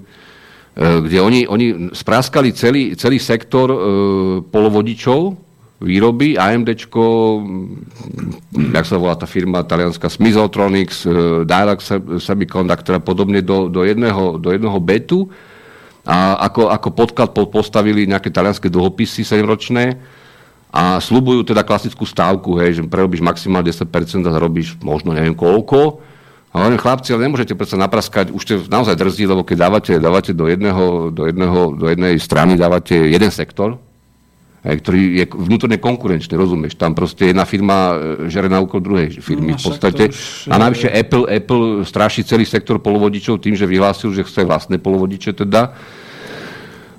kde 0.76 1.18
oni, 1.18 1.40
oni 1.51 1.66
spráskali 1.90 2.55
celý, 2.55 2.94
celý 2.94 3.18
sektor 3.18 3.68
e, 3.68 3.78
polovodičov, 4.48 5.34
výroby, 5.80 6.36
AMDčko, 6.36 7.05
jak 8.70 8.84
sa 8.84 9.01
volá 9.01 9.16
tá 9.16 9.24
firma 9.24 9.64
talianská, 9.64 10.06
Smizotronics, 10.06 11.09
e, 11.09 11.42
Direct 11.42 11.84
Semiconductor 12.22 13.01
a 13.01 13.02
podobne 13.02 13.42
do, 13.42 13.66
do, 13.66 13.82
jedného, 13.82 14.38
do 14.38 14.55
jedného 14.55 14.78
betu 14.78 15.26
a 16.11 16.43
ako, 16.51 16.74
ako 16.74 16.89
podklad 16.91 17.31
postavili 17.31 18.03
nejaké 18.11 18.35
talianské 18.35 18.66
dlhopisy 18.66 19.23
7-ročné 19.23 19.95
a 20.74 20.99
slubujú 20.99 21.47
teda 21.47 21.62
klasickú 21.62 22.03
stávku, 22.03 22.59
hej, 22.59 22.78
že 22.78 22.82
prerobíš 22.82 23.23
maximálne 23.23 23.70
10% 23.70 24.27
a 24.27 24.35
zarobíš 24.35 24.74
možno 24.82 25.15
neviem 25.15 25.39
koľko. 25.39 26.03
A 26.51 26.66
hovorím, 26.66 26.82
chlapci, 26.82 27.15
ale 27.15 27.31
nemôžete 27.31 27.55
predsa 27.55 27.78
napraskať, 27.78 28.35
už 28.35 28.43
ste 28.43 28.55
naozaj 28.66 28.99
drzí, 28.99 29.23
lebo 29.23 29.47
keď 29.47 29.70
dávate, 29.70 29.93
dávate 30.03 30.35
do, 30.35 30.51
jedného, 30.51 31.15
do, 31.15 31.31
jedného, 31.31 31.78
do 31.78 31.87
jednej 31.87 32.19
strany 32.19 32.59
dávate 32.59 33.07
jeden 33.07 33.31
sektor, 33.31 33.78
ktorý 34.61 35.24
je 35.24 35.24
vnútorne 35.32 35.81
konkurenčný, 35.81 36.37
rozumieš? 36.37 36.77
Tam 36.77 36.93
proste 36.93 37.32
jedna 37.32 37.49
firma 37.49 37.97
e, 37.97 38.28
žere 38.28 38.53
na 38.53 38.61
úkol 38.61 38.85
druhej 38.85 39.09
firmy 39.24 39.57
no, 39.57 39.59
v 39.59 39.65
podstate. 39.73 40.12
Už... 40.12 40.53
A 40.53 40.61
navyše 40.61 40.93
Apple, 40.93 41.24
Apple 41.32 41.89
straší 41.89 42.28
celý 42.28 42.45
sektor 42.45 42.77
polovodičov 42.77 43.41
tým, 43.41 43.57
že 43.57 43.65
vyhlásil, 43.65 44.12
že 44.12 44.20
chce 44.20 44.45
vlastné 44.45 44.77
polovodiče 44.77 45.32
teda. 45.32 45.73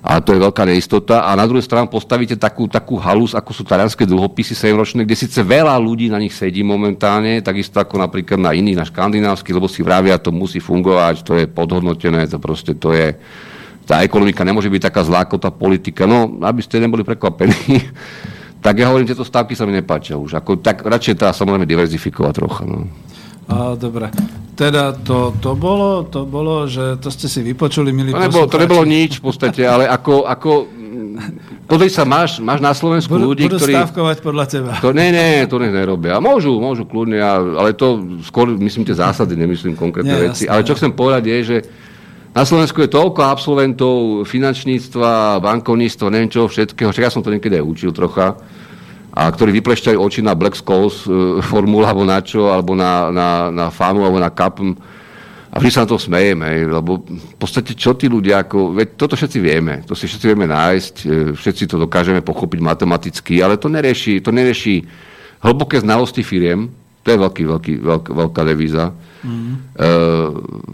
A 0.02 0.18
to 0.18 0.34
je 0.34 0.42
veľká 0.42 0.66
neistota. 0.66 1.22
A 1.22 1.38
na 1.38 1.46
druhej 1.46 1.62
strane 1.62 1.86
postavíte 1.86 2.34
takú, 2.34 2.66
takú 2.66 2.98
halus, 2.98 3.38
ako 3.38 3.54
sú 3.54 3.62
talianské 3.62 4.02
dlhopisy 4.02 4.58
7-ročné, 4.58 5.06
kde 5.06 5.14
síce 5.14 5.38
veľa 5.38 5.78
ľudí 5.78 6.10
na 6.10 6.18
nich 6.18 6.34
sedí 6.34 6.66
momentálne, 6.66 7.38
takisto 7.38 7.78
ako 7.78 8.02
napríklad 8.02 8.42
na 8.42 8.50
iných, 8.50 8.82
na 8.82 8.86
škandinávsky, 8.90 9.54
lebo 9.54 9.70
si 9.70 9.86
vravia, 9.86 10.18
to 10.18 10.34
musí 10.34 10.58
fungovať, 10.58 11.22
to 11.22 11.32
je 11.38 11.46
podhodnotené, 11.46 12.26
to 12.26 12.42
proste 12.42 12.74
to 12.82 12.90
je 12.90 13.14
tá 13.92 14.00
ekonomika 14.00 14.40
nemôže 14.40 14.72
byť 14.72 14.88
taká 14.88 15.04
zlá 15.04 15.28
ako 15.28 15.36
tá 15.36 15.52
politika. 15.52 16.08
No, 16.08 16.40
aby 16.40 16.64
ste 16.64 16.80
neboli 16.80 17.04
prekvapení, 17.04 17.92
tak 18.64 18.80
ja 18.80 18.88
hovorím, 18.88 19.04
tieto 19.04 19.20
stavky 19.20 19.52
sa 19.52 19.68
mi 19.68 19.76
nepáčia 19.76 20.16
už. 20.16 20.40
Ako, 20.40 20.64
tak 20.64 20.80
radšej 20.80 21.20
teda 21.20 21.36
samozrejme 21.36 21.68
diverzifikovať 21.68 22.32
trocha. 22.32 22.64
No. 22.64 22.88
A, 23.52 23.76
dobre. 23.76 24.08
Teda 24.56 24.96
to, 24.96 25.36
to, 25.36 25.52
bolo, 25.52 26.08
to 26.08 26.24
bolo, 26.24 26.64
že 26.64 26.96
to 27.04 27.12
ste 27.12 27.28
si 27.28 27.44
vypočuli, 27.44 27.92
milí 27.92 28.16
to 28.16 28.20
nebolo, 28.20 28.48
to 28.48 28.56
nebolo 28.56 28.84
nič 28.88 29.20
v 29.20 29.28
podstate, 29.28 29.60
ale 29.68 29.84
ako, 29.84 30.24
ako 30.24 30.50
Pozri 31.68 31.92
sa, 31.92 32.08
máš, 32.08 32.40
máš 32.40 32.64
na 32.64 32.72
Slovensku 32.72 33.12
budú, 33.12 33.32
ľudí, 33.32 33.44
budú 33.44 33.60
ktorí... 33.60 33.76
stávkovať 33.76 34.18
podľa 34.24 34.44
teba. 34.48 34.72
To, 34.80 34.96
nie, 34.96 35.12
nie, 35.12 35.44
to 35.44 35.60
nech 35.60 35.72
nerobia. 35.72 36.16
Môžu, 36.24 36.56
môžu 36.56 36.88
kľudne, 36.88 37.20
ale 37.20 37.76
to 37.76 38.00
skôr 38.24 38.48
myslím 38.48 38.88
tie 38.88 38.96
zásady, 38.96 39.36
nemyslím 39.36 39.76
konkrétne 39.76 40.12
nie, 40.12 40.22
veci. 40.32 40.48
Jasné, 40.48 40.52
ale 40.52 40.64
čo 40.64 40.76
chcem 40.76 40.92
povedať 40.92 41.22
je, 41.28 41.38
že 41.44 41.56
na 42.32 42.48
Slovensku 42.48 42.80
je 42.80 42.88
toľko 42.88 43.20
absolventov 43.28 44.24
finančníctva, 44.24 45.36
bankovníctva, 45.44 46.08
neviem 46.08 46.32
čo, 46.32 46.48
všetkého, 46.48 46.88
však 46.88 47.04
ja 47.04 47.12
som 47.12 47.20
to 47.20 47.28
niekedy 47.28 47.60
aj 47.60 47.64
učil 47.68 47.92
trocha, 47.92 48.40
a 49.12 49.28
ktorí 49.28 49.60
vyplešťajú 49.60 50.00
oči 50.00 50.24
na 50.24 50.32
Black 50.32 50.56
Scholes 50.56 51.04
e, 51.04 51.12
formulu 51.52 51.84
alebo 51.84 52.08
na 52.08 52.24
čo, 52.24 52.48
alebo 52.48 52.72
na, 52.72 53.12
na, 53.12 53.28
na 53.52 53.66
FAMu, 53.68 54.08
alebo 54.08 54.16
na 54.16 54.32
CAPM. 54.32 54.72
A 55.52 55.60
vždy 55.60 55.68
sa 55.68 55.84
na 55.84 55.92
to 55.92 56.00
smejeme, 56.00 56.64
lebo 56.64 57.04
v 57.04 57.36
podstate 57.36 57.76
čo 57.76 57.92
tí 57.92 58.08
ľudia, 58.08 58.40
ako, 58.48 58.72
veď 58.72 58.96
toto 58.96 59.20
všetci 59.20 59.36
vieme, 59.36 59.84
to 59.84 59.92
si 59.92 60.08
všetci 60.08 60.26
vieme 60.32 60.48
nájsť, 60.48 60.94
e, 61.04 61.36
všetci 61.36 61.68
to 61.68 61.76
dokážeme 61.76 62.24
pochopiť 62.24 62.64
matematicky, 62.64 63.44
ale 63.44 63.60
to 63.60 63.68
nerieši, 63.68 64.24
to 64.24 64.32
nerieši 64.32 64.80
hlboké 65.44 65.84
znalosti 65.84 66.24
firiem, 66.24 66.72
to 67.04 67.12
je 67.12 67.18
veľký, 67.20 67.42
veľký, 67.44 67.72
veľk, 67.84 68.04
veľká 68.16 68.42
devíza 68.48 68.96
Mm. 69.22 69.54
E, 69.78 69.88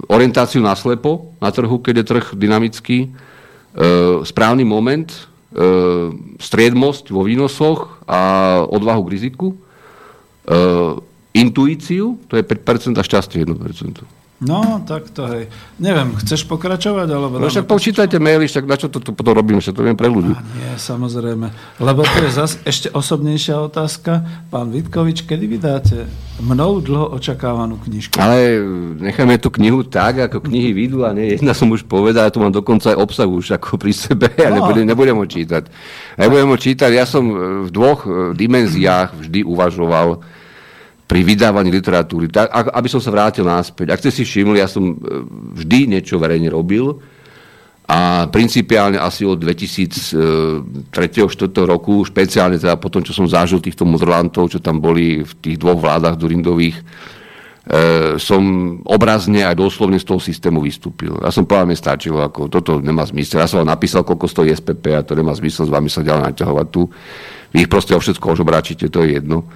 orientáciu 0.09 0.65
na 0.65 0.73
slepo 0.73 1.37
na 1.41 1.53
trhu, 1.53 1.79
keď 1.79 1.95
je 2.01 2.09
trh 2.09 2.27
dynamický, 2.35 2.99
e, 3.05 3.09
správny 4.25 4.65
moment, 4.65 5.09
e, 5.09 5.21
striedmosť 6.41 7.13
vo 7.13 7.23
výnosoch 7.29 8.05
a 8.09 8.21
odvahu 8.65 9.05
k 9.05 9.13
riziku, 9.13 9.49
e, 9.53 9.57
intuíciu, 11.37 12.19
to 12.27 12.41
je 12.41 12.43
5% 12.43 12.99
a 12.99 13.05
šťastie 13.05 13.45
1%. 13.45 14.18
No, 14.39 14.87
tak 14.87 15.11
to 15.11 15.27
hej. 15.27 15.51
Neviem, 15.83 16.15
chceš 16.23 16.47
pokračovať? 16.47 17.11
Alebo 17.11 17.43
no 17.43 17.51
však 17.51 17.67
počítajte 17.67 18.23
maily, 18.23 18.47
však 18.47 18.71
na 18.71 18.79
čo 18.79 18.87
to, 18.87 19.03
to 19.03 19.11
potom 19.11 19.35
robím, 19.35 19.59
že 19.59 19.75
to 19.75 19.83
viem 19.83 19.99
pre 19.99 20.07
ľudí. 20.07 20.31
A 20.31 20.39
nie, 20.55 20.73
samozrejme. 20.79 21.51
Lebo 21.83 22.07
to 22.07 22.23
je 22.23 22.31
zase 22.31 22.63
ešte 22.63 22.87
osobnejšia 22.95 23.59
otázka. 23.59 24.23
Pán 24.47 24.71
Vitkovič, 24.71 25.27
kedy 25.27 25.43
vydáte 25.43 26.07
mnou 26.39 26.79
dlho 26.79 27.19
očakávanú 27.19 27.83
knižku? 27.83 28.15
Ale 28.15 28.63
necháme 29.03 29.43
tú 29.43 29.51
knihu 29.59 29.83
tak, 29.83 30.31
ako 30.31 30.47
knihy 30.47 30.71
vidú 30.71 31.03
a 31.03 31.11
nie 31.11 31.35
jedna 31.35 31.51
som 31.51 31.67
už 31.75 31.83
povedal, 31.91 32.31
ja 32.31 32.35
tu 32.35 32.39
mám 32.39 32.55
dokonca 32.55 32.95
aj 32.95 32.99
obsah 33.03 33.27
už 33.27 33.59
ako 33.59 33.75
pri 33.75 33.91
sebe 33.91 34.31
a 34.47 34.55
no. 34.55 34.63
nebudem, 34.63 34.87
nebudem 34.87 35.19
ho 35.19 35.27
čítať. 35.27 35.67
Nebudem 36.15 36.47
ho 36.47 36.55
čítať, 36.55 36.91
ja 36.95 37.11
som 37.11 37.27
v 37.67 37.71
dvoch 37.75 38.07
dimenziách 38.39 39.19
vždy 39.19 39.43
uvažoval 39.43 40.23
pri 41.09 41.25
vydávaní 41.25 41.73
literatúry, 41.73 42.29
tak, 42.29 42.53
aby 42.53 42.89
som 42.93 43.01
sa 43.01 43.09
vrátil 43.09 43.49
náspäť. 43.49 43.97
Ak 43.97 44.05
ste 44.05 44.13
si 44.13 44.29
všimli, 44.29 44.61
ja 44.61 44.69
som 44.69 44.93
e, 44.93 44.97
vždy 45.57 45.97
niečo 45.97 46.21
verejne 46.21 46.53
robil 46.53 47.01
a 47.89 48.29
principiálne 48.29 49.01
asi 49.01 49.25
od 49.25 49.41
2003-2004 49.41 51.33
roku, 51.65 52.05
špeciálne 52.05 52.61
teda 52.61 52.77
po 52.77 52.93
tom, 52.93 53.01
čo 53.01 53.17
som 53.17 53.25
zažil 53.25 53.65
týchto 53.65 53.89
mudrlantov, 53.89 54.53
čo 54.53 54.61
tam 54.61 54.85
boli 54.85 55.25
v 55.25 55.33
tých 55.41 55.57
dvoch 55.57 55.81
vládach 55.81 56.21
Durindových, 56.21 56.77
e, 56.77 56.85
som 58.21 58.77
obrazne 58.85 59.49
aj 59.49 59.57
doslovne 59.57 59.97
z 59.97 60.05
toho 60.05 60.21
systému 60.21 60.61
vystúpil. 60.61 61.17
Ja 61.25 61.33
som 61.33 61.49
povedal, 61.49 61.73
mi 61.73 61.77
stačilo, 61.81 62.21
ako 62.21 62.53
toto 62.53 62.85
nemá 62.85 63.09
zmysel. 63.09 63.41
Ja 63.41 63.49
som 63.49 63.65
vám 63.65 63.73
napísal, 63.73 64.05
koľko 64.05 64.29
stojí 64.29 64.53
SPP 64.53 64.93
a 64.93 65.01
to 65.01 65.17
nemá 65.17 65.33
zmysel 65.33 65.65
s 65.65 65.73
vami 65.73 65.89
sa 65.89 66.05
ďalej 66.05 66.37
naťahovať 66.37 66.67
tu. 66.69 66.85
Vy 67.57 67.65
ich 67.65 67.73
proste 67.73 67.97
o 67.97 68.01
všetko 68.05 68.37
ožobračíte, 68.37 68.93
to 68.93 69.09
je 69.09 69.17
jedno. 69.17 69.49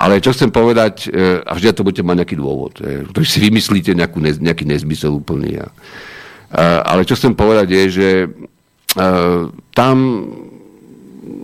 Ale 0.00 0.24
čo 0.24 0.32
chcem 0.32 0.48
povedať, 0.48 1.12
e, 1.12 1.44
a 1.44 1.52
vždy 1.52 1.76
to 1.76 1.84
budete 1.84 2.08
mať 2.08 2.16
nejaký 2.24 2.36
dôvod, 2.40 2.80
ktorý 2.80 3.26
si 3.28 3.38
vymyslíte 3.44 3.92
nejakú, 3.92 4.16
nejaký 4.24 4.64
nezmysel 4.64 5.20
úplný. 5.20 5.60
Ale 6.56 7.04
čo 7.04 7.14
chcem 7.14 7.36
povedať 7.36 7.68
je, 7.68 7.82
že 7.92 8.08
tam 9.76 9.96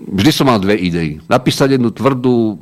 vždy 0.06 0.30
som 0.32 0.48
mal 0.48 0.58
dve 0.62 0.74
idei. 0.78 1.18
Napísať 1.26 1.76
jednu 1.78 1.90
tvrdú, 1.90 2.58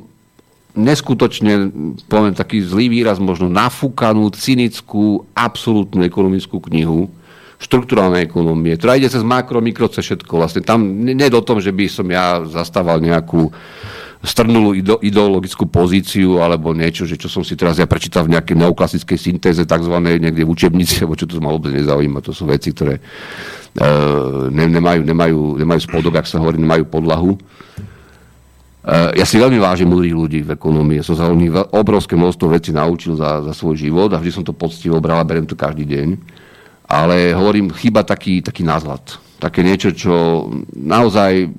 neskutočne, 0.75 1.71
poviem 2.11 2.35
taký 2.35 2.59
zlý 2.61 2.91
výraz, 2.91 3.21
možno 3.21 3.47
nafúkanú, 3.47 4.27
cynickú, 4.35 5.23
absolútnu 5.31 6.03
ekonomickú 6.03 6.59
knihu, 6.69 7.07
štruktúrálnej 7.55 8.27
ekonomie, 8.27 8.75
ktorá 8.75 8.99
ide 8.99 9.07
cez 9.07 9.23
makro, 9.23 9.63
mikro, 9.63 9.87
cez 9.87 10.03
všetko. 10.03 10.35
Vlastne 10.35 10.61
tam 10.61 10.83
nie 11.07 11.15
je 11.15 11.39
o 11.39 11.45
tom, 11.47 11.63
že 11.63 11.71
by 11.71 11.85
som 11.87 12.07
ja 12.11 12.43
zastával 12.43 12.99
nejakú 12.99 13.47
strnulú 14.25 14.73
ideologickú 14.99 15.69
pozíciu 15.69 16.41
alebo 16.41 16.73
niečo, 16.73 17.05
že 17.05 17.15
čo 17.15 17.29
som 17.29 17.45
si 17.45 17.53
teraz 17.53 17.77
ja 17.77 17.85
prečítal 17.85 18.25
v 18.25 18.33
nejakej 18.35 18.57
neoklasickej 18.57 19.17
syntéze 19.17 19.61
tzv. 19.63 19.95
niekde 20.01 20.41
v 20.41 20.51
učebnici, 20.51 20.99
alebo 21.05 21.13
čo 21.15 21.29
to 21.29 21.37
ma 21.37 21.53
vôbec 21.53 21.71
nezaujíma. 21.71 22.25
To 22.25 22.33
sú 22.33 22.49
veci, 22.49 22.73
ktoré 22.73 22.97
uh, 22.99 24.49
ne, 24.49 24.65
nemajú, 24.65 25.05
nemajú, 25.05 25.39
nemajú 25.61 25.79
spodok, 25.85 26.19
ak 26.19 26.27
sa 26.27 26.41
hovorí, 26.41 26.57
nemajú 26.57 26.89
podlahu. 26.89 27.37
Uh, 28.85 29.09
ja 29.17 29.25
si 29.25 29.41
veľmi 29.41 29.57
vážim 29.57 29.89
múdrych 29.89 30.13
ľudí 30.13 30.39
v 30.45 30.53
ekonomii. 30.57 31.05
Som 31.05 31.17
sa 31.17 31.29
od 31.29 31.37
nich 31.37 31.53
obrovské 31.53 32.17
množstvo 32.17 32.49
vecí 32.49 32.69
naučil 32.73 33.17
za, 33.17 33.45
za 33.45 33.53
svoj 33.53 33.77
život 33.77 34.09
a 34.13 34.21
vždy 34.21 34.31
som 34.33 34.43
to 34.45 34.53
poctivo 34.53 34.97
bral 35.01 35.21
a 35.21 35.25
beriem 35.25 35.45
to 35.45 35.57
každý 35.57 35.85
deň. 35.85 36.09
Ale 36.85 37.33
hovorím, 37.33 37.73
chyba 37.73 38.05
taký, 38.05 38.45
taký 38.45 38.61
názlad. 38.61 39.01
Také 39.41 39.65
niečo, 39.65 39.89
čo 39.89 40.45
naozaj 40.77 41.49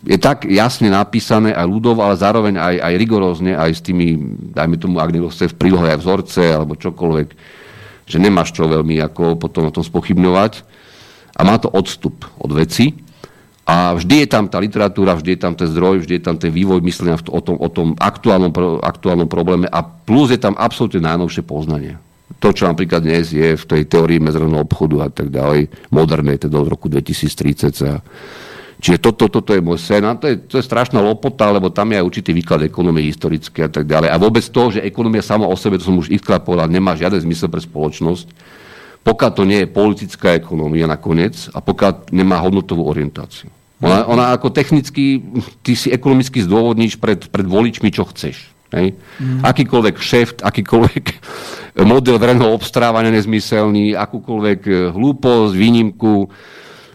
je 0.00 0.16
tak 0.16 0.48
jasne 0.48 0.88
napísané 0.88 1.52
aj 1.52 1.68
ľudov, 1.68 2.00
ale 2.00 2.16
zároveň 2.16 2.56
aj, 2.56 2.74
aj 2.80 2.94
rigorózne, 2.96 3.52
aj 3.52 3.70
s 3.76 3.80
tými, 3.84 4.16
dajme 4.56 4.80
tomu, 4.80 4.96
ak 4.96 5.12
niekto 5.12 5.28
chce 5.28 5.52
v 5.52 5.58
prílohe 5.60 5.92
aj 5.92 6.00
vzorce 6.00 6.40
alebo 6.40 6.72
čokoľvek, 6.72 7.28
že 8.08 8.16
nemáš 8.16 8.56
čo 8.56 8.64
veľmi 8.64 8.96
ako 9.12 9.36
potom 9.36 9.68
o 9.68 9.74
tom 9.74 9.84
spochybňovať. 9.84 10.64
A 11.36 11.40
má 11.44 11.60
to 11.60 11.68
odstup 11.68 12.24
od 12.40 12.50
veci. 12.52 12.96
A 13.70 13.94
vždy 13.94 14.26
je 14.26 14.28
tam 14.28 14.50
tá 14.50 14.58
literatúra, 14.58 15.14
vždy 15.14 15.38
je 15.38 15.40
tam 15.46 15.54
ten 15.54 15.70
zdroj, 15.70 16.02
vždy 16.02 16.18
je 16.18 16.24
tam 16.26 16.34
ten 16.40 16.50
vývoj 16.50 16.82
myslenia 16.82 17.14
o 17.14 17.40
tom, 17.44 17.54
o 17.60 17.68
tom 17.70 17.94
aktuálnom, 17.94 18.50
aktuálnom 18.82 19.30
probléme 19.30 19.70
a 19.70 19.84
plus 19.86 20.34
je 20.34 20.40
tam 20.42 20.58
absolútne 20.58 20.98
najnovšie 21.06 21.46
poznanie. 21.46 21.94
To, 22.42 22.50
čo 22.50 22.66
napríklad 22.66 23.06
dnes 23.06 23.30
je 23.30 23.54
v 23.54 23.64
tej 23.68 23.86
teórii 23.86 24.18
medzerného 24.18 24.64
obchodu 24.64 25.06
a 25.06 25.08
tak 25.12 25.30
ďalej, 25.30 25.70
modernej, 25.94 26.42
teda 26.42 26.56
od 26.58 26.72
roku 26.72 26.90
2030 26.90 27.70
sa 27.70 28.02
Čiže 28.80 28.98
toto, 28.98 29.28
toto 29.28 29.52
je 29.52 29.60
môj 29.60 29.76
sen 29.76 30.00
a 30.08 30.16
to 30.16 30.24
je, 30.24 30.40
to 30.40 30.56
je 30.56 30.64
strašná 30.64 31.04
lopota, 31.04 31.52
lebo 31.52 31.68
tam 31.68 31.92
je 31.92 32.00
aj 32.00 32.06
určitý 32.08 32.32
výklad 32.32 32.64
ekonomie 32.64 33.04
historické 33.04 33.68
a 33.68 33.70
tak 33.70 33.84
ďalej. 33.84 34.08
A 34.08 34.16
vôbec 34.16 34.40
to, 34.40 34.62
že 34.72 34.80
ekonomia 34.80 35.20
sama 35.20 35.44
o 35.44 35.52
sebe, 35.52 35.76
to 35.76 35.84
som 35.84 36.00
už 36.00 36.08
xkrát 36.08 36.40
povedal, 36.40 36.64
nemá 36.72 36.96
žiaden 36.96 37.20
zmysel 37.20 37.52
pre 37.52 37.60
spoločnosť, 37.60 38.32
pokiaľ 39.04 39.30
to 39.36 39.42
nie 39.44 39.60
je 39.64 39.68
politická 39.68 40.32
ekonomia 40.32 40.88
nakoniec 40.88 41.36
a 41.52 41.60
pokiaľ 41.60 42.08
nemá 42.08 42.40
hodnotovú 42.40 42.88
orientáciu. 42.88 43.52
Ona, 43.80 44.04
ona 44.08 44.24
ako 44.36 44.52
technicky, 44.52 45.24
ty 45.64 45.72
si 45.72 45.88
ekonomicky 45.92 46.40
zdôvodníš 46.44 47.00
pred, 47.00 47.20
pred 47.28 47.48
voličmi, 47.48 47.88
čo 47.92 48.08
chceš. 48.08 48.52
Hej? 48.76 48.96
Mm. 49.20 49.40
Akýkoľvek 49.44 49.96
šéft, 50.00 50.36
akýkoľvek 50.40 51.04
model 51.92 52.16
verejného 52.16 52.52
obstarávania 52.52 53.12
nezmyselný, 53.12 53.92
akúkoľvek 53.96 54.92
hlúposť, 54.96 55.52
výnimku, 55.52 56.28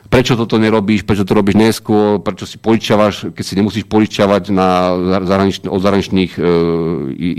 prečo 0.10 0.38
toto 0.38 0.62
nerobíš, 0.62 1.04
prečo 1.04 1.26
to 1.26 1.34
robíš 1.34 1.58
neskôr, 1.58 2.22
prečo 2.22 2.46
si 2.46 2.62
požičiavaš, 2.62 3.34
keď 3.34 3.44
si 3.44 3.58
nemusíš 3.58 3.86
požičiavať 3.90 4.44
na 4.54 4.94
zahraničný, 5.26 5.68
od 5.68 5.82
zahraničných 5.82 6.32
e, 6.38 6.42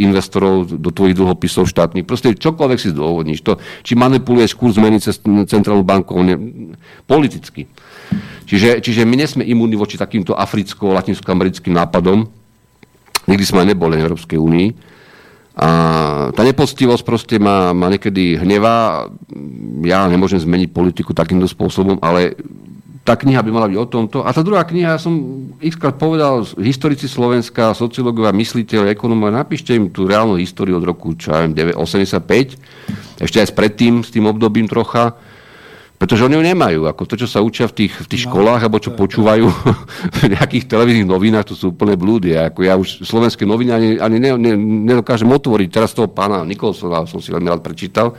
investorov 0.03 0.69
do 0.69 0.91
tvojich 0.91 1.15
dlhopisov 1.15 1.71
štátnych. 1.71 2.05
Proste 2.05 2.35
čokoľvek 2.35 2.79
si 2.79 2.93
zdôvodníš. 2.93 3.41
To, 3.47 3.59
či 3.87 3.95
manipuluješ 3.95 4.59
kurz 4.59 4.77
zmeny 4.77 4.99
cez 4.99 5.23
centrálnu 5.23 5.87
banku, 5.87 6.19
ne, 6.21 6.35
politicky. 7.07 7.71
Čiže, 8.47 8.83
čiže 8.83 9.03
my 9.03 9.15
nesme 9.19 9.43
imúni 9.43 9.75
voči 9.75 9.99
takýmto 9.99 10.35
africko-latinsko-americkým 10.39 11.75
nápadom. 11.75 12.31
Nikdy 13.27 13.45
sme 13.47 13.67
aj 13.67 13.69
neboli 13.75 13.99
v 13.99 14.05
Európskej 14.07 14.39
únii. 14.39 14.69
A 15.57 15.69
tá 16.37 16.45
nepoctivosť 16.45 17.01
proste 17.01 17.41
ma, 17.41 17.73
ma 17.73 17.89
niekedy 17.89 18.37
hnevá. 18.37 19.09
Ja 19.89 20.05
nemôžem 20.05 20.37
zmeniť 20.37 20.69
politiku 20.69 21.17
takýmto 21.17 21.49
spôsobom, 21.49 21.97
ale 22.05 22.37
tá 23.07 23.15
kniha 23.15 23.39
by 23.41 23.51
mala 23.55 23.71
byť 23.71 23.79
o 23.79 23.87
tomto. 23.87 24.19
A 24.27 24.35
tá 24.35 24.43
druhá 24.43 24.67
kniha, 24.67 24.99
ja 24.99 25.01
som 25.01 25.15
xkrát 25.63 25.95
povedal, 25.95 26.43
historici 26.59 27.07
Slovenska, 27.07 27.73
sociológovia, 27.73 28.35
mysliteľ, 28.35 28.91
ekonómovia, 28.93 29.47
napíšte 29.47 29.73
im 29.73 29.95
tú 29.95 30.11
reálnu 30.11 30.37
históriu 30.37 30.77
od 30.77 30.85
roku, 30.85 31.15
čo 31.15 31.31
ja 31.31 31.47
viem, 31.47 31.55
85, 31.55 33.23
ešte 33.23 33.39
aj 33.41 33.47
s 33.49 33.55
predtým, 33.55 34.03
s 34.03 34.11
tým 34.11 34.27
obdobím 34.27 34.67
trocha. 34.67 35.15
Pretože 35.97 36.29
oni 36.29 36.37
ju 36.37 36.45
nemajú. 36.45 36.81
Ako 36.85 37.09
to, 37.09 37.17
čo 37.17 37.25
sa 37.25 37.41
učia 37.41 37.65
v 37.73 37.85
tých, 37.85 38.05
v 38.05 38.09
tých 38.13 38.29
no, 38.29 38.37
školách, 38.37 38.69
alebo 38.69 38.77
čo 38.77 38.93
počúvajú 38.93 39.49
v 40.21 40.23
nejakých 40.29 40.69
televíznych 40.69 41.09
novinách, 41.09 41.53
to 41.53 41.55
sú 41.57 41.73
úplne 41.73 41.97
blúdy. 41.97 42.37
Ako 42.37 42.61
ja 42.69 42.77
už 42.77 43.01
slovenské 43.09 43.49
noviny 43.49 43.71
ani, 43.73 43.89
ani 43.97 44.17
ne, 44.21 44.31
ne, 44.37 44.53
nedokážem 44.93 45.29
otvoriť. 45.33 45.69
Teraz 45.73 45.97
toho 45.97 46.13
pána 46.13 46.45
Nikolsona 46.45 47.09
som 47.09 47.17
si 47.17 47.33
veľmi 47.33 47.49
rád 47.49 47.65
prečítal 47.65 48.13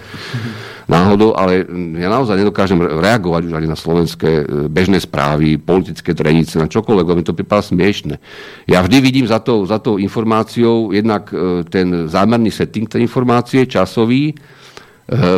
náhodou, 0.89 1.37
ale 1.37 1.67
ja 2.01 2.09
naozaj 2.09 2.41
nedokážem 2.41 2.81
reagovať 2.81 3.41
už 3.45 3.53
ani 3.53 3.67
na 3.69 3.77
slovenské 3.77 4.31
e, 4.41 4.43
bežné 4.71 4.97
správy, 4.97 5.61
politické 5.61 6.17
trenice, 6.17 6.57
na 6.57 6.65
čokoľvek, 6.65 7.05
lebo 7.05 7.19
mi 7.21 7.27
to 7.27 7.37
pripadá 7.37 7.61
smiešne. 7.61 8.17
Ja 8.65 8.81
vždy 8.81 8.97
vidím 9.03 9.27
za 9.29 9.37
tou, 9.37 9.67
za 9.69 9.77
tou 9.77 10.01
informáciou 10.01 10.95
jednak 10.95 11.29
e, 11.29 11.61
ten 11.67 12.09
zámerný 12.09 12.49
setting 12.49 12.89
tej 12.89 13.05
informácie, 13.05 13.69
časový, 13.69 14.31
e, 14.31 14.35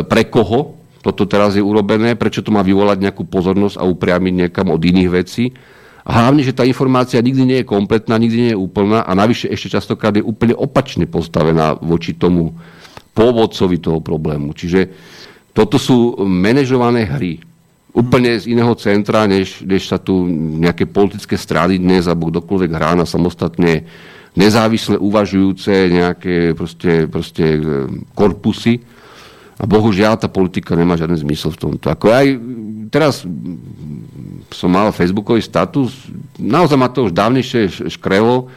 pre 0.08 0.30
koho, 0.30 0.79
toto 1.00 1.24
teraz 1.24 1.56
je 1.56 1.64
urobené, 1.64 2.12
prečo 2.12 2.44
to 2.44 2.52
má 2.52 2.60
vyvolať 2.60 3.00
nejakú 3.00 3.24
pozornosť 3.24 3.80
a 3.80 3.88
upriamiť 3.88 4.34
niekam 4.46 4.68
od 4.68 4.80
iných 4.84 5.10
vecí. 5.10 5.48
A 6.04 6.24
hlavne, 6.24 6.44
že 6.44 6.56
tá 6.56 6.64
informácia 6.64 7.20
nikdy 7.20 7.42
nie 7.44 7.58
je 7.60 7.68
kompletná, 7.68 8.16
nikdy 8.16 8.38
nie 8.40 8.52
je 8.56 8.60
úplná 8.60 9.04
a 9.04 9.12
navyše 9.16 9.48
ešte 9.52 9.76
častokrát 9.76 10.16
je 10.16 10.24
úplne 10.24 10.56
opačne 10.56 11.04
postavená 11.04 11.76
voči 11.76 12.16
tomu 12.16 12.56
pôvodcovi 13.12 13.76
toho 13.80 14.00
problému. 14.00 14.52
Čiže 14.56 14.80
toto 15.52 15.76
sú 15.76 16.20
manažované 16.24 17.04
hry. 17.04 17.40
Úplne 17.90 18.38
z 18.38 18.54
iného 18.54 18.70
centra, 18.78 19.26
než, 19.26 19.66
než 19.66 19.90
sa 19.90 19.98
tu 19.98 20.24
nejaké 20.62 20.86
politické 20.86 21.34
strany 21.34 21.76
dnes 21.76 22.06
alebo 22.06 22.30
kdokoľvek 22.30 22.70
hrá 22.70 22.94
na 22.94 23.02
samostatne 23.02 23.82
nezávisle 24.38 24.94
uvažujúce 24.94 25.90
nejaké 25.90 26.54
proste, 26.54 27.10
proste 27.10 27.58
e, 27.58 27.60
korpusy 28.14 28.78
a 29.60 29.68
bohužiaľ 29.68 30.16
tá 30.16 30.28
politika 30.32 30.72
nemá 30.72 30.96
žiaden 30.96 31.20
zmysel 31.20 31.52
v 31.52 31.60
tomto. 31.68 31.92
Ako 31.92 32.08
aj 32.08 32.26
teraz 32.88 33.28
som 34.48 34.72
mal 34.72 34.88
facebookový 34.88 35.44
status, 35.44 36.08
naozaj 36.40 36.78
ma 36.80 36.88
to 36.88 37.06
už 37.06 37.12
dávnejšie 37.12 37.92
škrelo. 37.92 38.48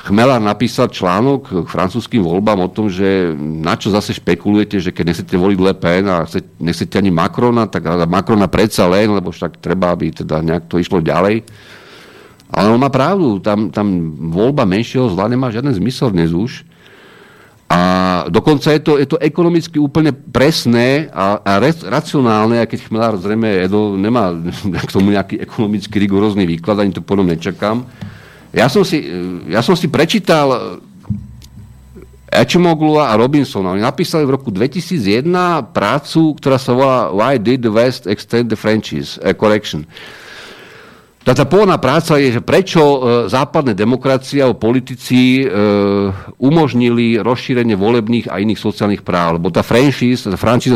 Chmelár 0.00 0.40
napísal 0.40 0.88
článok 0.88 1.68
k 1.68 1.68
francúzským 1.68 2.24
voľbám 2.24 2.66
o 2.66 2.72
tom, 2.72 2.88
že 2.88 3.36
na 3.36 3.76
čo 3.76 3.92
zase 3.92 4.16
špekulujete, 4.16 4.80
že 4.80 4.90
keď 4.90 5.12
nechcete 5.12 5.36
voliť 5.36 5.58
Le 5.60 5.74
Pen 5.76 6.04
a 6.08 6.24
nechcete 6.56 6.96
ani 6.98 7.12
Macrona, 7.12 7.68
tak 7.68 7.84
Macrona 8.08 8.48
predsa 8.48 8.88
len, 8.88 9.12
lebo 9.12 9.28
však 9.28 9.60
treba, 9.60 9.92
aby 9.92 10.08
teda 10.10 10.40
nejak 10.40 10.72
to 10.72 10.80
išlo 10.80 11.04
ďalej. 11.04 11.44
Ale 12.50 12.66
on 12.72 12.80
má 12.80 12.88
pravdu, 12.90 13.38
tam, 13.44 13.68
tam 13.70 14.16
voľba 14.32 14.66
menšieho 14.66 15.06
zla 15.12 15.28
nemá 15.30 15.52
žiaden 15.52 15.70
zmysel 15.70 16.10
dnes 16.10 16.32
už. 16.34 16.66
A 17.70 17.80
dokonca 18.26 18.74
je 18.74 18.82
to, 18.82 18.98
je 18.98 19.06
to 19.06 19.22
ekonomicky 19.22 19.78
úplne 19.78 20.10
presné 20.10 21.06
a, 21.14 21.38
a 21.38 21.52
racionálne, 21.86 22.58
aj 22.58 22.66
keď 22.66 22.78
Chmelár 22.82 23.14
zrejme 23.14 23.46
Edo 23.62 23.94
nemá 23.94 24.34
k 24.88 24.90
tomu 24.90 25.14
nejaký 25.14 25.38
ekonomicky 25.38 25.94
rigorózny 26.02 26.50
výklad, 26.50 26.82
ani 26.82 26.90
to 26.90 26.98
potom 26.98 27.30
nečakám. 27.30 27.86
Ja 28.50 28.66
som 28.66 28.82
si, 28.82 29.06
ja 29.46 29.62
som 29.62 29.78
si 29.78 29.86
prečítal 29.86 30.82
Echemoglu 32.30 32.98
a 32.98 33.14
Robinsona. 33.14 33.74
Oni 33.74 33.82
napísali 33.82 34.26
v 34.26 34.34
roku 34.34 34.50
2001 34.50 35.26
prácu, 35.70 36.34
ktorá 36.38 36.58
sa 36.58 36.74
volá 36.74 37.10
Why 37.14 37.38
did 37.38 37.62
the 37.62 37.70
West 37.70 38.10
extend 38.10 38.50
the 38.50 38.58
franchise? 38.58 39.18
A 39.22 39.30
correction. 39.30 39.86
Tá, 41.20 41.36
tá 41.36 41.44
pôvodná 41.44 41.76
práca 41.76 42.16
je, 42.16 42.32
že 42.32 42.40
prečo 42.40 42.80
e, 42.80 42.98
západné 43.28 43.76
demokracie 43.76 44.40
alebo 44.40 44.56
politici 44.56 45.44
e, 45.44 45.52
umožnili 46.40 47.20
rozšírenie 47.20 47.76
volebných 47.76 48.32
a 48.32 48.40
iných 48.40 48.56
sociálnych 48.56 49.04
práv. 49.04 49.36
Lebo 49.36 49.52
tá 49.52 49.60
franchise, 49.60 50.24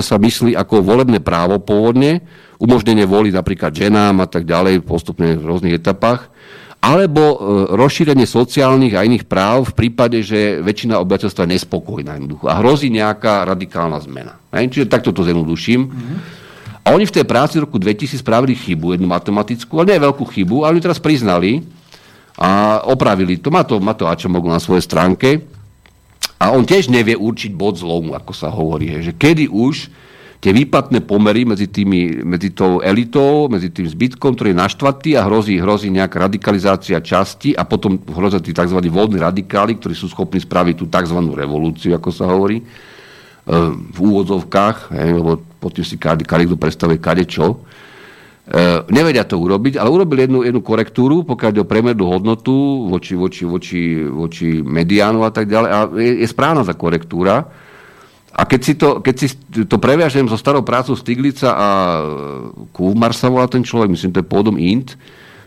sa 0.04 0.16
myslí 0.20 0.52
ako 0.52 0.84
volebné 0.84 1.24
právo 1.24 1.56
pôvodne, 1.64 2.20
umožnenie 2.60 3.08
voliť 3.08 3.32
napríklad 3.32 3.72
ženám 3.72 4.20
a 4.20 4.28
tak 4.28 4.44
ďalej 4.44 4.84
postupne 4.84 5.32
v 5.32 5.48
rôznych 5.48 5.80
etapách, 5.80 6.28
alebo 6.84 7.24
e, 7.24 7.36
rozšírenie 7.72 8.28
sociálnych 8.28 9.00
a 9.00 9.08
iných 9.08 9.24
práv 9.24 9.72
v 9.72 9.88
prípade, 9.88 10.20
že 10.20 10.60
väčšina 10.60 11.00
obyvateľstva 11.00 11.48
je 11.48 11.52
nespokojná 11.56 12.20
jednoducho 12.20 12.52
a 12.52 12.60
hrozí 12.60 12.92
nejaká 12.92 13.48
radikálna 13.48 13.96
zmena. 14.04 14.36
Hej? 14.52 14.76
Čiže 14.76 14.92
takto 14.92 15.16
to 15.16 15.24
zjednoduším. 15.24 15.80
Mm-hmm. 15.88 16.43
A 16.84 16.92
oni 16.92 17.08
v 17.08 17.16
tej 17.16 17.24
práci 17.24 17.56
v 17.56 17.64
roku 17.64 17.80
2000 17.80 18.20
spravili 18.20 18.52
chybu, 18.52 18.92
jednu 18.92 19.08
matematickú, 19.08 19.80
ale 19.80 19.96
nie 19.96 20.04
veľkú 20.04 20.24
chybu, 20.28 20.68
ale 20.68 20.76
ju 20.76 20.84
teraz 20.84 21.00
priznali 21.00 21.64
a 22.36 22.82
opravili 22.84 23.40
to. 23.40 23.48
Má 23.48 23.64
to, 23.64 23.80
má 23.80 23.96
to 23.96 24.04
Ačamoglu 24.04 24.52
na 24.52 24.60
svojej 24.60 24.84
stránke. 24.84 25.40
A 26.36 26.52
on 26.52 26.68
tiež 26.68 26.92
nevie 26.92 27.16
určiť 27.16 27.56
bod 27.56 27.80
zlomu, 27.80 28.12
ako 28.12 28.32
sa 28.36 28.52
hovorí. 28.52 29.00
Že 29.00 29.16
kedy 29.16 29.44
už 29.48 29.88
tie 30.44 30.52
výplatné 30.52 31.00
pomery 31.08 31.48
medzi, 31.48 31.72
tými, 31.72 32.20
medzi 32.20 32.52
tou 32.52 32.84
elitou, 32.84 33.48
medzi 33.48 33.72
tým 33.72 33.88
zbytkom, 33.88 34.36
ktorý 34.36 34.52
je 34.52 34.60
naštvatý 34.60 35.10
a 35.16 35.24
hrozí, 35.24 35.56
hrozí 35.56 35.88
nejaká 35.88 36.28
radikalizácia 36.28 37.00
časti 37.00 37.56
a 37.56 37.64
potom 37.64 37.96
hrozia 38.12 38.44
tí 38.44 38.52
tzv. 38.52 38.76
voľní 38.76 39.24
radikáli, 39.24 39.80
ktorí 39.80 39.96
sú 39.96 40.12
schopní 40.12 40.44
spraviť 40.44 40.74
tú 40.76 40.84
tzv. 40.84 41.16
revolúciu, 41.32 41.96
ako 41.96 42.12
sa 42.12 42.28
hovorí, 42.28 42.60
e, 42.60 42.64
v 43.72 43.98
úvodzovkách, 44.04 44.92
lebo 44.92 45.40
pod 45.64 45.80
si 45.80 45.96
kadekto 45.96 46.60
predstavuje 46.60 47.00
kadečo. 47.00 47.64
E, 48.44 48.84
nevedia 48.92 49.24
to 49.24 49.40
urobiť, 49.40 49.80
ale 49.80 49.88
urobili 49.88 50.28
jednu, 50.28 50.44
jednu 50.44 50.60
korektúru, 50.60 51.24
pokiaľ 51.24 51.48
ide 51.48 51.64
o 51.64 51.70
premernú 51.70 52.04
hodnotu 52.04 52.84
voči, 52.92 53.16
voči, 53.16 53.48
voči, 53.48 54.04
voči 54.04 54.60
mediánu 54.60 55.24
a 55.24 55.32
tak 55.32 55.48
ďalej. 55.48 55.70
A 55.72 55.78
je, 55.96 56.12
je 56.20 56.28
správna 56.28 56.60
za 56.60 56.76
korektúra. 56.76 57.48
A 58.34 58.42
keď 58.44 58.60
si 58.60 58.74
to, 58.76 59.00
keď 59.00 59.14
si 59.16 59.26
to 59.64 59.80
previažem 59.80 60.28
so 60.28 60.36
starou 60.36 60.60
prácou 60.60 60.92
Stiglica 60.92 61.56
a 61.56 61.68
Kuvmar 62.76 63.16
sa 63.16 63.32
volá 63.32 63.48
ten 63.48 63.64
človek, 63.64 63.88
myslím, 63.88 64.12
to 64.12 64.20
je 64.20 64.28
pôdom 64.28 64.60
Int, 64.60 64.98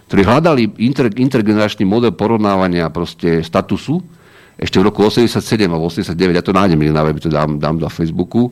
ktorí 0.08 0.24
hľadali 0.24 0.72
inter, 0.82 1.12
intergeneračný 1.12 1.84
model 1.84 2.16
porovnávania 2.16 2.88
statusu, 3.44 4.00
ešte 4.58 4.82
v 4.82 4.90
roku 4.90 5.06
87 5.06 5.38
a 5.70 5.78
89, 5.78 6.18
ja 6.34 6.42
to 6.42 6.56
nájdem, 6.56 6.82
na 6.90 7.06
web, 7.06 7.22
to 7.22 7.30
dám, 7.30 7.62
dám 7.62 7.78
do 7.78 7.86
Facebooku, 7.92 8.50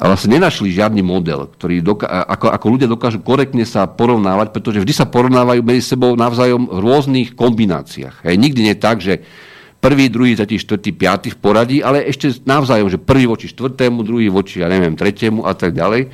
a 0.00 0.08
vlastne 0.08 0.40
nenašli 0.40 0.72
žiadny 0.72 1.04
model, 1.04 1.52
ktorý 1.52 1.84
doka- 1.84 2.08
ako, 2.08 2.48
ako 2.48 2.66
ľudia 2.72 2.88
dokážu 2.88 3.20
korektne 3.20 3.68
sa 3.68 3.84
porovnávať, 3.84 4.56
pretože 4.56 4.80
vždy 4.80 4.94
sa 4.96 5.04
porovnávajú 5.04 5.60
medzi 5.60 5.84
sebou 5.84 6.16
navzájom 6.16 6.64
v 6.64 6.78
rôznych 6.80 7.28
kombináciách. 7.36 8.24
Hej, 8.24 8.36
nikdy 8.40 8.72
nie 8.72 8.76
tak, 8.80 9.04
že 9.04 9.20
prvý, 9.82 10.08
druhý, 10.08 10.32
tretí, 10.32 10.56
štvrtý, 10.56 10.96
piatý 10.96 11.28
v 11.34 11.38
poradí, 11.42 11.78
ale 11.84 12.08
ešte 12.08 12.32
navzájom, 12.46 12.88
že 12.88 13.02
prvý 13.02 13.28
voči 13.28 13.52
štvrtému, 13.52 14.00
druhý 14.00 14.32
voči, 14.32 14.64
ja 14.64 14.70
neviem, 14.70 14.96
tretiemu 14.96 15.44
a 15.44 15.52
tak 15.52 15.76
ďalej. 15.76 16.08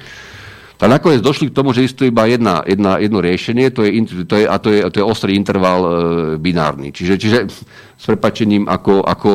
A 0.78 0.86
nakoniec 0.86 1.18
došli 1.18 1.50
k 1.50 1.56
tomu, 1.58 1.74
že 1.74 1.82
existuje 1.82 2.14
iba 2.14 2.22
jedna, 2.30 2.62
jedna, 2.62 3.02
jedno 3.02 3.18
riešenie, 3.18 3.74
to 3.74 3.82
je, 3.82 3.90
to 4.26 4.34
je, 4.38 4.44
a 4.46 4.56
to 4.62 4.68
je, 4.70 4.80
to 4.94 4.96
je 5.02 5.06
ostrý 5.06 5.34
interval 5.34 5.78
e, 5.82 5.88
binárny. 6.38 6.94
Čiže, 6.94 7.14
čiže 7.18 7.38
s 7.98 8.04
prepačením 8.06 8.70
ako, 8.70 9.02
ako 9.02 9.30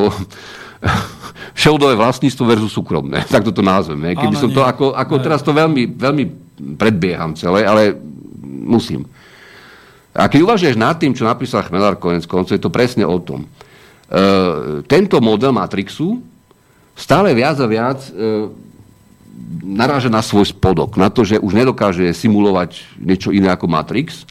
všeudové 1.58 1.94
vlastníctvo 1.96 2.44
versus 2.44 2.72
súkromné. 2.72 3.24
Tak 3.32 3.46
toto 3.46 3.64
názveme. 3.64 4.14
Keby 4.14 4.36
som 4.36 4.50
to, 4.52 4.60
ako, 4.62 4.92
ako 4.92 5.14
teraz 5.22 5.40
to 5.40 5.56
veľmi, 5.56 5.96
veľmi 5.96 6.24
predbieham 6.78 7.34
celé, 7.34 7.66
ale 7.66 7.96
musím. 8.44 9.08
A 10.14 10.30
keď 10.30 10.46
uvažuješ 10.46 10.78
nad 10.78 10.94
tým, 10.94 11.10
čo 11.10 11.26
napísal 11.26 11.66
Chmelár 11.66 11.98
konec 11.98 12.22
koncov, 12.30 12.54
je 12.54 12.62
to 12.62 12.70
presne 12.70 13.02
o 13.02 13.18
tom. 13.18 13.42
E, 13.44 13.48
tento 14.86 15.18
model 15.18 15.50
Matrixu 15.50 16.22
stále 16.94 17.34
viac 17.34 17.58
a 17.58 17.66
viac 17.66 17.98
e, 18.06 18.10
naráža 19.66 20.06
na 20.06 20.22
svoj 20.22 20.54
spodok, 20.54 20.94
na 20.94 21.10
to, 21.10 21.26
že 21.26 21.42
už 21.42 21.50
nedokáže 21.58 22.14
simulovať 22.14 22.78
niečo 23.02 23.34
iné 23.34 23.50
ako 23.50 23.66
Matrix, 23.66 24.22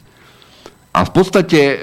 A 0.94 1.02
v 1.02 1.10
podstate 1.10 1.58
e, 1.58 1.76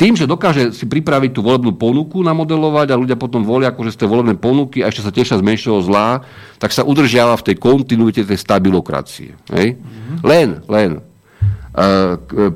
tým, 0.00 0.16
že 0.16 0.24
dokáže 0.24 0.72
si 0.72 0.88
pripraviť 0.88 1.36
tú 1.36 1.44
volebnú 1.44 1.76
ponuku 1.76 2.24
namodelovať 2.24 2.88
a 2.88 2.96
ľudia 2.96 3.20
potom 3.20 3.44
volia 3.44 3.68
akože 3.68 3.92
z 3.92 4.00
tej 4.00 4.08
volebnej 4.08 4.40
ponuky 4.40 4.80
a 4.80 4.88
ešte 4.88 5.04
sa 5.04 5.12
tešia 5.12 5.36
z 5.36 5.44
menšieho 5.44 5.76
zla, 5.84 6.24
tak 6.56 6.72
sa 6.72 6.80
udržiava 6.80 7.36
v 7.36 7.52
tej 7.52 7.56
kontinuite 7.60 8.24
tej 8.24 8.40
stabilokracie. 8.40 9.36
Hej? 9.52 9.76
Mm-hmm. 9.76 10.16
Len, 10.24 10.48
len. 10.72 10.90
E, 10.96 11.04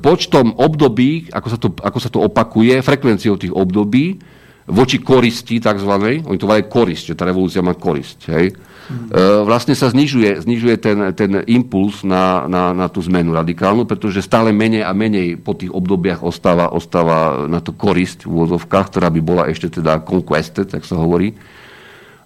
počtom 0.01 0.57
období, 0.57 1.29
ako 1.29 1.49
sa, 1.53 1.59
to, 1.61 1.69
ako 1.77 1.99
sa 2.01 2.09
to 2.09 2.25
opakuje, 2.25 2.81
frekvenciou 2.81 3.37
tých 3.37 3.53
období, 3.53 4.17
voči 4.65 5.05
koristi 5.05 5.61
tzv. 5.61 5.93
Oni 6.25 6.41
to 6.41 6.49
volajú 6.49 6.65
korist, 6.65 7.13
že 7.13 7.17
tá 7.19 7.29
revolúcia 7.29 7.61
má 7.61 7.77
korist. 7.77 8.25
Hej? 8.33 8.57
Mm. 8.85 9.49
vlastne 9.49 9.73
sa 9.73 9.89
znižuje, 9.89 10.45
znižuje 10.45 10.77
ten, 10.77 10.99
ten 11.17 11.41
impuls 11.49 12.05
na, 12.05 12.45
na, 12.45 12.77
na 12.77 12.87
tú 12.93 13.01
zmenu 13.09 13.33
radikálnu, 13.33 13.89
pretože 13.89 14.21
stále 14.21 14.53
menej 14.53 14.85
a 14.85 14.93
menej 14.93 15.41
po 15.41 15.57
tých 15.57 15.73
obdobiach 15.73 16.21
ostáva, 16.21 16.69
ostáva 16.69 17.49
na 17.49 17.65
to 17.65 17.73
korist 17.73 18.29
v 18.29 18.37
úvozovkách, 18.37 18.93
ktorá 18.93 19.09
by 19.09 19.21
bola 19.25 19.49
ešte 19.49 19.81
teda 19.81 20.05
conquested, 20.05 20.69
tak 20.69 20.85
sa 20.85 21.01
hovorí. 21.01 21.33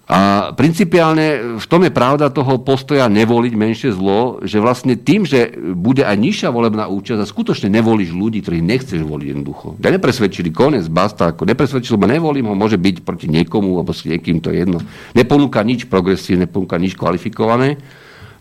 A 0.09 0.49
principiálne 0.57 1.61
v 1.61 1.65
tom 1.69 1.85
je 1.85 1.93
pravda 1.93 2.33
toho 2.33 2.57
postoja 2.65 3.05
nevoliť 3.05 3.53
menšie 3.53 3.93
zlo, 3.93 4.41
že 4.41 4.57
vlastne 4.57 4.97
tým, 4.97 5.21
že 5.21 5.53
bude 5.77 6.01
aj 6.01 6.17
nižšia 6.17 6.49
volebná 6.49 6.89
účasť 6.89 7.21
a 7.21 7.29
skutočne 7.29 7.69
nevolíš 7.69 8.17
ľudí, 8.17 8.41
ktorých 8.41 8.65
nechceš 8.65 9.05
voliť 9.05 9.27
jednoducho. 9.29 9.77
Ja 9.77 9.93
nepresvedčili, 9.93 10.49
konec, 10.49 10.89
basta, 10.89 11.29
ako 11.29 11.45
nepresvedčil, 11.45 12.01
ma 12.01 12.09
nevolím 12.09 12.49
ho, 12.49 12.57
môže 12.57 12.81
byť 12.81 13.05
proti 13.05 13.29
niekomu, 13.29 13.77
alebo 13.77 13.93
s 13.93 14.09
niekým, 14.09 14.41
to 14.41 14.49
je 14.49 14.65
jedno. 14.65 14.81
Neponúka 15.13 15.61
nič 15.61 15.85
progresívne, 15.85 16.49
neponúka 16.49 16.81
nič 16.81 16.97
kvalifikované, 16.97 17.77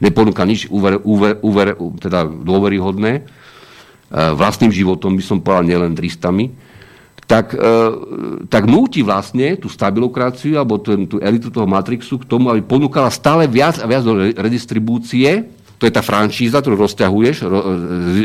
neponúka 0.00 0.48
nič 0.48 0.72
uver, 0.72 1.04
uver, 1.04 1.36
uver, 1.44 1.76
teda 2.00 2.24
dôveryhodné. 2.24 3.12
E, 3.12 3.22
vlastným 4.32 4.72
životom 4.72 5.20
by 5.20 5.20
som 5.20 5.44
povedal, 5.44 5.68
nielen 5.68 5.92
tristami 5.92 6.48
tak, 7.28 7.52
e, 7.52 7.70
tak 8.48 8.64
núti 8.64 9.04
vlastne 9.04 9.60
tú 9.60 9.68
stabilokraciu 9.68 10.56
alebo 10.56 10.80
ten, 10.80 11.04
tú 11.04 11.20
elitu 11.20 11.52
toho 11.52 11.68
Matrixu 11.68 12.16
k 12.16 12.24
tomu, 12.24 12.48
aby 12.48 12.64
ponúkala 12.64 13.12
stále 13.12 13.44
viac 13.44 13.76
a 13.76 13.84
viac 13.84 14.00
do 14.00 14.16
redistribúcie. 14.16 15.44
To 15.76 15.84
je 15.84 15.92
tá 15.92 16.00
franšíza, 16.00 16.58
ktorú 16.58 16.88
rozťahuješ, 16.88 17.36
ro, 17.46 17.60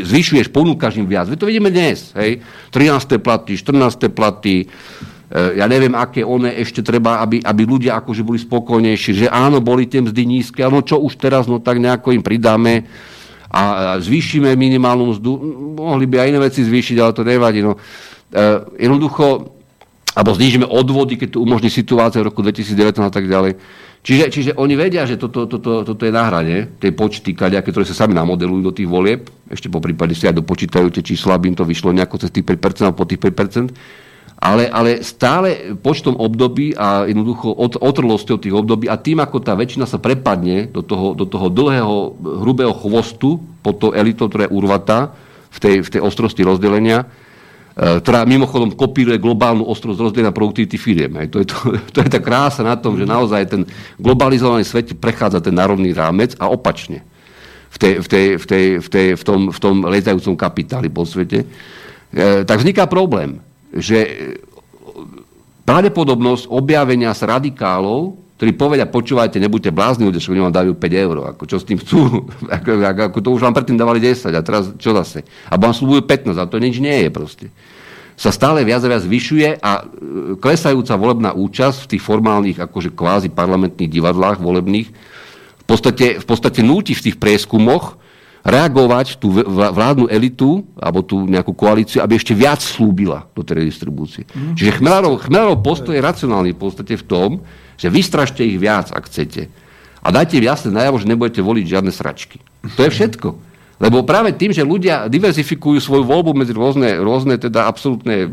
zvyšuješ, 0.08 0.50
ponúkaš 0.50 0.98
im 0.98 1.06
viac. 1.06 1.28
Veď 1.28 1.38
to 1.38 1.46
vidíme 1.52 1.70
dnes. 1.70 2.16
Hej? 2.16 2.42
13. 2.72 3.20
platy, 3.20 3.60
14. 3.60 4.08
platy, 4.08 4.64
e, 4.64 5.60
ja 5.60 5.68
neviem, 5.68 5.92
aké 5.92 6.24
one 6.24 6.50
ešte 6.56 6.80
treba, 6.80 7.20
aby, 7.20 7.44
aby 7.44 7.62
ľudia 7.62 8.00
akože 8.00 8.24
boli 8.24 8.40
spokojnejší, 8.40 9.10
že 9.20 9.26
áno, 9.28 9.60
boli 9.60 9.84
tie 9.84 10.00
mzdy 10.00 10.22
nízke, 10.24 10.64
ale 10.64 10.80
no 10.80 10.82
čo 10.82 10.96
už 10.96 11.20
teraz, 11.20 11.44
no 11.44 11.60
tak 11.60 11.76
nejako 11.76 12.16
im 12.16 12.24
pridáme 12.24 12.88
a 13.54 13.62
zvýšime 14.02 14.58
minimálnu 14.58 15.14
mzdu. 15.14 15.32
Mohli 15.78 16.10
by 16.10 16.16
aj 16.18 16.28
iné 16.32 16.40
veci 16.42 16.66
zvýšiť, 16.66 16.96
ale 16.98 17.14
to 17.14 17.22
nevadí. 17.22 17.62
No. 17.62 17.78
Eh, 18.34 18.58
jednoducho, 18.82 19.54
alebo 20.18 20.34
znižíme 20.34 20.66
odvody, 20.66 21.14
keď 21.14 21.38
to 21.38 21.42
umožní 21.42 21.70
situácia 21.70 22.18
v 22.18 22.34
roku 22.34 22.42
2019 22.42 23.06
a 23.06 23.14
tak 23.14 23.30
ďalej. 23.30 23.54
Čiže, 24.02 24.24
čiže 24.28 24.50
oni 24.58 24.74
vedia, 24.74 25.06
že 25.06 25.14
toto, 25.16 25.46
toto, 25.46 25.86
toto 25.86 26.02
je 26.02 26.10
na 26.10 26.26
hrane, 26.26 26.76
tie 26.82 26.90
počty 26.90 27.30
kaďaké, 27.32 27.70
ktoré 27.70 27.86
sa 27.86 28.04
sami 28.04 28.12
namodelujú 28.12 28.60
do 28.60 28.74
tých 28.74 28.90
volieb, 28.90 29.30
ešte 29.46 29.70
po 29.70 29.78
prípade 29.78 30.18
si 30.18 30.26
aj 30.26 30.34
dopočítajú 30.42 30.90
tie 30.90 31.06
čísla, 31.06 31.38
aby 31.38 31.54
im 31.54 31.56
to 31.56 31.62
vyšlo 31.62 31.94
nejako 31.94 32.26
cez 32.26 32.34
tých 32.34 32.42
5% 32.42 32.90
alebo 32.90 33.00
po 33.00 33.08
tých 33.08 33.22
5%, 33.22 33.70
ale, 34.42 34.66
ale 34.66 35.00
stále 35.06 35.78
počtom 35.78 36.18
období 36.18 36.74
a 36.74 37.06
jednoducho 37.06 37.54
od, 37.54 37.78
otrlosťou 37.80 38.36
tých 38.42 38.52
období 38.52 38.90
a 38.90 38.98
tým, 38.98 39.22
ako 39.22 39.40
tá 39.40 39.54
väčšina 39.54 39.86
sa 39.86 40.02
prepadne 40.02 40.68
do 40.68 40.82
toho, 40.82 41.14
do 41.14 41.24
toho 41.24 41.48
dlhého, 41.48 42.18
hrubého 42.42 42.74
chvostu 42.76 43.38
pod 43.62 43.78
to 43.78 43.94
elitou, 43.94 44.26
ktorá 44.26 44.50
je 44.50 44.56
urvatá 44.58 45.14
v 45.54 45.58
tej, 45.62 45.76
v 45.86 45.88
tej 45.96 46.00
ostrosti 46.02 46.42
rozdelenia, 46.42 47.08
ktorá 47.74 48.22
mimochodom 48.22 48.70
kopíruje 48.78 49.18
globálnu 49.18 49.66
ostrosť 49.66 49.98
rozdelenia 49.98 50.30
produktivity 50.30 50.78
firiem. 50.78 51.10
To 51.26 51.42
je, 51.42 51.46
to, 51.50 51.58
to 51.94 51.98
je 52.06 52.08
tá 52.08 52.22
krása 52.22 52.62
na 52.62 52.78
tom, 52.78 52.94
že 52.94 53.02
naozaj 53.02 53.50
ten 53.50 53.62
globalizovaný 53.98 54.62
svet 54.62 54.94
prechádza 54.94 55.42
ten 55.42 55.54
národný 55.54 55.90
rámec 55.90 56.38
a 56.38 56.46
opačne 56.46 57.02
v, 57.74 57.76
tej, 57.78 57.92
v, 57.98 58.06
tej, 58.06 58.26
v, 58.38 58.44
tej, 58.46 58.64
v, 58.78 58.88
tej, 58.88 59.06
v, 59.18 59.22
tom, 59.26 59.40
v 59.50 59.58
tom 59.58 59.76
letajúcom 59.90 60.38
kapitáli 60.38 60.86
po 60.86 61.02
svete. 61.02 61.42
E, 61.42 61.46
tak 62.46 62.62
vzniká 62.62 62.86
problém, 62.86 63.42
že 63.74 64.30
pravdepodobnosť 65.66 66.46
objavenia 66.54 67.10
sa 67.10 67.34
radikálov, 67.34 68.14
ktorí 68.34 68.50
povedia, 68.58 68.90
počúvajte, 68.90 69.38
nebuďte 69.38 69.70
blázni, 69.70 70.10
ľudia, 70.10 70.18
oni 70.26 70.42
vám 70.42 70.54
dajú 70.54 70.72
5 70.74 71.04
eur. 71.06 71.16
Ako, 71.34 71.42
čo 71.46 71.62
s 71.62 71.64
tým 71.64 71.78
chcú? 71.78 72.26
ako, 72.56 72.70
ako, 72.82 73.18
to 73.22 73.30
už 73.30 73.42
vám 73.46 73.54
predtým 73.54 73.78
dávali 73.78 74.02
10 74.02 74.34
a 74.34 74.42
teraz 74.42 74.74
čo 74.78 74.90
zase? 74.90 75.22
A 75.46 75.54
vám 75.54 75.70
slúbujú 75.70 76.02
15 76.02 76.34
a 76.34 76.44
to 76.50 76.58
nič 76.58 76.82
nie 76.82 77.06
je 77.06 77.10
proste 77.14 77.48
sa 78.14 78.30
stále 78.30 78.62
viac 78.62 78.78
a 78.86 78.90
viac 78.90 79.02
zvyšuje 79.02 79.58
a 79.58 79.72
e, 79.74 79.84
klesajúca 80.38 80.94
volebná 80.94 81.30
účasť 81.34 81.78
v 81.86 81.90
tých 81.94 82.02
formálnych 82.02 82.58
akože 82.62 82.94
kvázi 82.94 83.28
parlamentných 83.34 83.90
divadlách 83.90 84.38
volebných 84.38 84.86
v 84.86 85.64
podstate, 85.66 86.22
v 86.22 86.26
podstate 86.26 86.62
núti 86.62 86.94
v 86.94 87.10
tých 87.10 87.16
prieskumoch 87.18 87.98
reagovať 88.44 89.18
tú 89.18 89.32
vládnu 89.48 90.12
elitu 90.12 90.62
alebo 90.76 91.00
tú 91.00 91.24
nejakú 91.24 91.56
koalíciu, 91.56 92.04
aby 92.04 92.20
ešte 92.20 92.36
viac 92.36 92.60
slúbila 92.60 93.24
do 93.32 93.40
tej 93.40 93.64
redistribúcie. 93.64 94.28
Mm. 94.36 94.52
Čiže 94.52 94.76
Chmelárov, 94.78 95.24
Chmelárov 95.24 95.64
postoj 95.64 95.96
je 95.96 96.04
racionálny 96.04 96.52
v 96.52 96.60
podstate 96.60 96.94
v 97.00 97.04
tom, 97.08 97.30
že 97.78 97.92
vystražte 97.92 98.42
ich 98.44 98.58
viac, 98.58 98.90
ak 98.90 99.06
chcete. 99.10 99.50
A 100.04 100.12
dajte 100.12 100.36
jasne 100.36 100.70
najavo, 100.74 101.00
že 101.00 101.08
nebudete 101.08 101.40
voliť 101.40 101.64
žiadne 101.64 101.92
sračky. 101.92 102.38
To 102.76 102.80
je 102.84 102.90
všetko. 102.92 103.28
Lebo 103.82 104.06
práve 104.06 104.30
tým, 104.36 104.54
že 104.54 104.62
ľudia 104.62 105.10
diverzifikujú 105.10 105.82
svoju 105.82 106.04
voľbu 106.06 106.30
medzi 106.36 106.54
rôzne, 106.54 106.94
rôzne 107.02 107.34
teda 107.40 107.66
absolútne 107.66 108.30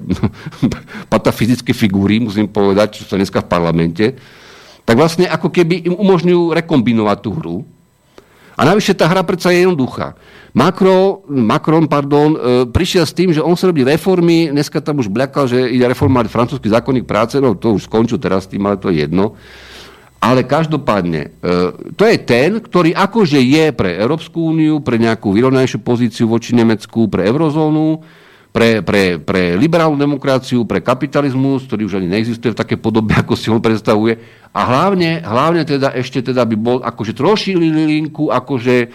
patafyzické 1.13 1.73
figúry, 1.73 2.22
musím 2.22 2.45
povedať, 2.45 3.01
čo 3.01 3.09
sa 3.09 3.18
dneska 3.18 3.41
v 3.41 3.49
parlamente, 3.49 4.05
tak 4.85 4.95
vlastne 4.97 5.26
ako 5.26 5.49
keby 5.49 5.89
im 5.89 5.95
umožňujú 5.97 6.53
rekombinovať 6.61 7.18
tú 7.26 7.30
hru. 7.34 7.57
A 8.61 8.69
navyše 8.69 8.93
tá 8.93 9.09
hra 9.09 9.25
predsa 9.25 9.49
je 9.49 9.65
jednoduchá. 9.65 10.13
Macron, 10.53 11.25
Macron 11.25 11.89
pardon, 11.89 12.38
e, 12.38 12.39
prišiel 12.69 13.09
s 13.09 13.17
tým, 13.17 13.33
že 13.33 13.41
on 13.41 13.57
sa 13.57 13.65
robí 13.65 13.81
reformy, 13.81 14.53
dneska 14.53 14.77
tam 14.85 15.01
už 15.01 15.09
bľakal, 15.09 15.49
že 15.49 15.57
ide 15.65 15.89
reformovať 15.89 16.29
francúzsky 16.29 16.69
zákonník 16.69 17.09
práce, 17.09 17.41
no 17.41 17.57
to 17.57 17.73
už 17.73 17.89
skončil 17.89 18.21
teraz 18.21 18.45
tým, 18.45 18.61
ale 18.69 18.77
to 18.77 18.93
je 18.93 19.01
jedno. 19.01 19.33
Ale 20.21 20.45
každopádne, 20.45 21.33
e, 21.41 21.89
to 21.97 22.05
je 22.05 22.17
ten, 22.21 22.61
ktorý 22.61 22.93
akože 22.93 23.41
je 23.41 23.73
pre 23.73 23.97
Európsku 23.97 24.53
úniu, 24.53 24.77
pre 24.77 25.01
nejakú 25.01 25.33
vyrovnanejšiu 25.33 25.81
pozíciu 25.81 26.29
voči 26.29 26.53
Nemecku, 26.53 27.09
pre 27.09 27.25
eurozónu, 27.25 28.05
pre, 28.52 28.84
pre, 28.84 29.15
pre 29.18 29.56
liberálnu 29.56 29.95
demokraciu, 29.95 30.68
pre 30.68 30.84
kapitalizmus, 30.84 31.64
ktorý 31.65 31.88
už 31.88 32.03
ani 32.03 32.11
neexistuje 32.11 32.52
v 32.52 32.60
takej 32.60 32.78
podobe, 32.84 33.15
ako 33.23 33.34
si 33.40 33.48
on 33.48 33.64
predstavuje. 33.64 34.19
A 34.52 34.60
hlavne, 34.68 35.23
hlavne 35.23 35.64
teda 35.64 35.95
ešte 35.95 36.19
teda 36.19 36.44
by 36.44 36.56
bol 36.60 36.78
akože 36.84 37.15
troši 37.15 37.56
linku, 37.56 38.28
akože 38.28 38.76
e, 38.84 38.88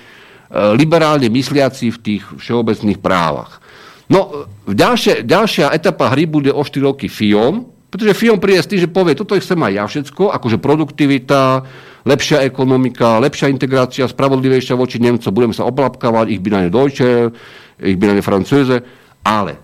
liberálne 0.76 1.32
mysliaci 1.32 1.88
v 1.88 1.98
tých 1.98 2.22
všeobecných 2.36 3.00
právach. 3.00 3.64
No, 4.06 4.46
ďalšia, 4.70 5.26
ďalšia 5.26 5.74
etapa 5.74 6.14
hry 6.14 6.30
bude 6.30 6.54
o 6.54 6.62
4 6.62 6.78
roky 6.84 7.10
FIOM, 7.10 7.66
pretože 7.90 8.14
FIOM 8.14 8.38
príde 8.38 8.62
s 8.62 8.70
tým, 8.70 8.78
že 8.78 8.92
povie, 8.92 9.18
toto 9.18 9.34
chcem 9.34 9.58
aj 9.58 9.72
ja 9.72 9.84
všetko, 9.88 10.30
akože 10.30 10.62
produktivita, 10.62 11.64
lepšia 12.06 12.46
ekonomika, 12.46 13.18
lepšia 13.18 13.50
integrácia, 13.50 14.06
spravodlivejšia 14.06 14.78
voči 14.78 15.02
Nemcom, 15.02 15.34
budeme 15.34 15.56
sa 15.56 15.66
oblapkávať, 15.66 16.30
ich 16.30 16.42
by 16.44 16.48
na 16.54 16.60
ne 16.66 16.70
Deutsche, 16.70 17.34
ich 17.82 17.98
by 17.98 18.14
na 18.14 18.14
ne 18.20 18.22
Francúze, 18.22 18.78
ale 19.26 19.58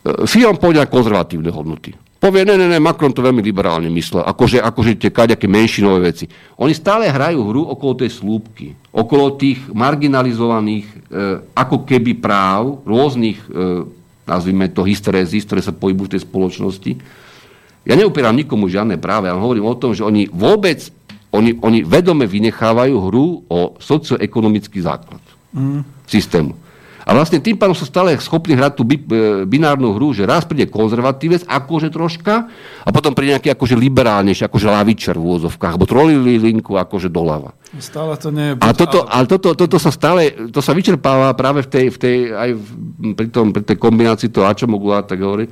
e, 0.00 0.56
pôjde 0.56 0.80
na 0.80 0.88
konzervatívne 0.88 1.52
hodnoty. 1.52 1.92
Povie, 2.16 2.48
ne, 2.48 2.56
ne, 2.56 2.64
ne, 2.64 2.80
Macron 2.80 3.12
to 3.12 3.20
veľmi 3.20 3.44
liberálne 3.44 3.92
myslel, 3.92 4.24
akože, 4.24 4.64
akože 4.64 4.96
tie 4.96 5.12
kaďaké 5.12 5.44
menšinové 5.44 6.16
veci. 6.16 6.24
Oni 6.56 6.72
stále 6.72 7.12
hrajú 7.12 7.44
hru 7.44 7.68
okolo 7.68 7.92
tej 7.92 8.16
slúbky, 8.16 8.72
okolo 8.88 9.36
tých 9.36 9.60
marginalizovaných, 9.68 10.86
e, 10.88 10.96
ako 11.52 11.84
keby 11.84 12.16
práv, 12.16 12.80
rôznych, 12.88 13.36
e, 13.52 13.84
nazvime 14.24 14.72
to 14.72 14.80
hysterézis, 14.88 15.44
ktoré 15.44 15.60
sa 15.60 15.76
pohybujú 15.76 16.08
v 16.08 16.14
tej 16.16 16.22
spoločnosti, 16.24 16.92
ja 17.86 17.94
neupieram 17.94 18.34
nikomu 18.34 18.66
žiadne 18.66 18.98
práve, 18.98 19.30
ale 19.30 19.38
hovorím 19.38 19.70
o 19.70 19.78
tom, 19.78 19.94
že 19.94 20.02
oni 20.02 20.26
vôbec, 20.26 20.82
oni, 21.30 21.54
oni 21.62 21.86
vedome 21.86 22.26
vynechávajú 22.26 22.94
hru 22.98 23.46
o 23.46 23.78
socioekonomický 23.78 24.82
základ 24.82 25.22
mm. 25.54 26.10
systému. 26.10 26.58
A 27.06 27.14
vlastne 27.14 27.38
tým 27.38 27.54
pádom 27.54 27.70
sú 27.70 27.86
stále 27.86 28.18
schopní 28.18 28.58
hrať 28.58 28.72
tú 28.74 28.82
e, 28.82 28.98
binárnu 29.46 29.94
hru, 29.94 30.10
že 30.10 30.26
raz 30.26 30.42
príde 30.42 30.66
konzervatívec, 30.66 31.46
akože 31.46 31.94
troška, 31.94 32.50
a 32.82 32.88
potom 32.90 33.14
príde 33.14 33.38
nejaký 33.38 33.54
akože 33.54 33.78
liberálnejší, 33.78 34.42
akože 34.42 34.66
lavičer 34.66 35.14
v 35.14 35.22
úvozovkách, 35.22 35.78
alebo 35.78 35.86
trolili 35.86 36.34
linku 36.34 36.74
akože 36.74 37.06
doľava. 37.06 37.54
Stále 37.78 38.18
to 38.18 38.34
nie 38.34 38.50
je... 38.50 38.52
A 38.58 38.74
toto, 38.74 39.06
ale 39.06 39.30
toto, 39.30 39.54
toto 39.54 39.78
sa 39.78 39.94
stále, 39.94 40.50
to 40.50 40.58
sa 40.58 40.74
vyčerpáva 40.74 41.30
práve 41.38 41.62
v 41.62 41.68
tej, 41.70 41.86
v 41.94 41.98
tej 42.02 42.16
aj 42.34 42.50
v, 42.58 42.66
pri, 43.14 43.28
tom, 43.30 43.54
pri 43.54 43.62
tej 43.62 43.78
kombinácii 43.78 44.26
toho 44.26 44.50
Ačomogula, 44.50 45.06
tak 45.06 45.22
hovorí, 45.22 45.46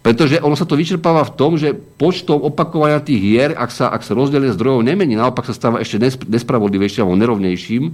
pretože 0.00 0.40
ono 0.40 0.56
sa 0.56 0.64
to 0.64 0.72
vyčerpáva 0.72 1.20
v 1.28 1.36
tom, 1.36 1.60
že 1.60 1.76
počtom 1.76 2.40
opakovania 2.40 3.04
tých 3.04 3.20
hier, 3.20 3.50
ak 3.52 3.68
sa, 3.68 3.92
ak 3.92 4.00
sa 4.00 4.16
rozdelenie 4.16 4.56
zdrojov 4.56 4.80
nemení, 4.88 5.20
naopak 5.20 5.44
sa 5.44 5.52
stáva 5.52 5.84
ešte 5.84 6.00
nespravodlivejším 6.32 7.04
alebo 7.04 7.20
nerovnejším, 7.20 7.84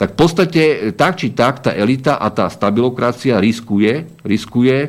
tak 0.00 0.16
v 0.16 0.16
podstate 0.16 0.62
tak 0.96 1.20
či 1.20 1.36
tak 1.36 1.60
tá 1.60 1.76
elita 1.76 2.16
a 2.16 2.32
tá 2.32 2.48
stabilokracia 2.48 3.36
riskuje, 3.36 4.08
riskuje 4.24 4.76
e, 4.80 4.88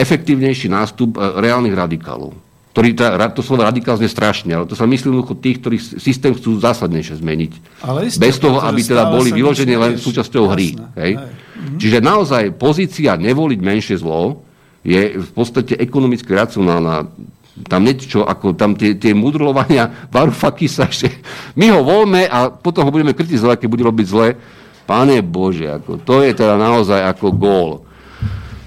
efektívnejší 0.00 0.72
nástup 0.72 1.20
e, 1.20 1.44
reálnych 1.44 1.76
radikálov. 1.76 2.32
Ktorý, 2.72 2.96
to 3.36 3.44
slovo 3.44 3.68
radikál 3.68 4.00
znie 4.00 4.08
strašne, 4.08 4.50
ale 4.56 4.66
to 4.66 4.74
sa 4.74 4.88
myslí 4.88 5.12
jednoducho 5.12 5.38
tých, 5.38 5.60
ktorí 5.62 5.76
systém 5.78 6.32
chcú 6.34 6.58
zásadnejšie 6.58 7.20
zmeniť. 7.20 7.52
Ale 7.84 8.10
isté, 8.10 8.18
Bez 8.18 8.40
toho, 8.40 8.58
aby 8.64 8.80
teda 8.82 9.12
boli 9.12 9.30
vyložené 9.30 9.76
len 9.76 9.94
súčasťou 9.94 10.50
hry. 10.50 10.72
Hej? 10.72 10.88
Hej. 10.98 11.12
Mhm. 11.20 11.76
Čiže 11.78 11.98
naozaj 12.00 12.42
pozícia 12.56 13.20
nevoliť 13.20 13.60
menšie 13.60 14.00
zlo 14.00 14.40
je 14.80 15.20
v 15.20 15.30
podstate 15.36 15.76
ekonomicky 15.76 16.32
racionálna 16.32 17.12
tam 17.62 17.86
niečo, 17.86 18.26
ako 18.26 18.58
tam 18.58 18.74
tie, 18.74 18.98
tie 18.98 19.14
mudrlovania 19.14 19.86
Varufakisa, 20.14 20.90
že 20.90 21.22
my 21.54 21.70
ho 21.70 21.80
voľme 21.86 22.26
a 22.26 22.50
potom 22.50 22.82
ho 22.82 22.90
budeme 22.90 23.14
kritizovať, 23.14 23.62
keď 23.62 23.68
bude 23.70 23.86
robiť 23.86 24.06
zle. 24.10 24.28
Pane 24.84 25.24
Bože, 25.24 25.70
ako, 25.70 26.02
to 26.02 26.20
je 26.20 26.36
teda 26.36 26.60
naozaj 26.60 27.08
ako 27.08 27.26
gól. 27.32 27.70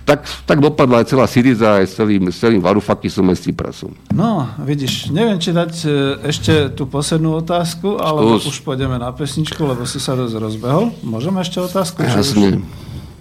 Tak, 0.08 0.24
tak 0.48 0.64
dopadla 0.64 1.04
aj 1.04 1.12
celá 1.12 1.28
Syriza 1.28 1.84
aj 1.84 1.86
s 1.92 1.94
celým, 2.00 2.32
s 2.32 2.40
celým 2.40 2.64
Varufakisom 2.64 3.28
aj 3.28 3.38
s 3.38 3.42
Cyprasom. 3.44 3.92
No, 4.16 4.48
vidíš, 4.64 5.12
neviem, 5.12 5.36
či 5.36 5.52
dať 5.52 5.74
e, 5.84 5.88
ešte 6.32 6.72
tú 6.72 6.88
poslednú 6.88 7.44
otázku, 7.44 8.00
alebo 8.00 8.40
už 8.40 8.64
pôjdeme 8.64 8.96
na 8.96 9.12
pesničku, 9.12 9.60
lebo 9.68 9.84
si 9.84 10.00
sa 10.00 10.16
dosť 10.16 10.40
rozbehol. 10.40 10.96
Môžeme 11.04 11.44
ešte 11.44 11.60
otázku? 11.60 12.08
Jasne. 12.08 12.64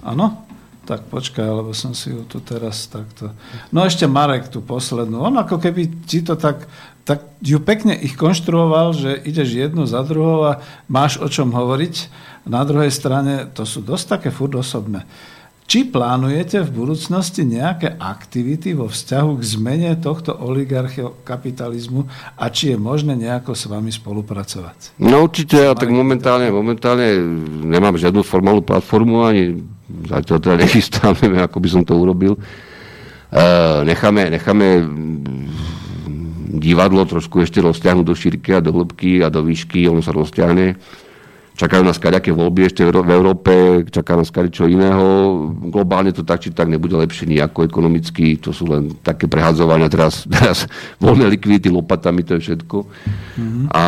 Áno? 0.06 0.45
Tak 0.86 1.10
počkaj, 1.10 1.42
lebo 1.42 1.74
som 1.74 1.98
si 1.98 2.14
ju 2.14 2.22
tu 2.22 2.38
teraz 2.38 2.86
takto... 2.86 3.34
No 3.74 3.82
ešte 3.82 4.06
Marek 4.06 4.46
tú 4.54 4.62
poslednú. 4.62 5.18
On 5.18 5.34
ako 5.34 5.58
keby 5.58 6.06
ti 6.06 6.22
to 6.22 6.38
tak, 6.38 6.70
tak 7.02 7.26
ju 7.42 7.58
pekne 7.58 7.90
ich 7.98 8.14
konštruoval, 8.14 8.94
že 8.94 9.18
ideš 9.26 9.50
jednu 9.50 9.82
za 9.90 10.06
druhou 10.06 10.46
a 10.46 10.62
máš 10.86 11.18
o 11.18 11.26
čom 11.26 11.50
hovoriť. 11.50 12.06
Na 12.46 12.62
druhej 12.62 12.94
strane 12.94 13.50
to 13.50 13.66
sú 13.66 13.82
dosť 13.82 14.04
také 14.06 14.28
furt 14.30 14.54
osobné. 14.54 15.02
Či 15.66 15.90
plánujete 15.90 16.62
v 16.62 16.70
budúcnosti 16.70 17.42
nejaké 17.42 17.98
aktivity 17.98 18.70
vo 18.70 18.86
vzťahu 18.86 19.30
k 19.34 19.42
zmene 19.42 19.90
tohto 19.98 20.38
kapitalizmu 21.26 22.06
a 22.38 22.46
či 22.54 22.70
je 22.70 22.78
možné 22.78 23.18
nejako 23.18 23.58
s 23.58 23.66
vami 23.66 23.90
spolupracovať? 23.90 24.94
No 25.02 25.26
určite, 25.26 25.58
ja 25.58 25.74
tak 25.74 25.90
momentálne, 25.90 26.54
momentálne 26.54 27.18
nemám 27.66 27.98
žiadnu 27.98 28.22
formálnu 28.22 28.62
platformu, 28.62 29.26
ani 29.26 29.66
zatiaľ 29.88 30.38
teda 30.42 30.56
nechystáme, 30.64 31.26
ako 31.42 31.56
by 31.62 31.68
som 31.68 31.82
to 31.82 31.94
urobil. 31.96 32.36
E, 32.36 32.40
necháme, 33.86 34.30
necháme 34.30 34.66
divadlo 36.56 37.04
trošku 37.04 37.44
ešte 37.44 37.60
rozťahnuť 37.60 38.06
do 38.06 38.14
šírky 38.16 38.56
a 38.56 38.64
do 38.64 38.72
hĺbky 38.72 39.20
a 39.22 39.28
do 39.28 39.44
výšky, 39.44 39.86
ono 39.86 40.00
sa 40.00 40.14
rozťahne 40.14 40.76
čakajú 41.56 41.82
nás 41.82 41.96
kaďaké 41.96 42.30
voľby 42.36 42.68
ešte 42.68 42.84
v 42.84 43.10
Európe, 43.10 43.52
čaká 43.88 44.14
nás 44.14 44.28
čo 44.28 44.68
iného. 44.68 45.04
Globálne 45.72 46.12
to 46.12 46.20
tak 46.20 46.44
či 46.44 46.52
tak 46.52 46.68
nebude 46.68 46.92
lepšie 47.00 47.24
nejako 47.24 47.64
ekonomicky, 47.64 48.36
to 48.36 48.52
sú 48.52 48.68
len 48.68 48.92
také 49.00 49.24
prehadzovania, 49.24 49.88
teraz, 49.88 50.28
teraz 50.36 50.68
voľné 51.00 51.32
likvidity 51.32 51.72
lopatami, 51.72 52.22
to 52.22 52.36
je 52.36 52.52
všetko. 52.52 52.76
Mm-hmm. 52.84 53.64
A 53.72 53.84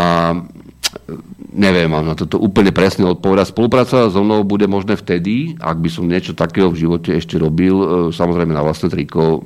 neviem, 1.52 1.88
mám 1.88 2.04
na 2.04 2.14
toto 2.18 2.36
úplne 2.38 2.70
presne 2.70 3.08
odpovedať. 3.08 3.52
Spolupracovať 3.52 4.12
so 4.12 4.20
mnou 4.20 4.44
bude 4.44 4.68
možné 4.68 4.98
vtedy, 4.98 5.56
ak 5.56 5.80
by 5.80 5.88
som 5.88 6.04
niečo 6.06 6.36
takého 6.36 6.68
v 6.68 6.84
živote 6.84 7.16
ešte 7.16 7.40
robil, 7.40 7.74
e, 7.74 7.86
samozrejme 8.12 8.52
na 8.52 8.64
vlastné 8.64 8.92
triko, 8.92 9.40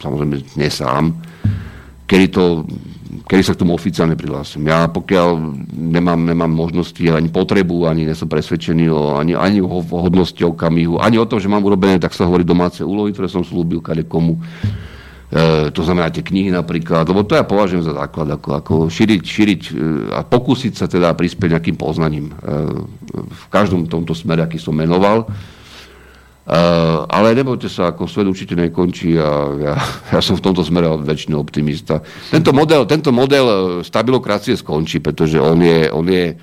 samozrejme 0.00 0.58
nesám, 0.60 1.16
kedy 2.04 2.26
to 2.28 2.44
kedy 3.28 3.42
sa 3.44 3.52
k 3.52 3.60
tomu 3.60 3.76
oficiálne 3.76 4.16
prihlásim. 4.16 4.64
Ja 4.64 4.88
pokiaľ 4.88 5.36
nemám, 5.72 6.20
nemám 6.24 6.48
možnosti, 6.48 7.00
ani 7.04 7.28
potrebu, 7.28 7.84
ani 7.84 8.08
nie 8.08 8.16
som 8.16 8.28
presvedčený 8.28 8.88
o, 8.88 9.20
ani, 9.20 9.36
ani 9.36 9.60
o 9.60 9.68
hodnosti 9.84 10.40
okamihu, 10.40 10.96
ani 10.96 11.20
o 11.20 11.28
tom, 11.28 11.36
že 11.36 11.48
mám 11.52 11.64
urobené, 11.64 12.00
tak 12.00 12.16
sa 12.16 12.24
hovorí 12.24 12.44
domáce 12.44 12.80
úlohy, 12.80 13.12
ktoré 13.12 13.28
som 13.28 13.44
slúbil 13.44 13.84
kade 13.84 14.08
komu. 14.08 14.40
E, 15.32 15.72
to 15.72 15.80
znamená 15.80 16.12
tie 16.12 16.20
knihy 16.20 16.52
napríklad, 16.52 17.08
lebo 17.08 17.24
to 17.24 17.32
ja 17.32 17.40
považujem 17.40 17.80
za 17.80 17.96
základ, 17.96 18.36
ako, 18.36 18.48
ako 18.52 18.72
šíriť, 18.92 19.22
šíriť 19.24 19.62
e, 19.64 19.72
a 20.12 20.20
pokúsiť 20.28 20.76
sa 20.76 20.84
teda 20.84 21.16
prispieť 21.16 21.56
nejakým 21.56 21.80
poznaním 21.80 22.28
e, 22.28 22.32
v 23.16 23.44
každom 23.48 23.88
tomto 23.88 24.12
smere, 24.12 24.44
aký 24.44 24.60
som 24.60 24.76
menoval. 24.76 25.24
Uh, 26.42 27.06
ale 27.06 27.38
nebojte 27.38 27.70
sa, 27.70 27.94
ako 27.94 28.10
svet 28.10 28.26
určite 28.26 28.58
nekončí 28.58 29.14
a 29.14 29.30
ja, 29.62 29.74
ja 30.10 30.18
som 30.18 30.34
v 30.34 30.42
tomto 30.42 30.66
smere 30.66 30.90
väčšinou 30.90 31.38
optimista. 31.38 32.02
Tento 32.34 32.50
model, 32.50 32.82
tento 32.82 33.14
model 33.14 33.78
stabilokracie 33.86 34.58
skončí, 34.58 34.98
pretože 34.98 35.38
on 35.38 35.62
je, 35.62 35.86
on 35.94 36.02
je 36.02 36.34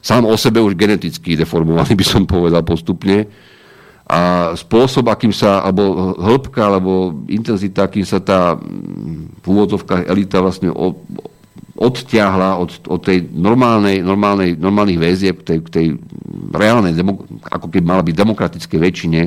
sám 0.00 0.24
o 0.24 0.32
sebe 0.40 0.64
už 0.64 0.80
geneticky 0.80 1.36
deformovaný, 1.36 1.92
by 1.92 2.06
som 2.08 2.24
povedal 2.24 2.64
postupne. 2.64 3.28
A 4.14 4.20
spôsob, 4.54 5.10
akým 5.10 5.34
sa, 5.34 5.66
alebo 5.66 6.14
hĺbka, 6.14 6.62
alebo 6.70 7.26
intenzita, 7.26 7.90
akým 7.90 8.06
sa 8.06 8.22
tá 8.22 8.54
v 9.42 9.46
úvodzovkách 9.50 10.06
elita 10.06 10.38
vlastne 10.38 10.70
odtiahla 11.74 12.54
od, 12.62 12.70
od 12.86 13.00
tej 13.02 13.26
normálnej, 13.34 13.98
normálnej, 14.06 14.54
normálnych 14.54 15.02
väzieb 15.02 15.42
k 15.42 15.46
tej, 15.50 15.58
tej 15.66 15.86
reálnej, 16.54 16.94
ako 17.50 17.66
keby 17.66 17.82
mala 17.82 18.06
byť 18.06 18.14
demokratické 18.14 18.78
väčšine, 18.78 19.20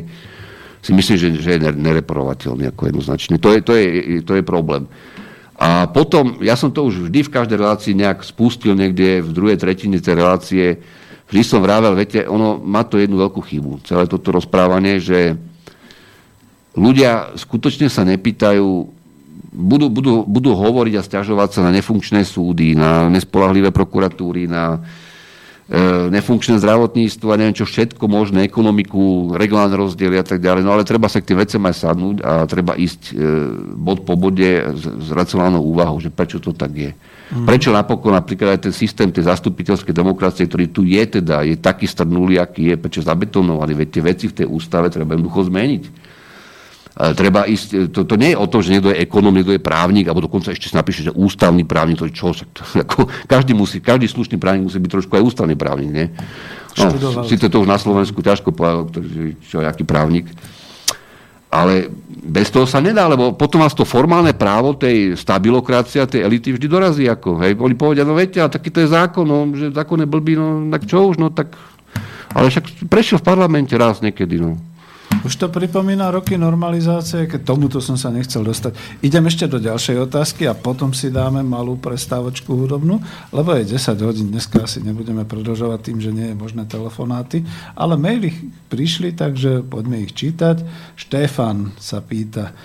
si 0.80 0.92
myslím, 0.96 1.18
že, 1.20 1.28
že 1.44 1.50
je 1.60 1.68
nereparovateľný 1.68 2.72
ako 2.72 2.88
jednoznačne. 2.88 3.36
To 3.44 3.52
je, 3.52 3.60
to, 3.60 3.76
je, 3.76 3.86
to 4.24 4.40
je 4.40 4.44
problém. 4.46 4.88
A 5.60 5.90
potom, 5.90 6.40
ja 6.40 6.56
som 6.56 6.72
to 6.72 6.86
už 6.88 7.10
vždy 7.10 7.28
v 7.28 7.34
každej 7.34 7.58
relácii 7.60 7.94
nejak 7.98 8.24
spustil 8.24 8.78
niekde 8.78 9.26
v 9.26 9.32
druhej 9.36 9.58
tretine 9.60 10.00
tej 10.00 10.16
relácie, 10.16 10.66
vždy 11.28 11.44
som 11.44 11.60
vravel, 11.60 11.92
viete, 11.94 12.24
ono 12.24 12.60
má 12.60 12.88
to 12.88 12.96
jednu 12.98 13.20
veľkú 13.20 13.44
chybu, 13.44 13.84
celé 13.84 14.08
toto 14.08 14.32
rozprávanie, 14.32 15.04
že 15.04 15.36
ľudia 16.78 17.36
skutočne 17.36 17.92
sa 17.92 18.08
nepýtajú, 18.08 18.68
budú, 19.52 19.90
budú, 19.90 20.24
budú 20.24 20.54
hovoriť 20.54 20.94
a 20.96 21.06
stiažovať 21.06 21.50
sa 21.60 21.62
na 21.68 21.72
nefunkčné 21.76 22.24
súdy, 22.24 22.78
na 22.78 23.12
nespolahlivé 23.12 23.74
prokuratúry, 23.74 24.46
na 24.46 24.80
e, 25.68 26.14
nefunkčné 26.14 26.62
zdravotníctvo 26.62 27.28
a 27.34 27.40
neviem 27.42 27.58
čo 27.58 27.66
všetko 27.68 28.06
možné, 28.06 28.46
ekonomiku, 28.46 29.34
regionálne 29.36 29.76
rozdiely 29.76 30.22
a 30.22 30.26
tak 30.26 30.40
ďalej. 30.40 30.62
No 30.64 30.78
ale 30.78 30.88
treba 30.88 31.10
sa 31.10 31.20
k 31.20 31.34
tým 31.34 31.42
vecem 31.42 31.60
aj 31.66 31.76
sadnúť 31.76 32.18
a 32.24 32.46
treba 32.46 32.78
ísť 32.78 33.02
e, 33.10 33.14
bod 33.74 34.06
po 34.06 34.14
bode 34.16 34.48
s, 34.78 34.84
s 34.86 35.08
racionálnou 35.12 35.66
úvahou, 35.66 35.98
že 35.98 36.14
prečo 36.14 36.38
to 36.38 36.54
tak 36.54 36.72
je. 36.72 36.92
Mm. 37.28 37.44
Prečo 37.44 37.76
napokon 37.76 38.16
napríklad 38.16 38.56
aj 38.56 38.72
ten 38.72 38.74
systém 38.76 39.12
tej 39.12 39.28
zastupiteľskej 39.28 39.92
demokracie, 39.92 40.48
ktorý 40.48 40.72
tu 40.72 40.88
je 40.88 41.04
teda, 41.20 41.44
je 41.44 41.60
taký 41.60 41.84
strnulý, 41.84 42.40
aký 42.40 42.72
je, 42.72 42.76
prečo 42.80 43.04
zabetonovaný, 43.04 43.76
veď 43.76 43.88
tie 43.92 44.04
veci 44.04 44.26
v 44.32 44.38
tej 44.44 44.48
ústave 44.48 44.88
treba 44.88 45.16
jednoducho 45.16 45.52
zmeniť 45.52 45.84
treba 46.98 47.46
ísť, 47.46 47.94
to, 47.94 48.10
to 48.10 48.16
nie 48.18 48.34
je 48.34 48.38
o 48.42 48.50
tom, 48.50 48.66
že 48.66 48.74
niekto 48.74 48.90
je 48.90 49.06
ekonom, 49.06 49.30
niekto 49.30 49.54
je 49.54 49.62
právnik, 49.62 50.10
alebo 50.10 50.26
dokonca 50.26 50.50
ešte 50.50 50.74
sa 50.74 50.82
napíše, 50.82 51.06
že 51.06 51.14
ústavný 51.14 51.62
právnik, 51.62 52.02
to 52.02 52.10
je 52.10 52.14
čo? 52.18 52.34
To, 52.34 52.62
ako, 52.86 53.06
každý, 53.30 53.54
musí, 53.54 53.78
každý 53.78 54.10
slušný 54.10 54.42
právnik 54.42 54.66
musí 54.66 54.82
byť 54.82 54.92
trošku 54.98 55.14
aj 55.14 55.24
ústavný 55.24 55.54
právnik, 55.54 55.90
nie? 55.94 56.08
No, 56.78 57.26
si 57.26 57.38
to 57.38 57.58
už 57.58 57.70
na 57.70 57.78
Slovensku 57.78 58.22
ťažko 58.22 58.54
povedať, 58.54 59.02
čo 59.50 59.62
aký 59.62 59.82
právnik. 59.82 60.30
Ale 61.58 61.90
bez 62.28 62.54
toho 62.54 62.70
sa 62.70 62.78
nedá, 62.78 63.10
lebo 63.10 63.34
potom 63.34 63.66
vás 63.66 63.74
to 63.74 63.88
formálne 63.88 64.36
právo 64.38 64.78
tej 64.78 65.18
stabilokracia, 65.18 66.06
tej 66.06 66.22
elity 66.28 66.54
vždy 66.54 66.68
dorazí. 66.70 67.10
Ako, 67.10 67.42
hej. 67.42 67.58
Oni 67.58 67.74
povedia, 67.74 68.06
no 68.06 68.14
viete, 68.14 68.38
a 68.38 68.52
taký 68.52 68.70
to 68.70 68.84
je 68.86 68.94
zákon, 68.94 69.26
no, 69.26 69.50
že 69.58 69.74
zákon 69.74 69.98
je 69.98 70.06
blbý, 70.06 70.38
no 70.38 70.70
tak 70.70 70.86
čo 70.86 71.10
už, 71.10 71.18
no 71.18 71.34
tak... 71.34 71.58
Ale 72.36 72.54
však 72.54 72.86
prešiel 72.92 73.18
v 73.24 73.26
parlamente 73.26 73.74
raz 73.74 74.04
niekedy, 74.04 74.38
no. 74.38 74.60
Už 75.28 75.36
to 75.36 75.52
pripomína 75.52 76.08
roky 76.08 76.40
normalizácie, 76.40 77.28
keď 77.28 77.52
tomuto 77.52 77.84
som 77.84 78.00
sa 78.00 78.08
nechcel 78.08 78.48
dostať. 78.48 79.04
Idem 79.04 79.28
ešte 79.28 79.44
do 79.52 79.60
ďalšej 79.60 80.08
otázky 80.08 80.48
a 80.48 80.56
potom 80.56 80.96
si 80.96 81.12
dáme 81.12 81.44
malú 81.44 81.76
prestávočku 81.76 82.56
hudobnú, 82.56 83.04
lebo 83.36 83.52
je 83.60 83.76
10 83.76 84.08
hodín, 84.08 84.32
dneska 84.32 84.64
asi 84.64 84.80
nebudeme 84.80 85.28
predlžovať 85.28 85.80
tým, 85.84 86.00
že 86.00 86.16
nie 86.16 86.32
je 86.32 86.40
možné 86.40 86.64
telefonáty, 86.64 87.44
ale 87.76 88.00
maily 88.00 88.32
prišli, 88.72 89.20
takže 89.20 89.68
poďme 89.68 90.08
ich 90.08 90.16
čítať. 90.16 90.64
Štefan 90.96 91.76
sa 91.76 92.00
pýta, 92.00 92.56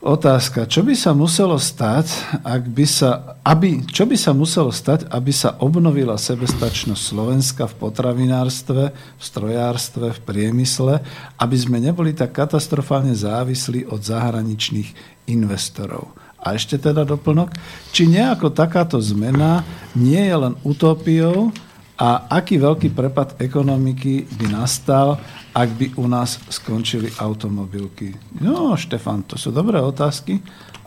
Otázka, 0.00 0.64
čo 0.64 0.80
by 0.80 0.96
sa 0.96 1.12
muselo 1.12 1.60
stať, 1.60 2.08
ak 2.40 2.72
by 2.72 2.88
sa, 2.88 3.36
aby, 3.44 3.84
čo 3.84 4.08
by 4.08 4.16
sa 4.16 4.32
muselo 4.32 4.72
stať, 4.72 5.04
aby 5.12 5.28
sa 5.28 5.60
obnovila 5.60 6.16
sebestačnosť 6.16 7.02
Slovenska 7.04 7.68
v 7.68 7.76
potravinárstve, 7.84 8.96
v 8.96 9.20
strojárstve, 9.20 10.16
v 10.16 10.20
priemysle, 10.24 11.04
aby 11.36 11.56
sme 11.60 11.84
neboli 11.84 12.16
tak 12.16 12.32
katastrofálne 12.32 13.12
závislí 13.12 13.92
od 13.92 14.00
zahraničných 14.00 15.20
investorov. 15.28 16.16
A 16.40 16.56
ešte 16.56 16.80
teda 16.80 17.04
doplnok, 17.04 17.52
či 17.92 18.08
nejako 18.08 18.56
takáto 18.56 18.96
zmena 19.04 19.68
nie 19.92 20.24
je 20.24 20.32
len 20.32 20.56
utopiou 20.64 21.52
a 22.00 22.32
aký 22.32 22.56
veľký 22.56 22.96
prepad 22.96 23.36
ekonomiky 23.36 24.24
by 24.40 24.46
nastal, 24.48 25.20
ak 25.52 25.68
by 25.76 25.86
u 26.00 26.08
nás 26.08 26.40
skončili 26.48 27.12
automobilky? 27.20 28.16
No, 28.40 28.72
Štefan, 28.72 29.28
to 29.28 29.36
sú 29.36 29.52
dobré 29.52 29.76
otázky 29.76 30.40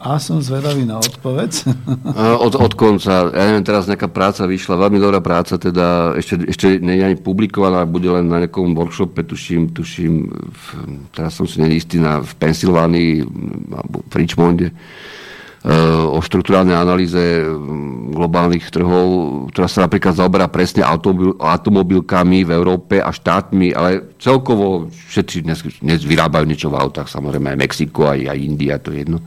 A 0.03 0.19
som 0.19 0.43
zvedavý 0.43 0.83
na 0.83 0.99
odpoveď. 0.99 1.69
Od, 2.43 2.59
od 2.59 2.73
konca. 2.75 3.31
Ja 3.31 3.43
neviem, 3.47 3.63
teraz 3.63 3.87
nejaká 3.87 4.11
práca 4.11 4.43
vyšla, 4.43 4.75
veľmi 4.75 4.99
dobrá 4.99 5.23
práca, 5.23 5.55
teda 5.55 6.17
ešte, 6.19 6.43
ešte 6.43 6.67
nie 6.81 6.99
je 6.99 7.07
ani 7.07 7.17
publikovaná, 7.17 7.87
bude 7.87 8.11
len 8.11 8.27
na 8.27 8.43
nejakom 8.43 8.75
workshope, 8.75 9.23
tuším, 9.23 9.71
tuším 9.71 10.27
v, 10.51 10.65
teraz 11.15 11.39
som 11.39 11.47
si 11.47 11.63
neistý, 11.63 12.03
na, 12.03 12.19
v 12.19 12.33
Pensylvánii 12.35 13.23
alebo 13.71 14.03
v 14.03 14.13
Richmonde 14.19 14.67
o 15.63 16.19
štruktúrálnej 16.19 16.75
analýze 16.75 17.39
globálnych 18.11 18.67
trhov, 18.67 19.07
ktorá 19.55 19.71
sa 19.71 19.87
napríklad 19.87 20.11
zaoberá 20.19 20.51
presne 20.51 20.83
automobil, 20.83 21.39
automobilkami 21.39 22.43
v 22.43 22.51
Európe 22.51 22.99
a 22.99 23.15
štátmi, 23.15 23.71
ale 23.71 24.11
celkovo 24.19 24.91
všetci 24.91 25.47
dnes, 25.47 25.63
dnes 25.79 26.03
vyrábajú 26.03 26.43
niečo 26.43 26.67
v 26.67 26.83
autách, 26.83 27.07
samozrejme 27.07 27.55
aj 27.55 27.61
Mexiko, 27.63 28.11
aj, 28.11 28.27
aj 28.27 28.39
India, 28.43 28.75
to 28.75 28.91
je 28.91 29.07
jedno, 29.07 29.23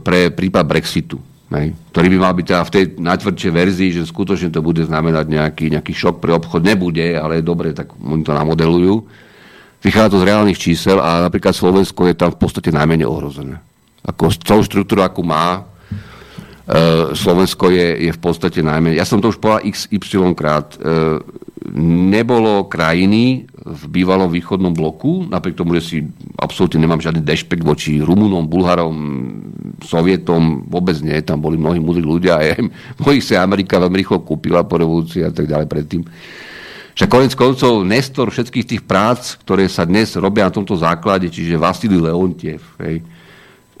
pre 0.00 0.32
prípad 0.32 0.64
Brexitu. 0.64 1.20
Hej, 1.46 1.78
ktorý 1.94 2.10
by 2.10 2.18
mal 2.18 2.34
byť 2.34 2.46
teda 2.50 2.62
v 2.66 2.74
tej 2.74 2.84
najtvrdšej 2.98 3.52
verzii, 3.54 3.90
že 3.94 4.10
skutočne 4.10 4.50
to 4.50 4.66
bude 4.66 4.82
znamenať 4.82 5.30
nejaký, 5.30 5.70
nejaký 5.78 5.94
šok 5.94 6.18
pre 6.18 6.34
obchod. 6.34 6.66
Nebude, 6.66 7.14
ale 7.14 7.38
dobre, 7.38 7.70
tak 7.70 7.94
oni 8.02 8.26
to 8.26 8.34
namodelujú. 8.34 9.06
Vychádza 9.78 10.10
to 10.10 10.18
z 10.18 10.26
reálnych 10.26 10.58
čísel 10.58 10.98
a 10.98 11.22
napríklad 11.22 11.54
Slovensko 11.54 12.10
je 12.10 12.18
tam 12.18 12.34
v 12.34 12.40
podstate 12.42 12.74
najmenej 12.74 13.06
ohrozené 13.06 13.62
ako 14.06 14.30
celú 14.38 14.62
štruktúru, 14.62 15.02
akú 15.02 15.26
má, 15.26 15.66
e, 16.66 17.12
Slovensko 17.12 17.74
je, 17.74 18.06
je 18.06 18.12
v 18.14 18.20
podstate 18.22 18.62
najmä, 18.62 18.94
ja 18.94 19.02
som 19.02 19.18
to 19.18 19.34
už 19.34 19.42
povedal 19.42 19.66
XY 19.66 20.32
krát, 20.38 20.78
e, 20.78 21.18
nebolo 22.06 22.70
krajiny 22.70 23.50
v 23.66 23.82
bývalom 23.90 24.30
východnom 24.30 24.70
bloku, 24.70 25.26
napriek 25.26 25.58
tomu, 25.58 25.74
že 25.82 25.82
si 25.82 25.96
absolútne 26.38 26.78
nemám 26.78 27.02
žiadny 27.02 27.26
dešpekt 27.26 27.66
voči 27.66 27.98
Rumunom, 27.98 28.46
Bulharom, 28.46 28.96
Sovietom, 29.82 30.70
vôbec 30.70 30.94
nie, 31.02 31.18
tam 31.26 31.42
boli 31.42 31.58
mnohí 31.58 31.82
múdri 31.82 32.06
ľudia, 32.06 32.38
aj 32.40 32.62
mnohých 33.02 33.24
sa 33.26 33.42
Amerika 33.42 33.82
veľmi 33.82 33.98
rýchlo 33.98 34.22
kúpila 34.22 34.62
po 34.62 34.78
revolúcii 34.78 35.26
a 35.26 35.34
tak 35.34 35.50
ďalej 35.50 35.66
predtým. 35.66 36.06
Však 36.96 37.12
konec 37.12 37.32
koncov 37.36 37.84
nestor 37.84 38.32
všetkých 38.32 38.68
tých 38.72 38.82
prác, 38.88 39.36
ktoré 39.44 39.68
sa 39.68 39.84
dnes 39.84 40.16
robia 40.16 40.48
na 40.48 40.54
tomto 40.54 40.80
základe, 40.80 41.28
čiže 41.28 41.60
Vasily 41.60 42.00
Leontiev, 42.00 42.64
hej, 42.80 43.04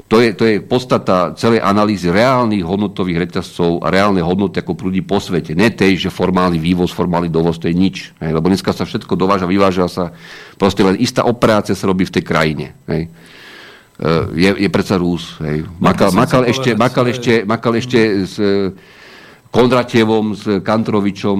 to 0.06 0.22
je, 0.22 0.38
to 0.38 0.44
je 0.46 0.62
podstata 0.62 1.34
celej 1.34 1.58
analýzy 1.58 2.14
reálnych 2.14 2.62
hodnotových 2.62 3.26
reťazcov 3.26 3.82
a 3.82 3.90
reálnej 3.90 4.22
hodnoty 4.22 4.62
ako 4.62 4.78
prúdi 4.78 5.02
po 5.02 5.18
svete. 5.18 5.58
Ne 5.58 5.74
tej, 5.74 5.98
že 5.98 6.14
formálny 6.14 6.62
vývoz, 6.62 6.94
formálny 6.94 7.26
dovoz, 7.26 7.58
to 7.58 7.66
je 7.66 7.74
nič. 7.74 8.14
Hej, 8.22 8.30
lebo 8.30 8.46
dneska 8.46 8.70
sa 8.70 8.86
všetko 8.86 9.18
dováža, 9.18 9.50
vyváža 9.50 9.90
sa. 9.90 10.14
Proste 10.54 10.86
len 10.86 10.94
istá 11.02 11.26
operácia 11.26 11.74
sa 11.74 11.90
robí 11.90 12.06
v 12.06 12.14
tej 12.14 12.22
krajine. 12.22 12.78
Hej. 12.86 13.10
E, 13.98 14.10
je, 14.38 14.50
je 14.62 14.68
predsa 14.70 14.94
Rús. 14.94 15.42
Hej. 15.42 15.66
Makal, 15.82 16.14
makal, 16.14 16.46
ešte, 16.46 16.78
makal, 16.78 17.04
ešte, 17.10 17.42
makal 17.42 17.74
ešte 17.74 17.98
z, 18.30 18.34
Kondratievom, 19.56 20.36
s 20.36 20.44
Kantrovičom 20.60 21.38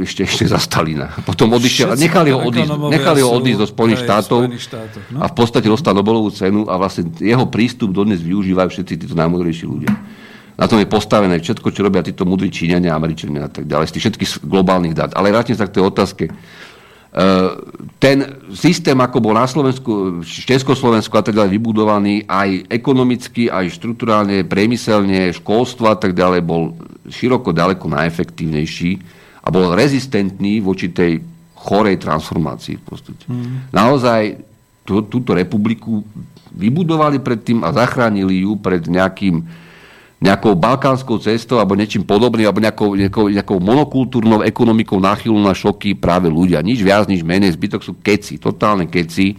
ešte, 0.00 0.24
ešte 0.24 0.48
za 0.48 0.56
Stalina. 0.56 1.12
Potom 1.28 1.52
odišiel, 1.52 1.92
nechali 2.00 2.32
ho 2.32 2.40
odísť, 2.40 2.72
nechali 2.88 3.20
ho 3.20 3.28
odísť 3.28 3.60
do 3.60 3.68
Spojených 3.68 4.00
štátov, 4.08 4.40
štátoch, 4.56 5.04
no? 5.12 5.20
a 5.20 5.28
v 5.28 5.34
podstate 5.36 5.68
dostal 5.68 5.92
Nobelovú 5.92 6.32
cenu 6.32 6.64
a 6.64 6.80
vlastne 6.80 7.12
jeho 7.20 7.44
prístup 7.52 7.92
dodnes 7.92 8.24
využívajú 8.24 8.68
všetci 8.72 8.92
títo 9.04 9.12
najmudrejší 9.12 9.68
ľudia. 9.68 9.92
Na 10.56 10.64
tom 10.64 10.80
je 10.80 10.88
postavené 10.88 11.40
všetko, 11.40 11.68
čo 11.72 11.84
robia 11.84 12.00
títo 12.00 12.24
mudrí 12.24 12.48
Číňania, 12.48 12.96
Američania 12.96 13.48
a 13.48 13.52
tak 13.52 13.68
ďalej, 13.68 13.88
z 13.88 13.92
tých 13.96 14.02
všetkých 14.08 14.30
globálnych 14.48 14.96
dát. 14.96 15.12
Ale 15.12 15.32
vrátim 15.32 15.56
sa 15.56 15.68
k 15.68 15.76
tej 15.76 15.84
otázke. 15.88 16.24
E, 17.12 17.26
ten 18.00 18.40
systém, 18.56 18.96
ako 18.96 19.20
bol 19.20 19.36
na 19.36 19.44
Slovensku, 19.44 20.24
Československu 20.24 21.12
a 21.12 21.22
tak 21.22 21.36
ďalej 21.36 21.52
vybudovaný, 21.60 22.24
aj 22.24 22.72
ekonomicky, 22.72 23.52
aj 23.52 23.68
štruktúrálne, 23.76 24.48
priemyselne, 24.48 25.28
školstvo 25.36 25.92
a 25.92 25.96
tak 26.00 26.16
ďalej, 26.16 26.40
bol 26.40 26.72
široko 27.12 27.52
ďaleko 27.52 27.84
najefektívnejší 27.92 28.90
a 29.44 29.48
bol 29.52 29.76
rezistentný 29.76 30.64
voči 30.64 30.88
tej 30.88 31.20
chorej 31.52 32.00
transformácii 32.00 32.80
v 32.80 32.84
podstate. 32.88 33.24
Mm. 33.28 33.70
Naozaj 33.70 34.22
tú, 34.82 35.04
túto 35.06 35.36
republiku 35.36 36.02
vybudovali 36.50 37.22
predtým 37.22 37.62
a 37.62 37.70
zachránili 37.70 38.42
ju 38.42 38.58
pred 38.58 38.82
nejakým, 38.82 39.44
nejakou 40.22 40.54
balkánskou 40.54 41.18
cestou 41.18 41.58
alebo 41.58 41.74
niečím 41.74 42.06
podobným, 42.06 42.46
alebo 42.46 42.62
nejakou, 42.62 42.94
nejakou, 42.94 43.26
nejakou 43.26 43.58
monokultúrnou 43.58 44.46
ekonomikou 44.46 45.02
náchylnú 45.02 45.42
na 45.42 45.50
šoky 45.50 45.98
práve 45.98 46.30
ľudia. 46.30 46.62
Nič 46.62 46.78
viac, 46.78 47.10
nič 47.10 47.26
menej. 47.26 47.58
Zbytok 47.58 47.82
sú 47.82 47.98
keci, 47.98 48.38
totálne 48.38 48.86
keci 48.86 49.34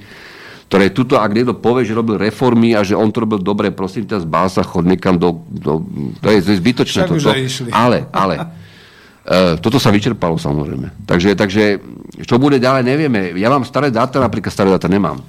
ktoré 0.73 0.89
tuto, 0.89 1.21
ak 1.21 1.37
niekto 1.37 1.53
povie, 1.53 1.85
že 1.85 1.93
robil 1.93 2.17
reformy 2.17 2.73
a 2.73 2.81
že 2.81 2.97
on 2.97 3.13
to 3.13 3.21
robil 3.21 3.37
dobre, 3.37 3.69
prosím 3.69 4.09
ťa, 4.09 4.25
zbál 4.25 4.49
sa, 4.49 4.65
chod 4.65 4.89
niekam 4.89 5.21
do... 5.21 5.45
do 5.45 5.85
to 6.17 6.33
je 6.33 6.49
zbytočné. 6.57 7.05
toto. 7.05 7.29
Ale, 7.69 8.09
ale, 8.09 8.35
uh, 8.41 9.53
toto 9.61 9.77
sa 9.77 9.93
vyčerpalo 9.93 10.41
samozrejme. 10.41 11.05
Takže, 11.05 11.37
takže 11.37 11.77
čo 12.25 12.41
bude 12.41 12.57
ďalej, 12.57 12.89
nevieme. 12.89 13.37
Ja 13.37 13.53
mám 13.53 13.69
staré 13.69 13.93
dáta, 13.93 14.17
napríklad 14.17 14.49
staré 14.49 14.73
dáta 14.73 14.89
nemám. 14.89 15.21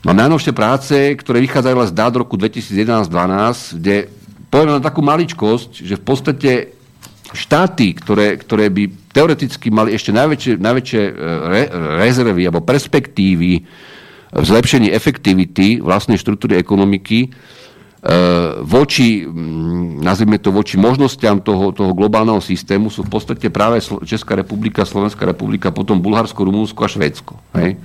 Mám 0.00 0.16
najnovšie 0.16 0.56
práce, 0.56 0.96
ktoré 1.12 1.44
vychádzajú 1.44 1.76
z 1.84 1.92
dát 1.92 2.16
roku 2.16 2.40
2011-2012, 2.40 3.76
kde 3.76 4.08
poviem 4.50 4.76
na 4.76 4.82
takú 4.82 5.00
maličkosť, 5.00 5.86
že 5.86 5.94
v 5.96 6.04
podstate 6.04 6.50
štáty, 7.30 7.94
ktoré, 7.94 8.34
ktoré 8.42 8.66
by 8.68 9.14
teoreticky 9.14 9.70
mali 9.70 9.94
ešte 9.94 10.10
najväčšie, 10.10 10.52
najväčšie 10.58 11.02
e, 11.02 11.12
re, 11.46 11.62
rezervy 12.02 12.42
alebo 12.50 12.66
perspektívy 12.66 13.52
v 14.30 14.44
zlepšení 14.46 14.90
efektivity 14.90 15.82
vlastnej 15.82 16.18
štruktúry 16.18 16.58
ekonomiky 16.58 17.26
e, 17.26 17.28
voči, 18.62 19.26
nazvime 20.02 20.42
to, 20.42 20.50
voči 20.50 20.74
možnostiam 20.74 21.38
toho, 21.38 21.70
toho 21.70 21.94
globálneho 21.94 22.42
systému 22.42 22.90
sú 22.90 23.06
v 23.06 23.10
podstate 23.14 23.46
práve 23.50 23.82
Česká 24.06 24.34
republika, 24.34 24.86
Slovenská 24.86 25.22
republika, 25.26 25.74
potom 25.74 26.02
Bulharsko, 26.02 26.46
Rumúnsko 26.46 26.82
a 26.82 26.90
Švédsko. 26.90 27.38
Hej? 27.54 27.78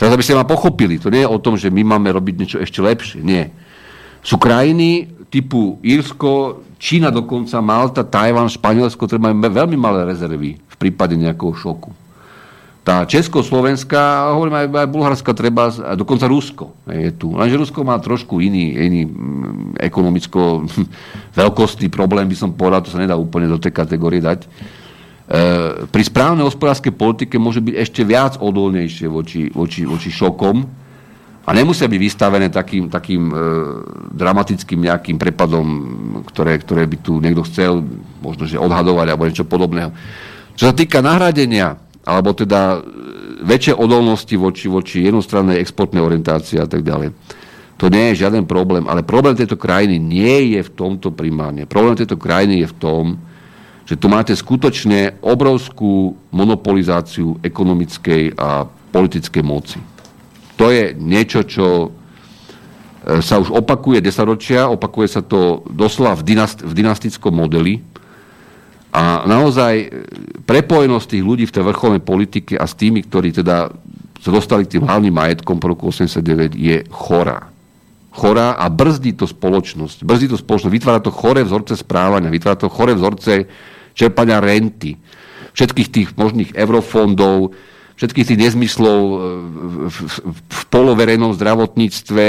Teraz, 0.00 0.12
aby 0.16 0.24
ste 0.24 0.36
ma 0.36 0.48
pochopili, 0.48 0.96
to 0.96 1.12
nie 1.12 1.24
je 1.24 1.30
o 1.30 1.38
tom, 1.38 1.60
že 1.60 1.68
my 1.68 1.84
máme 1.84 2.08
robiť 2.08 2.34
niečo 2.36 2.58
ešte 2.58 2.80
lepšie. 2.80 3.20
Nie. 3.20 3.52
Sú 4.24 4.40
krajiny 4.40 5.21
typu 5.32 5.80
Írsko, 5.80 6.60
Čína 6.76 7.08
dokonca, 7.08 7.64
Malta, 7.64 8.04
Tajvan, 8.04 8.52
Španielsko, 8.52 9.08
ktoré 9.08 9.16
majú 9.16 9.40
veľmi 9.40 9.80
malé 9.80 10.04
rezervy 10.04 10.60
v 10.60 10.76
prípade 10.76 11.16
nejakého 11.16 11.56
šoku 11.56 12.02
tá 12.82 13.06
Československá, 13.06 14.34
hovorím 14.34 14.58
aj, 14.58 14.66
aj 14.74 14.88
Bulharska 14.90 15.30
treba, 15.38 15.70
a 15.70 15.94
dokonca 15.94 16.26
Rusko 16.26 16.74
je 16.90 17.14
tu. 17.14 17.38
Lenže 17.38 17.62
Rusko 17.62 17.86
má 17.86 17.94
trošku 18.02 18.42
iný, 18.42 18.74
iný 18.74 19.06
mm, 19.06 19.78
ekonomicko 19.78 20.66
veľkostný 21.40 21.86
problém, 21.94 22.26
by 22.26 22.34
som 22.34 22.50
povedal, 22.50 22.82
to 22.82 22.90
sa 22.90 22.98
nedá 22.98 23.14
úplne 23.14 23.46
do 23.46 23.62
tej 23.62 23.70
kategórie 23.70 24.18
dať. 24.18 24.42
E, 24.42 24.46
pri 25.86 26.02
správnej 26.02 26.42
hospodárskej 26.42 26.90
politike 26.90 27.38
môže 27.38 27.62
byť 27.62 27.74
ešte 27.78 28.02
viac 28.02 28.42
odolnejšie 28.42 29.06
voči, 29.06 29.46
voči, 29.54 29.86
voči 29.86 30.10
šokom 30.10 30.81
a 31.42 31.50
nemusia 31.50 31.90
byť 31.90 32.00
vystavené 32.00 32.46
takým, 32.54 32.86
takým 32.86 33.22
e, 33.30 33.34
dramatickým 34.14 34.78
nejakým 34.86 35.18
prepadom, 35.18 35.66
ktoré, 36.30 36.54
ktoré 36.62 36.86
by 36.86 36.96
tu 37.02 37.18
niekto 37.18 37.42
chcel 37.50 37.82
možno 38.22 38.46
že 38.46 38.62
odhadovať 38.62 39.06
alebo 39.10 39.26
niečo 39.26 39.46
podobného. 39.46 39.90
Čo 40.54 40.70
sa 40.70 40.74
týka 40.74 41.02
nahradenia 41.02 41.82
alebo 42.06 42.30
teda 42.30 42.78
e, 42.78 42.80
väčšie 43.42 43.74
odolnosti 43.74 44.38
voči, 44.38 44.70
voči 44.70 45.02
jednostrannej 45.02 45.58
exportnej 45.58 46.02
orientácii 46.02 46.62
a 46.62 46.66
tak 46.70 46.86
ďalej. 46.86 47.10
To 47.82 47.90
nie 47.90 48.14
je 48.14 48.22
žiaden 48.22 48.46
problém, 48.46 48.86
ale 48.86 49.02
problém 49.02 49.34
tejto 49.34 49.58
krajiny 49.58 49.98
nie 49.98 50.54
je 50.54 50.62
v 50.62 50.70
tomto 50.70 51.10
primárne. 51.10 51.66
Problém 51.66 51.98
tejto 51.98 52.14
krajiny 52.14 52.62
je 52.62 52.70
v 52.70 52.78
tom, 52.78 53.04
že 53.82 53.98
tu 53.98 54.06
máte 54.06 54.30
skutočne 54.30 55.18
obrovskú 55.18 56.14
monopolizáciu 56.30 57.42
ekonomickej 57.42 58.38
a 58.38 58.70
politickej 58.94 59.42
moci. 59.42 59.82
To 60.62 60.70
je 60.70 60.94
niečo, 60.94 61.42
čo 61.42 61.66
e, 61.82 63.18
sa 63.18 63.42
už 63.42 63.50
opakuje 63.50 63.98
desaťročia, 63.98 64.70
opakuje 64.70 65.10
sa 65.10 65.26
to 65.26 65.66
doslova 65.66 66.14
v, 66.14 66.22
dynast- 66.22 66.62
v 66.62 66.70
dynastickom 66.70 67.34
modeli, 67.34 67.82
a 68.92 69.24
naozaj 69.24 69.74
e, 69.80 69.86
prepojenosť 70.44 71.16
tých 71.16 71.24
ľudí 71.24 71.44
v 71.48 71.54
tej 71.56 71.64
vrcholnej 71.64 72.04
politike 72.04 72.60
a 72.60 72.68
s 72.68 72.76
tými, 72.76 73.00
ktorí 73.08 73.32
teda 73.32 73.72
sa 74.22 74.30
dostali 74.30 74.68
tým 74.68 74.84
hlavným 74.84 75.10
majetkom 75.10 75.58
po 75.58 75.72
roku 75.72 75.88
89 75.90 76.54
je 76.54 76.84
chorá. 76.92 77.48
Chorá 78.12 78.54
a 78.54 78.68
brzdí 78.68 79.16
to 79.16 79.24
spoločnosť. 79.24 80.04
Brzdí 80.04 80.28
to 80.30 80.36
spoločnosť, 80.36 80.76
vytvára 80.76 81.00
to 81.00 81.08
choré 81.08 81.40
vzorce 81.42 81.80
správania, 81.80 82.28
vytvára 82.28 82.60
to 82.60 82.68
choré 82.68 82.92
vzorce 82.92 83.48
čerpania 83.96 84.38
renty, 84.38 85.00
všetkých 85.56 85.88
tých 85.88 86.08
možných 86.14 86.52
eurofondov, 86.52 87.56
všetkých 87.96 88.26
tých 88.32 88.40
nezmyslov 88.48 89.00
e, 89.00 89.16
v, 89.88 89.96
v, 90.08 90.16
v 90.46 90.62
poloverejnom 90.72 91.32
zdravotníctve, 91.36 92.26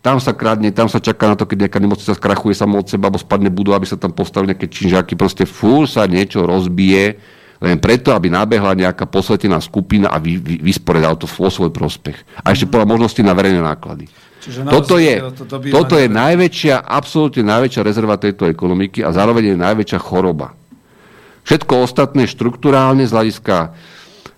tam 0.00 0.16
sa 0.16 0.32
kradne, 0.32 0.72
tam 0.72 0.88
sa 0.88 1.02
čaká 1.02 1.28
na 1.28 1.36
to, 1.36 1.44
keď 1.44 1.68
nejaká 1.68 1.78
nemocnica 1.82 2.16
skrachuje 2.16 2.56
samo 2.56 2.80
od 2.80 2.88
seba, 2.88 3.12
alebo 3.12 3.20
spadne 3.20 3.52
budova, 3.52 3.76
aby 3.76 3.88
sa 3.88 4.00
tam 4.00 4.16
postavili 4.16 4.56
nejaké 4.56 4.68
činžáky. 4.72 5.12
Proste 5.18 5.44
fúr 5.44 5.84
sa 5.84 6.08
niečo 6.08 6.48
rozbije 6.48 7.20
len 7.60 7.76
preto, 7.76 8.16
aby 8.16 8.32
nabehla 8.32 8.72
nejaká 8.72 9.04
posvetená 9.04 9.60
skupina 9.60 10.08
a 10.08 10.16
vy, 10.16 10.40
vy, 10.40 10.64
vysporedal 10.64 11.20
to 11.20 11.28
vo 11.28 11.52
svoj 11.52 11.68
prospech. 11.68 12.16
A 12.40 12.56
ešte 12.56 12.64
podľa 12.64 12.88
možnosti 12.88 13.20
na 13.20 13.36
verejné 13.36 13.60
náklady. 13.60 14.08
Čiže 14.40 14.64
toto 14.64 14.96
je, 14.96 15.20
to 15.36 15.44
toto 15.68 16.00
je 16.00 16.08
najväčšia, 16.08 16.80
absolútne 16.80 17.44
najväčšia 17.44 17.84
rezerva 17.84 18.16
tejto 18.16 18.48
ekonomiky 18.48 19.04
a 19.04 19.12
zároveň 19.12 19.52
je 19.52 19.56
najväčšia 19.60 20.00
choroba. 20.00 20.56
Všetko 21.44 21.84
ostatné 21.84 22.24
štruktúrálne 22.24 23.04
z 23.04 23.12
hľadiska 23.12 23.76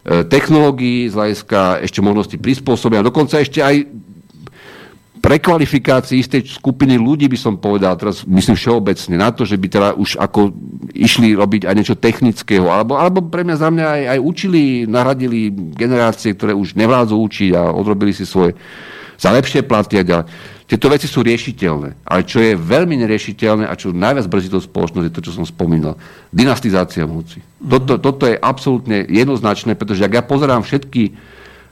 technológií, 0.03 1.07
z 1.07 1.15
hľadiska 1.15 1.87
ešte 1.87 2.03
možnosti 2.03 2.35
prispôsobenia, 2.35 3.07
dokonca 3.07 3.39
ešte 3.39 3.63
aj 3.63 3.87
prekvalifikácii 5.23 6.19
istej 6.19 6.43
skupiny 6.59 6.99
ľudí 6.99 7.31
by 7.31 7.39
som 7.39 7.55
povedal, 7.55 7.95
teraz 7.95 8.27
myslím 8.27 8.59
všeobecne, 8.59 9.15
na 9.15 9.31
to, 9.31 9.47
že 9.47 9.55
by 9.55 9.67
teda 9.71 9.89
už 9.95 10.19
ako 10.19 10.51
išli 10.91 11.39
robiť 11.39 11.71
aj 11.71 11.75
niečo 11.79 11.95
technického, 11.95 12.67
alebo, 12.67 12.99
alebo 12.99 13.23
pre 13.23 13.47
mňa 13.47 13.57
za 13.57 13.71
mňa 13.71 13.87
aj, 13.87 14.03
aj 14.19 14.19
učili, 14.19 14.63
nahradili 14.91 15.55
generácie, 15.79 16.35
ktoré 16.35 16.59
už 16.59 16.75
nevládzu 16.75 17.15
učiť 17.15 17.51
a 17.55 17.71
odrobili 17.71 18.11
si 18.11 18.27
svoje 18.27 18.59
za 19.15 19.31
lepšie 19.31 19.63
platy 19.63 20.03
a 20.03 20.05
ďalej. 20.05 20.27
Tieto 20.73 20.89
veci 20.89 21.05
sú 21.05 21.21
riešiteľné. 21.21 22.09
Ale 22.09 22.25
čo 22.25 22.41
je 22.41 22.57
veľmi 22.57 22.97
neriešiteľné 23.05 23.69
a 23.69 23.77
čo 23.77 23.93
najviac 23.93 24.25
brzí 24.25 24.49
tú 24.49 24.57
spoločnosť, 24.57 25.05
je 25.05 25.13
to, 25.13 25.25
čo 25.29 25.37
som 25.37 25.45
spomínal. 25.45 26.01
Dynastizácia 26.33 27.05
moci. 27.05 27.45
Mm-hmm. 27.45 27.69
Toto, 27.69 27.93
toto 28.01 28.25
je 28.25 28.41
absolútne 28.41 29.05
jednoznačné, 29.05 29.77
pretože 29.77 30.01
ak 30.01 30.17
ja 30.17 30.25
pozerám 30.25 30.65
všetky 30.65 31.13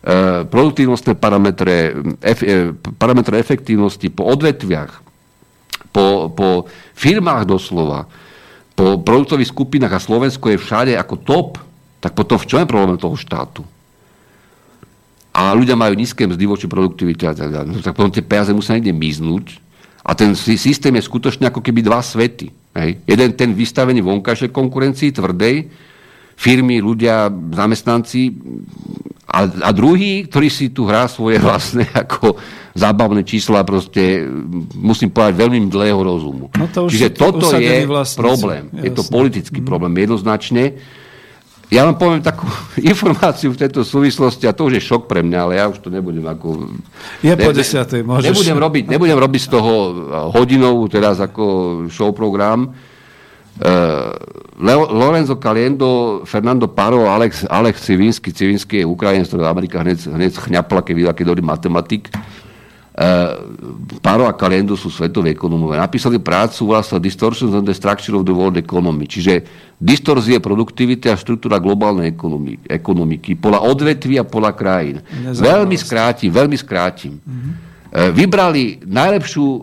Eh, 0.01 0.49
produktívnostné 0.49 1.13
parametre, 1.13 1.93
ef, 2.25 2.41
eh, 2.41 2.73
parametre 2.97 3.37
efektívnosti 3.37 4.09
po 4.09 4.33
odvetviach, 4.33 4.97
po, 5.93 6.33
po 6.33 6.65
firmách 6.97 7.45
doslova, 7.45 8.09
po 8.73 8.97
produktových 8.97 9.53
skupinách 9.53 9.93
a 9.93 10.01
Slovensko 10.01 10.57
je 10.57 10.57
všade 10.57 10.97
ako 10.97 11.21
top, 11.21 11.49
tak 12.01 12.17
potom 12.17 12.41
v 12.41 12.49
čom 12.49 12.65
je 12.65 12.73
problém 12.73 12.97
toho 12.97 13.13
štátu? 13.13 13.61
A 15.31 15.55
ľudia 15.55 15.78
majú 15.78 15.94
nízke 15.94 16.27
mzdy 16.27 16.44
voči 16.47 16.66
produktivite 16.66 17.31
a 17.31 17.35
tak 17.35 17.55
ďalej. 17.55 17.69
No, 17.70 17.78
tak 17.78 17.94
potom 17.94 18.11
tie 18.11 18.24
peniaze 18.24 18.51
musia 18.51 18.74
niekde 18.74 18.94
miznúť 18.94 19.62
a 20.02 20.16
ten 20.19 20.35
systém 20.35 20.90
je 20.98 21.07
skutočne 21.07 21.47
ako 21.47 21.62
keby 21.62 21.86
dva 21.86 22.02
svety. 22.02 22.51
Hej. 22.74 23.02
Jeden 23.07 23.31
ten 23.39 23.51
vystavený 23.55 24.02
vonkajšej 24.02 24.51
konkurencii, 24.51 25.15
tvrdej, 25.15 25.70
firmy, 26.40 26.81
ľudia, 26.81 27.28
zamestnanci 27.31 28.32
a, 29.31 29.47
a 29.47 29.70
druhý, 29.70 30.27
ktorý 30.27 30.48
si 30.48 30.73
tu 30.74 30.89
hrá 30.89 31.07
svoje 31.07 31.39
vlastné 31.47 31.86
ako 31.93 32.35
zábavné 32.74 33.23
čísla, 33.27 33.66
proste 33.66 34.24
musím 34.74 35.12
povedať 35.12 35.36
veľmi 35.36 35.69
dlhého 35.69 36.01
rozumu. 36.01 36.48
No 36.55 36.66
to 36.70 36.89
Čiže 36.89 37.15
toto 37.15 37.51
je 37.55 37.86
vlastníci. 37.86 38.19
problém. 38.19 38.62
Jasne. 38.73 38.82
Je 38.86 38.90
to 38.94 39.02
politický 39.11 39.61
mm. 39.61 39.66
problém 39.66 39.94
jednoznačne. 40.01 40.65
Ja 41.71 41.87
vám 41.87 41.97
poviem 41.97 42.23
takú 42.23 42.51
informáciu 42.93 43.55
v 43.55 43.61
tejto 43.63 43.87
súvislosti, 43.87 44.45
a 44.45 44.53
to 44.53 44.67
už 44.67 44.79
je 44.79 44.83
šok 44.83 45.07
pre 45.07 45.23
mňa, 45.23 45.39
ale 45.39 45.53
ja 45.57 45.71
už 45.71 45.79
to 45.79 45.89
nebudem 45.89 46.27
ako... 46.27 46.67
Je 47.23 47.35
po 47.39 47.55
desiatej, 47.55 48.03
môžeš. 48.03 48.35
Nebudem 48.35 48.59
robiť, 48.59 48.85
nebudem 48.91 49.19
robiť 49.19 49.41
z 49.47 49.49
toho 49.55 49.73
hodinovú 50.35 50.91
teraz 50.91 51.23
ako 51.23 51.45
show 51.87 52.11
program, 52.11 52.75
Eh, 53.61 54.13
Leo, 54.57 54.89
Lorenzo 54.89 55.37
Caliendo, 55.37 56.23
Fernando 56.25 56.69
Paro, 56.69 57.09
Alex, 57.13 57.45
Alex 57.45 57.85
Civinsky, 57.85 58.33
Civinsky 58.33 58.81
je 58.81 58.89
Ukrajinec, 58.89 59.29
ktorý 59.29 59.45
Amerika 59.45 59.85
hneď, 59.85 60.01
hneď 60.09 60.33
chňapla, 60.33 60.81
keď 60.81 60.95
videl, 60.97 61.13
aký 61.13 61.25
dobrý 61.29 61.45
matematik. 61.45 62.09
Uh, 62.09 62.40
Paro 64.05 64.29
a 64.29 64.37
Caliendo 64.37 64.77
sú 64.77 64.93
svetové 64.93 65.33
ekonomové. 65.33 65.81
Napísali 65.81 66.21
prácu, 66.21 66.69
volá 66.69 66.85
sa 66.85 67.01
Distortions 67.01 67.57
and 67.57 67.65
the 67.65 67.73
Structure 67.73 68.13
of 68.13 68.29
the 68.29 68.35
World 68.37 68.61
Economy, 68.61 69.09
čiže 69.09 69.41
distorzie 69.81 70.37
produktivity 70.37 71.09
a 71.09 71.17
štruktúra 71.17 71.57
globálnej 71.57 72.13
ekonomiky, 72.13 72.69
ekonomiky 72.69 73.31
podľa 73.41 73.65
odvetví 73.73 74.21
a 74.21 74.25
podľa 74.29 74.53
krajín. 74.53 74.97
Veľmi 75.33 75.81
skrátim, 75.81 76.29
veľmi 76.29 76.57
skrátim. 76.61 77.17
Mm-hmm. 77.25 77.53
Vybrali 78.13 78.85
najlepšiu 78.85 79.45
uh, 79.49 79.61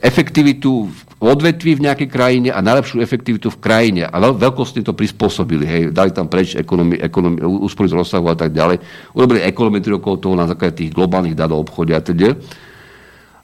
efektivitu 0.00 0.88
v 0.88 1.00
odvetví 1.20 1.76
v 1.76 1.84
nejakej 1.84 2.08
krajine 2.08 2.48
a 2.54 2.64
najlepšiu 2.64 3.02
efektivitu 3.02 3.52
v 3.52 3.58
krajine. 3.60 4.02
A 4.08 4.16
veľ, 4.16 4.38
veľkostne 4.38 4.80
to 4.86 4.96
prispôsobili. 4.96 5.64
Hej. 5.66 5.82
Dali 5.92 6.10
tam 6.14 6.30
preč 6.30 6.56
ekonomi, 6.56 6.96
ekonomi, 6.96 7.42
úspory 7.42 7.90
z 7.90 7.98
rozsahu 7.98 8.26
a 8.30 8.36
tak 8.38 8.54
ďalej. 8.54 8.80
Urobili 9.12 9.44
ekonometriu 9.44 10.00
okolo 10.00 10.16
toho 10.16 10.34
na 10.38 10.48
základe 10.48 10.84
tých 10.84 10.94
globálnych 10.94 11.36
dát 11.36 11.52
o 11.52 11.60
obchode 11.60 11.92
a 11.92 12.00
teda. 12.00 12.38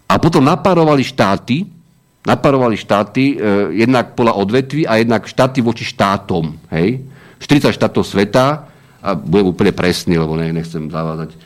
A 0.08 0.14
potom 0.20 0.44
naparovali 0.44 1.02
štáty, 1.02 1.66
naparovali 2.24 2.76
štáty, 2.78 3.36
e, 3.36 3.84
jednak 3.84 4.16
podľa 4.16 4.36
odvetví 4.38 4.88
a 4.88 5.00
jednak 5.00 5.28
štáty 5.28 5.60
voči 5.60 5.84
štátom. 5.84 6.56
Hej. 6.72 7.04
40 7.42 7.76
štátov 7.76 8.04
sveta, 8.06 8.74
a 9.04 9.12
budem 9.12 9.52
úplne 9.52 9.72
presný, 9.76 10.16
lebo 10.16 10.32
ne, 10.32 10.48
nechcem 10.48 10.88
zavázať. 10.88 11.36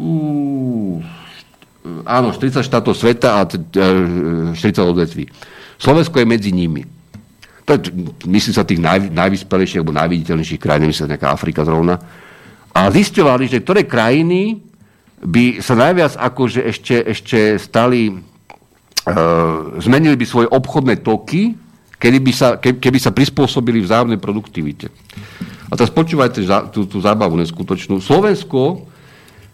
Uh, 0.00 1.04
áno, 2.04 2.32
40 2.32 2.64
štátov 2.64 2.96
sveta 2.96 3.40
a 3.40 3.46
40 3.48 4.56
e, 4.56 4.80
odvetví. 4.80 5.24
Slovensko 5.76 6.16
je 6.16 6.26
medzi 6.26 6.50
nimi. 6.50 6.82
To 7.64 7.76
je, 7.76 7.92
myslím 8.28 8.54
sa, 8.56 8.64
tých 8.64 8.80
naj, 8.80 9.08
najvyspelejších 9.12 9.80
alebo 9.80 9.96
najviditeľnejších 9.96 10.60
krajín, 10.60 10.88
myslím 10.88 11.04
sa, 11.08 11.12
nejaká 11.12 11.28
Afrika 11.32 11.64
zrovna. 11.64 11.96
A 12.74 12.88
zistovali, 12.92 13.48
že 13.48 13.64
ktoré 13.64 13.84
krajiny 13.84 14.60
by 15.24 15.64
sa 15.64 15.72
najviac 15.76 16.20
akože 16.20 16.60
ešte, 16.64 16.96
ešte 17.04 17.38
stali, 17.60 18.12
e, 18.12 18.14
zmenili 19.80 20.16
by 20.16 20.26
svoje 20.28 20.48
obchodné 20.52 21.00
toky, 21.00 21.56
kedy 21.96 22.18
by 22.20 22.32
sa, 22.32 22.48
ke, 22.60 22.76
keby 22.76 22.98
sa 23.00 23.12
prispôsobili 23.12 23.80
vzájomnej 23.80 24.20
produktivite. 24.20 24.92
A 25.68 25.76
teraz 25.76 25.88
počúvajte 25.88 26.44
tú, 26.68 26.84
tú 26.84 27.00
zábavu 27.00 27.40
neskutočnú. 27.40 28.00
Slovensko 28.04 28.84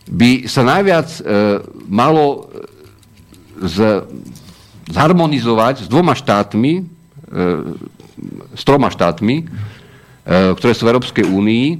by 0.08 0.48
sa 0.48 0.62
najviac 0.64 1.08
e, 1.18 1.22
malo 1.90 2.48
z, 3.60 4.08
zharmonizovať 4.88 5.84
s 5.84 5.88
dvoma 5.90 6.16
štátmi, 6.16 6.72
e, 6.80 6.82
s 8.56 8.62
troma 8.64 8.88
štátmi, 8.88 9.36
e, 9.40 9.44
ktoré 10.56 10.72
sú 10.72 10.88
v 10.88 10.90
Európskej 10.96 11.24
únii, 11.28 11.66
e, 11.74 11.76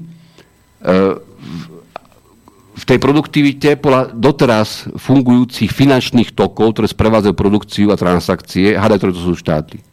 v 2.81 2.85
tej 2.89 2.97
produktivite 2.97 3.77
podľa 3.77 4.17
doteraz 4.17 4.89
fungujúcich 4.97 5.69
finančných 5.69 6.33
tokov, 6.33 6.77
ktoré 6.77 6.89
sprevádzajú 6.89 7.35
produkciu 7.37 7.87
a 7.93 8.01
transakcie, 8.01 8.73
hádaj, 8.73 9.05
ktoré 9.05 9.13
to 9.13 9.21
sú 9.21 9.35
štáty. 9.37 9.85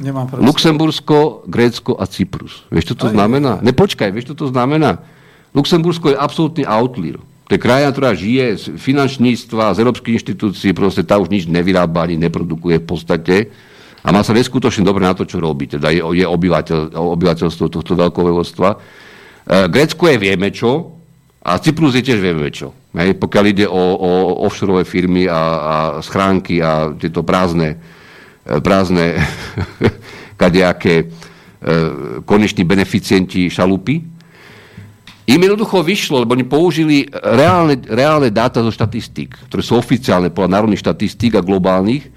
Nemám 0.00 0.32
Luxembursko, 0.40 1.44
Grécko 1.44 1.96
a 1.96 2.08
Cyprus. 2.08 2.64
Vieš, 2.72 2.92
čo 2.92 2.96
to 2.96 3.06
Aj, 3.08 3.14
znamená? 3.16 3.60
Nepočkaj, 3.60 4.08
vieš, 4.12 4.32
čo 4.32 4.36
to 4.36 4.46
znamená? 4.48 5.04
Luxembursko 5.52 6.12
je 6.12 6.16
absolútny 6.16 6.64
outlier. 6.64 7.20
To 7.50 7.58
je 7.58 7.66
krajina, 7.66 7.90
ktorá 7.90 8.14
žije 8.14 8.46
z 8.54 8.64
finančníctva, 8.78 9.74
z 9.74 9.82
európskych 9.82 10.22
inštitúcií, 10.22 10.70
proste 10.70 11.02
tá 11.02 11.18
už 11.18 11.34
nič 11.34 11.50
nevyrába 11.50 12.06
ani 12.06 12.14
neprodukuje 12.14 12.78
v 12.78 12.86
podstate 12.86 13.36
a 14.06 14.14
má 14.14 14.22
sa 14.22 14.30
neskutočne 14.30 14.86
dobre 14.86 15.02
na 15.02 15.18
to, 15.18 15.26
čo 15.26 15.42
robí. 15.42 15.66
Teda 15.66 15.90
je, 15.90 15.98
je 15.98 16.22
obyvateľ, 16.30 16.94
obyvateľstvo 16.94 17.66
tohto 17.66 17.98
veľkovevodstva. 17.98 18.68
E, 18.70 18.76
Grécko 19.66 20.06
je 20.06 20.22
vieme 20.22 20.54
čo 20.54 20.94
a 21.42 21.58
Cyprus 21.58 21.98
je 21.98 22.06
tiež 22.06 22.22
vieme 22.22 22.54
čo. 22.54 22.70
Hej, 22.94 23.18
pokiaľ 23.18 23.44
ide 23.50 23.66
o, 23.66 23.82
o 23.98 24.10
offshore 24.46 24.86
firmy 24.86 25.26
a, 25.26 25.42
a 25.42 25.74
schránky 26.06 26.62
a 26.62 26.94
tieto 26.94 27.26
prázdne, 27.26 27.82
e, 28.46 28.62
prázdne 28.62 29.26
kadejaké 30.40 31.02
e, 31.02 31.04
koneční 32.22 32.62
beneficienti 32.62 33.50
šalupy, 33.50 34.19
im 35.30 35.46
jednoducho 35.46 35.78
vyšlo, 35.86 36.26
lebo 36.26 36.34
oni 36.34 36.42
použili 36.42 37.06
reálne, 37.14 37.78
reálne 37.86 38.34
dáta 38.34 38.64
zo 38.66 38.74
štatistík, 38.74 39.46
ktoré 39.46 39.62
sú 39.62 39.78
oficiálne 39.78 40.34
podľa 40.34 40.58
národných 40.58 40.82
štatistík 40.82 41.38
a 41.38 41.44
globálnych, 41.44 42.10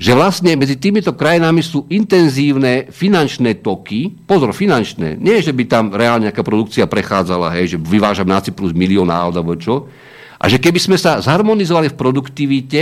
že 0.00 0.16
vlastne 0.16 0.56
medzi 0.56 0.80
týmito 0.80 1.12
krajinami 1.12 1.60
sú 1.60 1.84
intenzívne 1.92 2.88
finančné 2.88 3.60
toky, 3.60 4.08
pozor, 4.24 4.56
finančné, 4.56 5.20
nie, 5.20 5.44
že 5.44 5.52
by 5.52 5.62
tam 5.68 5.84
reálne 5.92 6.26
nejaká 6.26 6.40
produkcia 6.40 6.88
prechádzala, 6.88 7.52
hej, 7.60 7.76
že 7.76 7.78
vyvážam 7.78 8.24
na 8.24 8.40
Cyprus 8.40 8.72
milión 8.72 9.12
alebo 9.12 9.54
čo, 9.60 9.92
a 10.40 10.48
že 10.48 10.56
keby 10.56 10.80
sme 10.80 10.96
sa 10.96 11.20
zharmonizovali 11.20 11.92
v 11.92 11.98
produktivite, 12.00 12.80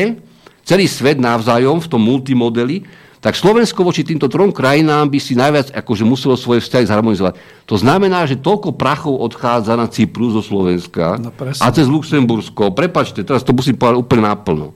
celý 0.62 0.86
svet 0.86 1.18
navzájom 1.18 1.82
v 1.82 1.90
tom 1.90 1.98
multimodeli, 2.06 2.86
tak 3.18 3.34
Slovensko 3.34 3.82
voči 3.82 4.06
týmto 4.06 4.30
trom 4.30 4.54
krajinám 4.54 5.10
by 5.10 5.18
si 5.18 5.34
najviac 5.34 5.74
akože 5.74 6.06
muselo 6.06 6.38
svoje 6.38 6.62
vzťahy 6.62 6.86
zharmonizovať. 6.86 7.34
To 7.66 7.74
znamená, 7.74 8.22
že 8.30 8.38
toľko 8.38 8.78
prachov 8.78 9.18
odchádza 9.18 9.74
na 9.74 9.90
Cyprus 9.90 10.38
zo 10.38 10.42
Slovenska 10.42 11.18
no, 11.18 11.34
a 11.34 11.66
cez 11.74 11.90
Luxembursko. 11.90 12.70
Prepačte, 12.70 13.26
teraz 13.26 13.42
to 13.42 13.50
musím 13.50 13.74
povedať 13.74 13.98
úplne 13.98 14.22
náplno. 14.30 14.70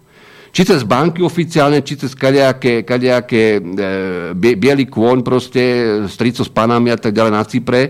Či 0.53 0.69
cez 0.69 0.83
banky 0.85 1.25
oficiálne, 1.25 1.81
či 1.81 1.97
cez 1.97 2.13
kadejaké, 2.13 2.85
kadejaké 2.85 3.57
e, 3.57 3.61
bielý 4.37 4.85
kôň 4.85 5.25
proste, 5.25 5.63
strico 6.13 6.45
s 6.45 6.51
panami 6.53 6.93
a 6.93 6.99
tak 7.01 7.17
ďalej 7.17 7.33
na 7.33 7.47
Cypre, 7.47 7.83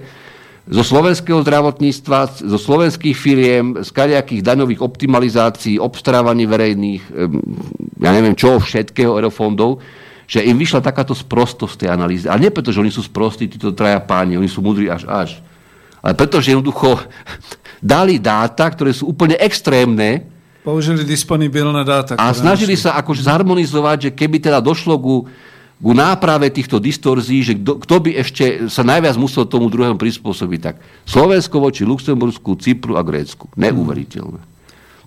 zo 0.63 0.87
slovenského 0.87 1.43
zdravotníctva, 1.43 2.39
zo 2.39 2.59
slovenských 2.61 3.17
firiem, 3.19 3.83
z 3.83 3.91
kadejakých 3.91 4.47
daňových 4.47 4.79
optimalizácií, 4.79 5.75
obstarávaní 5.83 6.47
verejných, 6.47 7.03
e, 7.03 7.13
ja 7.99 8.11
neviem 8.15 8.39
čo, 8.39 8.63
všetkého 8.63 9.11
eurofondov, 9.19 9.83
že 10.33 10.41
im 10.41 10.57
vyšla 10.57 10.81
takáto 10.81 11.13
sprostosť 11.13 11.85
tej 11.85 11.89
analýzy. 11.93 12.25
Ale 12.25 12.49
nie 12.49 12.55
preto, 12.55 12.73
že 12.73 12.81
oni 12.81 12.89
sú 12.89 13.05
sprostí, 13.05 13.53
títo 13.53 13.77
traja 13.77 14.01
páni, 14.01 14.41
oni 14.41 14.49
sú 14.49 14.65
mudrí 14.65 14.89
až 14.89 15.05
až. 15.05 15.45
Ale 16.01 16.17
preto, 16.17 16.41
že 16.41 16.57
jednoducho 16.57 16.97
dali 17.85 18.17
dáta, 18.17 18.65
ktoré 18.73 18.97
sú 18.97 19.13
úplne 19.13 19.37
extrémne. 19.37 20.25
Použili 20.65 21.05
disponibilné 21.05 21.85
dáta. 21.85 22.17
A 22.17 22.33
snažili 22.33 22.81
našli. 22.81 22.89
sa 22.89 22.97
akože 22.97 23.29
zharmonizovať, 23.29 23.99
že 24.09 24.11
keby 24.17 24.41
teda 24.41 24.65
došlo 24.65 24.97
ku, 24.97 25.29
ku 25.77 25.93
náprave 25.93 26.49
týchto 26.49 26.81
distorzií, 26.81 27.45
že 27.45 27.53
kto, 27.61 27.85
kto 27.85 27.97
by 28.01 28.11
ešte 28.17 28.73
sa 28.73 28.81
najviac 28.89 29.21
musel 29.21 29.45
tomu 29.45 29.69
druhému 29.69 30.01
prispôsobiť, 30.01 30.61
tak 30.65 30.81
Slovensko 31.05 31.61
voči 31.61 31.85
Luxembursku, 31.85 32.57
Cypru 32.57 32.97
a 32.97 33.05
Grécku. 33.05 33.53
Neuveriteľné. 33.53 34.41
Hmm. 34.41 34.52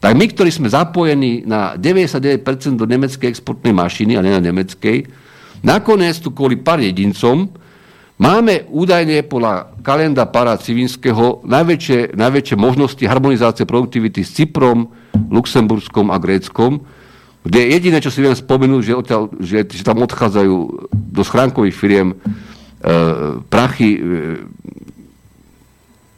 Tak 0.05 0.13
my, 0.13 0.25
ktorí 0.29 0.53
sme 0.53 0.69
zapojení 0.69 1.49
na 1.49 1.73
99% 1.73 2.45
do 2.77 2.85
nemeckej 2.85 3.25
exportnej 3.25 3.73
mašiny, 3.73 4.13
a 4.13 4.21
nie 4.21 4.29
na 4.29 4.37
nemeckej, 4.37 5.09
nakoniec 5.65 6.21
tu 6.21 6.29
kvôli 6.29 6.61
pár 6.61 6.77
jedincom 6.77 7.49
Máme 8.15 8.63
údajne 8.71 9.27
podľa 9.27 9.75
kalenda 9.83 10.23
Para 10.23 10.55
Civinského 10.55 11.43
najväčšie, 11.43 12.15
najväčšie 12.15 12.55
možnosti 12.55 13.03
harmonizácie 13.03 13.67
produktivity 13.67 14.23
s 14.23 14.39
Cyprom, 14.39 14.87
Luxemburskom 15.27 16.07
a 16.07 16.15
Gréckom, 16.15 16.79
kde 17.43 17.75
jediné, 17.75 17.99
čo 17.99 18.07
si 18.07 18.23
viem 18.23 18.31
spomenúť, 18.31 18.81
že, 18.87 18.93
odtiaľ, 18.95 19.23
že, 19.43 19.67
že 19.67 19.83
tam 19.83 19.99
odchádzajú 20.07 20.55
do 20.95 21.21
schránkových 21.27 21.75
firiem 21.75 22.15
e, 22.15 22.15
prachy 23.51 23.99
e, 23.99 24.01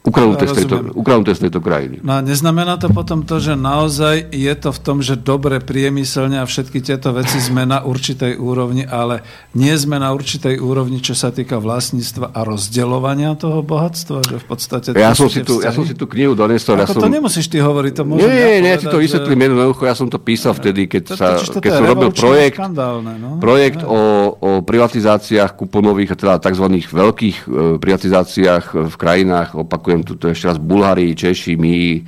ukradnuté, 0.08 0.48
z 0.48 0.64
tejto, 0.64 0.76
ukradnuté 0.96 1.32
z 1.36 1.42
tejto 1.48 1.60
krajiny. 1.60 2.00
No 2.00 2.18
a 2.18 2.20
neznamená 2.24 2.80
to 2.80 2.88
potom 2.88 3.28
to, 3.28 3.44
že 3.44 3.60
naozaj 3.60 4.32
je 4.32 4.54
to 4.56 4.72
v 4.72 4.80
tom, 4.80 4.98
že 5.04 5.20
dobre 5.20 5.60
priemyselne 5.60 6.40
a 6.40 6.48
všetky 6.48 6.80
tieto 6.80 7.12
veci 7.12 7.44
sme 7.44 7.68
na 7.68 7.84
určitej 7.84 8.40
úrovni, 8.40 8.88
ale 8.88 9.22
nie 9.52 9.76
sme 9.76 10.00
na 10.00 10.16
určitej 10.16 10.64
úrovni, 10.64 11.04
čo 11.04 11.12
sa 11.12 11.36
týka 11.36 11.60
vlastníctva 11.60 12.32
a 12.32 12.40
rozdeľovania 12.48 13.36
toho 13.36 13.60
bohatstva, 13.62 14.24
že 14.24 14.36
v 14.40 14.46
podstate... 14.48 14.88
Ja 14.96 15.12
som, 15.12 15.28
si 15.28 15.44
tu, 15.44 15.60
ja 15.60 15.76
som 15.76 15.84
si 15.84 15.92
tú 15.92 16.08
knihu 16.08 16.34
donesol. 16.34 16.80
Ako 16.80 16.82
ja 16.82 16.88
som... 16.96 17.04
to 17.04 17.12
nemusíš 17.12 17.52
ty 17.52 17.60
hovoriť, 17.60 17.92
to 17.92 18.04
môžem 18.08 18.32
Nie, 18.32 18.32
nie, 18.32 18.60
nie, 18.64 18.72
ja 18.72 18.80
ti 18.80 18.88
to 18.88 19.04
vysvetlím 19.04 19.52
jednoducho, 19.52 19.82
ja 19.84 19.96
som 19.98 20.08
to 20.08 20.18
písal 20.24 20.56
vtedy, 20.56 20.88
keď, 20.88 21.04
sa, 21.20 21.28
keď 21.38 21.72
som 21.84 21.86
robil 21.86 22.10
projekt, 22.16 22.58
no? 22.64 23.44
projekt 23.44 23.84
o, 23.84 24.00
o 24.40 24.50
privatizáciách 24.64 25.52
kuponových, 25.60 26.16
teda 26.16 26.40
tzv. 26.40 26.66
veľkých 26.88 27.38
e, 27.44 27.48
privatizáciách 27.78 28.66
v 28.88 28.96
krajinách, 28.96 29.58
opakujem 29.58 29.97
poviem 29.98 30.06
tuto 30.06 30.30
ešte 30.30 30.54
raz, 30.54 30.62
Bulhári, 30.62 31.18
Češi, 31.18 31.58
my, 31.58 32.06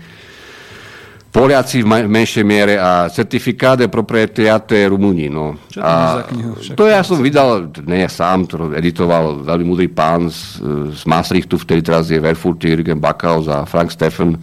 Poliaci 1.29 1.85
v 1.85 2.09
menšej 2.09 2.41
miere 2.41 2.81
a 2.81 3.05
certifikáde 3.05 3.85
proprietariate 3.85 4.89
Rumúni. 4.89 5.29
No. 5.29 5.61
Čo 5.69 5.77
a 5.77 6.25
to 6.73 6.89
ja 6.89 7.05
som 7.05 7.21
vydal, 7.21 7.69
ne 7.85 8.01
ja 8.01 8.09
sám, 8.09 8.49
to 8.49 8.73
editoval 8.73 9.45
veľmi 9.45 9.65
múdry 9.65 9.87
pán 9.93 10.25
z, 10.33 10.57
z 10.89 11.01
Maastrichtu, 11.05 11.61
vtedy 11.61 11.85
teraz 11.85 12.09
je 12.09 12.17
Verfurt, 12.17 12.57
Jürgen 12.57 12.97
Backhaus 12.97 13.45
a 13.45 13.61
Frank 13.69 13.93
Steffen, 13.93 14.41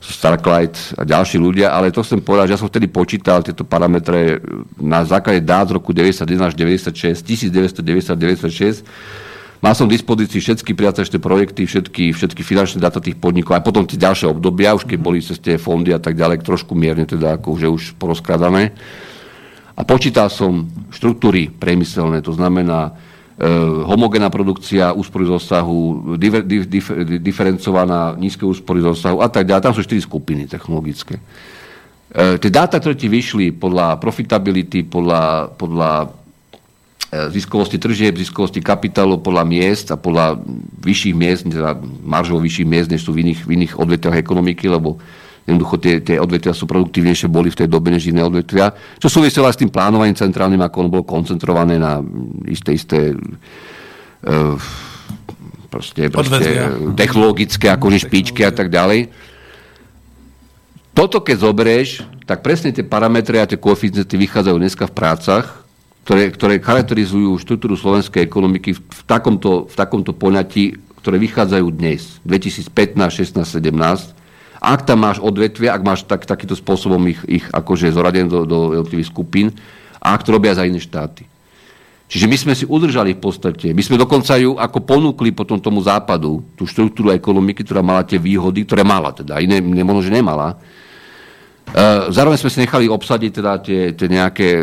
Starklight 0.00 0.96
a 0.96 1.04
ďalší 1.04 1.36
ľudia, 1.36 1.68
ale 1.68 1.92
to 1.92 2.00
chcem 2.00 2.24
povedať, 2.24 2.48
že 2.48 2.54
ja 2.56 2.60
som 2.64 2.72
vtedy 2.72 2.88
počítal 2.88 3.44
tieto 3.44 3.68
parametre 3.68 4.40
na 4.80 5.04
základe 5.04 5.44
dát 5.44 5.68
z 5.68 5.76
roku 5.76 5.92
91 5.92 6.48
až 6.48 6.56
96, 6.56 7.22
1990-96 7.28 8.82
Mal 9.62 9.78
som 9.78 9.86
v 9.86 9.94
dispozícii 9.94 10.42
všetky 10.42 10.74
priateľské 10.74 11.22
projekty, 11.22 11.70
všetky, 11.70 12.10
všetky 12.10 12.42
finančné 12.42 12.82
dáta 12.82 12.98
tých 12.98 13.14
podnikov, 13.14 13.54
aj 13.54 13.62
potom 13.62 13.86
tie 13.86 13.94
ďalšie 13.94 14.26
obdobia, 14.26 14.74
už 14.74 14.90
keď 14.90 14.98
boli 14.98 15.22
cez 15.22 15.38
tie 15.38 15.54
fondy 15.54 15.94
a 15.94 16.02
tak 16.02 16.18
ďalej, 16.18 16.42
trošku 16.42 16.74
mierne 16.74 17.06
teda 17.06 17.38
ako 17.38 17.54
že 17.54 17.70
už 17.70 17.82
porozkradané. 17.94 18.74
A 19.78 19.86
počítal 19.86 20.34
som 20.34 20.66
štruktúry 20.90 21.46
priemyselné, 21.46 22.26
to 22.26 22.34
znamená 22.34 22.90
e, 23.38 23.46
homogénna 23.86 24.34
produkcia, 24.34 24.98
úspory 24.98 25.30
z 25.30 25.38
osahu, 25.38 26.18
diver, 26.18 26.42
dif, 26.42 26.66
dif, 26.66 26.90
diferencovaná, 27.22 28.18
nízke 28.18 28.42
úspory 28.42 28.82
z 28.82 28.98
osahu 28.98 29.22
a 29.22 29.30
tak 29.30 29.46
ďalej. 29.46 29.62
Tam 29.62 29.74
sú 29.78 29.86
štyri 29.86 30.02
skupiny 30.02 30.50
technologické. 30.50 31.22
E, 32.10 32.34
tie 32.42 32.50
dáta, 32.50 32.82
ktoré 32.82 32.98
ti 32.98 33.06
vyšli 33.06 33.54
podľa 33.54 34.02
profitability, 34.02 34.90
podľa, 34.90 35.54
podľa 35.54 36.21
ziskovosti 37.10 37.76
tržieb, 37.76 38.16
ziskovosti 38.16 38.64
kapitálu 38.64 39.20
podľa 39.20 39.44
miest 39.44 39.92
a 39.92 40.00
podľa 40.00 40.40
vyšších 40.80 41.14
miest, 41.16 41.44
teda 41.44 41.76
maržov 42.04 42.40
vyšších 42.40 42.68
miest, 42.68 42.88
než 42.88 43.04
sú 43.04 43.12
v 43.12 43.28
iných, 43.28 43.44
v 43.44 43.50
iných 43.60 43.72
odvetviach 43.76 44.16
ekonomiky, 44.16 44.64
lebo 44.72 44.96
jednoducho 45.44 45.76
tie, 45.76 46.00
tie 46.00 46.16
odvetvia 46.16 46.56
sú 46.56 46.64
produktívnejšie 46.64 47.28
boli 47.28 47.52
v 47.52 47.58
tej 47.60 47.68
dobe 47.68 47.92
než 47.92 48.08
iné 48.08 48.24
odvetvia. 48.24 48.72
Čo 48.96 49.12
súviselo 49.12 49.44
aj 49.44 49.54
s 49.58 49.60
tým 49.60 49.68
plánovaním 49.68 50.16
centrálnym, 50.16 50.62
ako 50.64 50.76
ono 50.86 50.88
bolo 50.88 51.04
koncentrované 51.04 51.76
na 51.76 52.00
isté, 52.48 52.78
isté 52.78 53.12
uh, 53.12 54.56
proste, 55.68 56.08
proste 56.08 56.48
technologické, 56.96 57.68
akože 57.68 58.08
špičky 58.08 58.40
a 58.46 58.52
tak 58.56 58.72
ďalej. 58.72 59.12
Toto 60.92 61.24
keď 61.24 61.36
zoberieš, 61.40 61.88
tak 62.24 62.40
presne 62.40 62.72
tie 62.72 62.84
parametre 62.84 63.36
a 63.40 63.48
tie 63.48 63.60
koeficienty 63.60 64.16
vychádzajú 64.16 64.56
dneska 64.56 64.84
v 64.88 64.96
prácach 64.96 65.61
ktoré, 66.02 66.34
ktoré 66.34 66.54
charakterizujú 66.58 67.38
štruktúru 67.38 67.78
slovenskej 67.78 68.26
ekonomiky 68.26 68.74
v, 68.74 68.80
v, 68.82 69.02
takomto, 69.06 69.70
v 69.70 69.74
takomto 69.78 70.10
poňatí, 70.10 70.78
ktoré 71.02 71.18
vychádzajú 71.18 71.66
dnes, 71.74 72.18
2015, 72.26 72.98
16, 72.98 73.42
17. 73.42 74.18
Ak 74.62 74.86
tam 74.86 75.02
máš 75.02 75.18
odvetvie, 75.18 75.66
ak 75.66 75.82
máš 75.82 76.06
tak, 76.06 76.22
takýmto 76.22 76.54
spôsobom 76.54 77.02
ich, 77.10 77.18
ich 77.26 77.44
akože 77.50 77.90
zoradené 77.90 78.30
do, 78.30 78.46
do 78.46 78.58
jednotlivých 78.78 79.10
skupín, 79.10 79.46
a 80.02 80.14
ak 80.18 80.26
to 80.26 80.34
robia 80.34 80.54
za 80.54 80.66
iné 80.66 80.82
štáty. 80.82 81.26
Čiže 82.10 82.26
my 82.28 82.36
sme 82.36 82.52
si 82.52 82.68
udržali 82.68 83.16
v 83.16 83.22
podstate, 83.22 83.72
my 83.72 83.80
sme 83.80 83.96
dokonca 83.96 84.36
ju 84.36 84.58
ako 84.58 84.78
ponúkli 84.84 85.32
potom 85.32 85.56
tomu 85.56 85.80
západu, 85.80 86.44
tú 86.58 86.68
štruktúru 86.68 87.08
ekonomiky, 87.14 87.64
ktorá 87.64 87.80
mala 87.80 88.04
tie 88.04 88.20
výhody, 88.20 88.68
ktoré 88.68 88.84
mala 88.84 89.16
teda, 89.16 89.40
iné 89.40 89.64
nemožno, 89.64 90.04
že 90.04 90.12
nemala, 90.12 90.60
zároveň 92.12 92.36
sme 92.36 92.50
si 92.52 92.58
nechali 92.60 92.84
obsadiť 92.84 93.30
teda 93.32 93.52
tie, 93.64 93.80
tie 93.96 94.08
nejaké 94.10 94.48
eh, 94.52 94.62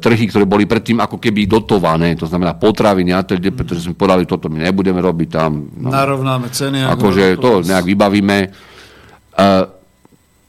trhy, 0.00 0.24
ktoré 0.32 0.48
boli 0.48 0.64
predtým 0.64 0.96
ako 0.96 1.20
keby 1.20 1.44
dotované, 1.44 2.16
to 2.16 2.24
znamená 2.24 2.56
potraviny 2.56 3.12
a 3.12 3.20
teda, 3.20 3.52
pretože 3.52 3.84
sme 3.84 3.92
povedali, 3.92 4.24
toto 4.24 4.48
my 4.48 4.64
nebudeme 4.64 5.02
robiť 5.02 5.28
tam. 5.28 5.68
No, 5.76 5.92
Narovnáme 5.92 6.48
ceny. 6.48 6.88
Akože 6.88 7.36
to 7.36 7.60
nejak 7.60 7.84
vybavíme. 7.84 8.36
Uh, 9.38 9.78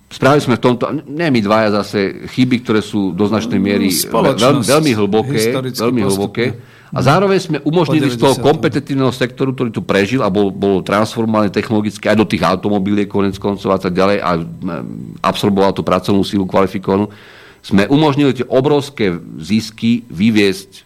Spravili 0.09 0.41
sme 0.41 0.57
v 0.57 0.63
tomto, 0.65 0.89
ne 1.05 1.29
my 1.29 1.37
dvaja 1.37 1.69
zase, 1.69 2.25
chyby, 2.33 2.65
ktoré 2.65 2.81
sú 2.81 3.13
do 3.13 3.29
značnej 3.29 3.61
miery 3.61 3.93
veľmi, 3.93 4.65
veľmi 4.65 4.91
hlboké, 4.97 5.53
veľmi 5.69 6.01
hlboké. 6.01 6.45
A 6.89 7.05
zároveň 7.05 7.37
sme 7.37 7.57
umožnili 7.61 8.09
z 8.09 8.17
toho 8.17 8.33
kompetitívneho 8.41 9.13
sektoru, 9.13 9.53
ktorý 9.53 9.69
tu 9.69 9.85
prežil 9.85 10.25
a 10.25 10.33
bol, 10.33 10.49
bol 10.49 10.81
transformovaný 10.81 11.53
technologicky 11.53 12.09
aj 12.09 12.17
do 12.17 12.25
tých 12.25 12.41
automobiliek, 12.41 13.05
konec 13.05 13.37
koncov 13.37 13.69
a 13.69 13.79
tak 13.79 13.93
ďalej 13.93 14.17
a 14.17 14.31
absorboval 15.21 15.69
tú 15.77 15.85
pracovnú 15.85 16.25
sílu 16.25 16.49
kvalifikovanú, 16.49 17.13
sme 17.61 17.85
umožnili 17.85 18.33
tie 18.33 18.47
obrovské 18.49 19.13
zisky 19.37 20.01
vyviesť 20.09 20.69
e, 20.73 20.81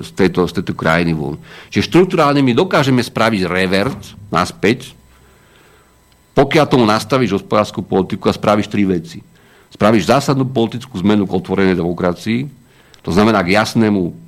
z 0.00 0.08
tejto, 0.16 0.48
z 0.48 0.52
tejto 0.62 0.72
krajiny 0.72 1.12
von. 1.12 1.36
Čiže 1.68 1.92
štruktúrálne 1.92 2.40
my 2.40 2.56
dokážeme 2.56 3.04
spraviť 3.04 3.44
revert 3.44 4.00
naspäť, 4.32 4.96
pokiaľ 6.32 6.64
tomu 6.64 6.88
nastavíš 6.88 7.36
hospodárskú 7.36 7.84
politiku 7.84 8.32
a 8.32 8.34
spravíš 8.34 8.72
tri 8.72 8.88
veci. 8.88 9.20
Spravíš 9.76 10.08
zásadnú 10.08 10.48
politickú 10.48 10.96
zmenu 11.04 11.28
k 11.28 11.36
otvorenej 11.36 11.76
demokracii, 11.76 12.48
to 13.04 13.10
znamená 13.12 13.44
k 13.44 13.60
jasnému 13.60 14.23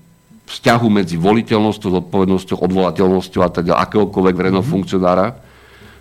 vzťahu 0.47 0.87
medzi 0.89 1.19
voliteľnosťou, 1.19 1.91
zodpovednosťou, 1.91 2.63
odvolateľnosťou 2.63 3.41
a 3.43 3.51
teda 3.51 3.73
akéhokoľvek 3.83 4.35
verejného 4.39 4.63
mm-hmm. 4.63 4.75
funkcionára, 4.79 5.35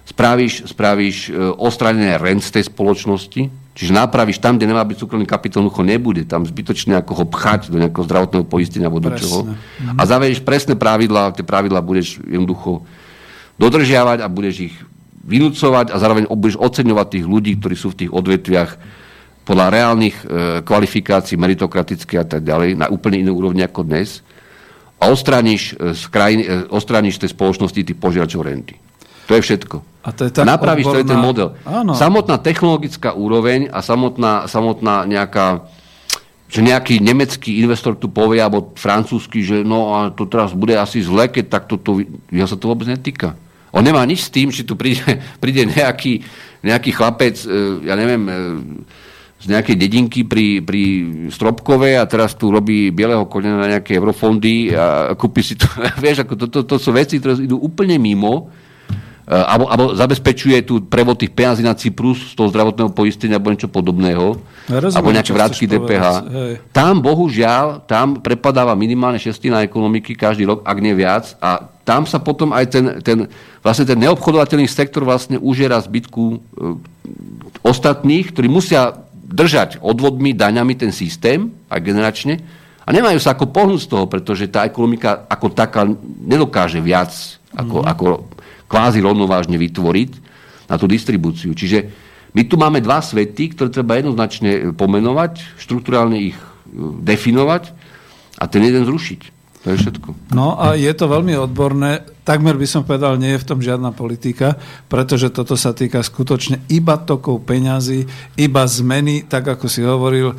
spravíš, 0.06 0.70
spravíš 0.70 1.18
e, 1.34 1.42
ostranené 1.58 2.22
rent 2.22 2.46
z 2.46 2.62
tej 2.62 2.70
spoločnosti, 2.70 3.50
čiže 3.74 3.92
napravíš 3.92 4.38
tam, 4.38 4.56
kde 4.56 4.70
nemá 4.70 4.86
byť 4.86 5.02
súkromný 5.02 5.26
kapitál, 5.26 5.66
ho 5.66 5.84
nebude, 5.84 6.30
tam 6.30 6.46
zbytočne 6.46 6.94
ako 7.02 7.12
ho 7.18 7.26
pchať 7.26 7.74
do 7.74 7.82
nejakého 7.82 8.06
zdravotného 8.06 8.46
poistenia 8.46 8.86
alebo 8.86 9.02
do 9.02 9.10
čoho. 9.18 9.50
Mm-hmm. 9.50 9.98
A 9.98 10.02
zavedieš 10.06 10.46
presné 10.46 10.78
pravidlá, 10.78 11.34
tie 11.34 11.42
pravidlá 11.42 11.82
budeš 11.82 12.22
jednoducho 12.22 12.86
dodržiavať 13.58 14.22
a 14.22 14.30
budeš 14.30 14.70
ich 14.70 14.76
vynúcovať 15.26 15.90
a 15.90 15.98
zároveň 15.98 16.30
budeš 16.30 16.62
oceňovať 16.62 17.08
tých 17.18 17.26
ľudí, 17.26 17.58
ktorí 17.58 17.74
sú 17.74 17.98
v 17.98 18.06
tých 18.06 18.12
odvetviach 18.14 18.78
podľa 19.42 19.68
reálnych 19.74 20.18
e, 20.22 20.26
kvalifikácií, 20.62 21.34
meritokratických 21.34 22.22
a 22.22 22.28
tak 22.30 22.46
ďalej, 22.46 22.78
na 22.78 22.94
úplne 22.94 23.26
iné 23.26 23.34
úrovni 23.34 23.66
ako 23.66 23.82
dnes 23.82 24.22
a 25.00 25.04
odstrániš 25.12 25.76
e, 25.76 25.94
z, 25.94 26.04
krajiny, 26.08 26.44
e, 26.44 26.50
odstrániš 26.72 27.20
z 27.20 27.28
tej 27.28 27.32
spoločnosti 27.36 27.80
tých 27.82 28.00
požiadačov 28.00 28.42
renty. 28.46 28.76
To 29.26 29.34
je 29.36 29.42
všetko. 29.42 29.76
A 30.06 30.10
to 30.14 30.30
je 30.30 30.32
tak 30.32 30.46
Napravíš, 30.46 30.86
odborná... 30.86 30.96
to 30.96 31.02
je 31.02 31.12
ten 31.12 31.22
model. 31.22 31.50
Áno. 31.66 31.92
Samotná 31.98 32.38
technologická 32.38 33.18
úroveň 33.18 33.74
a 33.74 33.82
samotná, 33.82 34.46
samotná 34.46 35.10
nejaká 35.10 35.66
že 36.46 36.62
nejaký 36.62 37.02
nemecký 37.02 37.58
investor 37.58 37.98
tu 37.98 38.06
povie, 38.06 38.38
alebo 38.38 38.72
francúzsky, 38.78 39.42
že 39.42 39.66
no 39.66 39.98
a 39.98 40.14
to 40.14 40.30
teraz 40.30 40.54
bude 40.54 40.78
asi 40.78 41.02
zle, 41.02 41.26
keď 41.26 41.50
takto 41.50 41.76
to... 41.82 42.06
Ja 42.30 42.46
sa 42.46 42.54
to 42.54 42.70
vôbec 42.70 42.86
netýka. 42.86 43.34
On 43.74 43.82
nemá 43.82 44.06
nič 44.06 44.30
s 44.30 44.32
tým, 44.32 44.54
či 44.54 44.62
tu 44.62 44.78
príde, 44.78 45.04
príde 45.44 45.66
nejaký, 45.66 46.22
nejaký 46.62 46.92
chlapec, 46.94 47.36
e, 47.44 47.48
ja 47.90 47.98
neviem, 47.98 48.24
z 49.46 49.54
nejakej 49.54 49.78
dedinky 49.78 50.26
pri, 50.26 50.66
pri 50.66 50.84
Stropkove 51.30 52.02
a 52.02 52.10
teraz 52.10 52.34
tu 52.34 52.50
robí 52.50 52.90
bieleho 52.90 53.30
konia 53.30 53.54
na 53.54 53.78
nejaké 53.78 53.94
eurofondy 53.94 54.74
a 54.74 55.14
kúpi 55.14 55.46
si 55.46 55.54
to. 55.54 55.70
Vieš, 56.04 56.26
ako 56.26 56.34
to, 56.34 56.46
to, 56.50 56.60
to 56.66 56.76
sú 56.82 56.90
veci, 56.90 57.22
ktoré 57.22 57.46
idú 57.46 57.62
úplne 57.62 58.02
mimo 58.02 58.50
Eh, 59.26 59.34
alebo, 59.34 59.66
alebo 59.66 59.86
zabezpečuje 59.98 60.62
tu 60.62 60.86
prevod 60.86 61.18
tých 61.18 61.34
peniazí 61.34 61.66
na 61.66 61.74
Cyprus 61.74 62.30
z 62.30 62.34
toho 62.38 62.46
zdravotného 62.54 62.94
poistenia 62.94 63.42
alebo 63.42 63.50
niečo 63.50 63.66
podobného, 63.66 64.38
ja 64.70 64.78
rozumiem, 64.78 64.98
alebo 65.02 65.16
nejaké 65.18 65.34
vrátky 65.34 65.66
DPH. 65.66 66.06
Tam, 66.70 67.02
bohužiaľ, 67.02 67.90
tam 67.90 68.22
prepadáva 68.22 68.78
minimálne 68.78 69.18
šestina 69.18 69.66
ekonomiky 69.66 70.14
každý 70.14 70.46
rok, 70.46 70.62
ak 70.62 70.78
nie 70.78 70.94
viac, 70.94 71.34
a 71.42 71.58
tam 71.82 72.06
sa 72.06 72.22
potom 72.22 72.54
aj 72.54 72.66
ten, 72.70 72.86
ten, 73.02 73.18
vlastne 73.66 73.90
ten 73.90 73.98
neobchodovateľný 73.98 74.70
sektor 74.70 75.02
vlastne 75.02 75.42
užiera 75.42 75.82
zbytku 75.82 76.22
e, 76.22 76.38
ostatných, 77.66 78.30
ktorí 78.30 78.46
musia 78.46 79.05
držať 79.36 79.84
odvodmi, 79.84 80.32
daňami 80.32 80.80
ten 80.80 80.96
systém, 80.96 81.52
aj 81.68 81.84
generačne, 81.84 82.40
a 82.86 82.90
nemajú 82.94 83.18
sa 83.18 83.34
ako 83.34 83.50
pohnúť 83.50 83.82
z 83.84 83.90
toho, 83.92 84.06
pretože 84.06 84.46
tá 84.48 84.64
ekonomika 84.64 85.26
ako 85.26 85.52
taká 85.52 85.90
nedokáže 86.22 86.78
viac 86.80 87.12
ako, 87.58 87.82
mm. 87.82 87.88
ako 87.92 88.06
kvázi 88.70 89.02
rovnovážne 89.02 89.58
vytvoriť 89.58 90.12
na 90.70 90.76
tú 90.78 90.86
distribúciu. 90.86 91.58
Čiže 91.58 91.90
my 92.38 92.46
tu 92.46 92.62
máme 92.62 92.84
dva 92.86 93.02
svety, 93.02 93.58
ktoré 93.58 93.74
treba 93.74 93.98
jednoznačne 93.98 94.76
pomenovať, 94.78 95.58
štruktúrálne 95.58 96.30
ich 96.30 96.38
e, 96.38 96.46
definovať 97.02 97.74
a 98.38 98.46
ten 98.46 98.62
jeden 98.62 98.86
zrušiť. 98.86 99.35
To 99.66 99.74
je 99.74 99.82
všetko. 99.82 100.38
No 100.38 100.62
a 100.62 100.78
je 100.78 100.94
to 100.94 101.10
veľmi 101.10 101.34
odborné. 101.42 102.06
Takmer 102.22 102.54
by 102.54 102.70
som 102.70 102.86
povedal, 102.86 103.18
nie 103.18 103.34
je 103.34 103.42
v 103.42 103.50
tom 103.50 103.58
žiadna 103.66 103.98
politika, 103.98 104.62
pretože 104.86 105.34
toto 105.34 105.58
sa 105.58 105.74
týka 105.74 106.06
skutočne 106.06 106.70
iba 106.70 107.02
tokov 107.02 107.42
peňazí, 107.50 108.06
iba 108.38 108.62
zmeny, 108.70 109.26
tak 109.26 109.58
ako 109.58 109.66
si 109.66 109.82
hovoril, 109.82 110.34
e, 110.34 110.36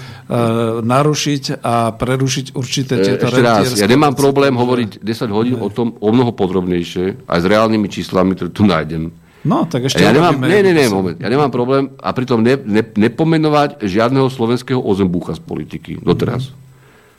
narušiť 0.78 1.58
a 1.58 1.90
prerušiť 1.90 2.54
určité 2.54 3.02
e, 3.02 3.02
tieto 3.02 3.26
Ešte 3.26 3.42
raz, 3.42 3.74
ja 3.74 3.90
nemám 3.90 4.14
problém 4.14 4.54
hovoriť 4.54 5.02
10 5.02 5.34
hodín 5.34 5.58
ne. 5.58 5.62
o 5.66 5.74
tom 5.74 5.98
o 5.98 6.08
mnoho 6.14 6.30
podrobnejšie, 6.30 7.26
aj 7.26 7.38
s 7.42 7.46
reálnymi 7.50 7.90
číslami, 7.90 8.38
ktoré 8.38 8.50
tu 8.54 8.62
nájdem. 8.62 9.10
No, 9.42 9.66
tak 9.66 9.90
ešte... 9.90 10.06
Ja 10.06 10.14
nemám, 10.14 10.38
nie, 10.38 10.62
nie, 10.62 10.74
nie, 10.74 10.86
moment. 10.86 11.18
Ja 11.18 11.26
nemám 11.26 11.50
problém 11.50 11.90
a 11.98 12.14
pritom 12.14 12.46
ne, 12.46 12.58
ne, 12.62 12.82
nepomenovať 12.82 13.82
žiadneho 13.82 14.30
slovenského 14.30 14.78
ozembúcha 14.78 15.34
z 15.34 15.42
politiky 15.42 15.98
doteraz. 15.98 16.50
Mm. 16.50 16.65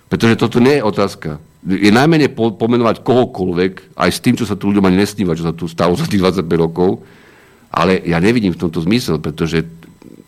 Pretože 0.08 0.40
toto 0.40 0.64
nie 0.64 0.80
je 0.80 0.88
otázka 0.88 1.44
je 1.68 1.92
najmenej 1.92 2.32
po, 2.32 2.56
pomenovať 2.56 3.04
kohokoľvek, 3.04 4.00
aj 4.00 4.10
s 4.14 4.24
tým, 4.24 4.40
čo 4.40 4.48
sa 4.48 4.56
tu 4.56 4.72
ľuďom 4.72 4.88
ani 4.88 5.04
nesníva, 5.04 5.36
čo 5.36 5.44
sa 5.44 5.52
tu 5.52 5.68
stalo 5.68 6.00
za 6.00 6.08
tých 6.08 6.24
25 6.24 6.48
rokov, 6.56 7.04
ale 7.68 8.00
ja 8.08 8.24
nevidím 8.24 8.56
v 8.56 8.62
tomto 8.64 8.80
zmysel, 8.80 9.20
pretože 9.20 9.68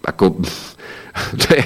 ako, 0.03 0.43
to, 1.41 1.47
je, 1.56 1.64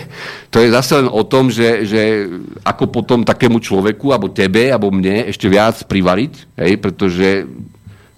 to 0.53 0.57
je 0.61 0.69
zase 0.69 0.91
len 1.01 1.09
o 1.09 1.23
tom, 1.25 1.49
že, 1.49 1.89
že 1.89 2.29
ako 2.61 2.93
potom 2.93 3.25
takému 3.25 3.57
človeku, 3.57 4.13
alebo 4.13 4.29
tebe, 4.29 4.69
alebo 4.69 4.93
mne 4.93 5.25
ešte 5.33 5.49
viac 5.49 5.81
privariť, 5.89 6.59
hej, 6.61 6.73
pretože 6.77 7.49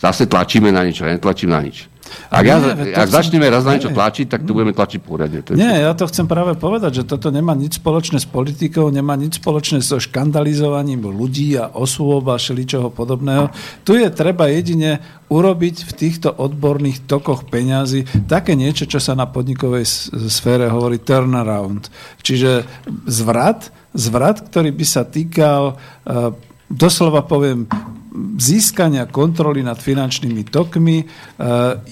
zase 0.01 0.27
tlačíme 0.27 0.75
na 0.75 0.83
niečo, 0.83 1.07
ja 1.07 1.15
netlačím 1.15 1.55
na 1.55 1.63
nič. 1.63 1.87
Ak, 2.29 2.43
ja, 2.43 2.57
ak 2.59 3.07
chcem... 3.07 3.17
začneme 3.21 3.47
raz 3.47 3.63
na 3.63 3.77
niečo 3.77 3.93
tlačiť, 3.93 4.25
tak 4.27 4.43
to 4.43 4.55
budeme 4.55 4.73
tlačiť 4.75 4.99
poriadne. 5.03 5.39
Nie, 5.53 5.85
ja 5.85 5.91
to 5.93 6.09
chcem 6.09 6.25
práve 6.25 6.57
povedať, 6.57 7.01
že 7.01 7.03
toto 7.07 7.29
nemá 7.29 7.53
nič 7.53 7.79
spoločné 7.79 8.17
s 8.21 8.27
politikou, 8.27 8.89
nemá 8.89 9.15
nič 9.15 9.39
spoločné 9.39 9.79
so 9.83 10.01
škandalizovaním 10.01 11.05
ľudí 11.05 11.55
a 11.59 11.71
osôb 11.71 12.27
a 12.31 12.39
šeličoho 12.39 12.91
podobného. 12.91 13.51
Tu 13.87 14.01
je 14.01 14.09
treba 14.11 14.49
jedine 14.49 15.03
urobiť 15.29 15.75
v 15.89 15.91
týchto 15.93 16.29
odborných 16.29 17.09
tokoch 17.09 17.49
peňazí 17.49 18.05
také 18.29 18.53
niečo, 18.53 18.85
čo 18.85 19.01
sa 19.01 19.17
na 19.17 19.25
podnikovej 19.25 19.85
sfére 20.29 20.69
hovorí 20.69 21.01
turnaround. 21.01 21.89
Čiže 22.21 22.65
zvrat, 23.09 23.73
zvrat, 23.93 24.45
ktorý 24.45 24.69
by 24.69 24.85
sa 24.85 25.01
týkal, 25.07 25.73
uh, 25.73 26.33
doslova 26.69 27.25
poviem, 27.25 27.65
získania 28.39 29.05
kontroly 29.05 29.61
nad 29.61 29.77
finančnými 29.77 30.47
tokmi, 30.47 31.03
e, 31.03 31.05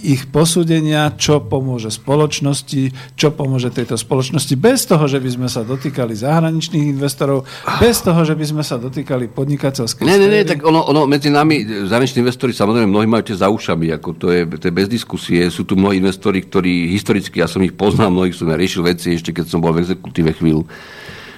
ich 0.07 0.27
posúdenia, 0.31 1.13
čo 1.19 1.43
pomôže 1.43 1.91
spoločnosti, 1.91 3.15
čo 3.19 3.35
pomôže 3.35 3.69
tejto 3.69 3.99
spoločnosti, 3.99 4.55
bez 4.55 4.87
toho, 4.87 5.03
že 5.05 5.19
by 5.19 5.29
sme 5.29 5.47
sa 5.51 5.61
dotýkali 5.67 6.15
zahraničných 6.15 6.95
investorov, 6.95 7.43
bez 7.77 7.99
toho, 8.01 8.23
že 8.23 8.33
by 8.33 8.45
sme 8.47 8.63
sa 8.63 8.79
dotýkali 8.79 9.29
podnikateľských 9.31 10.07
Nie, 10.07 10.19
nie, 10.19 10.31
nie, 10.31 10.47
tak 10.47 10.63
ono, 10.63 10.87
ono 10.87 11.03
medzi 11.05 11.27
nami, 11.27 11.87
zahraniční 11.87 12.23
investori, 12.23 12.55
samozrejme, 12.55 12.87
mnohí 12.87 13.07
majú 13.07 13.23
tie 13.27 13.37
za 13.37 13.51
ušami, 13.51 13.91
ako 13.99 14.09
to 14.15 14.27
je, 14.31 14.41
to 14.47 14.65
je 14.71 14.73
bez 14.73 14.87
diskusie. 14.87 15.43
Sú 15.51 15.67
tu 15.67 15.75
mnohí 15.75 15.99
investori, 15.99 16.39
ktorí 16.43 16.89
historicky, 16.95 17.43
ja 17.43 17.47
som 17.51 17.59
ich 17.61 17.75
poznal, 17.75 18.09
mnohých 18.09 18.35
som 18.35 18.47
ja 18.47 18.55
riešil 18.55 18.81
veci 18.83 19.19
ešte, 19.19 19.35
keď 19.35 19.45
som 19.51 19.59
bol 19.59 19.75
v 19.75 19.83
exekutíve 19.83 20.31
chvíľu 20.39 20.63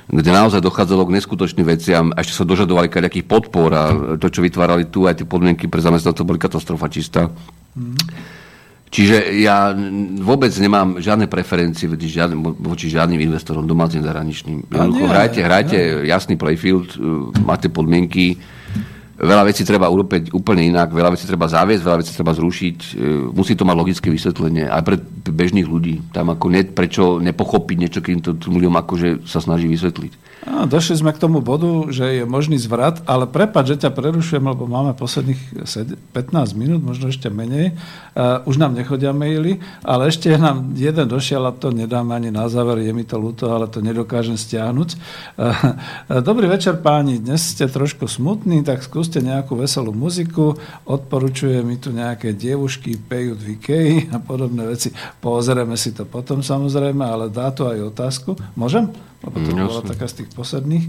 kde 0.06 0.30
naozaj 0.30 0.62
dochádzalo 0.62 1.10
k 1.10 1.16
neskutočným 1.18 1.66
veciam 1.66 2.14
a 2.14 2.22
ešte 2.22 2.38
sa 2.38 2.46
dožadovali 2.46 2.94
nejakých 2.94 3.26
podpor 3.26 3.70
a 3.74 3.84
to, 4.22 4.28
čo 4.30 4.46
vytvárali 4.46 4.90
tu, 4.94 5.10
aj 5.10 5.22
tie 5.22 5.28
podmienky 5.28 5.66
pre 5.66 5.82
zamestnancov 5.82 6.30
boli 6.30 6.38
katastrofa 6.38 6.86
čistá. 6.94 7.34
Mm. 7.74 7.98
Čiže 8.96 9.44
ja 9.44 9.76
vôbec 10.24 10.56
nemám 10.56 11.04
žiadne 11.04 11.28
preferencie 11.28 11.90
voči 11.90 12.08
žiadnym, 12.08 12.40
voči 12.64 12.88
žiadnym 12.88 13.20
investorom 13.28 13.68
domácim 13.68 14.00
zahraničným. 14.00 14.72
Jednoducho 14.72 15.12
hrajte, 15.12 15.40
hrajte 15.44 15.76
nie. 15.76 16.08
jasný 16.08 16.40
playfield, 16.40 16.96
máte 17.44 17.68
podmienky, 17.68 18.40
Veľa 19.16 19.48
vecí 19.48 19.64
treba 19.64 19.88
urobiť 19.88 20.36
úplne 20.36 20.68
inak, 20.68 20.92
veľa 20.92 21.16
vecí 21.16 21.24
treba 21.24 21.48
zaviesť, 21.48 21.88
veľa 21.88 22.00
vecí 22.04 22.12
treba 22.12 22.36
zrušiť. 22.36 22.78
E, 22.84 22.88
musí 23.32 23.56
to 23.56 23.64
mať 23.64 23.80
logické 23.80 24.08
vysvetlenie 24.12 24.68
aj 24.68 24.82
pre 24.84 25.00
bežných 25.32 25.64
ľudí. 25.64 26.04
Tam 26.12 26.36
ako 26.36 26.52
ne, 26.52 26.68
prečo 26.68 27.24
nepochopiť 27.24 27.78
niečo, 27.80 28.04
kým 28.04 28.20
to 28.20 28.36
tým 28.36 28.60
ľuďom 28.60 28.76
akože 28.76 29.24
sa 29.24 29.40
snaží 29.40 29.72
vysvetliť. 29.72 30.35
A 30.46 30.70
došli 30.70 31.02
sme 31.02 31.10
k 31.10 31.18
tomu 31.18 31.42
bodu, 31.42 31.90
že 31.90 32.22
je 32.22 32.24
možný 32.24 32.62
zvrat, 32.62 33.02
ale 33.10 33.26
prepad, 33.26 33.66
že 33.66 33.82
ťa 33.82 33.90
prerušujem, 33.90 34.46
lebo 34.46 34.70
máme 34.70 34.94
posledných 34.94 35.66
15 35.66 36.54
minút, 36.54 36.86
možno 36.86 37.10
ešte 37.10 37.34
menej. 37.34 37.74
Uh, 38.14 38.46
už 38.46 38.62
nám 38.62 38.78
nechodia 38.78 39.10
maily, 39.10 39.58
ale 39.82 40.14
ešte 40.14 40.30
nám 40.38 40.78
jeden 40.78 41.10
došiel 41.10 41.42
a 41.50 41.52
to 41.52 41.74
nedáme 41.74 42.14
ani 42.14 42.30
na 42.30 42.46
záver, 42.46 42.78
je 42.86 42.94
mi 42.94 43.02
to 43.02 43.18
ľúto, 43.18 43.50
ale 43.50 43.66
to 43.66 43.82
nedokážem 43.82 44.38
stiahnuť. 44.38 44.90
Uh, 45.34 46.22
dobrý 46.22 46.46
večer 46.46 46.78
páni, 46.78 47.18
dnes 47.18 47.42
ste 47.42 47.66
trošku 47.66 48.06
smutní, 48.06 48.62
tak 48.62 48.86
skúste 48.86 49.26
nejakú 49.26 49.58
veselú 49.58 49.98
muziku. 49.98 50.62
Odporúčuje 50.86 51.66
mi 51.66 51.82
tu 51.82 51.90
nejaké 51.90 52.38
dievušky, 52.38 53.02
Pejut 53.10 53.42
VK 53.42 53.68
a 54.14 54.22
podobné 54.22 54.70
veci. 54.70 54.94
Pozrieme 55.18 55.74
si 55.74 55.90
to 55.90 56.06
potom 56.06 56.46
samozrejme, 56.46 57.02
ale 57.02 57.34
dá 57.34 57.50
to 57.50 57.66
aj 57.66 57.92
otázku. 57.92 58.38
Môžem? 58.54 58.94
Lebo 59.24 59.38
to 59.42 59.52
mm, 59.54 59.60
bola 59.64 59.82
taká 59.86 60.06
z 60.10 60.24
tých 60.24 60.30
posledných. 60.36 60.86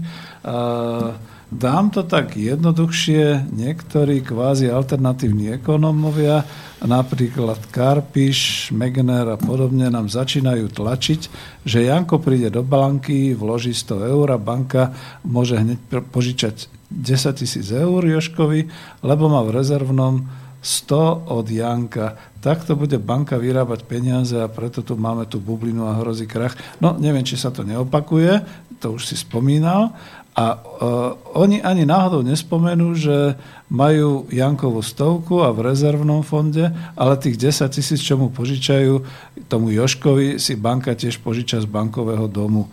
Dám 1.47 1.95
to 1.95 2.03
tak 2.03 2.35
jednoduchšie, 2.35 3.47
niektorí 3.55 4.19
kvázi 4.19 4.67
alternatívni 4.67 5.55
ekonómovia, 5.55 6.43
napríklad 6.83 7.71
Karpiš, 7.71 8.69
Megner 8.75 9.31
a 9.31 9.39
podobne 9.39 9.87
nám 9.87 10.11
začínajú 10.11 10.67
tlačiť, 10.75 11.21
že 11.63 11.87
Janko 11.87 12.19
príde 12.19 12.51
do 12.51 12.67
banky, 12.67 13.31
vloží 13.31 13.71
100 13.71 14.11
eur 14.11 14.27
a 14.35 14.37
banka 14.37 14.91
môže 15.23 15.55
hneď 15.55 15.79
požičať 16.11 16.67
10 16.91 17.39
tisíc 17.39 17.71
eur 17.71 18.03
Joškovi, 18.03 18.67
lebo 19.07 19.31
má 19.31 19.39
v 19.47 19.55
rezervnom 19.55 20.27
100 20.67 21.31
od 21.31 21.47
Janka. 21.47 22.19
Takto 22.43 22.75
bude 22.75 22.99
banka 22.99 23.39
vyrábať 23.39 23.87
peniaze 23.87 24.35
a 24.35 24.51
preto 24.51 24.83
tu 24.83 24.99
máme 24.99 25.23
tú 25.23 25.39
bublinu 25.39 25.87
a 25.87 25.95
hrozí 25.95 26.27
krach. 26.27 26.59
No, 26.83 26.99
neviem, 26.99 27.23
či 27.23 27.39
sa 27.39 27.55
to 27.55 27.63
neopakuje, 27.63 28.43
to 28.83 28.99
už 28.99 29.07
si 29.07 29.15
spomínal. 29.15 29.95
A 30.37 30.53
uh, 30.53 31.17
oni 31.33 31.65
ani 31.65 31.81
náhodou 31.81 32.21
nespomenú, 32.21 32.93
že 32.93 33.33
majú 33.73 34.29
Jankovú 34.29 34.85
stovku 34.85 35.41
a 35.41 35.49
v 35.49 35.65
rezervnom 35.65 36.21
fonde, 36.21 36.69
ale 36.93 37.17
tých 37.17 37.41
10 37.41 37.73
tisíc, 37.73 38.05
čo 38.05 38.21
mu 38.21 38.29
požičajú 38.29 39.01
tomu 39.49 39.73
Joškovi, 39.73 40.37
si 40.37 40.53
banka 40.53 40.93
tiež 40.93 41.25
požiča 41.25 41.65
z 41.65 41.67
bankového 41.71 42.29
domu. 42.29 42.69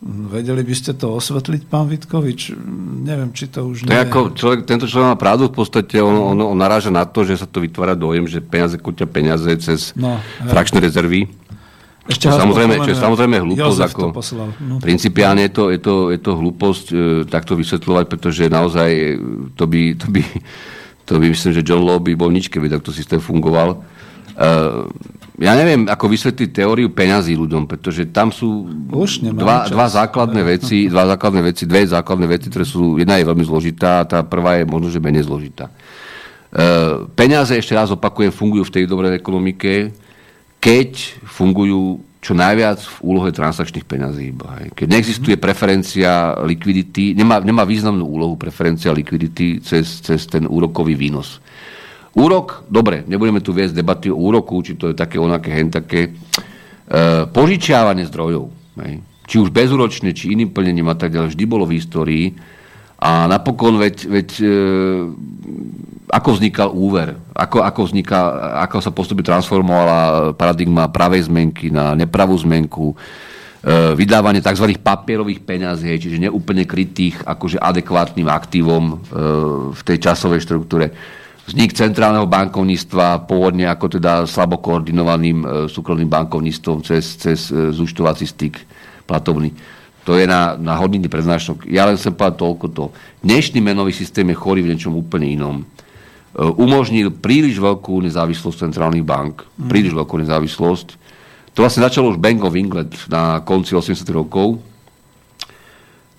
Vedeli 0.00 0.64
by 0.64 0.72
ste 0.72 0.96
to 0.96 1.12
osvetliť, 1.12 1.68
pán 1.68 1.84
Vitkovič? 1.84 2.56
Neviem, 3.04 3.36
či 3.36 3.52
to 3.52 3.68
už 3.68 3.84
nie 3.84 3.92
je. 3.92 4.00
Ako 4.00 4.32
človek, 4.32 4.64
tento 4.64 4.88
človek 4.88 5.12
má 5.12 5.18
pravdu, 5.20 5.52
v 5.52 5.60
podstate 5.60 6.00
on, 6.00 6.16
on, 6.16 6.40
on 6.40 6.56
naráža 6.56 6.88
na 6.88 7.04
to, 7.04 7.20
že 7.20 7.36
sa 7.36 7.44
to 7.44 7.60
vytvára 7.60 7.92
dojem, 7.92 8.24
že 8.24 8.40
peniaze 8.40 8.80
kutia 8.80 9.04
peniaze 9.04 9.52
cez 9.60 9.92
no, 9.92 10.16
frakčné 10.48 10.80
rezervy. 10.80 11.28
Ešte 12.08 12.32
čo, 12.32 12.32
samozrejme, 12.32 12.80
čo 12.80 12.90
je 12.90 12.98
samozrejme 12.98 13.36
hlúposť. 13.44 13.80
Ako, 13.92 14.04
no. 14.64 14.80
Principiálne 14.80 15.44
je 15.46 15.52
to, 15.52 15.64
je 15.68 15.78
to, 15.84 15.94
je 16.16 16.18
to 16.24 16.32
hlúposť 16.32 16.86
e, 16.90 16.96
takto 17.28 17.52
vysvetľovať, 17.60 18.04
pretože 18.08 18.48
naozaj 18.48 18.88
e, 18.88 19.08
to 19.52 19.68
by, 19.68 19.94
to 20.00 20.08
by, 20.08 20.24
to 21.04 21.12
by 21.20 21.26
myslím, 21.28 21.52
že 21.52 21.60
John 21.60 21.84
Law 21.84 22.00
by 22.00 22.16
bol 22.16 22.32
nič, 22.32 22.48
keby 22.48 22.72
takto 22.72 22.88
systém 22.88 23.20
fungoval. 23.20 23.84
Ja 25.40 25.56
neviem, 25.56 25.88
ako 25.88 26.12
vysvetliť 26.12 26.52
teóriu 26.52 26.92
peňazí 26.92 27.32
ľuďom, 27.32 27.64
pretože 27.64 28.08
tam 28.12 28.28
sú 28.28 28.68
Už 28.92 29.24
dva, 29.32 29.64
dva 29.72 29.88
základné 29.88 30.44
veci, 30.44 30.88
dva 30.92 31.08
základné 31.08 31.40
veci, 31.40 31.64
dve 31.64 31.88
základné 31.88 32.26
veci, 32.28 32.52
ktoré 32.52 32.68
sú, 32.68 33.00
jedna 33.00 33.16
je 33.16 33.24
veľmi 33.24 33.44
zložitá 33.48 34.04
a 34.04 34.08
tá 34.08 34.18
prvá 34.20 34.60
je 34.60 34.68
možno, 34.68 34.92
že 34.92 35.00
menej 35.00 35.24
zložitá. 35.24 35.72
E, 35.72 35.72
peniaze, 37.16 37.56
ešte 37.56 37.72
raz 37.72 37.88
opakujem, 37.88 38.28
fungujú 38.28 38.68
v 38.68 38.74
tej 38.80 38.84
dobrej 38.84 39.16
ekonomike, 39.16 39.96
keď 40.60 41.20
fungujú 41.24 42.04
čo 42.20 42.36
najviac 42.36 42.84
v 42.84 42.96
úlohe 43.00 43.32
transakčných 43.32 43.88
peňazí. 43.88 44.36
Keď 44.76 44.86
neexistuje 44.92 45.40
preferencia 45.40 46.36
likvidity, 46.44 47.16
nemá, 47.16 47.40
nemá 47.40 47.64
významnú 47.64 48.04
úlohu 48.04 48.36
preferencia 48.36 48.92
likvidity 48.92 49.64
cez, 49.64 50.04
cez 50.04 50.28
ten 50.28 50.44
úrokový 50.44 51.00
výnos. 51.00 51.40
Úrok, 52.10 52.66
dobre, 52.66 53.06
nebudeme 53.06 53.38
tu 53.38 53.54
viesť 53.54 53.70
debaty 53.70 54.10
o 54.10 54.18
úroku, 54.18 54.58
či 54.66 54.74
to 54.74 54.90
je 54.90 54.98
také 54.98 55.14
onaké, 55.22 55.54
hen 55.54 55.70
také. 55.70 56.10
E, 56.90 57.22
požičiavanie 57.30 58.02
zdrojov, 58.10 58.50
hej, 58.82 58.98
či 59.30 59.36
už 59.38 59.54
bezúročne, 59.54 60.10
či 60.10 60.34
iným 60.34 60.50
plnením 60.50 60.90
a 60.90 60.98
tak 60.98 61.14
ďalej, 61.14 61.38
vždy 61.38 61.44
bolo 61.46 61.62
v 61.70 61.78
histórii. 61.78 62.26
A 62.98 63.30
napokon, 63.30 63.78
veď, 63.78 64.10
veď 64.10 64.28
e, 64.42 64.46
ako 66.10 66.28
vznikal 66.34 66.74
úver, 66.74 67.14
ako, 67.30 67.62
ako, 67.62 67.80
vzniká, 67.86 68.20
ako 68.66 68.76
sa 68.82 68.90
postupne 68.90 69.22
transformovala 69.22 70.34
paradigma 70.34 70.90
pravej 70.90 71.30
zmenky 71.30 71.70
na 71.70 71.94
nepravú 71.94 72.34
zmenku, 72.34 72.90
e, 72.90 72.94
vydávanie 73.94 74.42
tzv. 74.42 74.74
papierových 74.82 75.46
peňazí, 75.46 75.94
čiže 75.94 76.26
neúplne 76.26 76.66
krytých 76.66 77.22
akože 77.22 77.62
adekvátnym 77.62 78.26
aktívom 78.26 78.98
v 79.70 79.80
tej 79.86 80.10
časovej 80.10 80.42
štruktúre. 80.42 80.90
Vznik 81.50 81.74
centrálneho 81.74 82.30
bankovníctva 82.30 83.26
pôvodne 83.26 83.66
ako 83.66 83.98
teda 83.98 84.22
slabo 84.22 84.62
koordinovaným 84.62 85.38
e, 85.42 85.46
súkromným 85.66 86.06
bankovníctvom 86.06 86.86
cez, 86.86 87.18
cez 87.18 87.50
zúčtovací 87.50 88.22
styk 88.22 88.62
platovný. 89.02 89.50
To 90.06 90.14
je 90.14 90.30
na, 90.30 90.54
na 90.54 90.78
hodný 90.78 91.02
prednášok. 91.10 91.66
Ja 91.66 91.90
len 91.90 91.98
som 91.98 92.14
povedal 92.14 92.38
toľko 92.38 92.66
to. 92.70 92.84
Dnešný 93.26 93.58
menový 93.58 93.90
systém 93.90 94.30
je 94.30 94.38
chorý 94.38 94.62
v 94.62 94.70
niečom 94.72 94.94
úplne 94.94 95.26
inom. 95.26 95.56
E, 95.60 95.64
umožnil 96.38 97.10
príliš 97.10 97.58
veľkú 97.58 97.98
nezávislosť 98.06 98.70
centrálnych 98.70 99.02
bank, 99.02 99.42
mm. 99.42 99.66
príliš 99.66 99.90
veľkú 99.98 100.22
nezávislosť. 100.22 100.88
To 101.58 101.66
vlastne 101.66 101.82
začalo 101.82 102.14
už 102.14 102.22
Bank 102.22 102.46
of 102.46 102.54
England 102.54 102.94
na 103.10 103.42
konci 103.42 103.74
80. 103.74 104.06
rokov. 104.14 104.62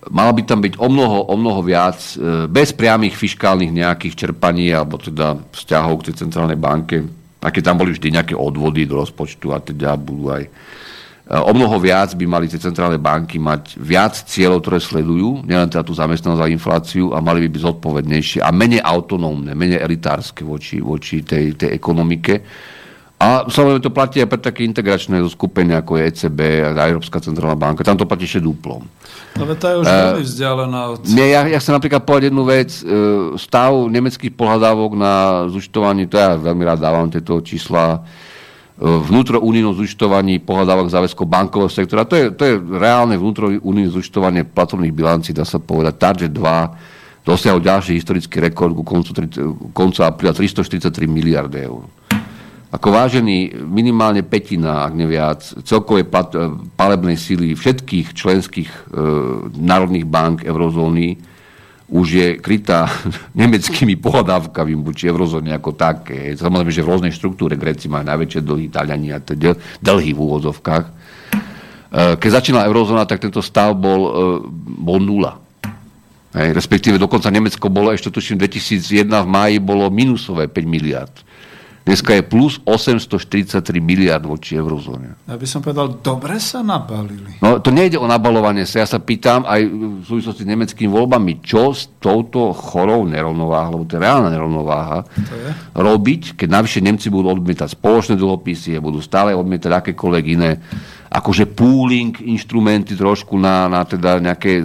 Mala 0.09 0.33
by 0.33 0.41
tam 0.41 0.65
byť 0.65 0.81
o 0.81 0.87
mnoho, 0.89 1.29
o 1.29 1.35
mnoho 1.37 1.61
viac, 1.61 2.01
e, 2.17 2.49
bez 2.49 2.73
priamých 2.73 3.13
fiskálnych 3.13 3.69
nejakých 3.69 4.17
čerpaní, 4.17 4.73
alebo 4.73 4.97
teda 4.97 5.37
vzťahov 5.53 6.01
k 6.01 6.05
tej 6.09 6.25
centrálnej 6.25 6.57
banke, 6.57 7.05
aké 7.37 7.61
tam 7.61 7.77
boli 7.77 7.93
vždy 7.93 8.17
nejaké 8.17 8.33
odvody 8.33 8.89
do 8.89 8.97
rozpočtu 8.97 9.53
a 9.53 9.61
teda 9.61 9.93
budú 9.99 10.33
aj 10.33 10.49
E, 11.31 11.39
o 11.39 11.51
mnoho 11.55 11.79
viac 11.79 12.11
by 12.11 12.25
mali 12.27 12.51
tie 12.51 12.59
centrálne 12.59 12.99
banky 12.99 13.39
mať 13.39 13.79
viac 13.79 14.19
cieľov, 14.27 14.67
ktoré 14.67 14.83
sledujú, 14.83 15.47
nielen 15.47 15.71
teda 15.71 15.87
tú 15.87 15.95
zamestnanosť 15.95 16.43
a 16.43 16.51
infláciu 16.51 17.05
a 17.15 17.23
mali 17.23 17.47
by 17.47 17.55
byť 17.55 17.61
zodpovednejšie 17.71 18.39
a 18.43 18.51
menej 18.51 18.83
autonómne, 18.83 19.55
menej 19.55 19.79
elitárske 19.79 20.43
voči, 20.43 20.83
voči 20.83 21.23
tej, 21.23 21.55
tej 21.55 21.71
ekonomike. 21.71 22.43
A 23.21 23.45
samozrejme 23.45 23.85
to 23.85 23.93
platí 23.93 24.17
aj 24.17 24.33
pre 24.33 24.41
také 24.41 24.65
integračné 24.65 25.21
skupenia 25.29 25.85
ako 25.85 26.01
je 26.01 26.09
ECB 26.09 26.39
a 26.73 26.89
Európska 26.89 27.21
centrálna 27.21 27.53
banka. 27.53 27.85
Tam 27.85 27.93
to 27.93 28.09
platí 28.09 28.25
ešte 28.25 28.41
duplom. 28.41 28.81
No 29.37 29.45
to 29.45 29.65
je 29.69 29.75
už 29.77 29.85
uh, 29.85 29.93
veľmi 29.93 30.25
vzdialená 30.25 30.79
od... 30.89 31.05
Nie, 31.05 31.37
ja, 31.37 31.45
ja 31.45 31.61
chcem 31.61 31.77
napríklad 31.77 32.01
povedať 32.01 32.33
jednu 32.33 32.43
vec. 32.49 32.81
E, 32.81 32.83
stav 33.37 33.71
nemeckých 33.93 34.33
pohľadávok 34.33 34.91
na 34.97 35.45
zúčtovanie, 35.53 36.09
to 36.09 36.17
ja 36.17 36.33
veľmi 36.33 36.65
rád 36.65 36.81
dávam 36.81 37.07
tieto 37.13 37.37
čísla, 37.45 38.01
vnútrounijnom 38.81 39.77
zúčtovaní 39.77 40.41
pohľadávok 40.41 40.89
záväzkov 40.89 41.25
bankového 41.29 41.69
sektora. 41.69 42.01
To 42.09 42.17
je, 42.17 42.25
to 42.33 42.43
je 42.49 42.53
reálne 42.57 43.13
vnútrounijné 43.13 43.93
zúčtovanie 43.93 44.41
platobných 44.41 44.89
bilancí, 44.89 45.29
dá 45.37 45.45
sa 45.45 45.61
povedať. 45.61 46.01
Target 46.01 46.33
2 46.33 47.21
dosiahol 47.21 47.61
ďalší 47.61 47.93
historický 47.93 48.41
rekord 48.41 48.73
ku 48.73 48.81
koncu, 48.81 49.13
koncu 49.77 49.99
apríla 50.01 50.33
343 50.33 51.05
miliard 51.05 51.53
eur. 51.53 51.85
Ako 52.71 52.87
vážený 52.87 53.67
minimálne 53.67 54.23
petina, 54.23 54.87
ak 54.87 54.95
neviac, 54.95 55.43
celkovej 55.67 56.07
palebnej 56.79 57.19
síly 57.19 57.51
všetkých 57.51 58.15
členských 58.15 58.71
e, 58.71 58.79
národných 59.59 60.07
bank 60.07 60.47
eurozóny 60.47 61.19
už 61.91 62.07
je 62.07 62.27
krytá 62.39 62.87
nemeckými 63.39 63.99
pohľadávkami 63.99 64.71
voči 64.79 65.11
eurozóne 65.11 65.51
ako 65.51 65.75
také. 65.75 66.31
Samozrejme, 66.39 66.71
že 66.71 66.79
v 66.79 66.89
rôznej 66.95 67.11
štruktúre 67.11 67.59
Gréci 67.59 67.91
majú 67.91 68.07
najväčšie 68.07 68.39
dlhy, 68.39 68.71
Taliani 68.71 69.11
a 69.11 69.19
teda 69.19 69.59
dlhy 69.83 70.15
v 70.15 70.19
úvodzovkách. 70.23 70.85
E, 70.87 70.91
keď 72.15 72.29
začínala 72.39 72.71
eurozóna, 72.71 73.03
tak 73.03 73.19
tento 73.19 73.43
stav 73.43 73.75
bol, 73.75 74.01
e, 74.07 74.11
bol 74.79 75.03
nula. 75.03 75.43
Hej, 76.31 76.55
respektíve 76.55 76.95
dokonca 76.95 77.27
Nemecko 77.27 77.67
bolo 77.67 77.91
ešte 77.91 78.07
tuším 78.07 78.39
2001 78.39 79.11
v 79.11 79.27
máji 79.27 79.55
bolo 79.59 79.91
minusové 79.91 80.47
5 80.47 80.63
miliard. 80.63 81.11
Dneska 81.81 82.13
je 82.13 82.21
plus 82.21 82.61
843 82.61 83.81
miliard 83.81 84.21
voči 84.21 84.53
eurozóne. 84.53 85.17
Ja 85.25 85.33
by 85.33 85.47
som 85.49 85.65
povedal, 85.65 85.97
dobre 85.97 86.37
sa 86.37 86.61
nabalili. 86.61 87.41
No 87.41 87.57
to 87.57 87.73
nejde 87.73 87.97
o 87.97 88.05
nabalovanie 88.05 88.69
sa. 88.69 88.85
Ja 88.85 88.87
sa 88.87 89.01
pýtam 89.01 89.49
aj 89.49 89.65
v 89.65 90.05
súvislosti 90.05 90.45
s 90.45 90.51
nemeckými 90.53 90.85
voľbami, 90.93 91.41
čo 91.41 91.73
s 91.73 91.89
touto 91.97 92.53
chorou 92.53 93.09
nerovnováha, 93.09 93.73
lebo 93.73 93.89
to 93.89 93.97
je 93.97 94.03
reálna 94.05 94.29
nerovnováha, 94.29 95.09
to 95.09 95.33
je? 95.33 95.49
robiť, 95.73 96.37
keď 96.37 96.49
navyše 96.53 96.85
Nemci 96.85 97.09
budú 97.09 97.33
odmietať 97.33 97.73
spoločné 97.73 98.13
dlhopisy 98.13 98.77
a 98.77 98.85
budú 98.85 99.01
stále 99.01 99.33
odmietať 99.33 99.71
akékoľvek 99.73 100.25
iné 100.37 100.61
akože 101.11 101.43
pooling 101.51 102.15
inštrumenty 102.23 102.95
trošku 102.95 103.35
na, 103.35 103.67
na 103.67 103.83
teda 103.83 104.23
nejaké 104.23 104.63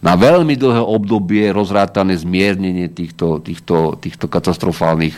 na 0.00 0.16
veľmi 0.16 0.56
dlhé 0.56 0.80
obdobie 0.80 1.52
rozrátané 1.52 2.16
zmiernenie 2.16 2.88
týchto, 2.88 3.44
týchto, 3.44 4.00
týchto 4.00 4.24
katastrofálnych 4.24 5.16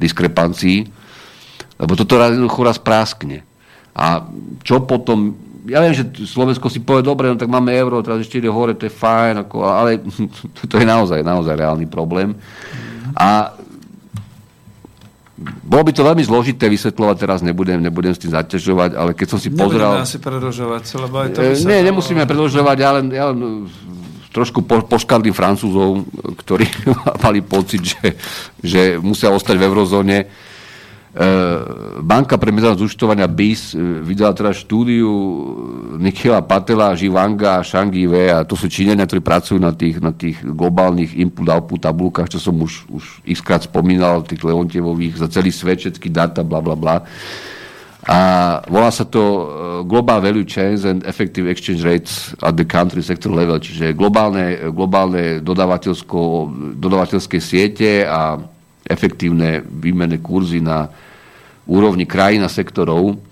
diskrepancií, 0.00 0.88
lebo 1.80 1.92
toto 1.98 2.20
jednoducho 2.20 2.60
raz 2.62 2.78
práskne. 2.78 3.42
A 3.92 4.24
čo 4.64 4.80
potom, 4.86 5.36
ja 5.68 5.82
viem, 5.84 5.92
že 5.92 6.08
Slovensko 6.24 6.72
si 6.72 6.80
povie, 6.80 7.04
dobre, 7.04 7.28
no 7.28 7.36
tak 7.36 7.50
máme 7.50 7.74
euro, 7.76 8.00
teraz 8.00 8.24
ešte 8.24 8.40
ide 8.40 8.48
hore, 8.48 8.72
to 8.72 8.88
je 8.88 8.92
fajn, 8.92 9.48
ako, 9.48 9.56
ale 9.66 10.00
to 10.70 10.74
je 10.78 10.86
naozaj, 10.86 11.20
naozaj 11.20 11.54
reálny 11.58 11.86
problém. 11.90 12.32
A 13.12 13.52
bolo 15.42 15.82
by 15.82 15.92
to 15.92 16.06
veľmi 16.06 16.22
zložité 16.22 16.70
vysvetľovať, 16.70 17.16
teraz 17.18 17.38
nebudem, 17.42 17.82
nebudem 17.82 18.14
s 18.14 18.22
tým 18.22 18.30
zaťažovať, 18.30 18.90
ale 18.94 19.10
keď 19.12 19.26
som 19.26 19.38
si 19.42 19.50
pozrel... 19.50 19.90
Nebudeme 19.90 20.06
asi 20.06 20.18
predlžovať, 20.22 20.82
lebo 21.02 21.14
aj 21.18 21.28
to 21.34 21.40
e, 21.42 21.50
Nie, 21.66 21.82
nemusíme 21.82 22.22
predlžovať, 22.22 22.76
ja 22.78 22.90
len, 22.94 23.06
ja 23.10 23.24
len 23.34 23.38
trošku 24.32 24.64
po, 24.64 24.80
poškadlím 24.82 25.36
Francúzov, 25.36 26.08
ktorí 26.42 26.66
mali 27.24 27.44
pocit, 27.44 27.84
že, 27.84 28.16
že 28.58 28.80
musia 28.98 29.28
ostať 29.28 29.60
v 29.60 29.66
eurozóne. 29.68 30.18
E, 31.12 31.24
Banka 32.00 32.40
pre 32.40 32.48
medzinárodné 32.48 32.88
zúčtovania 32.88 33.28
BIS 33.28 33.76
e, 33.76 34.00
vydala 34.00 34.32
teda 34.32 34.56
štúdiu 34.56 35.12
Nikila 36.00 36.40
Patela, 36.40 36.96
Živanga 36.96 37.60
a 37.60 37.66
Shangive 37.66 38.32
a 38.32 38.48
to 38.48 38.56
sú 38.56 38.72
Číňania, 38.72 39.04
ktorí 39.04 39.20
pracujú 39.20 39.60
na 39.60 39.76
tých, 39.76 40.00
na 40.00 40.16
tých 40.16 40.40
globálnych 40.40 41.12
input-output 41.12 41.84
tabulkách, 41.84 42.32
čo 42.32 42.40
som 42.40 42.56
už, 42.56 42.88
už 42.88 43.04
xkrát 43.28 43.68
spomínal, 43.68 44.24
tých 44.24 44.40
Leontievových, 44.40 45.20
za 45.20 45.28
celý 45.28 45.52
svet, 45.52 45.84
všetky 45.84 46.08
data, 46.08 46.40
bla, 46.40 46.64
bla, 46.64 46.74
bla. 46.80 47.04
A 48.02 48.58
volá 48.66 48.90
sa 48.90 49.06
to 49.06 49.22
e, 49.22 49.44
Global 49.86 50.18
Value 50.18 50.42
Chains 50.42 50.82
and 50.82 51.06
Effective 51.06 51.46
Exchange 51.46 51.86
Rates 51.86 52.34
at 52.42 52.58
the 52.58 52.66
country 52.66 52.98
sector 52.98 53.30
level, 53.30 53.62
čiže 53.62 53.94
globálne, 53.94 54.58
globálne 54.74 55.38
dodavateľské 55.38 57.38
siete 57.38 58.02
a 58.02 58.42
efektívne 58.82 59.62
výmenné 59.62 60.18
kurzy 60.18 60.58
na 60.58 60.90
úrovni 61.62 62.02
krajín 62.02 62.42
a 62.42 62.50
sektorov. 62.50 63.22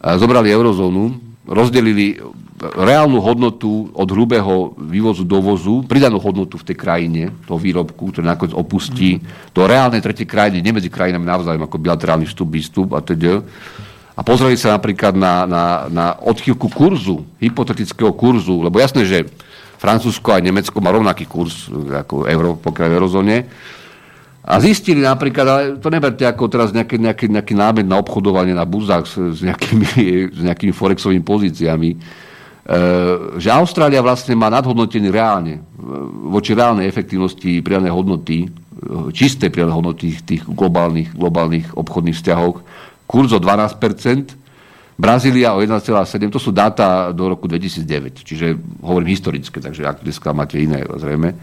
Zobrali 0.00 0.48
eurozónu, 0.48 1.12
rozdelili 1.44 2.16
reálnu 2.56 3.20
hodnotu 3.20 3.92
od 3.92 4.08
hrubého 4.08 4.72
vývozu 4.80 5.28
dovozu, 5.28 5.84
pridanú 5.84 6.16
hodnotu 6.16 6.56
v 6.56 6.72
tej 6.72 6.76
krajine, 6.80 7.36
toho 7.44 7.60
výrobku, 7.60 8.08
ktorý 8.08 8.24
nakoniec 8.24 8.56
opustí 8.56 9.20
mm. 9.20 9.52
do 9.52 9.68
reálnej 9.68 10.00
tretej 10.00 10.24
krajiny, 10.24 10.64
nie 10.64 10.72
medzi 10.72 10.88
krajinami 10.88 11.28
navzájom, 11.28 11.68
ako 11.68 11.76
bilaterálny 11.76 12.24
vstup, 12.24 12.48
výstup 12.48 12.96
a 12.96 13.04
teda 13.04 13.44
a 14.16 14.20
pozreli 14.24 14.56
sa 14.56 14.80
napríklad 14.80 15.12
na, 15.12 15.44
na, 15.44 15.64
na 15.92 16.06
odchýlku 16.16 16.72
kurzu, 16.72 17.28
hypotetického 17.36 18.16
kurzu, 18.16 18.64
lebo 18.64 18.80
jasné, 18.80 19.04
že 19.04 19.28
Francúzsko 19.76 20.32
a 20.32 20.40
Nemecko 20.40 20.80
má 20.80 20.88
rovnaký 20.88 21.28
kurz 21.28 21.68
ako 21.68 22.24
euro, 22.24 22.56
pokiaľ 22.56 22.86
v 22.88 22.96
eurozóne. 22.96 23.36
A 24.46 24.56
zistili 24.62 25.04
napríklad, 25.04 25.46
ale 25.46 25.62
to 25.76 25.92
neberte 25.92 26.24
ako 26.24 26.48
teraz 26.48 26.72
nejaký, 26.72 26.96
nejaký, 26.96 27.26
nejaký 27.28 27.52
námed 27.52 27.84
na 27.84 28.00
obchodovanie 28.00 28.56
na 28.56 28.64
burzách 28.64 29.04
s, 29.04 29.14
s, 29.36 29.40
nejakými, 29.44 30.32
s 30.32 30.40
nejakými 30.40 30.72
forexovými 30.72 31.20
pozíciami, 31.20 31.90
e, 31.92 31.96
že 33.36 33.50
Austrália 33.52 34.00
vlastne 34.00 34.38
má 34.38 34.46
nadhodnotený 34.48 35.10
reálne, 35.12 35.60
e, 35.60 35.60
voči 36.30 36.54
reálnej 36.54 36.86
efektivnosti 36.86 37.58
pridanej 37.58 37.90
hodnoty, 37.90 38.46
e, 38.46 38.48
čisté 39.10 39.50
pridanej 39.50 39.76
hodnoty 39.82 40.14
tých 40.24 40.46
globálnych, 40.46 41.12
globálnych 41.18 41.74
obchodných 41.74 42.16
vzťahov, 42.16 42.62
kurz 43.06 43.32
o 43.32 43.40
12%, 43.40 44.34
Brazília 44.96 45.52
o 45.52 45.60
1,7%, 45.60 46.32
to 46.32 46.40
sú 46.40 46.50
dáta 46.50 47.12
do 47.12 47.28
roku 47.28 47.44
2009, 47.46 48.24
čiže 48.24 48.56
hovorím 48.80 49.12
historické, 49.12 49.60
takže 49.60 49.84
ak 49.84 50.00
dneska 50.00 50.32
máte 50.32 50.56
iné, 50.56 50.82
zrejme. 50.82 51.36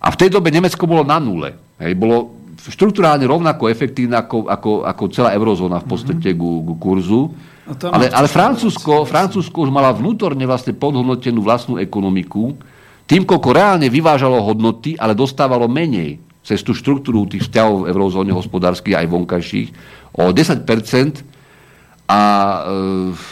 A 0.00 0.08
v 0.10 0.18
tej 0.18 0.28
dobe 0.32 0.50
Nemecko 0.50 0.90
bolo 0.90 1.06
na 1.06 1.22
nule. 1.22 1.54
Hej, 1.78 1.94
bolo 1.94 2.34
štruktúrálne 2.58 3.24
rovnako 3.24 3.72
efektívne 3.72 4.20
ako, 4.20 4.50
ako, 4.50 4.70
ako 4.84 5.02
celá 5.14 5.32
eurozóna 5.32 5.80
v 5.80 5.86
podstate 5.86 6.34
mm-hmm. 6.34 6.42
ku, 6.42 6.50
ku 6.66 6.74
kurzu. 6.76 7.22
No 7.70 7.94
ale, 7.94 8.10
ale 8.10 8.26
Francúzsko, 8.26 9.06
Francúzsko 9.06 9.64
už 9.64 9.70
mala 9.70 9.94
vnútorne 9.94 10.42
vlastne 10.42 10.74
podhodnotenú 10.74 11.40
vlastnú 11.40 11.78
ekonomiku, 11.78 12.58
tým, 13.06 13.22
koľko 13.22 13.48
reálne 13.54 13.86
vyvážalo 13.86 14.42
hodnoty, 14.42 14.98
ale 14.98 15.14
dostávalo 15.14 15.70
menej 15.70 16.18
cez 16.40 16.64
tú 16.64 16.72
štruktúru 16.72 17.28
tých 17.28 17.48
vzťahov 17.48 17.84
v 17.84 17.88
eurozóne 17.92 18.32
hospodárskych 18.32 18.96
aj 18.96 19.06
vonkajších 19.06 19.68
o 20.16 20.32
10% 20.32 20.66
a 22.10 22.20
e, 22.20 23.30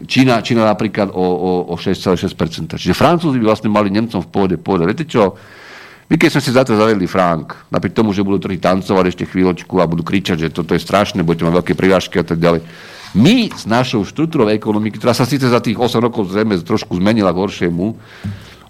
Čína, 0.00 0.40
Čína 0.40 0.64
napríklad 0.64 1.12
o, 1.12 1.20
o, 1.20 1.50
o 1.70 1.74
6,6%. 1.76 2.80
Čiže 2.80 2.96
Francúzi 2.96 3.36
by 3.36 3.44
vlastne 3.44 3.68
mali 3.68 3.92
Nemcom 3.92 4.24
v 4.24 4.32
pohode 4.32 4.56
povedať, 4.56 4.86
viete 4.88 5.04
čo, 5.04 5.36
my 6.10 6.18
keď 6.18 6.28
sme 6.34 6.42
si 6.42 6.50
za 6.50 6.66
zavedli 6.66 7.06
frank, 7.06 7.54
napriek 7.70 7.94
tomu, 7.94 8.10
že 8.10 8.26
budú 8.26 8.42
trochu 8.42 8.58
tancovať 8.58 9.14
ešte 9.14 9.30
chvíľočku 9.30 9.78
a 9.78 9.86
budú 9.86 10.02
kričať, 10.02 10.42
že 10.42 10.48
toto 10.50 10.74
je 10.74 10.82
strašné, 10.82 11.22
budete 11.22 11.46
mať 11.46 11.54
veľké 11.62 11.72
prirážky 11.78 12.18
a 12.18 12.26
tak 12.26 12.42
ďalej. 12.42 12.66
My 13.14 13.46
s 13.54 13.62
našou 13.66 14.02
štruktúrou 14.02 14.50
ekonomiky, 14.50 14.98
ktorá 14.98 15.14
sa 15.14 15.22
síce 15.22 15.46
za 15.46 15.62
tých 15.62 15.78
8 15.78 16.02
rokov 16.02 16.34
zrejme 16.34 16.58
trošku 16.66 16.98
zmenila 16.98 17.30
k 17.30 17.42
horšiemu, 17.42 17.94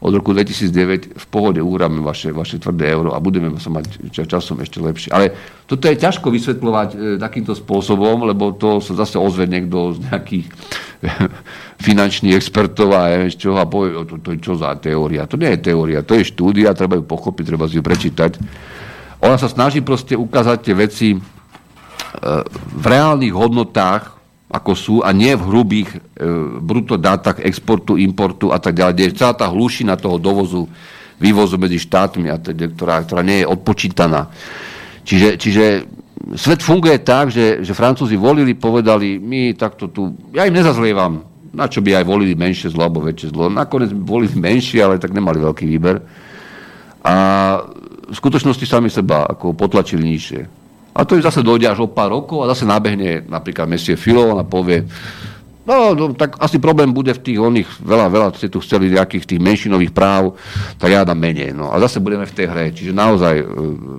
od 0.00 0.12
roku 0.16 0.32
2009 0.32 1.12
v 1.12 1.26
pohode 1.28 1.60
uhráme 1.60 2.00
vaše, 2.00 2.32
vaše 2.32 2.56
tvrdé 2.56 2.88
euro 2.88 3.12
a 3.12 3.20
budeme 3.20 3.52
sa 3.60 3.68
mať 3.68 4.08
časom 4.08 4.56
ešte 4.64 4.80
lepšie. 4.80 5.12
Ale 5.12 5.36
toto 5.68 5.84
je 5.92 6.00
ťažko 6.00 6.32
vysvetľovať 6.32 6.88
e, 6.92 6.96
takýmto 7.20 7.52
spôsobom, 7.52 8.24
lebo 8.24 8.56
to 8.56 8.80
sa 8.80 8.96
zase 8.96 9.20
ozve 9.20 9.44
niekto 9.44 10.00
z 10.00 10.08
nejakých 10.08 10.46
finančných 11.86 12.32
expertov 12.32 12.96
a 12.96 13.12
neviem 13.12 13.28
čo 13.28 13.60
a 13.60 13.68
povie, 13.68 13.92
to, 14.08 14.16
to 14.24 14.28
je 14.32 14.38
čo 14.40 14.56
za 14.56 14.72
teória. 14.80 15.28
To 15.28 15.36
nie 15.36 15.52
je 15.52 15.60
teória, 15.68 16.00
to 16.00 16.16
je 16.16 16.24
štúdia, 16.32 16.72
treba 16.72 16.96
ju 16.96 17.04
pochopiť, 17.04 17.44
treba 17.44 17.68
si 17.68 17.76
ju 17.76 17.84
prečítať. 17.84 18.40
Ona 19.20 19.36
sa 19.36 19.52
snaží 19.52 19.84
proste 19.84 20.16
ukázať 20.16 20.58
tie 20.64 20.74
veci 20.76 21.08
e, 21.12 21.18
v 22.56 22.84
reálnych 22.88 23.36
hodnotách 23.36 24.19
ako 24.50 24.72
sú 24.74 24.96
a 25.06 25.14
nie 25.14 25.30
v 25.38 25.46
hrubých 25.46 25.88
e, 25.94 25.98
bruto 26.58 26.98
dátach 26.98 27.38
exportu, 27.38 27.94
importu 27.94 28.50
a 28.50 28.58
tak 28.58 28.74
ďalej, 28.74 28.92
kde 28.98 29.04
je 29.06 29.18
celá 29.22 29.32
tá 29.38 29.46
hlušina 29.46 29.94
toho 29.94 30.18
dovozu, 30.18 30.66
vývozu 31.22 31.54
medzi 31.54 31.78
štátmi, 31.78 32.26
a 32.26 32.36
teda, 32.42 32.66
ktorá, 32.74 33.06
ktorá 33.06 33.22
nie 33.22 33.46
je 33.46 33.46
odpočítaná. 33.46 34.26
Čiže, 35.06 35.28
čiže 35.38 35.64
svet 36.34 36.66
funguje 36.66 36.98
tak, 36.98 37.30
že, 37.30 37.62
že 37.62 37.78
Francúzi 37.78 38.18
volili, 38.18 38.58
povedali, 38.58 39.22
my 39.22 39.54
takto 39.54 39.86
tu, 39.86 40.18
ja 40.34 40.44
im 40.50 40.54
nezazlievam, 40.58 41.22
na 41.54 41.70
čo 41.70 41.78
by 41.78 42.02
aj 42.02 42.04
volili 42.06 42.34
menšie 42.34 42.74
zlo 42.74 42.86
alebo 42.90 43.06
väčšie 43.06 43.30
zlo. 43.30 43.50
Nakoniec 43.50 43.94
volili 43.94 44.34
menšie, 44.34 44.82
ale 44.82 45.02
tak 45.02 45.14
nemali 45.14 45.38
veľký 45.38 45.64
výber. 45.66 46.02
A 47.06 47.14
v 48.10 48.14
skutočnosti 48.14 48.66
sami 48.66 48.90
seba 48.90 49.26
ako 49.30 49.54
potlačili 49.54 50.02
nižšie. 50.02 50.59
A 50.90 51.06
to 51.06 51.14
zase 51.22 51.46
dojde 51.46 51.70
až 51.70 51.86
o 51.86 51.88
pár 51.88 52.10
rokov 52.10 52.42
a 52.42 52.50
zase 52.50 52.66
nabehne 52.66 53.22
napríklad 53.26 53.70
Messie 53.70 53.94
Filon 53.94 54.38
a 54.38 54.44
povie, 54.44 54.82
No, 55.70 55.94
no, 55.94 56.10
tak 56.16 56.34
asi 56.42 56.58
problém 56.58 56.90
bude 56.90 57.14
v 57.14 57.20
tých 57.22 57.38
oných, 57.38 57.68
veľa, 57.84 58.06
veľa 58.10 58.28
ste 58.34 58.50
tu 58.50 58.58
chceli 58.58 58.90
nejakých 58.90 59.22
tých 59.22 59.40
menšinových 59.44 59.92
práv, 59.94 60.34
tak 60.80 60.90
ja 60.90 61.06
dám 61.06 61.20
menej. 61.20 61.54
No. 61.54 61.70
A 61.70 61.78
zase 61.78 62.02
budeme 62.02 62.26
v 62.26 62.34
tej 62.34 62.46
hre. 62.50 62.74
Čiže 62.74 62.90
naozaj, 62.90 63.34
e, 63.38 63.44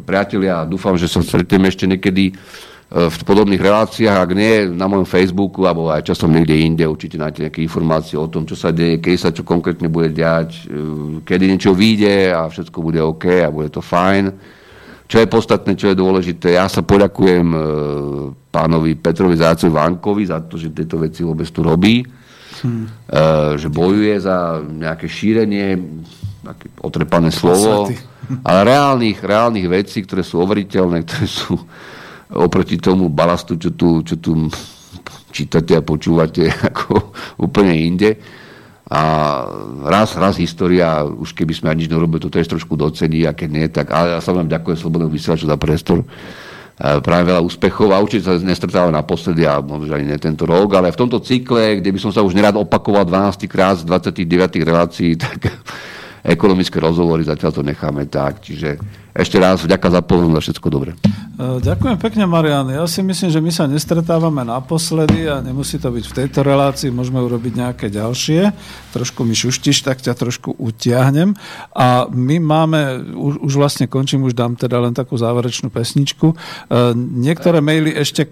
priatelia, 0.03 0.68
dúfam, 0.68 0.99
že 0.99 1.07
sa 1.07 1.23
stretneme 1.23 1.72
ešte 1.72 1.88
niekedy 1.88 2.27
e, 2.27 2.34
v 3.07 3.18
podobných 3.23 3.61
reláciách, 3.61 4.18
ak 4.19 4.31
nie 4.35 4.68
na 4.73 4.89
mojom 4.89 5.07
Facebooku, 5.07 5.63
alebo 5.63 5.88
aj 5.93 6.11
časom 6.11 6.34
niekde 6.34 6.59
inde, 6.59 6.84
určite 6.84 7.15
nájdete 7.15 7.45
nejaké 7.47 7.61
informácie 7.63 8.19
o 8.19 8.27
tom, 8.27 8.43
čo 8.43 8.57
sa 8.59 8.76
deje, 8.76 8.99
keď 8.99 9.15
sa 9.15 9.30
čo 9.31 9.47
konkrétne 9.47 9.88
bude 9.88 10.11
diať, 10.11 10.68
e, 10.68 11.23
kedy 11.23 11.43
niečo 11.45 11.72
vyjde 11.72 12.35
a 12.35 12.51
všetko 12.51 12.77
bude 12.84 12.99
OK 12.99 13.47
a 13.47 13.53
bude 13.53 13.72
to 13.72 13.80
fajn. 13.85 14.59
Čo 15.11 15.19
je 15.19 15.27
podstatné, 15.27 15.75
čo 15.75 15.91
je 15.91 15.99
dôležité, 15.99 16.55
ja 16.55 16.71
sa 16.71 16.88
poďakujem 16.88 17.47
e, 17.51 17.59
pánovi 18.47 18.95
Petrovi 18.95 19.35
Zácovi 19.35 19.67
Vankovi 19.67 20.23
za 20.23 20.39
to, 20.39 20.55
že 20.55 20.71
tieto 20.71 20.95
veci 21.03 21.27
vôbec 21.27 21.51
tu 21.51 21.59
robí, 21.59 21.99
hmm. 22.63 23.11
e, 23.11 23.19
že 23.59 23.67
bojuje 23.67 24.15
za 24.23 24.63
nejaké 24.63 25.11
šírenie, 25.11 25.75
také 26.47 26.71
otrepané 26.79 27.27
slovo, 27.27 27.91
ale 28.47 28.59
reálnych, 28.63 29.19
reálnych 29.19 29.67
vecí, 29.67 29.99
ktoré 30.07 30.23
sú 30.23 30.47
overiteľné, 30.47 31.03
ktoré 31.03 31.27
sú 31.27 31.59
oproti 32.31 32.79
tomu 32.79 33.11
balastu, 33.11 33.59
čo 33.59 33.75
tu, 33.75 34.07
čo 34.07 34.15
tu 34.15 34.47
čítate 35.27 35.75
a 35.75 35.83
počúvate 35.83 36.47
ako 36.71 37.11
úplne 37.43 37.75
inde 37.75 38.15
a 38.91 39.03
raz, 39.88 40.19
raz 40.19 40.35
história, 40.35 41.07
už 41.07 41.31
keby 41.31 41.55
sme 41.55 41.68
ani 41.72 41.88
nič 41.88 41.89
nerobili, 41.95 42.19
to 42.19 42.27
tiež 42.27 42.51
trošku 42.51 42.76
docení, 42.76 43.23
a 43.23 43.31
keď 43.31 43.49
nie, 43.49 43.65
tak 43.72 43.88
ale 43.95 44.11
ja 44.11 44.19
sa 44.19 44.35
vám 44.35 44.51
ďakujem 44.51 44.76
Slobodnému 44.76 45.07
vysielaču 45.07 45.47
za 45.47 45.55
priestor. 45.55 46.03
Práve 46.76 47.23
veľa 47.31 47.39
úspechov 47.39 47.95
a 47.95 48.03
určite 48.03 48.27
sa 48.27 48.35
nestretávame 48.35 48.91
naposledy 48.91 49.47
a 49.47 49.63
možno 49.63 49.95
ani 49.95 50.11
ne 50.11 50.19
tento 50.19 50.43
rok, 50.43 50.76
ale 50.76 50.91
v 50.91 50.99
tomto 50.99 51.23
cykle, 51.23 51.80
kde 51.80 51.88
by 51.88 51.99
som 52.03 52.11
sa 52.11 52.19
už 52.19 52.35
nerad 52.35 52.57
opakoval 52.59 53.07
12 53.07 53.47
krát 53.47 53.80
z 53.80 53.88
29 53.88 54.59
relácií, 54.59 55.15
tak 55.23 55.39
ekonomické 56.27 56.84
rozhovory 56.84 57.23
zatiaľ 57.23 57.51
to 57.55 57.63
necháme 57.63 58.11
tak. 58.11 58.43
Čiže 58.43 58.76
ešte 59.11 59.35
raz 59.35 59.59
vďaka 59.59 59.88
za 59.91 60.01
pozornosť 60.01 60.45
všetko 60.47 60.67
dobre. 60.71 60.91
E, 60.95 61.59
ďakujem 61.59 61.97
pekne, 61.99 62.23
Marian. 62.29 62.71
Ja 62.71 62.88
si 62.88 63.03
myslím, 63.03 63.27
že 63.27 63.43
my 63.43 63.51
sa 63.51 63.67
nestretávame 63.67 64.47
naposledy 64.47 65.27
a 65.27 65.43
nemusí 65.43 65.75
to 65.75 65.91
byť 65.91 66.05
v 66.07 66.13
tejto 66.23 66.39
relácii, 66.47 66.95
môžeme 66.95 67.19
urobiť 67.19 67.53
nejaké 67.59 67.85
ďalšie. 67.91 68.55
Trošku 68.95 69.27
mi 69.27 69.35
šuštiš, 69.35 69.83
tak 69.83 69.99
ťa 69.99 70.15
trošku 70.15 70.55
utiahnem. 70.55 71.35
A 71.75 72.07
my 72.07 72.39
máme, 72.39 73.11
už, 73.11 73.51
už 73.51 73.53
vlastne 73.59 73.91
končím, 73.91 74.23
už 74.23 74.31
dám 74.31 74.55
teda 74.55 74.79
len 74.79 74.95
takú 74.95 75.19
záverečnú 75.19 75.67
pesničku. 75.67 76.31
E, 76.31 76.35
niektoré 76.95 77.59
maily 77.59 77.91
ešte... 77.97 78.31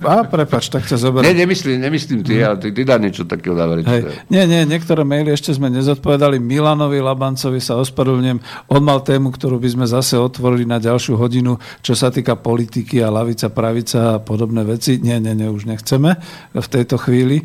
A, 0.00 0.24
prepač, 0.24 0.70
tak 0.72 0.86
ťa 0.86 0.96
zoberiem. 0.96 1.28
Nie, 1.28 1.44
nemyslím, 1.44 1.76
nemyslím 1.82 2.20
ty, 2.22 2.38
ale 2.38 2.56
ty, 2.62 2.70
ty 2.70 2.86
dá 2.86 3.02
niečo 3.02 3.26
takého 3.26 3.58
záverečného. 3.58 4.30
Nie, 4.30 4.46
nie, 4.46 4.62
niektoré 4.62 5.02
maily 5.02 5.34
ešte 5.34 5.50
sme 5.50 5.68
nezodpovedali. 5.74 6.38
Milanovi 6.38 7.02
Labancovi 7.02 7.58
sa 7.58 7.74
ospravedlňujem. 7.82 8.70
On 8.70 8.80
mal 8.80 9.02
tému, 9.02 9.34
ktorú 9.34 9.58
by 9.58 9.68
sme 9.74 9.86
zase 9.90 10.05
otvorili 10.14 10.62
na 10.62 10.78
ďalšiu 10.78 11.18
hodinu, 11.18 11.58
čo 11.82 11.98
sa 11.98 12.14
týka 12.14 12.38
politiky 12.38 13.02
a 13.02 13.10
lavica, 13.10 13.50
pravica 13.50 14.14
a 14.14 14.22
podobné 14.22 14.62
veci. 14.62 15.02
Nie, 15.02 15.18
nie, 15.18 15.34
nie, 15.34 15.50
už 15.50 15.66
nechceme 15.66 16.14
v 16.54 16.68
tejto 16.70 17.02
chvíli. 17.02 17.42
E, 17.42 17.44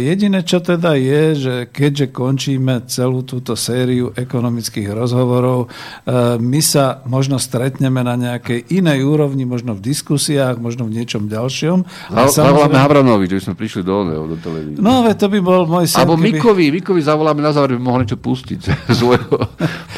jediné, 0.00 0.40
čo 0.40 0.64
teda 0.64 0.96
je, 0.96 1.22
že 1.36 1.54
keďže 1.68 2.16
končíme 2.16 2.88
celú 2.88 3.20
túto 3.20 3.52
sériu 3.52 4.16
ekonomických 4.16 4.88
rozhovorov, 4.96 5.68
e, 5.68 6.40
my 6.40 6.60
sa 6.64 7.04
možno 7.04 7.36
stretneme 7.36 8.00
na 8.00 8.16
nejakej 8.16 8.72
inej 8.72 9.04
úrovni, 9.04 9.44
možno 9.44 9.76
v 9.76 9.84
diskusiách, 9.84 10.56
možno 10.56 10.88
v 10.88 10.96
niečom 11.02 11.26
ďalšom. 11.28 11.84
Zavoláme 12.30 12.78
Havranovi, 12.78 13.26
že 13.26 13.50
sme 13.50 13.58
prišli 13.58 13.82
do, 13.82 14.30
do 14.30 14.36
televízie. 14.38 14.78
No, 14.78 15.02
to 15.10 15.26
by 15.26 15.38
bol 15.42 15.66
môj 15.66 15.90
sen. 15.90 16.06
Alebo 16.06 16.14
keby... 16.14 16.38
Mikovi, 16.38 16.64
Mikovi 16.70 17.02
zavoláme 17.02 17.42
na 17.42 17.50
záver, 17.50 17.74
by 17.74 17.82
mohol 17.82 18.06
niečo 18.06 18.16
pustiť 18.16 18.60
svojho 19.00 19.36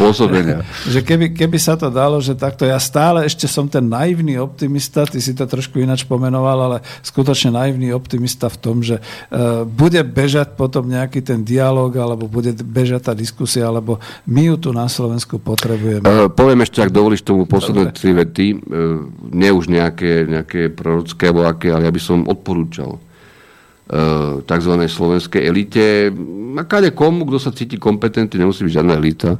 pôsobenia. 0.00 0.64
že 0.88 1.04
keby, 1.04 1.36
keby 1.36 1.58
sa 1.60 1.76
to 1.76 1.91
dalo, 1.93 2.19
že 2.19 2.32
takto 2.32 2.64
ja 2.64 2.81
stále 2.81 3.28
ešte 3.28 3.44
som 3.44 3.69
ten 3.69 3.85
naivný 3.85 4.40
optimista, 4.40 5.05
ty 5.05 5.20
si 5.20 5.36
to 5.36 5.44
trošku 5.44 5.78
ináč 5.78 6.09
pomenoval, 6.09 6.59
ale 6.73 6.78
skutočne 7.05 7.52
naivný 7.52 7.93
optimista 7.93 8.48
v 8.48 8.56
tom, 8.59 8.81
že 8.81 8.98
uh, 8.98 9.69
bude 9.69 10.01
bežať 10.02 10.56
potom 10.56 10.89
nejaký 10.89 11.20
ten 11.20 11.44
dialog, 11.44 11.93
alebo 11.94 12.27
bude 12.27 12.56
bežať 12.56 13.12
tá 13.12 13.14
diskusia, 13.14 13.69
alebo 13.69 14.01
my 14.24 14.43
ju 14.51 14.56
tu 14.56 14.70
na 14.73 14.89
Slovensku 14.89 15.36
potrebujeme. 15.39 16.02
Uh, 16.02 16.32
poviem 16.32 16.64
ešte, 16.64 16.81
ak 16.81 16.90
dovolíš 16.90 17.23
tomu 17.23 17.44
posledné 17.44 17.93
tri 17.93 18.16
vety, 18.16 18.47
uh, 18.56 19.05
nie 19.31 19.52
už 19.52 19.69
nejaké, 19.69 20.24
nejaké 20.24 20.73
prorocké 20.73 21.28
alebo 21.28 21.44
aké, 21.44 21.69
ale 21.70 21.86
ja 21.86 21.93
by 21.93 22.01
som 22.01 22.24
odporúčal 22.24 22.98
tzv. 24.48 24.73
slovenskej 24.89 25.43
elite, 25.44 26.09
a 26.56 26.64
kade 26.64 26.97
komu, 26.97 27.28
kto 27.28 27.36
sa 27.36 27.52
cíti 27.52 27.77
kompetentný, 27.77 28.40
nemusí 28.40 28.64
byť 28.64 28.73
žiadna 28.73 28.97
elita, 28.97 29.36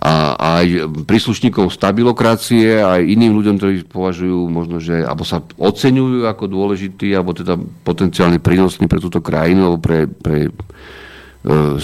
a 0.00 0.32
aj 0.64 0.88
príslušníkom 1.04 1.68
stabilokracie, 1.68 2.80
aj 2.80 3.04
iným 3.04 3.36
ľuďom, 3.36 3.60
ktorí 3.60 3.76
považujú 3.84 4.48
možno, 4.48 4.80
že 4.80 5.04
alebo 5.04 5.28
sa 5.28 5.44
oceňujú 5.44 6.24
ako 6.24 6.48
dôležitý, 6.48 7.12
alebo 7.12 7.36
teda 7.36 7.60
potenciálne 7.84 8.40
prínosný 8.40 8.88
pre 8.88 8.96
túto 8.96 9.20
krajinu, 9.20 9.68
alebo 9.68 9.78
pre, 9.84 10.08
pre 10.08 10.48
e, 10.48 10.50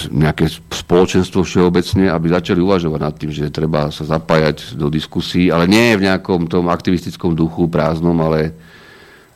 nejaké 0.09 0.49
spoločenstvo 0.49 1.45
všeobecne, 1.45 2.09
aby 2.09 2.33
začali 2.33 2.57
uvažovať 2.57 2.99
nad 3.05 3.13
tým, 3.13 3.29
že 3.29 3.53
treba 3.53 3.93
sa 3.93 4.01
zapájať 4.01 4.73
do 4.73 4.89
diskusí, 4.89 5.53
ale 5.53 5.69
nie 5.69 5.93
v 5.93 6.09
nejakom 6.09 6.49
tom 6.49 6.73
aktivistickom 6.73 7.37
duchu 7.37 7.69
prázdnom, 7.69 8.17
ale 8.17 8.57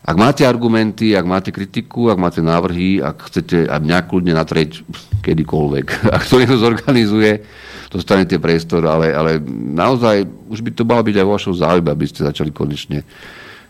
ak 0.01 0.17
máte 0.17 0.41
argumenty, 0.41 1.13
ak 1.13 1.29
máte 1.29 1.53
kritiku, 1.53 2.09
ak 2.09 2.17
máte 2.17 2.41
návrhy, 2.41 2.97
ak 2.97 3.29
chcete 3.29 3.69
aj 3.69 3.77
mňa 3.77 3.97
kľudne 4.09 4.33
natrieť 4.33 4.81
kedykoľvek, 5.21 5.85
ak 6.17 6.25
to 6.25 6.41
niekto 6.41 6.57
zorganizuje, 6.57 7.45
dostanete 7.91 8.39
priestor, 8.39 8.87
ale, 8.87 9.11
ale 9.11 9.43
naozaj 9.75 10.23
už 10.47 10.63
by 10.63 10.71
to 10.71 10.87
malo 10.87 11.03
byť 11.03 11.15
aj 11.19 11.25
vo 11.27 11.35
vašom 11.35 11.53
záujme, 11.59 11.89
aby 11.91 12.05
ste 12.07 12.23
začali 12.23 12.49
konečne 12.55 13.03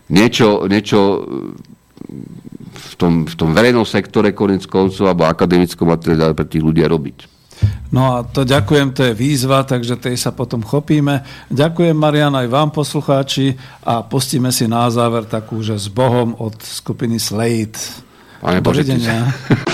niečo, 0.06 0.70
niečo 0.70 1.26
v 2.72 2.94
tom, 2.96 3.26
v 3.26 3.34
tom 3.34 3.50
verejnom 3.50 3.84
sektore 3.84 4.30
konec 4.30 4.64
koncov 4.70 5.10
alebo 5.10 5.26
akademickom 5.26 5.90
materiále 5.90 6.38
pre 6.38 6.46
tých 6.46 6.62
ľudia 6.62 6.86
robiť. 6.86 7.32
No 7.92 8.16
a 8.16 8.16
to 8.24 8.42
ďakujem, 8.42 8.88
to 8.96 9.02
je 9.12 9.14
výzva, 9.14 9.62
takže 9.62 10.00
tej 10.00 10.16
sa 10.16 10.32
potom 10.32 10.64
chopíme. 10.64 11.22
Ďakujem 11.52 11.94
Marian 11.94 12.34
aj 12.34 12.48
vám 12.48 12.72
poslucháči 12.72 13.54
a 13.84 14.00
pustíme 14.02 14.48
si 14.48 14.64
na 14.66 14.88
záver 14.88 15.28
takú, 15.28 15.60
že 15.60 15.76
s 15.76 15.92
Bohom 15.92 16.34
od 16.40 16.56
skupiny 16.58 17.20
Slate. 17.20 18.02
A 18.42 18.58
Dovidenia. 18.58 19.28